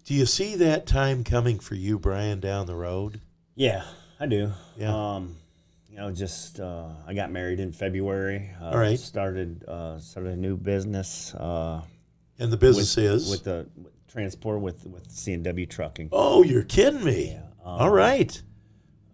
do 0.03 0.13
you 0.13 0.25
see 0.25 0.57
that 0.57 0.85
time 0.85 1.23
coming 1.23 1.59
for 1.59 1.75
you, 1.75 1.97
Brian, 1.97 2.41
down 2.41 2.65
the 2.65 2.75
road? 2.75 3.21
Yeah, 3.55 3.83
I 4.19 4.25
do. 4.25 4.51
Yeah. 4.75 4.93
Um, 4.93 5.37
know, 5.99 6.11
just 6.11 6.59
uh, 6.59 6.87
I 7.07 7.13
got 7.13 7.31
married 7.31 7.59
in 7.59 7.71
February. 7.71 8.49
Uh, 8.61 8.69
All 8.69 8.77
right. 8.77 8.99
Started 8.99 9.63
uh, 9.67 9.99
started 9.99 10.33
a 10.33 10.37
new 10.37 10.57
business. 10.57 11.33
Uh, 11.35 11.81
And 12.39 12.51
the 12.51 12.57
business 12.57 12.95
with, 12.95 13.05
is? 13.05 13.29
with 13.29 13.43
the 13.43 13.67
with 13.77 13.93
transport 14.07 14.61
with 14.61 14.85
with 14.85 15.09
C 15.11 15.33
and 15.33 15.43
W 15.43 15.65
Trucking. 15.65 16.09
oh, 16.11 16.43
you're 16.43 16.63
kidding 16.63 17.03
me. 17.03 17.37
All 17.63 17.89
right. 17.91 18.41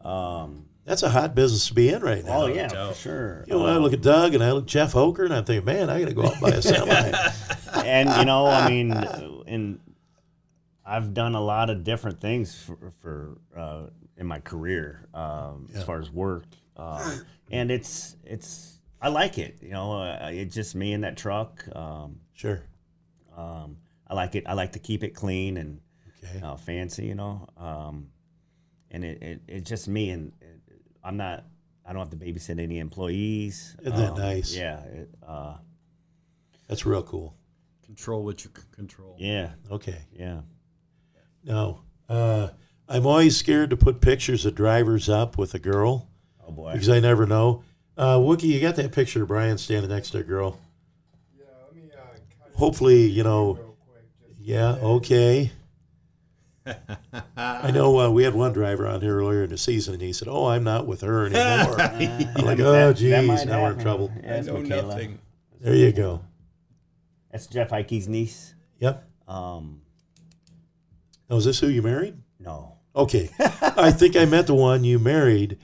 Um, 0.01 0.67
That's 0.85 1.01
a 1.03 1.09
hot 1.09 1.33
business 1.35 1.67
to 1.67 1.73
be 1.73 1.89
in 1.89 2.01
right 2.03 2.23
now. 2.23 2.43
oh 2.43 2.45
yeah, 2.47 2.67
doubt. 2.67 2.95
for 2.95 3.01
sure. 3.01 3.45
You 3.47 3.55
know, 3.57 3.65
I 3.65 3.77
look 3.77 3.93
at 3.93 4.01
Doug 4.01 4.33
and 4.35 4.43
I 4.43 4.51
look 4.51 4.63
at 4.65 4.69
Jeff 4.69 4.91
Hoker 4.93 5.25
and 5.25 5.33
I 5.33 5.41
think, 5.41 5.65
man, 5.65 5.89
I 5.89 5.99
got 5.99 6.09
to 6.09 6.13
go 6.13 6.23
out 6.25 6.33
and 6.33 6.41
buy 6.41 6.49
a 6.49 6.61
semi. 6.61 7.11
and 7.85 8.09
you 8.19 8.25
know, 8.25 8.45
I 8.47 8.69
mean, 8.69 8.93
and 9.47 9.79
I've 10.85 11.13
done 11.15 11.33
a 11.33 11.41
lot 11.41 11.69
of 11.71 11.83
different 11.83 12.21
things 12.21 12.55
for, 12.61 12.93
for 13.01 13.37
uh, 13.57 13.87
in 14.17 14.27
my 14.27 14.39
career 14.39 15.07
um, 15.15 15.67
Yeah. 15.71 15.79
as 15.79 15.83
far 15.83 15.99
as 15.99 16.11
work, 16.11 16.43
uh, 16.77 17.17
and 17.51 17.71
it's 17.71 18.15
it's 18.23 18.79
I 19.01 19.09
like 19.09 19.37
it. 19.37 19.57
You 19.61 19.69
know, 19.71 19.93
uh, 20.01 20.29
it's 20.31 20.53
just 20.55 20.75
me 20.75 20.93
in 20.93 21.01
that 21.01 21.17
truck. 21.17 21.63
Um, 21.75 22.19
sure. 22.33 22.63
um, 23.37 23.77
I 24.07 24.13
like 24.13 24.35
it. 24.35 24.43
I 24.47 24.53
like 24.53 24.71
to 24.73 24.79
keep 24.79 25.03
it 25.03 25.15
clean 25.15 25.57
and 25.57 25.79
Okay. 26.23 26.41
uh, 26.41 26.55
fancy. 26.55 27.05
You 27.05 27.15
know, 27.15 27.47
um, 27.57 28.07
and 28.91 29.03
it, 29.05 29.21
it 29.21 29.41
it's 29.47 29.69
just 29.69 29.87
me, 29.87 30.09
and 30.11 30.31
it, 30.41 30.61
I'm 31.03 31.17
not 31.17 31.43
I 31.85 31.93
don't 31.93 31.99
have 31.99 32.09
to 32.19 32.25
babysit 32.25 32.59
any 32.59 32.79
employees. 32.79 33.75
Isn't 33.81 33.95
that 33.95 34.17
nice? 34.17 34.55
Yeah. 34.55 34.79
It, 34.85 35.09
uh, 35.25 35.55
That's 36.67 36.85
real 36.85 37.03
cool. 37.03 37.35
Control 37.85 38.23
what 38.25 38.43
you 38.43 38.49
can 38.49 38.63
control. 38.71 39.15
yeah. 39.19 39.51
Okay. 39.69 39.99
Yeah. 40.11 40.41
No, 41.43 41.81
uh, 42.09 42.49
I'm 42.89 43.05
always 43.05 43.37
scared 43.37 43.69
to 43.69 43.77
put 43.77 44.01
pictures 44.01 44.45
of 44.47 44.55
drivers 44.55 45.07
up 45.09 45.37
with 45.37 45.53
a 45.53 45.59
girl 45.59 46.09
Oh 46.47 46.51
boy. 46.51 46.73
because 46.73 46.89
I 46.89 46.99
never 46.99 47.25
know. 47.25 47.63
Uh, 47.97 48.17
Wookie, 48.17 48.43
you 48.43 48.59
got 48.59 48.75
that 48.75 48.91
picture 48.91 49.21
of 49.23 49.29
Brian 49.29 49.57
standing 49.57 49.89
next 49.89 50.09
to 50.11 50.17
a 50.19 50.23
girl? 50.23 50.59
Yeah, 51.37 51.45
let 51.65 51.75
me 51.75 51.89
uh, 51.93 51.97
cut 51.97 52.49
it 52.51 52.55
Hopefully, 52.57 53.05
you 53.05 53.23
know. 53.23 53.53
real 53.53 53.77
quick. 53.87 54.03
Yeah. 54.39 54.71
Okay. 54.81 55.51
I 57.37 57.69
know 57.71 57.99
uh, 57.99 58.09
we 58.09 58.23
had 58.23 58.33
one 58.33 58.51
driver 58.51 58.87
on 58.87 58.99
here 59.01 59.17
earlier 59.19 59.43
in 59.43 59.49
the 59.49 59.57
season, 59.57 59.93
and 59.93 60.01
he 60.01 60.11
said, 60.13 60.27
"Oh, 60.27 60.47
I'm 60.47 60.63
not 60.63 60.87
with 60.87 61.01
her 61.01 61.27
anymore." 61.27 61.79
I'm 62.35 62.43
like, 62.45 62.59
"Oh, 62.59 62.91
geez, 62.91 63.45
now 63.45 63.63
we're 63.63 63.73
in 63.73 63.79
trouble." 63.79 64.11
Yeah, 64.23 64.41
that's 64.41 64.47
Michaela. 64.47 65.07
There 65.61 65.75
you 65.75 65.91
go. 65.91 66.21
That's 67.31 67.45
Jeff 67.47 67.71
Ike's 67.71 68.07
niece. 68.07 68.55
Yep. 68.79 69.07
Um, 69.27 69.81
Now, 71.29 71.35
is 71.37 71.45
this 71.45 71.59
who 71.59 71.67
you 71.67 71.81
married? 71.81 72.15
no. 72.39 72.73
Okay. 72.95 73.29
I 73.39 73.91
think 73.91 74.15
I 74.15 74.23
met 74.23 74.47
the 74.47 74.55
one 74.55 74.85
you 74.85 74.99
married. 74.99 75.57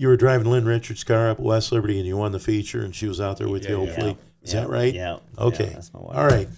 You 0.00 0.08
were 0.08 0.16
driving 0.16 0.50
Lynn 0.50 0.64
Richards' 0.64 1.04
car 1.04 1.28
up 1.28 1.38
at 1.38 1.44
West 1.44 1.72
Liberty, 1.72 1.98
and 1.98 2.06
you 2.06 2.16
won 2.16 2.32
the 2.32 2.38
feature, 2.38 2.80
and 2.82 2.94
she 2.96 3.06
was 3.06 3.20
out 3.20 3.36
there 3.36 3.50
with 3.50 3.68
you. 3.68 3.76
Yeah, 3.76 3.82
yeah. 3.84 3.86
Hopefully, 3.90 4.16
is 4.42 4.54
Yeah, 4.54 4.60
that 4.62 4.70
right? 4.70 4.94
Yeah. 4.94 5.18
Okay. 5.36 5.64
Yeah, 5.64 5.70
that's 5.74 5.92
my 5.92 6.00
wife. 6.00 6.16
All 6.16 6.26
right. 6.26 6.48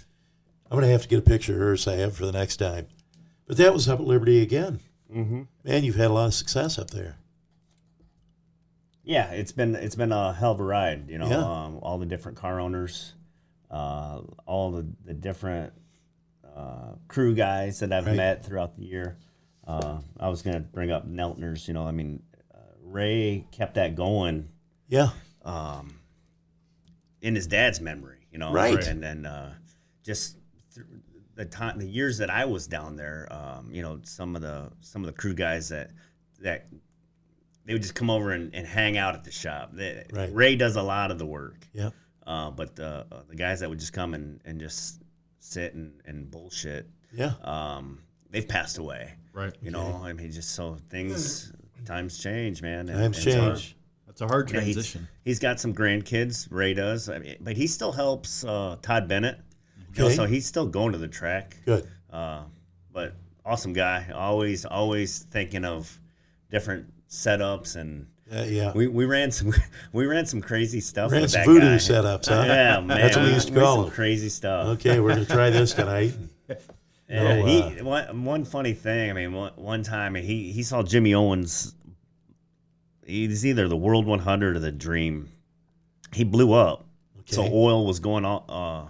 I'm 0.70 0.76
gonna 0.78 0.92
have 0.92 1.02
to 1.02 1.08
get 1.08 1.18
a 1.18 1.22
picture 1.22 1.54
of 1.54 1.58
her 1.58 1.76
so 1.76 1.90
I 1.90 1.96
have 1.96 2.14
for 2.16 2.24
the 2.24 2.30
next 2.30 2.58
time. 2.58 2.86
But 3.48 3.56
that 3.56 3.72
was 3.74 3.88
up 3.88 3.98
at 3.98 4.06
Liberty 4.06 4.42
again. 4.42 4.78
Mm-hmm. 5.12 5.42
Man, 5.64 5.82
you've 5.82 5.96
had 5.96 6.06
a 6.06 6.14
lot 6.14 6.26
of 6.26 6.34
success 6.34 6.78
up 6.78 6.90
there. 6.90 7.16
Yeah, 9.02 9.32
it's 9.32 9.50
been 9.50 9.74
it's 9.74 9.96
been 9.96 10.12
a 10.12 10.32
hell 10.32 10.52
of 10.52 10.60
a 10.60 10.64
ride. 10.64 11.08
You 11.10 11.18
know, 11.18 11.28
Yeah. 11.28 11.38
um, 11.64 11.78
all 11.82 11.98
the 11.98 12.06
different 12.06 12.38
car 12.38 12.60
owners, 12.60 13.14
uh, 13.72 14.20
all 14.46 14.70
the 14.70 14.86
the 15.04 15.14
different 15.14 15.72
uh, 16.56 16.92
crew 17.08 17.34
guys 17.34 17.80
that 17.80 17.92
I've 17.92 18.06
Right. 18.06 18.14
met 18.16 18.44
throughout 18.46 18.76
the 18.76 18.84
year. 18.84 19.16
Uh, 19.66 19.98
I 20.20 20.28
was 20.28 20.42
gonna 20.42 20.60
bring 20.60 20.92
up 20.92 21.08
Neltners. 21.08 21.66
You 21.66 21.74
know, 21.74 21.84
I 21.86 21.90
mean, 21.90 22.22
Ray 22.92 23.46
kept 23.50 23.74
that 23.74 23.94
going 23.94 24.48
Yeah. 24.88 25.10
um, 25.44 25.98
in 27.20 27.34
his 27.34 27.46
dad's 27.46 27.80
memory. 27.80 28.26
You 28.30 28.38
know, 28.38 28.52
Right. 28.52 28.86
And 28.86 29.02
then 29.02 29.26
uh, 29.26 29.54
just 30.02 30.36
th- 30.74 30.86
the 31.34 31.44
time, 31.44 31.78
the 31.78 31.86
years 31.88 32.18
that 32.18 32.30
I 32.30 32.44
was 32.44 32.66
down 32.66 32.96
there, 32.96 33.28
um, 33.30 33.70
you 33.72 33.82
know, 33.82 34.00
some 34.04 34.34
of 34.36 34.42
the 34.42 34.70
some 34.80 35.02
of 35.02 35.06
the 35.06 35.12
crew 35.12 35.34
guys 35.34 35.68
that 35.70 35.90
that 36.40 36.66
they 37.64 37.72
would 37.74 37.82
just 37.82 37.94
come 37.94 38.10
over 38.10 38.32
and, 38.32 38.54
and 38.54 38.66
hang 38.66 38.96
out 38.98 39.14
at 39.14 39.22
the 39.24 39.30
shop. 39.30 39.70
They, 39.72 40.04
Right. 40.12 40.34
Ray 40.34 40.56
does 40.56 40.76
a 40.76 40.82
lot 40.82 41.10
of 41.10 41.18
the 41.18 41.26
work, 41.26 41.66
Yeah. 41.72 41.90
uh, 42.26 42.50
but 42.50 42.74
the 42.76 43.06
uh, 43.10 43.22
the 43.28 43.36
guys 43.36 43.60
that 43.60 43.68
would 43.70 43.78
just 43.78 43.92
come 43.92 44.14
and, 44.14 44.40
and 44.44 44.58
just 44.60 45.00
sit 45.38 45.74
and, 45.74 46.00
and 46.04 46.30
bullshit, 46.30 46.88
Yeah. 47.12 47.34
um, 47.42 48.00
they've 48.30 48.46
passed 48.48 48.78
away. 48.78 49.14
Right. 49.32 49.54
You 49.62 49.70
know, 49.70 50.00
I 50.02 50.12
mean, 50.12 50.30
just 50.32 50.50
so 50.50 50.76
things 50.90 51.52
times 51.84 52.18
change, 52.18 52.62
man. 52.62 52.88
and- 52.88 52.98
Times 52.98 53.26
and 53.26 53.34
change. 53.56 53.76
That's 54.06 54.20
a 54.20 54.26
hard 54.26 54.50
yeah, 54.50 54.60
he's- 54.60 54.74
transition. 54.74 55.08
he's 55.24 55.38
got 55.38 55.58
some 55.60 55.74
grandkids. 55.74 56.46
Ray 56.50 56.74
does, 56.74 57.08
I 57.08 57.18
mean, 57.18 57.36
but 57.40 57.56
he 57.56 57.66
still 57.66 57.92
helps 57.92 58.44
uh, 58.44 58.76
Todd 58.82 59.08
Bennett. 59.08 59.38
You 59.94 60.00
know, 60.02 60.06
Okay. 60.06 60.16
so 60.16 60.24
he's 60.26 60.46
still 60.46 60.66
going 60.66 60.92
to 60.92 60.98
the 60.98 61.08
track. 61.08 61.56
Good. 61.64 61.86
Uh, 62.10 62.42
but 62.92 63.14
awesome 63.44 63.72
guy. 63.72 64.10
Always, 64.14 64.64
always 64.66 65.20
thinking 65.30 65.64
of 65.64 65.98
different 66.50 66.92
setups, 67.08 67.76
and 67.76 68.06
Uh, 68.30 68.44
yeah. 68.48 68.72
we, 68.74 68.86
we 68.86 69.04
ran 69.06 69.30
some 69.30 69.52
we 69.92 70.04
ran 70.06 70.26
some 70.26 70.40
crazy 70.42 70.80
stuff. 70.80 71.10
Ran 71.12 71.22
with 71.22 71.30
some 71.30 71.40
that 71.40 71.46
voodoo 71.46 71.66
guy. 71.70 71.76
setups, 71.76 72.28
huh? 72.28 72.44
Yeah, 72.46 72.80
man. 72.80 73.00
That's 73.00 73.16
what 73.16 73.24
we 73.26 73.32
used 73.32 73.48
to 73.48 73.54
call 73.54 73.76
some 73.76 73.84
them. 73.86 73.94
crazy 73.94 74.28
stuff. 74.28 74.66
Okay, 74.78 75.00
we're 75.00 75.10
gonna 75.14 75.24
try 75.24 75.48
this 75.50 75.72
tonight. 75.74 76.12
Yeah, 77.12 77.22
No, 77.40 77.44
he 77.46 77.80
uh, 77.80 77.84
one, 77.84 78.24
one 78.24 78.44
funny 78.44 78.72
thing. 78.72 79.10
I 79.10 79.12
mean, 79.12 79.32
one, 79.34 79.52
one 79.56 79.82
time 79.82 80.14
he 80.14 80.50
he 80.50 80.62
saw 80.62 80.82
Jimmy 80.82 81.14
Owens. 81.14 81.74
He's 83.06 83.44
either 83.44 83.68
the 83.68 83.76
World 83.76 84.06
100 84.06 84.56
or 84.56 84.58
the 84.60 84.72
Dream. 84.72 85.28
He 86.14 86.24
blew 86.24 86.52
up, 86.52 86.84
so 87.26 87.42
oil 87.52 87.86
was 87.86 88.00
going 88.00 88.24
on 88.24 88.44
uh, 88.48 88.86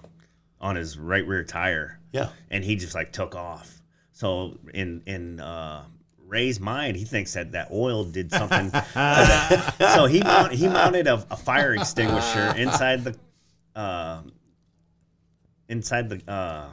on 0.60 0.76
his 0.76 0.98
right 0.98 1.26
rear 1.26 1.44
tire, 1.44 1.98
Yeah. 2.12 2.28
and 2.50 2.62
he 2.64 2.76
just 2.76 2.94
like 2.94 3.12
took 3.12 3.34
off. 3.34 3.80
So 4.12 4.58
in 4.74 5.02
in 5.06 5.40
uh, 5.40 5.84
Ray's 6.26 6.60
mind, 6.60 6.96
he 6.96 7.04
thinks 7.04 7.32
that 7.34 7.52
that 7.52 7.70
oil 7.72 8.04
did 8.04 8.30
something. 8.32 8.70
So 9.94 10.06
he 10.06 10.20
mount, 10.20 10.52
he 10.52 10.68
mounted 10.68 11.06
a, 11.06 11.14
a 11.30 11.36
fire 11.36 11.74
extinguisher 11.74 12.54
inside 12.56 13.04
the 13.04 13.16
uh, 13.74 14.20
inside 15.68 16.08
the 16.08 16.30
uh, 16.30 16.66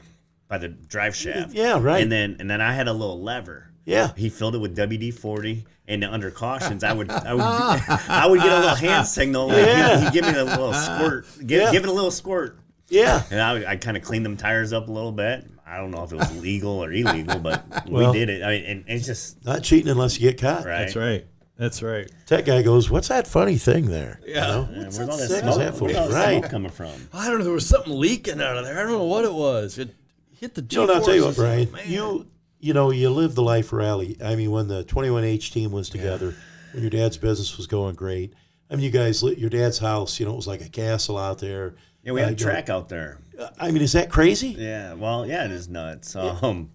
by 0.50 0.58
the 0.58 0.68
drive 0.68 1.16
shaft. 1.16 1.54
Yeah, 1.54 1.80
right. 1.80 2.02
And 2.02 2.12
then 2.12 2.36
and 2.40 2.50
then 2.50 2.60
I 2.60 2.74
had 2.74 2.88
a 2.88 2.94
little 2.94 3.22
lever. 3.22 3.72
Yeah. 3.86 4.12
He 4.18 4.30
filled 4.30 4.56
it 4.56 4.60
with 4.60 4.76
WD 4.78 5.14
forty, 5.14 5.66
and 5.88 6.04
under 6.04 6.30
cautions, 6.32 6.84
I 6.84 6.92
would 6.94 7.10
I 7.10 7.34
would 7.34 7.42
I 8.10 8.28
would 8.28 8.42
get 8.42 8.52
a 8.52 8.60
little 8.60 8.76
hand 8.76 9.08
signal. 9.08 9.48
Like 9.48 9.58
Yeah. 9.66 9.98
he'd, 10.00 10.04
he'd 10.06 10.14
give 10.14 10.26
me 10.26 10.38
a 10.40 10.44
little 10.44 10.74
squirt, 10.74 11.26
give, 11.46 11.62
Yeah. 11.62 11.72
give 11.72 11.84
it 11.84 11.90
a 11.90 11.94
little 11.94 12.12
squirt, 12.12 12.60
Yeah. 12.90 13.24
and 13.32 13.40
I, 13.40 13.72
I 13.72 13.76
kind 13.78 13.96
of 13.96 14.04
cleaned 14.04 14.26
them 14.26 14.38
tires 14.38 14.74
up 14.74 14.88
a 14.90 14.92
little 14.92 15.12
bit. 15.12 15.46
I 15.66 15.78
don't 15.78 15.92
know 15.92 16.04
if 16.04 16.12
it 16.12 16.16
was 16.18 16.42
legal 16.42 16.84
or 16.84 16.92
illegal, 16.92 17.40
but 17.40 17.64
Well- 17.88 18.12
we 18.12 18.20
did 18.20 18.30
it. 18.30 18.44
I 18.44 18.50
mean, 18.52 18.66
and 18.66 18.84
it's 18.88 19.06
just 19.06 19.44
Not 19.46 19.64
cheating 19.64 19.90
unless 19.90 20.20
you 20.20 20.30
get 20.32 20.42
caught. 20.42 20.66
right. 20.66 20.80
That's 20.80 20.96
right. 20.96 21.26
That's 21.58 21.84
right. 21.84 22.10
Tech 22.26 22.46
guy 22.46 22.62
goes, 22.62 22.90
"What's 22.90 23.10
that 23.10 23.28
funny 23.28 23.58
thing 23.58 23.88
there?" 23.88 24.22
You 24.26 24.34
Yeah. 24.36 24.48
know? 24.48 24.70
Yeah, 24.72 24.80
where's 24.80 25.00
all 25.00 25.18
that 25.18 25.28
sick 25.28 25.40
smoke, 25.42 25.52
is 25.52 25.58
that 25.58 25.76
for? 25.76 25.84
where's 25.86 25.98
all 25.98 26.08
that 26.08 26.14
Right. 26.26 26.40
smoke 26.40 26.52
coming 26.52 26.72
from? 26.72 26.92
I 27.12 27.28
don't 27.28 27.40
know. 27.40 27.44
There 27.44 27.54
was 27.54 27.66
something 27.66 27.94
leaking 28.00 28.42
out 28.42 28.56
of 28.58 28.64
there. 28.66 28.80
I 28.80 28.84
don't 28.84 28.94
know 28.94 29.04
what 29.04 29.26
it 29.26 29.34
was. 29.34 29.78
It 29.78 29.94
hit 30.40 30.56
the. 30.56 30.66
You 30.70 30.86
know, 30.88 30.94
I'll 30.94 31.02
tell 31.02 31.16
you 31.16 31.26
what, 31.26 31.36
Brian. 31.36 31.72
Man. 31.72 31.84
You 31.86 32.28
you 32.60 32.74
know, 32.74 32.92
you 32.92 33.10
live 33.10 33.36
the 33.36 33.42
life 33.44 33.72
rally. 33.72 34.18
I 34.24 34.36
mean, 34.36 34.52
when 34.52 34.68
the 34.68 34.84
21H 34.84 35.52
team 35.54 35.72
was 35.72 35.90
together, 35.90 36.36
when 36.74 36.84
your 36.84 36.90
dad's 36.90 37.18
business 37.18 37.56
was 37.58 37.68
going 37.68 37.96
great. 37.96 38.34
I 38.70 38.76
mean, 38.76 38.84
you 38.84 38.92
guys, 38.92 39.24
your 39.24 39.50
dad's 39.50 39.80
house. 39.80 40.20
You 40.20 40.26
know, 40.26 40.34
it 40.34 40.36
was 40.36 40.48
like 40.48 40.62
a 40.62 40.70
castle 40.70 41.18
out 41.18 41.40
there. 41.40 41.76
Yeah, 42.04 42.12
we 42.14 42.22
Uh, 42.22 42.26
had 42.26 42.34
a 42.34 42.38
you 42.40 42.46
know, 42.46 42.52
track 42.52 42.70
out 42.70 42.90
there. 42.90 43.20
I 43.58 43.72
mean, 43.72 43.82
is 43.82 43.94
that 43.94 44.10
crazy? 44.10 44.50
Yeah, 44.50 44.94
well, 44.94 45.26
yeah, 45.26 45.46
it 45.46 45.52
is 45.52 45.70
nuts. 45.70 46.16
Um, 46.16 46.72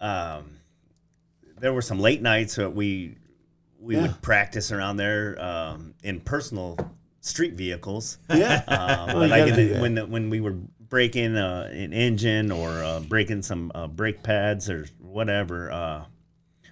um, 0.00 0.50
there 1.58 1.72
were 1.72 1.82
some 1.82 1.98
late 1.98 2.22
nights 2.22 2.54
that 2.56 2.74
we 2.74 3.16
we 3.80 3.94
Yeah. 3.96 4.02
would 4.02 4.22
practice 4.22 4.72
around 4.72 4.96
there 4.96 5.36
um, 5.42 5.94
in 6.02 6.20
personal 6.20 6.78
street 7.20 7.54
vehicles. 7.54 8.18
Yeah. 8.30 8.62
Um, 8.68 9.18
Well, 9.18 9.28
like 9.28 9.54
the, 9.54 9.78
when 9.80 9.94
the, 9.96 10.06
when 10.06 10.30
we 10.30 10.40
were 10.40 10.54
breaking 10.88 11.36
uh, 11.36 11.68
an 11.72 11.92
engine 11.92 12.50
or 12.52 12.68
uh, 12.70 13.00
breaking 13.00 13.42
some 13.42 13.72
uh, 13.74 13.86
brake 13.86 14.22
pads 14.22 14.68
or 14.70 14.86
whatever, 15.00 15.70
uh, 15.72 16.04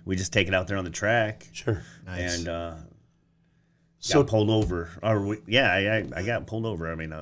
we 0.04 0.16
just 0.16 0.32
take 0.32 0.48
it 0.48 0.54
out 0.54 0.66
there 0.68 0.76
on 0.76 0.84
the 0.84 0.90
track 0.90 1.48
Sure. 1.52 1.82
Nice. 2.06 2.38
and 2.38 2.48
uh, 2.48 2.74
So 3.98 4.22
got 4.22 4.30
pulled 4.30 4.50
over. 4.50 4.90
Or 5.02 5.24
we, 5.24 5.38
yeah, 5.46 5.72
I, 5.72 5.78
I- 5.98 6.10
I 6.16 6.22
got 6.22 6.46
pulled 6.46 6.66
over. 6.66 6.90
I 6.90 6.94
mean, 6.94 7.12
a, 7.12 7.20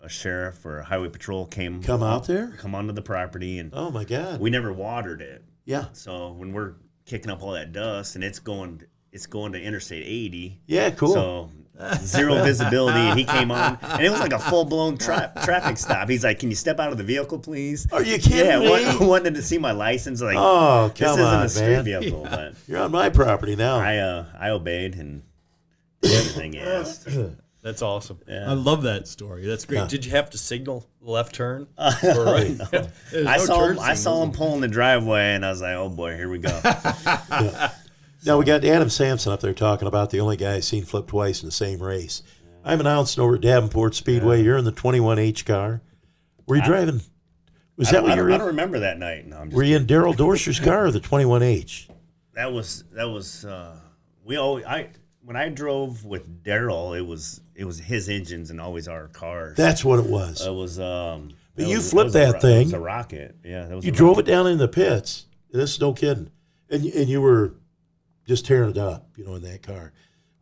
a, 0.00 0.04
a 0.04 0.08
sheriff 0.08 0.64
or 0.64 0.78
a 0.78 0.84
highway 0.84 1.08
patrol 1.08 1.46
came 1.46 1.82
come 1.82 2.02
out 2.02 2.26
there. 2.26 2.54
come 2.58 2.74
onto 2.74 2.92
the 2.92 3.02
property 3.02 3.58
and 3.58 3.70
Oh 3.74 3.90
my 3.90 4.04
God. 4.04 4.40
we 4.40 4.50
never 4.50 4.72
watered 4.72 5.20
it. 5.20 5.44
Yeah. 5.64 5.86
So 5.92 6.32
when 6.32 6.52
we're 6.52 6.74
kicking 7.04 7.30
up 7.30 7.42
all 7.42 7.52
that 7.52 7.72
dust 7.72 8.14
and 8.14 8.24
it's 8.24 8.38
going 8.38 8.82
it's 9.12 9.26
going 9.26 9.52
to 9.52 9.60
Interstate 9.62 10.04
80, 10.04 10.60
Yeah. 10.66 10.90
Cool. 10.90 11.12
so 11.12 11.50
zero 11.98 12.34
visibility. 12.44 12.98
And 12.98 13.18
he 13.18 13.24
came 13.24 13.50
on, 13.50 13.78
and 13.82 14.02
it 14.02 14.10
was 14.10 14.20
like 14.20 14.32
a 14.32 14.38
full 14.38 14.64
blown 14.64 14.96
tra- 14.98 15.32
traffic 15.44 15.76
stop. 15.78 16.08
He's 16.08 16.24
like, 16.24 16.38
"Can 16.38 16.48
you 16.50 16.56
step 16.56 16.80
out 16.80 16.92
of 16.92 16.98
the 16.98 17.04
vehicle, 17.04 17.38
please?" 17.38 17.86
Are 17.92 18.02
you 18.02 18.18
kidding 18.18 18.46
Yeah, 18.46 18.58
me? 18.60 18.68
wa- 19.00 19.06
wanted 19.06 19.34
to 19.34 19.42
see 19.42 19.58
my 19.58 19.72
license. 19.72 20.20
Like, 20.22 20.36
oh, 20.38 20.88
this 20.88 20.98
come 20.98 21.18
isn't 21.20 21.24
on, 21.34 21.42
a 21.44 21.48
street 21.48 21.66
man. 21.68 21.84
vehicle, 21.84 22.22
but 22.30 22.54
You're 22.66 22.80
on 22.80 22.90
my 22.92 23.08
property 23.10 23.56
now. 23.56 23.78
I 23.78 23.96
uh, 23.98 24.24
I 24.38 24.50
obeyed 24.50 24.94
and 24.96 25.22
everything 26.04 26.52
he 26.54 26.60
asked. 26.60 27.08
That's 27.62 27.82
awesome. 27.82 28.20
Yeah. 28.28 28.48
I 28.48 28.52
love 28.54 28.84
that 28.84 29.08
story. 29.08 29.44
That's 29.44 29.64
great. 29.64 29.78
Yeah. 29.78 29.86
Did 29.88 30.04
you 30.04 30.12
have 30.12 30.30
to 30.30 30.38
signal 30.38 30.86
left 31.00 31.34
turn? 31.34 31.66
No. 31.76 31.84
I 31.84 32.56
no 33.12 33.36
saw 33.38 33.64
him. 33.64 33.76
turn 33.76 33.78
I 33.80 33.94
saw 33.94 34.22
him 34.22 34.30
signals. 34.30 34.36
pull 34.36 34.54
in 34.54 34.60
the 34.60 34.68
driveway, 34.68 35.34
and 35.34 35.44
I 35.44 35.50
was 35.50 35.60
like, 35.62 35.74
"Oh 35.74 35.88
boy, 35.88 36.14
here 36.16 36.28
we 36.28 36.38
go." 36.38 36.60
Now 38.26 38.38
we 38.38 38.44
got 38.44 38.64
Adam 38.64 38.90
Sampson 38.90 39.32
up 39.32 39.40
there 39.40 39.54
talking 39.54 39.86
about 39.86 40.10
the 40.10 40.18
only 40.18 40.36
guy 40.36 40.56
I've 40.56 40.64
seen 40.64 40.84
flip 40.84 41.06
twice 41.06 41.42
in 41.42 41.46
the 41.46 41.52
same 41.52 41.80
race. 41.80 42.24
I'm 42.64 42.80
announcing 42.80 43.22
over 43.22 43.36
at 43.36 43.40
Davenport 43.40 43.94
Speedway. 43.94 44.42
You're 44.42 44.56
in 44.56 44.64
the 44.64 44.72
21H 44.72 45.44
car. 45.44 45.80
Were 46.48 46.56
you 46.56 46.62
driving? 46.62 47.02
Was 47.76 47.88
I 47.88 47.92
that 47.92 48.02
what 48.02 48.16
you 48.16 48.24
were 48.24 48.32
I 48.32 48.38
don't 48.38 48.48
remember 48.48 48.80
that 48.80 48.98
night. 48.98 49.28
No, 49.28 49.36
I'm 49.38 49.50
just 49.50 49.56
Were 49.56 49.62
you 49.62 49.76
in 49.76 49.86
Daryl 49.86 50.16
Dorscher's 50.16 50.58
car 50.58 50.86
or 50.86 50.90
the 50.90 50.98
21H? 50.98 51.88
that 52.34 52.52
was 52.52 52.84
that 52.92 53.08
was 53.08 53.44
uh 53.44 53.78
we 54.24 54.36
always 54.36 54.64
I 54.64 54.88
when 55.22 55.36
I 55.36 55.48
drove 55.48 56.04
with 56.04 56.42
Daryl, 56.42 56.98
it 56.98 57.06
was 57.06 57.40
it 57.54 57.64
was 57.64 57.78
his 57.78 58.08
engines 58.08 58.50
and 58.50 58.60
always 58.60 58.88
our 58.88 59.06
cars. 59.06 59.56
That's 59.56 59.84
what 59.84 60.00
it 60.00 60.06
was. 60.06 60.44
it 60.44 60.52
was 60.52 60.80
um. 60.80 61.30
But 61.54 61.68
you 61.68 61.76
was- 61.76 61.90
flipped 61.90 62.06
was 62.06 62.12
that 62.14 62.34
ro- 62.34 62.40
thing. 62.40 62.60
It 62.62 62.64
was 62.64 62.72
a 62.72 62.80
rocket. 62.80 63.36
Yeah, 63.44 63.66
that 63.66 63.76
was. 63.76 63.84
you 63.84 63.92
a 63.92 63.94
drove 63.94 64.18
it 64.18 64.26
down 64.26 64.48
in 64.48 64.58
the 64.58 64.68
pits. 64.68 65.26
This 65.52 65.74
is 65.74 65.80
no 65.80 65.92
kidding. 65.92 66.30
And, 66.68 66.84
and 66.84 67.08
you 67.08 67.22
were 67.22 67.54
just 68.26 68.46
tearing 68.46 68.70
it 68.70 68.78
up, 68.78 69.08
you 69.16 69.24
know, 69.24 69.34
in 69.34 69.42
that 69.42 69.62
car. 69.62 69.92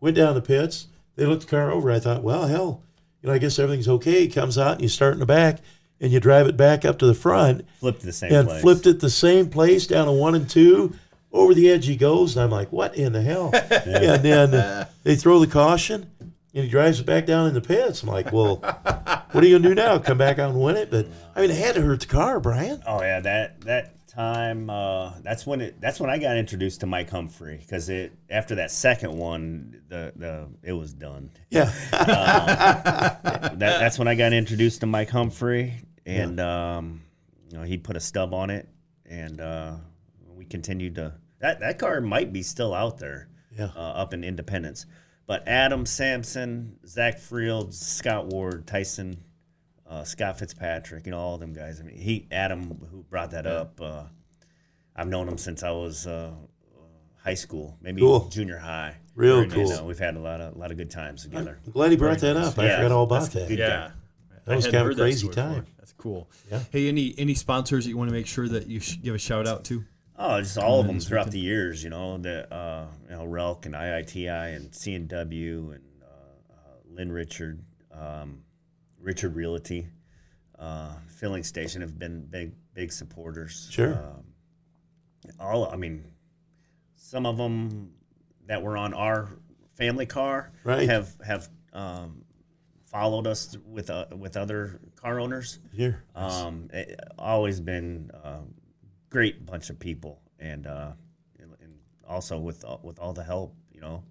Went 0.00 0.16
down 0.16 0.34
the 0.34 0.40
pits. 0.42 0.88
They 1.16 1.26
looked 1.26 1.42
the 1.42 1.48
car 1.48 1.70
over. 1.70 1.90
I 1.90 1.98
thought, 2.00 2.22
well, 2.22 2.46
hell, 2.46 2.82
you 3.22 3.28
know, 3.28 3.34
I 3.34 3.38
guess 3.38 3.58
everything's 3.58 3.88
okay. 3.88 4.20
He 4.22 4.28
comes 4.28 4.58
out 4.58 4.72
and 4.72 4.82
you 4.82 4.88
start 4.88 5.14
in 5.14 5.20
the 5.20 5.26
back 5.26 5.60
and 6.00 6.10
you 6.12 6.20
drive 6.20 6.46
it 6.46 6.56
back 6.56 6.84
up 6.84 6.98
to 6.98 7.06
the 7.06 7.14
front 7.14 7.64
Flipped 7.80 8.02
the 8.02 8.12
same 8.12 8.32
and 8.32 8.48
place. 8.48 8.60
flipped 8.62 8.86
it 8.86 9.00
the 9.00 9.08
same 9.10 9.48
place 9.48 9.86
down 9.86 10.06
to 10.06 10.12
one 10.12 10.34
and 10.34 10.48
two. 10.48 10.94
Over 11.32 11.52
the 11.52 11.68
edge 11.68 11.86
he 11.86 11.96
goes, 11.96 12.36
and 12.36 12.44
I'm 12.44 12.50
like, 12.50 12.70
"What 12.70 12.94
in 12.94 13.12
the 13.12 13.20
hell?" 13.20 13.50
And 13.86 14.22
then 14.22 14.86
they 15.02 15.16
throw 15.16 15.40
the 15.40 15.48
caution, 15.48 16.08
and 16.20 16.32
he 16.64 16.68
drives 16.68 17.00
it 17.00 17.06
back 17.06 17.26
down 17.26 17.48
in 17.48 17.54
the 17.54 17.60
pits. 17.60 18.04
I'm 18.04 18.08
like, 18.08 18.30
"Well, 18.32 18.56
what 18.58 19.42
are 19.42 19.44
you 19.44 19.58
gonna 19.58 19.68
do 19.68 19.74
now? 19.74 19.98
Come 19.98 20.16
back 20.16 20.38
out 20.38 20.50
and 20.50 20.60
win 20.60 20.76
it?" 20.76 20.92
But 20.92 21.08
I 21.34 21.40
mean, 21.40 21.50
it 21.50 21.56
had 21.56 21.74
to 21.74 21.80
hurt 21.82 21.98
the 22.00 22.06
car, 22.06 22.38
Brian. 22.38 22.80
Oh 22.86 23.02
yeah, 23.02 23.18
that 23.18 23.60
that 23.62 23.94
time. 24.14 24.70
Uh, 24.70 25.12
that's 25.22 25.46
when 25.46 25.60
it. 25.60 25.80
That's 25.80 25.98
when 26.00 26.10
I 26.10 26.18
got 26.18 26.36
introduced 26.36 26.80
to 26.80 26.86
Mike 26.86 27.10
Humphrey 27.10 27.56
because 27.58 27.88
it 27.88 28.12
after 28.30 28.54
that 28.56 28.70
second 28.70 29.16
one, 29.16 29.82
the 29.88 30.12
the 30.16 30.48
it 30.62 30.72
was 30.72 30.92
done. 30.92 31.30
Yeah, 31.50 31.70
That, 31.92 33.58
that's 33.58 33.98
when 33.98 34.08
I 34.08 34.14
got 34.14 34.32
introduced 34.32 34.80
to 34.80 34.86
Mike 34.86 35.10
Humphrey, 35.10 35.74
and 36.06 36.40
um, 36.40 37.02
you 37.50 37.56
know 37.58 37.64
he 37.64 37.76
put 37.76 37.96
a 37.96 38.00
stub 38.00 38.34
on 38.34 38.50
it, 38.50 38.68
and 39.06 39.40
uh, 39.40 39.76
we 40.34 40.44
continued 40.44 40.96
to. 40.96 41.14
That 41.40 41.60
that 41.60 41.78
car 41.78 42.00
might 42.00 42.32
be 42.32 42.42
still 42.42 42.74
out 42.74 42.98
there, 42.98 43.28
Yeah. 43.56 43.68
uh, 43.76 43.78
up 43.80 44.14
in 44.14 44.24
Independence. 44.24 44.86
But 45.26 45.48
Adam 45.48 45.86
Sampson, 45.86 46.76
Zach 46.86 47.18
Frield, 47.18 47.72
Scott 47.72 48.26
Ward, 48.26 48.66
Tyson, 48.66 49.16
uh, 49.88 50.04
Scott 50.04 50.38
Fitzpatrick, 50.38 51.06
you 51.06 51.12
know 51.12 51.18
all 51.18 51.38
them 51.38 51.52
guys. 51.52 51.80
I 51.80 51.84
mean, 51.84 51.96
he 51.96 52.26
Adam 52.30 52.86
who 52.90 53.02
brought 53.10 53.30
that 53.32 53.46
up. 53.46 53.80
Uh, 53.80 54.04
I've 54.96 55.08
known 55.08 55.28
him 55.28 55.38
since 55.38 55.62
I 55.62 55.70
was 55.70 56.06
uh, 56.06 56.30
uh, 56.74 56.78
high 57.22 57.34
school, 57.34 57.76
maybe 57.82 58.00
Cool. 58.00 58.28
junior 58.28 58.58
high. 58.58 58.96
Real 59.14 59.40
And, 59.40 59.52
cool. 59.52 59.70
uh, 59.72 59.82
we've 59.84 59.98
had 59.98 60.16
a 60.16 60.20
lot 60.20 60.40
of 60.40 60.54
a 60.56 60.58
lot 60.58 60.70
of 60.70 60.76
good 60.76 60.90
times 60.90 61.22
together. 61.22 61.58
I'm 61.66 61.72
glad 61.72 61.90
he 61.90 61.96
brought 61.96 62.18
that 62.18 62.36
up. 62.36 62.58
I 62.58 62.66
Yeah, 62.66 62.76
forgot 62.76 62.92
all 62.92 63.04
about 63.04 63.20
that's 63.22 63.34
that. 63.34 63.48
good. 63.48 63.58
Yeah. 63.58 63.90
That 64.44 64.52
I 64.52 64.56
was 64.56 64.66
kind 64.66 64.86
of 64.86 64.90
a 64.90 64.94
crazy 64.94 65.18
story 65.30 65.34
before. 65.34 65.54
time. 65.62 65.66
That's 65.78 65.92
cool. 65.94 66.28
Yeah. 66.50 66.60
Hey, 66.70 66.88
any 66.88 67.14
any 67.18 67.34
sponsors 67.34 67.84
that 67.84 67.90
you 67.90 67.96
want 67.96 68.08
to 68.10 68.14
make 68.14 68.26
sure 68.26 68.46
that 68.48 68.66
you 68.66 68.80
sh- 68.80 68.98
give 69.02 69.14
a 69.14 69.18
shout 69.18 69.46
out 69.46 69.64
to? 69.64 69.84
Oh, 70.16 70.40
just 70.40 70.58
all 70.58 70.80
of 70.80 70.86
them 70.86 70.96
this 70.96 71.08
throughout 71.08 71.30
the 71.32 71.40
years, 71.40 71.82
you 71.82 71.90
know, 71.90 72.18
the 72.18 72.52
uh, 72.54 72.86
you 73.08 73.16
know 73.16 73.24
Relk 73.26 73.66
and 73.66 73.74
IITI 73.74 74.54
and 74.54 74.70
CNW 74.70 75.74
and 75.74 75.82
uh, 76.02 76.06
uh, 76.52 76.56
Lynn 76.88 77.10
Richard, 77.10 77.64
um, 77.92 78.43
Richard 79.04 79.36
Realty, 79.36 79.86
uh, 80.58 80.94
Filling 81.18 81.44
Station 81.44 81.82
have 81.82 81.98
been 81.98 82.24
big 82.26 82.52
big 82.72 82.90
supporters. 82.92 83.68
Sure. 83.70 83.94
Um, 83.94 84.24
all 85.38 85.70
I 85.70 85.76
mean, 85.76 86.04
some 86.96 87.26
of 87.26 87.36
them 87.36 87.92
that 88.46 88.62
were 88.62 88.76
on 88.76 88.94
our 88.94 89.28
family 89.74 90.06
car 90.06 90.52
Right. 90.64 90.88
have 90.88 91.14
have 91.24 91.48
um, 91.72 92.24
followed 92.86 93.26
us 93.26 93.56
with 93.66 93.90
uh, 93.90 94.06
with 94.16 94.36
other 94.36 94.80
car 94.96 95.20
owners. 95.20 95.58
Here, 95.72 96.02
Um, 96.14 96.68
it, 96.72 96.98
always 97.18 97.60
been 97.60 98.10
a 98.14 98.40
great 99.10 99.44
bunch 99.44 99.70
of 99.70 99.78
people, 99.78 100.20
and 100.38 100.66
uh, 100.66 100.92
and, 101.38 101.52
also 102.08 102.38
with 102.38 102.64
all- 102.64 102.80
with 102.82 102.98
all 102.98 103.12
the 103.14 103.24
help, 103.24 103.54
you 103.72 103.80
know, 103.80 104.04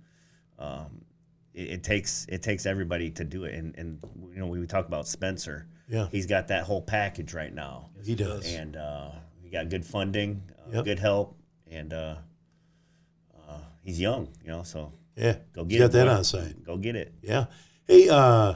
um, 0.60 1.06
it, 1.54 1.70
it 1.70 1.84
takes 1.84 2.26
it 2.30 2.42
takes 2.42 2.66
everybody 2.66 3.10
to 3.12 3.24
do 3.24 3.44
it. 3.46 3.56
And 3.56 3.76
and 3.78 4.00
you 4.32 4.40
know, 4.40 4.48
we 4.48 4.66
talk 4.68 4.88
about 4.88 5.08
Spencer. 5.08 5.68
Yeah. 5.90 6.08
he's 6.12 6.26
got 6.26 6.48
that 6.48 6.64
whole 6.64 6.82
package 6.82 7.34
right 7.34 7.54
now, 7.54 7.90
he 8.06 8.16
does. 8.16 8.46
and 8.52 8.76
uh, 8.78 9.12
he 9.44 9.50
got 9.50 9.70
good 9.70 9.86
funding, 9.86 10.42
uh, 10.68 10.76
Yep. 10.78 10.86
good 10.86 11.00
help, 11.00 11.38
and 11.70 11.92
uh, 11.94 12.16
uh, 13.48 13.58
he's 13.84 14.00
young, 14.00 14.30
you 14.44 14.48
know, 14.50 14.64
so 14.64 14.94
Yeah, 15.18 15.36
go 15.54 15.64
he's 15.66 15.74
get 15.74 15.80
got 15.80 15.86
it. 15.86 15.92
that 15.92 16.06
boy. 16.06 16.12
on 16.12 16.24
site. 16.24 16.64
Go 16.64 16.78
get 16.78 16.96
it. 16.96 17.14
Yeah. 17.22 17.46
Hey, 17.86 18.08
uh, 18.10 18.56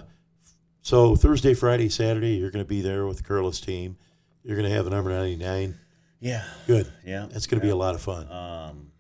so 0.82 1.16
Thursday, 1.18 1.54
Friday, 1.54 1.90
Saturday, 1.90 2.36
you're 2.38 2.50
going 2.50 2.64
to 2.64 2.68
be 2.68 2.80
there 2.82 3.06
with 3.06 3.18
the 3.18 3.24
Curlis 3.24 3.62
team. 3.64 3.98
You're 4.44 4.56
going 4.56 4.68
to 4.70 4.74
have 4.74 4.86
the 4.86 4.92
number 4.92 5.10
99. 5.12 5.78
Yeah, 6.22 6.46
Good. 6.66 6.92
yeah. 7.06 7.28
That's 7.30 7.46
going 7.46 7.60
to 7.60 7.66
be 7.66 7.72
a 7.72 7.76
lot 7.76 7.94
of 7.94 8.02
fun. 8.02 8.32
Um, 8.32 8.92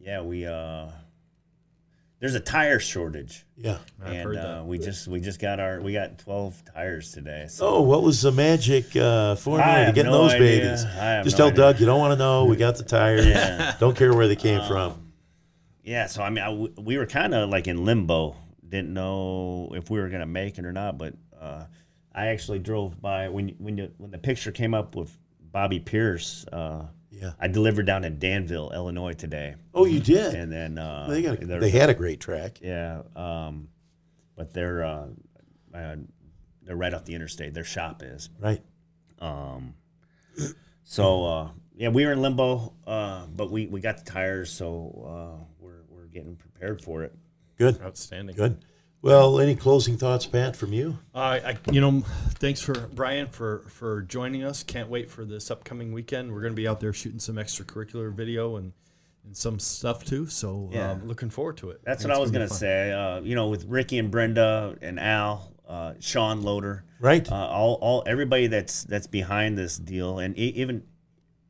yeah, 0.00 0.20
we 0.20 0.44
uh, 0.46 0.88
there's 2.20 2.34
a 2.34 2.40
tire 2.40 2.78
shortage, 2.80 3.46
Yeah. 3.56 3.78
I've 4.02 4.12
and 4.12 4.22
heard 4.24 4.36
uh, 4.36 4.42
that. 4.58 4.66
we 4.66 4.78
just 4.78 5.06
we 5.08 5.20
just 5.20 5.40
got 5.40 5.60
our 5.60 5.80
we 5.80 5.92
got 5.92 6.18
12 6.18 6.62
tires 6.74 7.12
today. 7.12 7.46
So 7.48 7.66
Oh, 7.66 7.82
what 7.82 8.02
was 8.02 8.22
the 8.22 8.32
magic 8.32 8.96
uh, 8.96 9.32
I 9.32 9.34
formula 9.36 9.72
to 9.78 9.84
have 9.86 9.94
getting 9.94 10.10
no 10.12 10.22
those 10.24 10.34
idea. 10.34 10.60
babies? 10.60 10.82
Just 10.82 11.36
no 11.36 11.36
tell 11.36 11.46
idea. 11.48 11.56
Doug 11.56 11.80
you 11.80 11.86
don't 11.86 12.00
want 12.00 12.12
to 12.12 12.16
know. 12.18 12.44
We 12.46 12.56
got 12.56 12.76
the 12.76 12.84
tires. 12.84 13.24
Yeah. 13.26 13.74
Don't 13.78 13.96
care 13.96 14.12
where 14.14 14.26
they 14.28 14.36
came 14.36 14.60
Um, 14.60 14.68
from. 14.68 15.12
yeah, 15.84 16.06
so 16.06 16.22
I 16.22 16.30
mean, 16.30 16.42
I 16.44 16.48
w 16.48 16.72
we 16.78 16.98
were 16.98 17.06
kind 17.06 17.34
of 17.34 17.50
like 17.50 17.66
in 17.68 17.84
limbo. 17.84 18.34
Didn't 18.68 18.92
know 18.92 19.70
if 19.74 19.88
we 19.90 19.98
were 20.00 20.08
gonna 20.08 20.26
make 20.26 20.58
it 20.58 20.64
or 20.66 20.72
not. 20.72 20.98
But 20.98 21.14
uh, 21.40 21.64
I 22.12 22.26
actually 22.28 22.58
drove 22.58 23.00
by 23.00 23.28
when 23.28 23.50
when 23.58 23.78
you, 23.78 23.90
when 23.98 24.10
the 24.10 24.18
picture 24.18 24.50
came 24.52 24.74
up 24.74 24.94
with 24.96 25.16
Bobby 25.52 25.78
Pierce. 25.80 26.44
Uh, 26.52 26.86
Yeah. 27.10 27.32
I 27.40 27.48
delivered 27.48 27.86
down 27.86 28.04
in 28.04 28.18
Danville, 28.18 28.70
Illinois 28.74 29.14
today, 29.14 29.54
Oh, 29.74 29.84
you 29.86 29.98
did. 30.00 30.34
and 30.34 30.52
then 30.52 30.78
uh, 30.78 31.06
they 31.08 31.22
got. 31.22 31.42
A, 31.42 31.46
they're- 31.46 31.68
had 31.70 31.88
a 31.90 31.94
great 31.94 32.20
track. 32.20 32.58
Yeah, 32.60 33.02
um, 33.16 33.68
but 34.36 34.52
they're 34.52 34.84
uh, 34.84 35.06
uh, 35.74 35.96
they're 36.62 36.76
right 36.76 36.92
off 36.92 37.04
the 37.06 37.14
interstate. 37.14 37.54
Their 37.54 37.64
shop 37.64 38.02
is. 38.04 38.28
Right. 38.38 38.62
Um, 39.20 39.74
so 40.84 41.24
uh, 41.24 41.48
yeah, 41.74 41.88
we 41.88 42.04
were 42.04 42.12
in 42.12 42.20
limbo, 42.22 42.74
uh, 42.86 43.26
but 43.26 43.50
we, 43.50 43.66
we 43.66 43.80
got 43.80 43.98
the 43.98 44.04
tires, 44.10 44.52
so 44.52 45.38
uh, 45.40 45.44
we're 45.58 45.82
we're 45.88 46.06
getting 46.06 46.36
prepared 46.36 46.82
for 46.82 47.02
it. 47.04 47.14
Good. 47.56 47.80
Outstanding. 47.82 48.36
Good. 48.36 48.64
Well, 49.00 49.38
any 49.38 49.54
closing 49.54 49.96
thoughts, 49.96 50.26
Pat, 50.26 50.56
from 50.56 50.72
you? 50.72 50.98
Uh, 51.14 51.18
I, 51.44 51.56
you 51.70 51.80
know, 51.80 52.00
thanks 52.40 52.60
for 52.60 52.74
Brian 52.74 53.28
for 53.28 53.64
for 53.68 54.02
joining 54.02 54.42
us. 54.42 54.62
Can't 54.64 54.88
wait 54.88 55.08
for 55.08 55.24
this 55.24 55.50
upcoming 55.50 55.92
weekend. 55.92 56.32
We're 56.32 56.40
going 56.40 56.52
to 56.52 56.56
be 56.56 56.66
out 56.66 56.80
there 56.80 56.92
shooting 56.92 57.20
some 57.20 57.36
extracurricular 57.36 58.12
video 58.12 58.56
and 58.56 58.72
and 59.24 59.36
some 59.36 59.58
stuff 59.60 60.04
too. 60.04 60.26
So 60.26 60.68
Yeah. 60.72 60.92
um, 60.92 61.06
looking 61.06 61.30
forward 61.30 61.58
to 61.58 61.70
it. 61.70 61.80
That's 61.84 62.02
think 62.02 62.10
what 62.10 62.16
I 62.18 62.20
was 62.20 62.30
gonna 62.32 62.48
say. 62.48 62.90
Uh, 62.92 63.20
you 63.20 63.34
know, 63.36 63.48
with 63.48 63.66
Ricky 63.66 63.98
and 63.98 64.10
Brenda 64.10 64.76
and 64.80 64.98
Al, 64.98 65.52
uh, 65.68 65.94
Sean 66.00 66.42
Loader, 66.42 66.84
Right. 66.98 67.30
uh, 67.30 67.34
all 67.34 67.74
all 67.80 68.02
everybody 68.06 68.46
that's 68.48 68.82
that's 68.84 69.06
behind 69.06 69.56
this 69.58 69.76
deal, 69.78 70.18
and 70.18 70.36
e- 70.36 70.54
even 70.56 70.82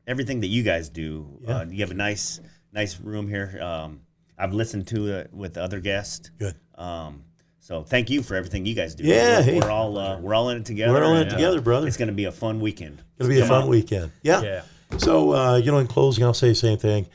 everything 0.05 0.41
that 0.41 0.47
you 0.47 0.61
guys 0.61 0.89
do. 0.89 1.39
Yeah. 1.41 1.59
Uh, 1.59 1.65
you 1.65 1.79
have 1.79 1.91
a 1.91 1.95
nice 1.95 2.41
nice 2.73 2.99
room 2.99 3.27
here. 3.27 3.57
Um, 3.61 4.01
I've 4.37 4.53
listened 4.53 4.87
to 4.89 5.07
it 5.07 5.33
with 5.33 5.57
other 5.57 5.79
guests. 5.79 6.29
Good. 6.37 6.55
Um, 6.75 7.23
so 7.69 7.83
thank 7.83 8.09
you 8.09 8.23
for 8.23 8.33
everything 8.33 8.65
you 8.65 8.73
guys 8.73 8.95
do. 8.95 9.03
Yeah, 9.03 9.37
we're, 9.37 9.43
hey. 9.43 9.59
we're 9.59 9.69
all 9.69 9.95
uh, 9.95 10.19
we're 10.19 10.33
all 10.33 10.49
in 10.49 10.57
it 10.57 10.65
together. 10.65 10.91
We're 10.91 11.03
all 11.03 11.15
in 11.17 11.27
it 11.27 11.31
uh, 11.31 11.35
together, 11.35 11.61
brother. 11.61 11.87
It's 11.87 11.97
going 11.97 12.07
to 12.07 12.15
be 12.15 12.25
a 12.25 12.31
fun 12.31 12.59
weekend. 12.59 13.03
It'll 13.19 13.29
be 13.29 13.39
a 13.39 13.45
fun 13.45 13.63
on. 13.63 13.69
weekend. 13.69 14.11
Yeah. 14.23 14.41
Yeah. 14.41 14.61
So, 14.97 15.35
uh, 15.35 15.57
you 15.57 15.71
know, 15.71 15.77
in 15.77 15.85
closing, 15.85 16.23
I'll 16.23 16.33
say 16.33 16.49
the 16.49 16.55
same 16.55 16.79
thing. 16.79 17.05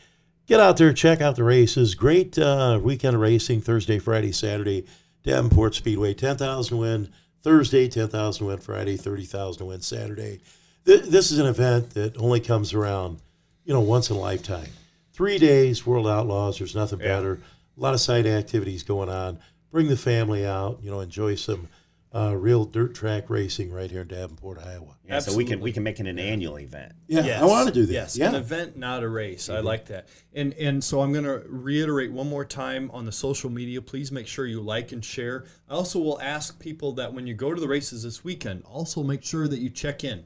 Get 0.47 0.61
out 0.61 0.77
there, 0.77 0.93
check 0.93 1.21
out 1.21 1.35
the 1.35 1.43
races. 1.43 1.97
Great 1.97 2.39
uh, 2.39 2.79
weekend 2.81 3.17
of 3.17 3.21
racing 3.21 3.63
Thursday, 3.63 3.99
Friday, 3.99 4.31
Saturday. 4.31 4.87
Davenport 5.25 5.75
Speedway, 5.75 6.15
10,000 6.15 6.79
win 6.79 7.09
Thursday, 7.43 7.89
10,000 7.89 8.47
win 8.47 8.59
Friday, 8.59 8.97
30,000 8.97 9.67
win 9.67 9.81
Saturday. 9.81 10.41
Th- 10.85 11.03
this 11.03 11.33
is 11.33 11.39
an 11.39 11.47
event 11.47 11.95
that 11.95 12.17
only 12.19 12.41
comes 12.41 12.75
around, 12.75 13.19
you 13.65 13.73
know, 13.73 13.81
once 13.81 14.11
in 14.11 14.17
a 14.17 14.21
lifetime. 14.21 14.69
Three 15.15 15.39
days, 15.39 15.85
World 15.85 16.07
Outlaws. 16.07 16.59
There's 16.59 16.75
nothing 16.75 16.99
better. 16.99 17.41
A 17.77 17.81
lot 17.81 17.95
of 17.95 18.01
side 18.01 18.27
activities 18.27 18.83
going 18.83 19.09
on. 19.09 19.41
Bring 19.75 19.89
the 19.89 19.97
family 19.97 20.47
out. 20.47 20.79
You 20.85 20.93
know, 20.93 21.01
enjoy 21.01 21.35
some 21.35 21.69
uh, 22.15 22.37
real 22.37 22.65
dirt 22.65 22.95
track 22.95 23.29
racing 23.29 23.73
right 23.73 23.91
here 23.91 24.03
in 24.03 24.07
Davenport, 24.07 24.65
Iowa. 24.65 24.97
Yeah, 25.05 25.19
so 25.19 25.37
we 25.37 25.45
can 25.45 25.59
we 25.59 25.73
can 25.73 25.83
make 25.83 25.99
it 25.99 26.07
an 26.07 26.21
annual 26.21 26.61
event. 26.61 26.93
Yeah, 27.09 27.25
Yes. 27.25 27.43
I 27.43 27.45
want 27.45 27.67
to 27.67 27.75
do 27.75 27.85
that. 27.87 27.93
Yes, 27.93 28.17
yeah. 28.17 28.29
an 28.29 28.37
event, 28.37 28.77
not 28.77 29.03
a 29.03 29.09
race. 29.09 29.49
I 29.49 29.59
like 29.59 29.87
that. 29.87 30.07
And 30.33 30.53
and 30.55 30.85
so 30.85 31.01
I'm 31.01 31.13
going 31.13 31.25
to 31.25 31.43
reiterate 31.49 32.13
one 32.13 32.29
more 32.29 32.45
time 32.45 32.89
on 32.93 33.05
the 33.05 33.11
social 33.11 33.51
media. 33.51 33.83
Please 33.83 34.13
make 34.13 34.29
sure 34.29 34.47
you 34.47 34.61
like 34.61 34.93
and 34.93 35.05
share. 35.05 35.45
I 35.69 35.75
also 35.75 35.99
will 35.99 36.21
ask 36.21 36.61
people 36.61 36.93
that 36.93 37.13
when 37.13 37.27
you 37.27 37.35
go 37.35 37.53
to 37.53 37.61
the 37.61 37.67
races 37.67 38.05
this 38.05 38.23
weekend, 38.23 38.63
also 38.63 39.03
make 39.03 39.25
sure 39.25 39.49
that 39.49 39.59
you 39.59 39.71
check 39.71 40.05
in, 40.05 40.23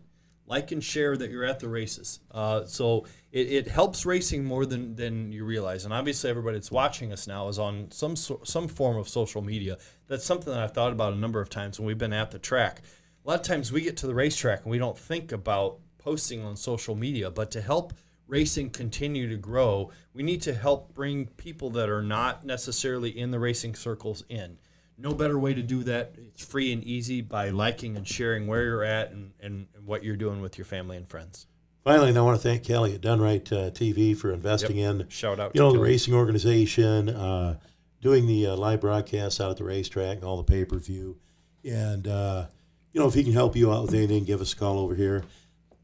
like 0.49 0.73
and 0.73 0.83
share 0.83 1.17
that 1.17 1.31
you're 1.31 1.45
at 1.45 1.61
the 1.61 1.69
races. 1.69 2.21
Uh, 2.31 2.65
so 2.65 3.07
it, 3.31 3.53
it 3.53 3.69
helps 3.69 4.07
racing 4.07 4.45
more 4.45 4.67
than 4.67 4.97
than 4.97 5.31
you 5.31 5.45
realize. 5.45 5.85
And 5.85 5.93
obviously, 5.93 6.31
everybody 6.31 6.57
that's 6.57 6.71
watching 6.71 7.13
us 7.13 7.27
now 7.27 7.49
is 7.49 7.59
on 7.59 7.91
some 7.91 8.17
so- 8.17 8.41
some 8.45 8.67
form 8.69 8.97
of 8.97 9.09
social 9.09 9.43
media. 9.43 9.79
That's 10.07 10.25
something 10.25 10.53
that 10.53 10.63
I've 10.63 10.73
thought 10.73 10.93
about 10.93 11.13
a 11.13 11.17
number 11.17 11.41
of 11.41 11.51
times 11.51 11.79
when 11.79 11.87
we've 11.87 11.99
been 11.99 12.13
at 12.13 12.31
the 12.31 12.39
track. 12.39 12.83
A 13.25 13.29
lot 13.29 13.41
of 13.41 13.47
times 13.47 13.71
we 13.71 13.83
get 13.83 13.99
to 13.99 14.07
the 14.07 14.15
racetrack 14.15 14.63
and 14.63 14.71
we 14.71 14.79
don't 14.79 14.99
think 14.99 15.33
about 15.33 15.79
posting 15.99 16.43
on 16.43 16.57
social 16.57 16.95
media, 16.95 17.31
but 17.31 17.51
to 17.51 17.61
help 17.61 17.93
racing 18.27 18.71
continue 18.71 19.29
to 19.29 19.37
grow, 19.37 19.91
we 20.13 20.23
need 20.23 20.43
to 20.43 20.55
help 20.55 20.95
bring 20.95 21.27
people 21.27 21.71
that 21.71 21.89
are 21.89 22.03
not 22.03 22.45
necessarily 22.45 23.11
in 23.11 23.31
the 23.31 23.39
racing 23.39 23.75
circles 23.75 24.23
in. 24.29 24.59
No 24.99 25.15
better 25.15 25.39
way 25.39 25.55
to 25.55 25.63
do 25.63 25.85
that. 25.85 26.13
It's 26.17 26.45
free 26.45 26.73
and 26.73 26.83
easy 26.83 27.21
by 27.21 27.51
liking 27.51 27.97
and 27.97 28.07
sharing 28.07 28.47
where 28.47 28.65
you're 28.65 28.85
at 28.85 29.13
and, 29.13 29.33
and, 29.41 29.67
and 29.75 29.87
what 29.87 30.03
you're 30.03 30.17
doing 30.17 30.41
with 30.41 30.59
your 30.59 30.65
family 30.65 30.97
and 30.97 31.09
friends. 31.09 31.47
Finally, 31.85 32.11
and 32.11 32.19
I 32.19 32.23
want 32.23 32.41
to 32.41 32.43
thank 32.43 32.65
Kelly 32.65 32.95
at 32.95 33.01
Done 33.01 33.21
Right 33.21 33.53
uh, 33.53 33.71
TV 33.71 34.17
for 34.17 34.33
investing 34.33 34.77
in 34.77 35.09
Shout 35.09 35.39
out 35.39 35.55
you 35.55 35.61
know 35.61 35.71
to 35.71 35.79
the 35.79 35.83
racing 35.83 36.15
organization. 36.15 37.09
Uh, 37.09 37.59
doing 38.01 38.27
the 38.27 38.49
uh, 38.49 38.57
live 38.57 38.81
broadcast 38.81 39.41
out 39.41 39.51
at 39.51 39.57
the 39.57 39.65
racetrack 39.65 40.17
and 40.17 40.25
all 40.25 40.37
the 40.37 40.45
pay 40.45 40.65
per 40.65 40.79
view. 40.79 41.19
And, 41.65 42.07
uh, 42.07 42.47
you 42.93 43.01
know, 43.01 43.09
if 43.09 43.15
he 43.15 43.25
can 43.25 43.33
help 43.33 43.57
you 43.57 43.73
out 43.73 43.83
with 43.83 43.95
anything, 43.95 44.25
give 44.25 44.41
us 44.41 44.53
a 44.53 44.57
call 44.57 44.79
over 44.79 44.95
here 44.95 45.25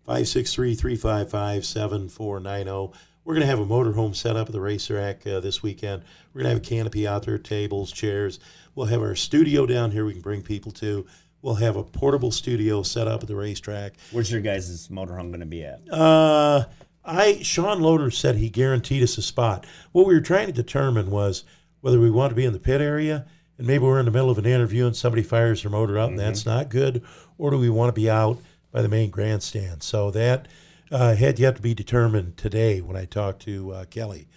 563 0.07 0.75
355 0.75 1.65
7490. 1.65 2.99
We're 3.25 3.35
going 3.35 3.43
to 3.43 3.47
have 3.47 3.61
a 3.61 3.67
motorhome 3.67 4.15
set 4.15 4.37
up 4.37 4.49
at 4.49 4.53
the 4.53 4.61
racetrack 4.61 5.27
uh, 5.27 5.41
this 5.41 5.63
weekend. 5.63 6.03
We're 6.33 6.43
going 6.43 6.51
to 6.51 6.61
have 6.61 6.67
a 6.67 6.69
canopy 6.69 7.07
out 7.07 7.25
there, 7.25 7.39
tables, 7.39 7.91
chairs. 7.91 8.39
We'll 8.75 8.87
have 8.87 9.01
our 9.01 9.15
studio 9.15 9.65
down 9.65 9.91
here 9.91 10.05
we 10.05 10.13
can 10.13 10.21
bring 10.21 10.43
people 10.43 10.73
to. 10.73 11.07
We'll 11.41 11.55
have 11.55 11.77
a 11.77 11.83
portable 11.83 12.31
studio 12.31 12.83
set 12.83 13.09
up 13.09 13.23
at 13.23 13.29
the 13.29 13.37
racetrack. 13.37 13.95
Where's 14.13 14.31
your 14.31 14.41
guys' 14.43 14.89
motorhome 14.89 15.29
going 15.29 15.41
to 15.41 15.47
be 15.47 15.65
at? 15.65 15.81
Uh, 15.91 16.67
I 17.05 17.43
Sean 17.43 17.81
Loader 17.81 18.11
said 18.11 18.37
he 18.37 18.51
guaranteed 18.51 19.03
us 19.03 19.17
a 19.19 19.23
spot. 19.23 19.67
What 19.93 20.07
we 20.07 20.15
were 20.15 20.21
trying 20.21 20.47
to 20.47 20.53
determine 20.53 21.11
was 21.11 21.45
whether 21.81 22.01
we 22.01 22.11
want 22.11 22.31
to 22.31 22.35
be 22.35 22.45
in 22.45 22.53
the 22.53 22.59
pit 22.59 22.81
area 22.81 23.27
and 23.59 23.67
maybe 23.67 23.85
we're 23.85 23.99
in 23.99 24.07
the 24.07 24.11
middle 24.11 24.31
of 24.31 24.39
an 24.39 24.47
interview 24.47 24.87
and 24.87 24.97
somebody 24.97 25.23
fires 25.23 25.63
their 25.63 25.71
motor 25.71 25.99
up 25.99 26.11
and 26.11 26.19
that's 26.19 26.47
not 26.47 26.71
good, 26.71 27.03
or 27.39 27.51
do 27.51 27.59
we 27.59 27.71
want 27.71 27.95
to 27.95 28.01
be 28.01 28.11
out 28.11 28.39
by 28.73 28.83
the 28.83 28.89
main 28.89 29.11
grandstand? 29.11 29.83
So 29.83 30.11
that 30.11 30.49
uh, 30.91 31.15
had 31.15 31.39
yet 31.39 31.57
to 31.57 31.63
be 31.63 31.75
determined 31.75 32.37
today 32.37 32.81
when 32.81 32.97
I 32.97 33.05
talked 33.05 33.43
to 33.43 33.73
uh, 33.73 33.85
Kelly. 33.87 34.29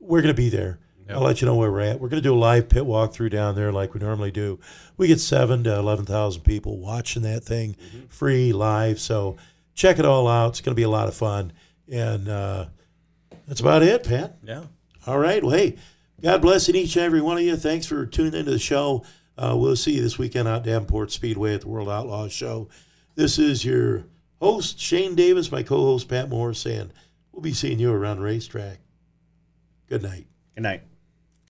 We're 0.00 0.22
going 0.22 0.34
to 0.34 0.42
be 0.42 0.48
there. 0.48 0.78
I'll 1.10 1.20
let 1.20 1.42
you 1.42 1.46
know 1.46 1.56
where 1.56 1.70
we're 1.70 1.80
at. 1.80 2.00
We're 2.00 2.08
going 2.08 2.22
to 2.22 2.26
do 2.28 2.34
a 2.34 2.38
live 2.38 2.68
pit 2.68 2.84
walkthrough 2.84 3.30
down 3.30 3.54
there 3.54 3.70
like 3.70 3.92
we 3.92 4.00
normally 4.00 4.30
do. 4.30 4.58
We 4.96 5.08
get 5.08 5.20
seven 5.20 5.62
to 5.64 5.76
eleven 5.76 6.06
thousand 6.06 6.42
people 6.42 6.78
watching 6.78 7.22
that 7.22 7.44
thing, 7.44 7.76
free 8.08 8.52
live. 8.52 8.98
So 8.98 9.36
check 9.74 9.98
it 9.98 10.06
all 10.06 10.26
out. 10.26 10.50
It's 10.50 10.60
going 10.60 10.72
to 10.72 10.76
be 10.76 10.84
a 10.84 10.88
lot 10.88 11.08
of 11.08 11.14
fun, 11.14 11.52
and 11.90 12.28
uh, 12.28 12.66
that's 13.46 13.60
about 13.60 13.82
it, 13.82 14.04
Pat. 14.04 14.38
Yeah. 14.42 14.64
All 15.06 15.18
right. 15.18 15.42
Well, 15.42 15.54
hey, 15.54 15.76
God 16.22 16.40
bless 16.40 16.68
each 16.68 16.96
and 16.96 17.04
every 17.04 17.20
one 17.20 17.36
of 17.36 17.42
you. 17.42 17.56
Thanks 17.56 17.84
for 17.84 18.06
tuning 18.06 18.34
into 18.34 18.50
the 18.50 18.58
show. 18.58 19.04
Uh, 19.36 19.54
we'll 19.58 19.76
see 19.76 19.92
you 19.92 20.02
this 20.02 20.18
weekend 20.18 20.48
out 20.48 20.60
at 20.60 20.64
Davenport 20.64 21.10
Speedway 21.10 21.54
at 21.54 21.62
the 21.62 21.68
World 21.68 21.88
Outlaws 21.88 22.32
Show. 22.32 22.68
This 23.16 23.38
is 23.38 23.64
your 23.64 24.04
host, 24.42 24.78
Shane 24.78 25.14
Davis, 25.14 25.52
my 25.52 25.62
co 25.62 25.76
host, 25.76 26.08
Pat 26.08 26.28
Moore, 26.28 26.52
saying 26.52 26.90
we'll 27.32 27.42
be 27.42 27.52
seeing 27.52 27.78
you 27.78 27.92
around 27.92 28.18
the 28.18 28.24
racetrack. 28.24 28.78
Good 29.88 30.02
night. 30.02 30.26
Good 30.54 30.62
night. 30.62 30.82